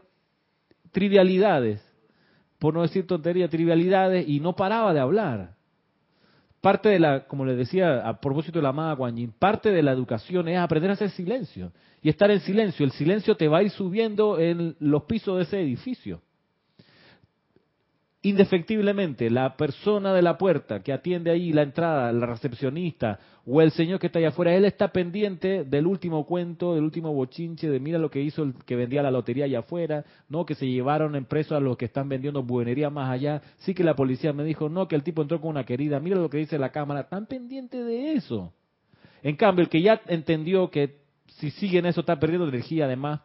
trivialidades, 0.91 1.82
por 2.60 2.74
no 2.74 2.82
decir 2.82 3.08
tontería, 3.08 3.49
trivialidades, 3.49 4.28
y 4.28 4.39
no 4.39 4.55
paraba 4.55 4.93
de 4.93 4.99
hablar 4.99 5.58
parte 6.68 6.89
de 6.89 6.99
la, 6.99 7.26
como 7.28 7.45
le 7.45 7.55
decía 7.55 8.08
a 8.08 8.20
propósito 8.20 8.60
de 8.60 8.64
la 8.64 8.70
amada 8.70 8.93
Guanyin, 8.93 9.32
parte 9.32 9.72
de 9.72 9.82
la 9.82 9.91
educación 9.93 10.47
es 10.47 10.58
aprender 10.58 10.89
a 10.89 10.95
hacer 10.95 11.10
silencio 11.12 11.72
y 12.01 12.10
estar 12.10 12.30
en 12.30 12.41
silencio. 12.41 12.86
El 12.86 12.91
silencio 12.91 13.36
te 13.36 13.47
va 13.47 13.60
a 13.60 13.64
ir 13.64 13.70
subiendo 13.70 14.39
en 14.39 14.76
los 14.80 15.03
pisos 15.03 15.38
de 15.38 15.43
ese 15.43 15.62
edificio 15.62 16.22
indefectiblemente 18.24 19.30
la 19.30 19.55
persona 19.55 20.13
de 20.13 20.22
la 20.22 20.38
puerta 20.38 20.82
que 20.82 20.91
atiende 20.91 21.30
ahí 21.32 21.53
la 21.53 21.61
entrada, 21.61 22.11
la 22.11 22.26
recepcionista 22.26 23.20
o 23.45 23.61
el 23.61 23.72
señor 23.72 23.99
que 23.99 24.07
está 24.07 24.20
allá 24.20 24.30
afuera, 24.30 24.53
él 24.53 24.65
está 24.65 24.89
pendiente 24.89 25.63
del 25.63 25.88
último 25.88 26.26
cuento, 26.26 26.76
del 26.76 26.84
último 26.84 27.13
bochinche, 27.13 27.70
de 27.70 27.80
mira 27.80 27.99
lo 27.99 28.09
que 28.09 28.22
hizo 28.22 28.43
el 28.43 28.55
que 28.65 28.76
vendía 28.76 29.03
la 29.03 29.11
lotería 29.11 29.45
allá 29.45 29.59
afuera, 29.59 30.03
no 30.28 30.45
que 30.45 30.55
se 30.55 30.68
llevaron 30.68 31.15
en 31.15 31.26
preso 31.26 31.55
a 31.55 31.59
los 31.59 31.78
que 31.78 31.86
están 31.86 32.09
vendiendo 32.09 32.43
buenería 32.43 32.89
más 32.89 33.09
allá, 33.09 33.41
sí 33.59 33.74
que 33.74 33.84
la 33.84 33.95
policía 33.95 34.34
me 34.34 34.43
dijo, 34.43 34.68
no, 34.68 34.88
que 34.88 34.95
el 34.95 35.03
tipo 35.03 35.22
entró 35.22 35.39
con 35.39 35.51
una 35.51 35.63
querida, 35.63 35.99
mira 35.99 36.18
lo 36.18 36.30
que 36.30 36.39
dice 36.39 36.59
la 36.59 36.72
cámara, 36.72 37.01
están 37.01 37.28
pendientes 37.28 37.86
de 37.86 38.13
eso. 38.13 38.51
En 39.24 39.36
cambio, 39.36 39.63
el 39.63 39.70
que 39.70 39.82
ya 39.82 40.01
entendió 40.07 40.70
que 40.70 40.97
si 41.38 41.51
sigue 41.51 41.80
en 41.80 41.86
eso 41.86 42.01
está 42.01 42.20
perdiendo 42.20 42.47
energía 42.49 42.86
además, 42.86 43.22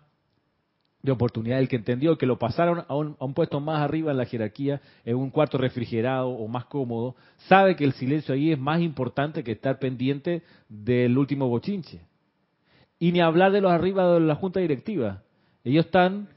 de 1.03 1.13
oportunidad, 1.13 1.59
el 1.59 1.69
que 1.69 1.77
entendió 1.77 2.17
que 2.17 2.27
lo 2.27 2.39
pasaron 2.39 2.85
a 2.87 2.95
un, 2.95 3.35
puesto 3.35 3.61
más 3.61 3.81
arriba 3.83 4.13
en 4.13 4.19
la 4.19 4.25
jerarquía, 4.25 4.81
en 5.05 5.17
un 5.17 5.31
cuarto 5.31 5.59
refrigerado 5.59 6.29
o 6.29 6.47
más 6.47 6.67
cómodo, 6.67 7.17
sabe 7.49 7.75
que 7.75 7.85
el 7.85 7.93
silencio 7.93 8.35
ahí 8.35 8.53
es 8.53 8.59
más 8.59 8.81
importante 8.81 9.43
que 9.43 9.53
estar 9.53 9.79
pendiente 9.79 10.43
del 10.69 11.19
último 11.19 11.49
bochinche. 11.49 12.01
Y 13.01 13.11
ni 13.11 13.21
hablar 13.21 13.51
de 13.51 13.61
los 13.61 13.73
arriba 13.73 14.15
de 14.15 14.21
la 14.21 14.37
junta 14.37 14.61
directiva. 14.61 15.23
Ellos 15.65 15.87
están, 15.87 16.29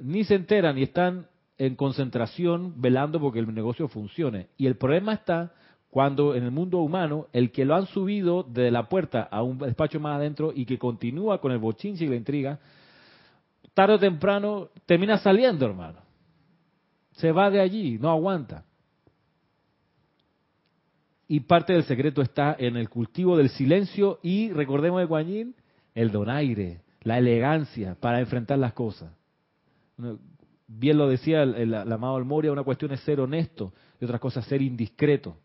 ni 0.00 0.24
se 0.24 0.36
enteran, 0.36 0.78
y 0.78 0.84
están 0.84 1.26
en 1.58 1.76
concentración 1.76 2.80
velando 2.80 3.20
porque 3.20 3.40
el 3.40 3.54
negocio 3.54 3.88
funcione. 3.88 4.48
Y 4.56 4.66
el 4.66 4.76
problema 4.76 5.12
está 5.12 5.52
cuando 5.90 6.34
en 6.34 6.44
el 6.44 6.50
mundo 6.50 6.78
humano 6.78 7.28
el 7.32 7.52
que 7.52 7.64
lo 7.64 7.76
han 7.76 7.86
subido 7.86 8.42
de 8.42 8.70
la 8.70 8.88
puerta 8.88 9.22
a 9.22 9.42
un 9.42 9.58
despacho 9.58 10.00
más 10.00 10.16
adentro 10.16 10.52
y 10.54 10.64
que 10.64 10.78
continúa 10.78 11.40
con 11.40 11.52
el 11.52 11.58
bochinche 11.58 12.04
y 12.04 12.08
la 12.08 12.16
intriga, 12.16 12.58
tarde 13.74 13.94
o 13.94 13.98
temprano 13.98 14.70
termina 14.86 15.18
saliendo, 15.18 15.66
hermano. 15.66 15.98
Se 17.12 17.32
va 17.32 17.50
de 17.50 17.60
allí, 17.60 17.98
no 17.98 18.10
aguanta. 18.10 18.64
Y 21.28 21.40
parte 21.40 21.72
del 21.72 21.84
secreto 21.84 22.22
está 22.22 22.54
en 22.58 22.76
el 22.76 22.88
cultivo 22.88 23.36
del 23.36 23.50
silencio 23.50 24.20
y, 24.22 24.50
recordemos 24.52 25.00
de 25.00 25.06
Guanyin, 25.06 25.54
el 25.94 26.10
donaire, 26.10 26.82
la 27.02 27.18
elegancia 27.18 27.96
para 27.98 28.20
enfrentar 28.20 28.58
las 28.58 28.72
cosas. 28.72 29.12
Bien 30.66 30.98
lo 30.98 31.08
decía 31.08 31.42
el, 31.42 31.74
amado 31.74 32.16
Almoria, 32.16 32.52
una 32.52 32.62
cuestión 32.62 32.92
es 32.92 33.00
ser 33.00 33.20
honesto 33.20 33.72
y 34.00 34.04
otra 34.04 34.18
cosa 34.18 34.40
es 34.40 34.46
ser 34.46 34.60
indiscreto. 34.60 35.36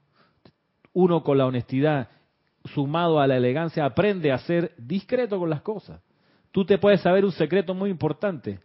Uno 0.94 1.24
con 1.24 1.38
la 1.38 1.46
honestidad 1.46 2.10
sumado 2.66 3.20
a 3.20 3.28
la 3.28 3.38
elegancia 3.38 3.86
aprende 3.86 4.32
a 4.32 4.38
ser 4.40 4.74
discreto 4.78 5.40
con 5.40 5.50
las 5.50 5.62
cosas. 5.62 6.02
Tú 6.52 6.66
te 6.66 6.78
puedes 6.78 7.02
saber 7.02 7.26
un 7.26 7.32
secreto 7.32 7.74
muy 7.74 7.90
importante, 7.90 8.60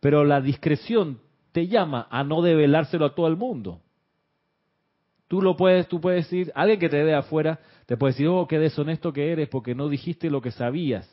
pero 0.00 0.24
la 0.24 0.40
discreción 0.40 1.18
te 1.52 1.66
llama 1.66 2.06
a 2.10 2.24
no 2.24 2.42
develárselo 2.42 3.06
a 3.06 3.14
todo 3.14 3.26
el 3.26 3.36
mundo. 3.36 3.80
Tú 5.28 5.40
lo 5.40 5.56
puedes, 5.56 5.88
tú 5.88 6.00
puedes 6.00 6.24
decir, 6.24 6.52
alguien 6.54 6.78
que 6.78 6.88
te 6.88 7.02
ve 7.02 7.14
afuera, 7.14 7.58
te 7.86 7.96
puede 7.96 8.12
decir, 8.12 8.28
oh, 8.28 8.46
qué 8.46 8.58
deshonesto 8.58 9.12
que 9.12 9.32
eres 9.32 9.48
porque 9.48 9.74
no 9.74 9.88
dijiste 9.88 10.30
lo 10.30 10.40
que 10.40 10.50
sabías. 10.50 11.10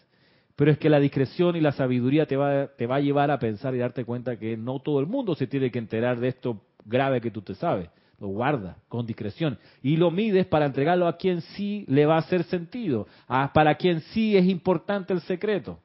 Pero 0.56 0.72
es 0.72 0.78
que 0.78 0.90
la 0.90 1.00
discreción 1.00 1.56
y 1.56 1.62
la 1.62 1.72
sabiduría 1.72 2.26
te 2.26 2.36
va, 2.36 2.68
te 2.68 2.86
va 2.86 2.98
a 2.98 3.00
llevar 3.00 3.32
a 3.32 3.40
pensar 3.40 3.74
y 3.74 3.80
darte 3.80 4.06
cuenta 4.06 4.38
que 4.38 4.58
no 4.58 4.80
todo 4.80 5.00
el 5.00 5.08
mundo 5.08 5.34
se 5.34 5.48
tiene 5.48 5.72
que 5.72 5.80
enterar 5.80 6.20
de 6.20 6.28
esto 6.28 6.62
grave 6.86 7.22
que 7.22 7.32
tú 7.32 7.42
te 7.42 7.56
sabes. 7.56 7.90
Lo 8.20 8.28
guarda 8.28 8.78
con 8.88 9.08
discreción 9.08 9.58
y 9.82 9.98
lo 9.98 10.12
mides 10.12 10.46
para 10.46 10.66
entregarlo 10.66 11.08
a 11.08 11.18
quien 11.18 11.42
sí 11.42 11.86
le 11.88 12.06
va 12.06 12.16
a 12.16 12.20
hacer 12.20 12.44
sentido, 12.44 13.08
a, 13.28 13.52
para 13.54 13.76
quien 13.76 14.02
sí 14.02 14.38
es 14.38 14.46
importante 14.46 15.14
el 15.14 15.22
secreto. 15.22 15.80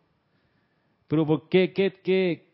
Pero 1.08 1.48
¿qué, 1.48 1.72
qué, 1.72 1.92
qué, 2.02 2.46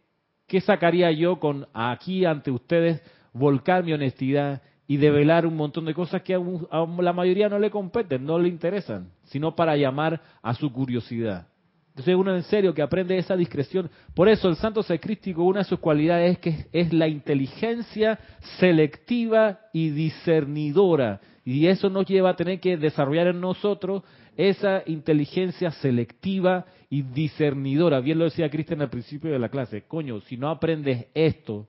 ¿Qué 0.52 0.60
sacaría 0.60 1.10
yo 1.12 1.40
con 1.40 1.66
aquí 1.72 2.26
ante 2.26 2.50
ustedes 2.50 3.02
volcar 3.32 3.84
mi 3.84 3.94
honestidad 3.94 4.60
y 4.86 4.98
develar 4.98 5.46
un 5.46 5.56
montón 5.56 5.86
de 5.86 5.94
cosas 5.94 6.20
que 6.20 6.34
a, 6.34 6.86
la 7.00 7.12
mayoría 7.14 7.48
no 7.48 7.58
le 7.58 7.70
competen, 7.70 8.26
no 8.26 8.38
le 8.38 8.48
interesan, 8.48 9.08
sino 9.24 9.56
para 9.56 9.78
llamar 9.78 10.20
a 10.42 10.52
su 10.52 10.70
curiosidad? 10.70 11.46
Entonces 11.92 12.14
uno 12.14 12.34
en 12.34 12.42
serio 12.42 12.74
que 12.74 12.82
aprende 12.82 13.16
esa 13.16 13.34
discreción. 13.34 13.90
Por 14.14 14.28
eso 14.28 14.48
el 14.50 14.56
santo 14.56 14.82
sacrístico, 14.82 15.42
una 15.42 15.60
de 15.60 15.64
sus 15.64 15.78
cualidades 15.78 16.32
es 16.32 16.38
que 16.38 16.66
es 16.72 16.92
la 16.92 17.08
inteligencia 17.08 18.18
selectiva 18.58 19.60
y 19.72 19.88
discernidora. 19.88 21.20
Y 21.46 21.66
eso 21.66 21.88
nos 21.88 22.04
lleva 22.04 22.28
a 22.28 22.36
tener 22.36 22.60
que 22.60 22.76
desarrollar 22.76 23.28
en 23.28 23.40
nosotros 23.40 24.02
esa 24.36 24.82
inteligencia 24.86 25.70
selectiva 25.72 26.66
y 26.88 27.02
discernidora. 27.02 28.00
Bien 28.00 28.18
lo 28.18 28.24
decía 28.24 28.50
Cristian 28.50 28.82
al 28.82 28.90
principio 28.90 29.30
de 29.30 29.38
la 29.38 29.48
clase. 29.48 29.82
Coño, 29.82 30.20
si 30.22 30.36
no 30.36 30.48
aprendes 30.48 31.06
esto, 31.14 31.68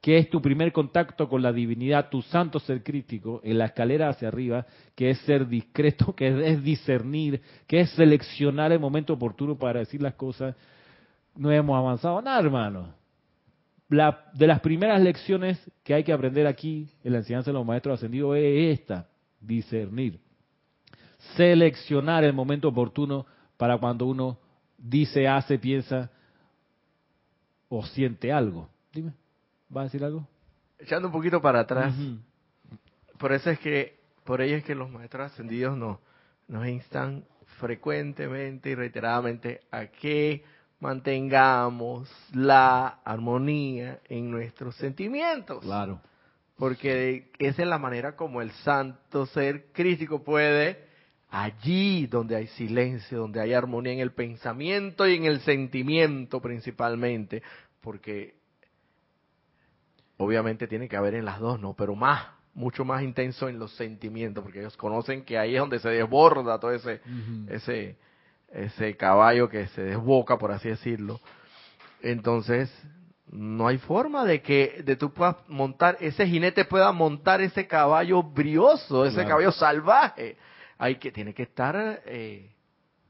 que 0.00 0.18
es 0.18 0.28
tu 0.28 0.42
primer 0.42 0.70
contacto 0.72 1.28
con 1.28 1.40
la 1.40 1.52
divinidad, 1.52 2.10
tu 2.10 2.20
santo 2.20 2.60
ser 2.60 2.82
crítico, 2.82 3.40
en 3.42 3.56
la 3.56 3.66
escalera 3.66 4.10
hacia 4.10 4.28
arriba, 4.28 4.66
que 4.94 5.10
es 5.10 5.18
ser 5.20 5.48
discreto, 5.48 6.12
que 6.16 6.52
es 6.52 6.62
discernir, 6.62 7.40
que 7.66 7.80
es 7.80 7.90
seleccionar 7.92 8.70
el 8.70 8.80
momento 8.80 9.14
oportuno 9.14 9.56
para 9.56 9.80
decir 9.80 10.02
las 10.02 10.14
cosas, 10.14 10.54
no 11.36 11.50
hemos 11.50 11.76
avanzado 11.76 12.20
nada, 12.20 12.38
hermano. 12.38 12.94
La, 13.88 14.26
de 14.34 14.46
las 14.46 14.60
primeras 14.60 15.00
lecciones 15.00 15.58
que 15.82 15.94
hay 15.94 16.04
que 16.04 16.12
aprender 16.12 16.46
aquí 16.46 16.88
en 17.02 17.12
la 17.12 17.18
enseñanza 17.18 17.50
de 17.50 17.54
los 17.54 17.66
maestros 17.66 17.94
ascendidos 17.94 18.36
es 18.36 18.78
esta, 18.80 19.08
discernir. 19.40 20.23
Seleccionar 21.36 22.24
el 22.24 22.32
momento 22.32 22.68
oportuno 22.68 23.26
para 23.56 23.78
cuando 23.78 24.06
uno 24.06 24.38
dice, 24.78 25.26
hace, 25.26 25.58
piensa 25.58 26.10
o 27.68 27.84
siente 27.84 28.32
algo. 28.32 28.68
Dime. 28.92 29.12
¿Va 29.74 29.82
a 29.82 29.84
decir 29.84 30.04
algo? 30.04 30.26
Echando 30.78 31.08
un 31.08 31.12
poquito 31.12 31.40
para 31.40 31.60
atrás. 31.60 31.94
Por 33.18 33.32
eso 33.32 33.50
es 33.50 33.58
que, 33.58 33.98
por 34.24 34.40
ello 34.40 34.56
es 34.56 34.64
que 34.64 34.74
los 34.74 34.90
maestros 34.90 35.32
ascendidos 35.32 35.76
nos, 35.76 35.98
nos 36.46 36.66
instan 36.66 37.24
frecuentemente 37.58 38.70
y 38.70 38.74
reiteradamente 38.74 39.60
a 39.70 39.86
que 39.86 40.44
mantengamos 40.80 42.10
la 42.32 43.00
armonía 43.04 44.00
en 44.08 44.30
nuestros 44.30 44.76
sentimientos. 44.76 45.62
Claro. 45.62 46.00
Porque 46.56 47.32
esa 47.38 47.62
es 47.62 47.68
la 47.68 47.78
manera 47.78 48.16
como 48.16 48.42
el 48.42 48.50
santo 48.50 49.26
ser 49.26 49.72
crítico 49.72 50.22
puede, 50.22 50.84
allí 51.34 52.06
donde 52.06 52.36
hay 52.36 52.46
silencio, 52.46 53.18
donde 53.18 53.40
hay 53.40 53.54
armonía 53.54 53.92
en 53.92 53.98
el 53.98 54.12
pensamiento 54.12 55.04
y 55.08 55.16
en 55.16 55.24
el 55.24 55.40
sentimiento 55.40 56.40
principalmente, 56.40 57.42
porque 57.80 58.36
obviamente 60.16 60.68
tiene 60.68 60.88
que 60.88 60.96
haber 60.96 61.14
en 61.14 61.24
las 61.24 61.40
dos, 61.40 61.58
¿no? 61.58 61.74
Pero 61.74 61.96
más, 61.96 62.28
mucho 62.54 62.84
más 62.84 63.02
intenso 63.02 63.48
en 63.48 63.58
los 63.58 63.74
sentimientos, 63.74 64.44
porque 64.44 64.60
ellos 64.60 64.76
conocen 64.76 65.24
que 65.24 65.36
ahí 65.36 65.56
es 65.56 65.60
donde 65.60 65.80
se 65.80 65.88
desborda 65.88 66.60
todo 66.60 66.70
ese, 66.70 67.00
ese, 67.48 67.96
ese 68.52 68.96
caballo 68.96 69.48
que 69.48 69.66
se 69.68 69.82
desboca, 69.82 70.38
por 70.38 70.52
así 70.52 70.68
decirlo. 70.68 71.18
Entonces, 72.00 72.72
no 73.26 73.66
hay 73.66 73.78
forma 73.78 74.24
de 74.24 74.40
que 74.40 74.82
de 74.84 74.94
tú 74.94 75.12
puedas 75.12 75.34
montar, 75.48 75.96
ese 75.98 76.28
jinete 76.28 76.64
pueda 76.64 76.92
montar 76.92 77.40
ese 77.40 77.66
caballo 77.66 78.22
brioso, 78.22 79.04
ese 79.04 79.26
caballo 79.26 79.50
salvaje. 79.50 80.36
Hay 80.78 80.96
que, 80.96 81.12
tiene 81.12 81.34
que 81.34 81.44
estar 81.44 82.02
eh, 82.06 82.54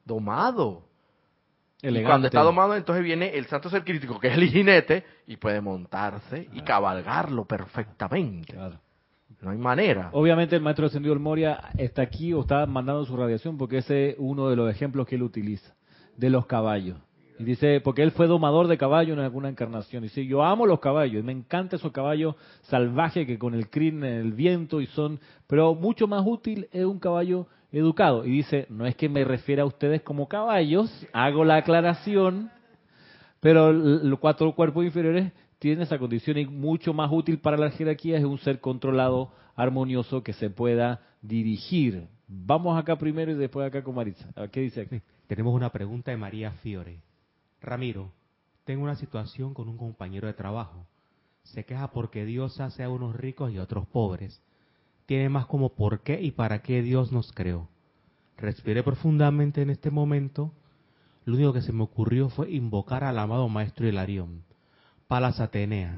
domado. 0.04 0.88
Y 1.82 2.02
cuando 2.02 2.28
está 2.28 2.40
domado, 2.40 2.74
entonces 2.76 3.04
viene 3.04 3.36
el 3.36 3.46
santo 3.46 3.68
ser 3.68 3.84
crítico, 3.84 4.18
que 4.18 4.28
es 4.28 4.34
el 4.34 4.48
jinete, 4.48 5.04
y 5.26 5.36
puede 5.36 5.60
montarse 5.60 6.48
y 6.52 6.62
cabalgarlo 6.62 7.44
perfectamente. 7.44 8.56
No 9.42 9.50
hay 9.50 9.58
manera. 9.58 10.08
Obviamente 10.12 10.56
el 10.56 10.62
maestro 10.62 10.86
ascendido 10.86 11.14
del 11.14 11.22
Moria 11.22 11.70
está 11.76 12.00
aquí 12.00 12.32
o 12.32 12.40
está 12.40 12.64
mandando 12.64 13.04
su 13.04 13.14
radiación 13.14 13.58
porque 13.58 13.78
ese 13.78 14.10
es 14.10 14.16
uno 14.18 14.48
de 14.48 14.56
los 14.56 14.70
ejemplos 14.70 15.06
que 15.06 15.16
él 15.16 15.22
utiliza, 15.22 15.74
de 16.16 16.30
los 16.30 16.46
caballos. 16.46 16.96
Y 17.38 17.44
dice, 17.44 17.80
porque 17.80 18.02
él 18.02 18.12
fue 18.12 18.26
domador 18.26 18.68
de 18.68 18.78
caballos 18.78 19.16
en 19.18 19.24
alguna 19.24 19.48
encarnación. 19.48 20.04
Y 20.04 20.08
dice, 20.08 20.24
yo 20.26 20.44
amo 20.44 20.66
los 20.66 20.80
caballos, 20.80 21.24
me 21.24 21.32
encanta 21.32 21.76
esos 21.76 21.90
caballos 21.92 22.36
salvajes 22.62 23.26
que 23.26 23.38
con 23.38 23.54
el 23.54 23.68
crin, 23.68 24.04
el 24.04 24.32
viento 24.32 24.80
y 24.80 24.86
son, 24.86 25.18
pero 25.46 25.74
mucho 25.74 26.06
más 26.06 26.24
útil 26.24 26.68
es 26.72 26.84
un 26.84 27.00
caballo 27.00 27.46
educado. 27.72 28.24
Y 28.24 28.30
dice, 28.30 28.66
no 28.70 28.86
es 28.86 28.94
que 28.94 29.08
me 29.08 29.24
refiera 29.24 29.64
a 29.64 29.66
ustedes 29.66 30.02
como 30.02 30.28
caballos, 30.28 30.90
hago 31.12 31.44
la 31.44 31.56
aclaración, 31.56 32.50
pero 33.40 33.72
los 33.72 34.18
cuatro 34.20 34.54
cuerpos 34.54 34.84
inferiores 34.84 35.32
tienen 35.58 35.82
esa 35.82 35.98
condición 35.98 36.38
y 36.38 36.46
mucho 36.46 36.94
más 36.94 37.10
útil 37.12 37.38
para 37.38 37.56
la 37.56 37.70
jerarquía 37.70 38.18
es 38.18 38.24
un 38.24 38.38
ser 38.38 38.60
controlado, 38.60 39.32
armonioso, 39.56 40.22
que 40.22 40.32
se 40.34 40.50
pueda 40.50 41.00
dirigir. 41.20 42.06
Vamos 42.28 42.78
acá 42.78 42.96
primero 42.96 43.32
y 43.32 43.34
después 43.34 43.66
acá 43.66 43.82
con 43.82 43.94
Maritza. 43.94 44.28
¿Qué 44.52 44.60
dice 44.60 44.82
aquí? 44.82 45.00
Tenemos 45.26 45.54
una 45.54 45.70
pregunta 45.70 46.10
de 46.10 46.16
María 46.16 46.52
Fiore. 46.62 47.00
Ramiro, 47.64 48.12
tengo 48.64 48.84
una 48.84 48.96
situación 48.96 49.54
con 49.54 49.68
un 49.68 49.78
compañero 49.78 50.26
de 50.26 50.34
trabajo. 50.34 50.86
Se 51.44 51.64
queja 51.64 51.90
porque 51.90 52.24
Dios 52.24 52.60
hace 52.60 52.82
a 52.82 52.90
unos 52.90 53.16
ricos 53.16 53.52
y 53.52 53.58
a 53.58 53.62
otros 53.62 53.86
pobres 53.86 54.40
tiene 55.06 55.28
más 55.28 55.46
como 55.46 55.74
por 55.74 56.00
qué 56.00 56.20
y 56.22 56.30
para 56.30 56.62
qué 56.62 56.82
Dios 56.82 57.12
nos 57.12 57.32
creó. 57.32 57.68
Respiré 58.36 58.82
profundamente 58.82 59.62
en 59.62 59.70
este 59.70 59.90
momento. 59.90 60.52
Lo 61.24 61.34
único 61.34 61.52
que 61.52 61.62
se 61.62 61.72
me 61.72 61.84
ocurrió 61.84 62.28
fue 62.28 62.50
invocar 62.50 63.04
al 63.04 63.18
amado 63.18 63.48
Maestro 63.48 63.86
Hilarión, 63.86 64.42
Palas 65.08 65.40
Atenea. 65.40 65.96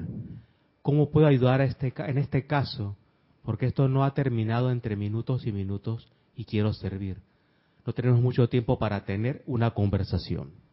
¿Cómo 0.81 1.09
puedo 1.09 1.27
ayudar 1.27 1.61
a 1.61 1.65
este, 1.65 1.93
en 1.97 2.17
este 2.17 2.45
caso? 2.45 2.95
Porque 3.43 3.65
esto 3.65 3.87
no 3.87 4.03
ha 4.03 4.13
terminado 4.13 4.71
entre 4.71 4.95
minutos 4.95 5.45
y 5.45 5.51
minutos 5.51 6.07
y 6.35 6.45
quiero 6.45 6.73
servir. 6.73 7.17
No 7.85 7.93
tenemos 7.93 8.21
mucho 8.21 8.47
tiempo 8.49 8.77
para 8.77 9.05
tener 9.05 9.43
una 9.47 9.71
conversación. 9.71 10.66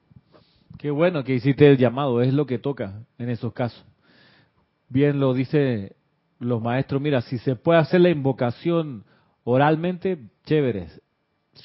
Qué 0.79 0.91
bueno 0.91 1.25
que 1.25 1.35
hiciste 1.35 1.67
el 1.69 1.79
llamado, 1.79 2.21
es 2.21 2.35
lo 2.35 2.47
que 2.47 2.59
toca 2.59 3.03
en 3.19 3.31
esos 3.31 3.53
casos. 3.53 3.85
Bien 4.89 5.21
lo 5.21 5.33
dice 5.33 5.97
los 6.39 6.61
maestros, 6.61 7.01
mira, 7.01 7.21
si 7.23 7.39
se 7.39 7.57
puede 7.57 7.79
hacer 7.79 8.01
la 8.01 8.11
invocación 8.11 9.05
oralmente, 9.45 10.19
chévere. 10.45 10.89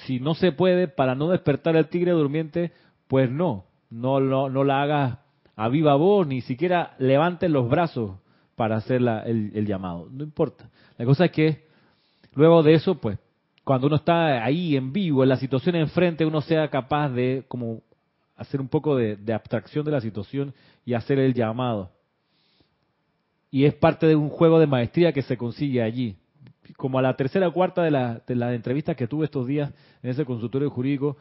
Si 0.05 0.19
no 0.19 0.35
se 0.35 0.51
puede, 0.51 0.87
para 0.87 1.15
no 1.15 1.29
despertar 1.29 1.75
al 1.75 1.89
tigre 1.89 2.11
durmiente, 2.11 2.71
pues 3.07 3.29
no, 3.29 3.65
no, 3.89 4.19
no, 4.19 4.49
no 4.49 4.63
la 4.63 4.83
hagas 4.83 5.17
a 5.55 5.67
viva 5.67 5.95
voz, 5.95 6.27
ni 6.27 6.41
siquiera 6.41 6.95
levanten 6.99 7.51
los 7.51 7.67
brazos 7.69 8.19
para 8.55 8.77
hacer 8.77 9.01
el, 9.01 9.51
el 9.53 9.65
llamado. 9.65 10.07
No 10.11 10.23
importa. 10.23 10.69
La 10.97 11.05
cosa 11.05 11.25
es 11.25 11.31
que 11.31 11.67
luego 12.35 12.61
de 12.63 12.75
eso, 12.75 12.95
pues, 12.95 13.17
cuando 13.63 13.87
uno 13.87 13.97
está 13.97 14.43
ahí 14.43 14.75
en 14.75 14.93
vivo, 14.93 15.23
en 15.23 15.29
la 15.29 15.37
situación 15.37 15.75
enfrente, 15.75 16.25
uno 16.25 16.41
sea 16.41 16.69
capaz 16.69 17.09
de 17.09 17.43
como 17.47 17.81
hacer 18.39 18.59
un 18.61 18.67
poco 18.67 18.95
de, 18.95 19.15
de 19.15 19.33
abstracción 19.33 19.85
de 19.85 19.91
la 19.91 20.01
situación 20.01 20.53
y 20.85 20.93
hacer 20.93 21.19
el 21.19 21.33
llamado 21.33 21.91
y 23.51 23.65
es 23.65 23.73
parte 23.73 24.05
de 24.07 24.15
un 24.15 24.29
juego 24.29 24.59
de 24.59 24.67
maestría 24.67 25.11
que 25.11 25.21
se 25.21 25.37
consigue 25.37 25.81
allí. 25.81 26.15
Como 26.77 26.99
a 26.99 27.01
la 27.01 27.15
tercera 27.15 27.47
o 27.47 27.53
cuarta 27.53 27.81
de, 27.81 27.91
la, 27.91 28.21
de 28.25 28.35
las 28.35 28.53
entrevistas 28.53 28.95
que 28.95 29.07
tuve 29.07 29.25
estos 29.25 29.47
días 29.47 29.73
en 30.03 30.11
ese 30.11 30.23
consultorio 30.23 30.69
jurídico, 30.69 31.17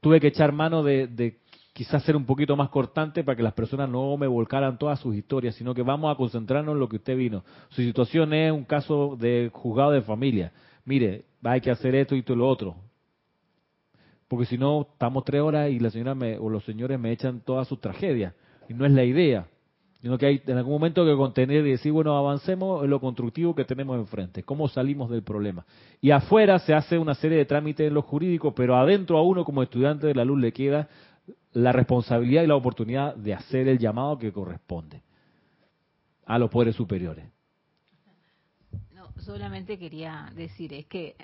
tuve 0.00 0.20
que 0.20 0.28
echar 0.28 0.52
mano 0.52 0.82
de, 0.82 1.38
quizás 1.74 2.02
ser 2.02 2.16
un 2.16 2.24
poquito 2.24 2.56
más 2.56 2.70
cortante 2.70 3.22
para 3.22 3.36
que 3.36 3.42
las 3.42 3.52
personas 3.52 3.90
no 3.90 4.16
me 4.16 4.26
volcaran 4.26 4.78
todas 4.78 4.98
sus 5.00 5.14
historias, 5.14 5.54
sino 5.54 5.74
que 5.74 5.82
vamos 5.82 6.12
a 6.12 6.16
concentrarnos 6.16 6.72
en 6.72 6.80
lo 6.80 6.88
que 6.88 6.96
usted 6.96 7.16
vino. 7.16 7.44
Su 7.68 7.82
situación 7.82 8.32
es 8.32 8.50
un 8.50 8.64
caso 8.64 9.16
de 9.20 9.50
juzgado 9.52 9.90
de 9.90 10.02
familia. 10.02 10.52
Mire, 10.86 11.26
hay 11.42 11.60
que 11.60 11.70
hacer 11.70 11.94
esto 11.94 12.16
y 12.16 12.22
todo 12.22 12.38
lo 12.38 12.48
otro. 12.48 12.76
Porque 14.34 14.46
si 14.46 14.58
no, 14.58 14.88
estamos 14.92 15.24
tres 15.24 15.40
horas 15.40 15.70
y 15.70 15.78
la 15.78 15.90
señora 15.90 16.16
me, 16.16 16.36
o 16.38 16.50
los 16.50 16.64
señores 16.64 16.98
me 16.98 17.12
echan 17.12 17.40
todas 17.40 17.68
sus 17.68 17.80
tragedias. 17.80 18.34
Y 18.68 18.74
no 18.74 18.84
es 18.84 18.90
la 18.90 19.04
idea 19.04 19.46
sino 20.00 20.18
que 20.18 20.26
hay 20.26 20.42
en 20.46 20.58
algún 20.58 20.74
momento 20.74 21.02
que 21.06 21.16
contener 21.16 21.64
y 21.66 21.70
decir, 21.70 21.90
bueno, 21.90 22.14
avancemos 22.18 22.84
en 22.84 22.90
lo 22.90 23.00
constructivo 23.00 23.54
que 23.54 23.64
tenemos 23.64 23.96
enfrente, 23.96 24.42
cómo 24.42 24.68
salimos 24.68 25.08
del 25.08 25.22
problema. 25.22 25.64
Y 26.02 26.10
afuera 26.10 26.58
se 26.58 26.74
hace 26.74 26.98
una 26.98 27.14
serie 27.14 27.38
de 27.38 27.46
trámites 27.46 27.88
en 27.88 27.94
lo 27.94 28.02
jurídico, 28.02 28.54
pero 28.54 28.76
adentro 28.76 29.16
a 29.16 29.22
uno 29.22 29.46
como 29.46 29.62
estudiante 29.62 30.06
de 30.06 30.14
la 30.14 30.26
luz 30.26 30.38
le 30.38 30.52
queda 30.52 30.90
la 31.54 31.72
responsabilidad 31.72 32.42
y 32.42 32.48
la 32.48 32.56
oportunidad 32.56 33.16
de 33.16 33.32
hacer 33.32 33.66
el 33.66 33.78
llamado 33.78 34.18
que 34.18 34.30
corresponde 34.30 35.00
a 36.26 36.38
los 36.38 36.50
poderes 36.50 36.76
superiores 36.76 37.24
solamente 39.18 39.78
quería 39.78 40.30
decir, 40.34 40.72
es 40.74 40.86
que 40.86 41.16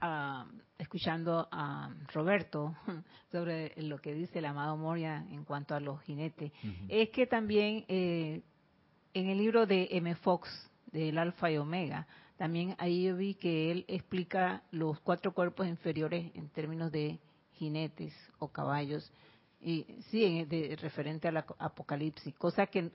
ah, 0.00 0.46
escuchando 0.78 1.48
a 1.50 1.90
Roberto 2.12 2.74
sobre 3.32 3.72
lo 3.82 3.98
que 3.98 4.14
dice 4.14 4.38
el 4.38 4.46
amado 4.46 4.76
Moria 4.76 5.24
en 5.30 5.44
cuanto 5.44 5.74
a 5.74 5.80
los 5.80 6.00
jinetes, 6.02 6.52
es 6.88 7.10
que 7.10 7.26
también 7.26 7.84
eh, 7.88 8.42
en 9.14 9.28
el 9.28 9.38
libro 9.38 9.66
de 9.66 9.88
M. 9.92 10.14
Fox, 10.16 10.48
del 10.92 11.18
Alfa 11.18 11.50
y 11.50 11.58
Omega, 11.58 12.06
también 12.36 12.74
ahí 12.78 13.04
yo 13.04 13.16
vi 13.16 13.34
que 13.34 13.70
él 13.70 13.84
explica 13.88 14.62
los 14.70 15.00
cuatro 15.00 15.32
cuerpos 15.32 15.66
inferiores 15.66 16.30
en 16.34 16.48
términos 16.50 16.92
de 16.92 17.18
jinetes 17.52 18.14
o 18.38 18.48
caballos 18.48 19.10
Y 19.60 19.86
sí, 20.10 20.44
de, 20.44 20.76
referente 20.76 21.28
al 21.28 21.38
apocalipsis, 21.38 22.34
cosa 22.34 22.66
que 22.66 22.90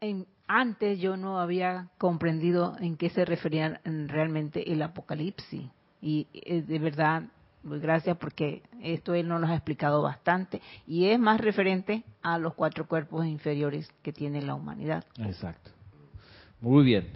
en, 0.00 0.26
antes 0.46 0.98
yo 0.98 1.16
no 1.16 1.38
había 1.40 1.88
comprendido 1.98 2.76
en 2.80 2.96
qué 2.96 3.10
se 3.10 3.24
refería 3.24 3.80
realmente 3.84 4.72
el 4.72 4.82
apocalipsis. 4.82 5.62
Y 6.00 6.26
eh, 6.32 6.62
de 6.62 6.78
verdad, 6.78 7.24
pues 7.66 7.80
gracias 7.80 8.16
porque 8.16 8.62
esto 8.82 9.14
él 9.14 9.28
nos 9.28 9.40
lo 9.40 9.46
ha 9.48 9.54
explicado 9.54 10.02
bastante. 10.02 10.60
Y 10.86 11.06
es 11.06 11.18
más 11.18 11.40
referente 11.40 12.04
a 12.22 12.38
los 12.38 12.54
cuatro 12.54 12.86
cuerpos 12.86 13.26
inferiores 13.26 13.90
que 14.02 14.12
tiene 14.12 14.42
la 14.42 14.54
humanidad. 14.54 15.04
Exacto. 15.18 15.70
Muy 16.60 16.84
bien. 16.84 17.06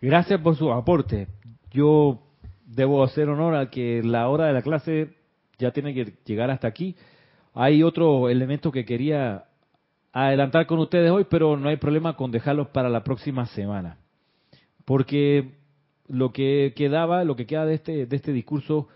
Gracias 0.00 0.40
por 0.40 0.56
su 0.56 0.72
aporte. 0.72 1.28
Yo 1.70 2.22
debo 2.64 3.02
hacer 3.02 3.28
honor 3.28 3.56
a 3.56 3.70
que 3.70 4.02
la 4.02 4.28
hora 4.28 4.46
de 4.46 4.52
la 4.52 4.62
clase 4.62 5.16
ya 5.58 5.72
tiene 5.72 5.92
que 5.92 6.14
llegar 6.24 6.50
hasta 6.50 6.68
aquí. 6.68 6.94
Hay 7.54 7.82
otro 7.82 8.28
elemento 8.28 8.70
que 8.70 8.84
quería 8.84 9.47
adelantar 10.26 10.66
con 10.66 10.78
ustedes 10.78 11.10
hoy, 11.10 11.26
pero 11.28 11.56
no 11.56 11.68
hay 11.68 11.76
problema 11.76 12.16
con 12.16 12.30
dejarlos 12.30 12.68
para 12.68 12.88
la 12.88 13.04
próxima 13.04 13.46
semana. 13.46 13.98
Porque 14.84 15.52
lo 16.08 16.32
que 16.32 16.72
quedaba, 16.74 17.24
lo 17.24 17.36
que 17.36 17.46
queda 17.46 17.66
de 17.66 17.74
este, 17.74 18.06
de 18.06 18.16
este 18.16 18.32
discurso 18.32 18.88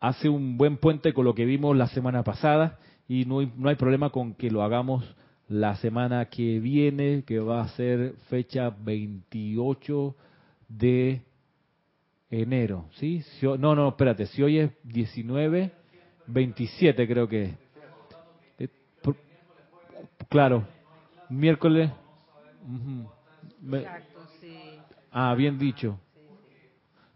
hace 0.00 0.28
un 0.28 0.56
buen 0.56 0.78
puente 0.78 1.12
con 1.12 1.24
lo 1.24 1.34
que 1.34 1.44
vimos 1.44 1.76
la 1.76 1.88
semana 1.88 2.22
pasada 2.22 2.78
y 3.08 3.24
no 3.24 3.40
hay, 3.40 3.52
no 3.56 3.68
hay 3.68 3.76
problema 3.76 4.10
con 4.10 4.34
que 4.34 4.50
lo 4.50 4.62
hagamos 4.62 5.04
la 5.48 5.76
semana 5.76 6.26
que 6.26 6.60
viene, 6.60 7.24
que 7.26 7.38
va 7.38 7.62
a 7.62 7.68
ser 7.68 8.14
fecha 8.30 8.70
28 8.70 10.16
de 10.68 11.22
enero, 12.30 12.86
¿sí? 12.92 13.22
no, 13.58 13.74
no, 13.74 13.88
espérate, 13.88 14.26
si 14.26 14.42
hoy 14.42 14.58
es 14.58 14.70
19, 14.84 15.70
27 16.28 17.06
creo 17.06 17.28
que 17.28 17.42
eh, 17.42 17.56
claro, 20.32 20.64
miércoles. 21.28 21.90
Ah, 25.10 25.34
bien 25.34 25.58
dicho. 25.58 25.98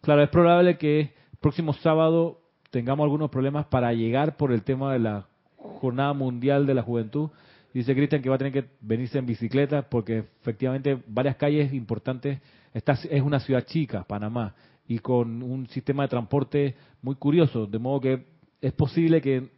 Claro, 0.03 0.23
es 0.23 0.29
probable 0.29 0.77
que 0.77 1.01
el 1.01 1.39
próximo 1.41 1.73
sábado 1.73 2.41
tengamos 2.71 3.05
algunos 3.05 3.31
problemas 3.31 3.67
para 3.67 3.93
llegar 3.95 4.37
por 4.37 4.53
el 4.53 4.63
tema 4.63 4.93
de 4.93 4.99
la 4.99 5.27
Jornada 5.57 6.13
Mundial 6.13 6.67
de 6.67 6.75
la 6.75 6.83
Juventud. 6.83 7.31
Dice 7.73 7.95
Cristian 7.95 8.23
que 8.23 8.29
va 8.29 8.35
a 8.35 8.39
tener 8.39 8.53
que 8.53 8.69
venirse 8.81 9.19
en 9.19 9.27
bicicleta 9.27 9.89
porque 9.89 10.19
efectivamente 10.41 11.03
varias 11.07 11.37
calles 11.37 11.73
importantes, 11.73 12.41
esta 12.75 12.93
es 12.93 13.23
una 13.23 13.41
ciudad 13.41 13.65
chica, 13.65 14.05
Panamá, 14.05 14.55
y 14.87 14.99
con 14.99 15.43
un 15.43 15.67
sistema 15.69 16.03
de 16.03 16.09
transporte 16.11 16.77
muy 17.01 17.15
curioso, 17.17 17.67
de 17.67 17.79
modo 17.79 18.01
que 18.01 18.27
es 18.61 18.73
posible 18.73 19.21
que 19.21 19.49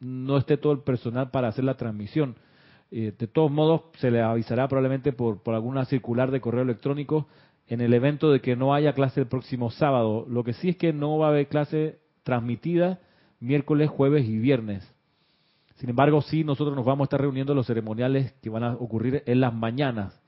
no 0.00 0.38
esté 0.38 0.56
todo 0.56 0.72
el 0.72 0.80
personal 0.80 1.30
para 1.30 1.48
hacer 1.48 1.64
la 1.64 1.76
transmisión. 1.76 2.36
Eh, 2.90 3.12
de 3.18 3.26
todos 3.26 3.50
modos, 3.50 3.82
se 3.98 4.10
le 4.10 4.22
avisará 4.22 4.68
probablemente 4.68 5.12
por, 5.12 5.42
por 5.42 5.54
alguna 5.54 5.84
circular 5.84 6.30
de 6.30 6.40
correo 6.40 6.62
electrónico 6.62 7.26
en 7.68 7.80
el 7.80 7.92
evento 7.94 8.30
de 8.30 8.40
que 8.40 8.56
no 8.56 8.74
haya 8.74 8.92
clase 8.92 9.20
el 9.20 9.26
próximo 9.26 9.70
sábado. 9.70 10.26
Lo 10.28 10.44
que 10.44 10.52
sí 10.52 10.70
es 10.70 10.76
que 10.76 10.92
no 10.92 11.18
va 11.18 11.26
a 11.26 11.30
haber 11.30 11.48
clase 11.48 11.98
transmitida 12.22 13.00
miércoles, 13.40 13.90
jueves 13.90 14.26
y 14.28 14.38
viernes. 14.38 14.92
Sin 15.76 15.90
embargo, 15.90 16.22
sí, 16.22 16.42
nosotros 16.42 16.74
nos 16.74 16.86
vamos 16.86 17.04
a 17.04 17.06
estar 17.06 17.20
reuniendo 17.20 17.54
los 17.54 17.66
ceremoniales 17.66 18.32
que 18.42 18.50
van 18.50 18.64
a 18.64 18.72
ocurrir 18.74 19.22
en 19.26 19.40
las 19.40 19.52
mañanas. 19.52 20.18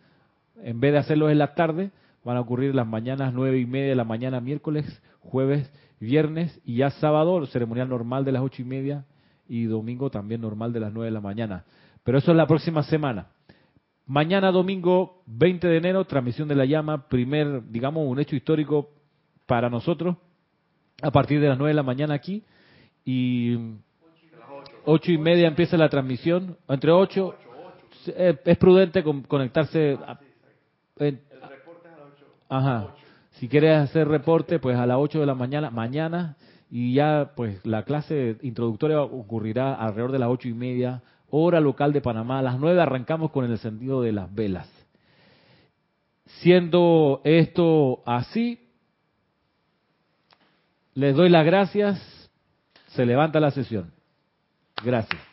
En 0.62 0.80
vez 0.80 0.92
de 0.92 0.98
hacerlos 0.98 1.30
en 1.30 1.38
la 1.38 1.54
tarde, 1.54 1.90
van 2.24 2.36
a 2.36 2.40
ocurrir 2.40 2.74
las 2.74 2.86
mañanas 2.86 3.32
nueve 3.32 3.58
y 3.58 3.66
media 3.66 3.90
de 3.90 3.94
la 3.94 4.04
mañana 4.04 4.40
miércoles, 4.40 4.84
jueves, 5.20 5.70
viernes 6.00 6.60
y 6.64 6.76
ya 6.76 6.90
sábado 6.90 7.44
ceremonial 7.46 7.88
normal 7.88 8.24
de 8.24 8.32
las 8.32 8.42
ocho 8.42 8.62
y 8.62 8.64
media 8.64 9.04
y 9.48 9.64
domingo 9.64 10.10
también 10.10 10.40
normal 10.40 10.72
de 10.72 10.80
las 10.80 10.92
nueve 10.92 11.06
de 11.06 11.12
la 11.12 11.20
mañana. 11.20 11.64
Pero 12.04 12.18
eso 12.18 12.30
es 12.30 12.36
la 12.36 12.46
próxima 12.46 12.82
semana. 12.82 13.28
Mañana 14.06 14.50
domingo 14.50 15.22
20 15.26 15.66
de 15.66 15.76
enero, 15.76 16.04
transmisión 16.04 16.48
de 16.48 16.54
la 16.54 16.64
llama, 16.64 17.08
primer, 17.08 17.68
digamos, 17.70 18.06
un 18.06 18.18
hecho 18.18 18.36
histórico 18.36 18.90
para 19.46 19.68
nosotros, 19.68 20.16
a 21.02 21.10
partir 21.10 21.40
de 21.40 21.48
las 21.48 21.58
nueve 21.58 21.70
de 21.70 21.76
la 21.76 21.82
mañana 21.82 22.14
aquí 22.14 22.42
y 23.04 23.56
ocho 24.84 25.12
y 25.12 25.18
media 25.18 25.46
empieza 25.46 25.76
la 25.76 25.88
transmisión, 25.88 26.56
entre 26.68 26.90
ocho, 26.90 27.34
es 28.06 28.58
prudente 28.58 29.02
conectarse 29.02 29.98
a, 30.06 30.18
Ajá. 32.48 32.94
Si 33.32 33.48
quieres 33.48 33.76
hacer 33.78 34.08
reporte, 34.08 34.58
pues 34.58 34.76
a 34.76 34.86
las 34.86 34.96
8 34.98 35.20
de 35.20 35.26
la 35.26 35.34
mañana, 35.34 35.70
mañana, 35.70 36.36
y 36.70 36.94
ya 36.94 37.32
pues 37.36 37.64
la 37.64 37.84
clase 37.84 38.36
introductoria 38.42 39.00
ocurrirá 39.02 39.74
alrededor 39.74 40.12
de 40.12 40.18
las 40.18 40.28
ocho 40.28 40.48
y 40.48 40.54
media, 40.54 41.02
hora 41.30 41.60
local 41.60 41.92
de 41.92 42.00
Panamá. 42.00 42.38
A 42.38 42.42
las 42.42 42.58
9 42.58 42.80
arrancamos 42.80 43.30
con 43.30 43.44
el 43.44 43.52
encendido 43.52 44.02
de 44.02 44.12
las 44.12 44.34
velas. 44.34 44.68
Siendo 46.40 47.20
esto 47.24 48.02
así, 48.06 48.68
les 50.94 51.14
doy 51.14 51.28
las 51.28 51.44
gracias. 51.44 52.30
Se 52.88 53.06
levanta 53.06 53.40
la 53.40 53.50
sesión. 53.50 53.92
Gracias. 54.84 55.27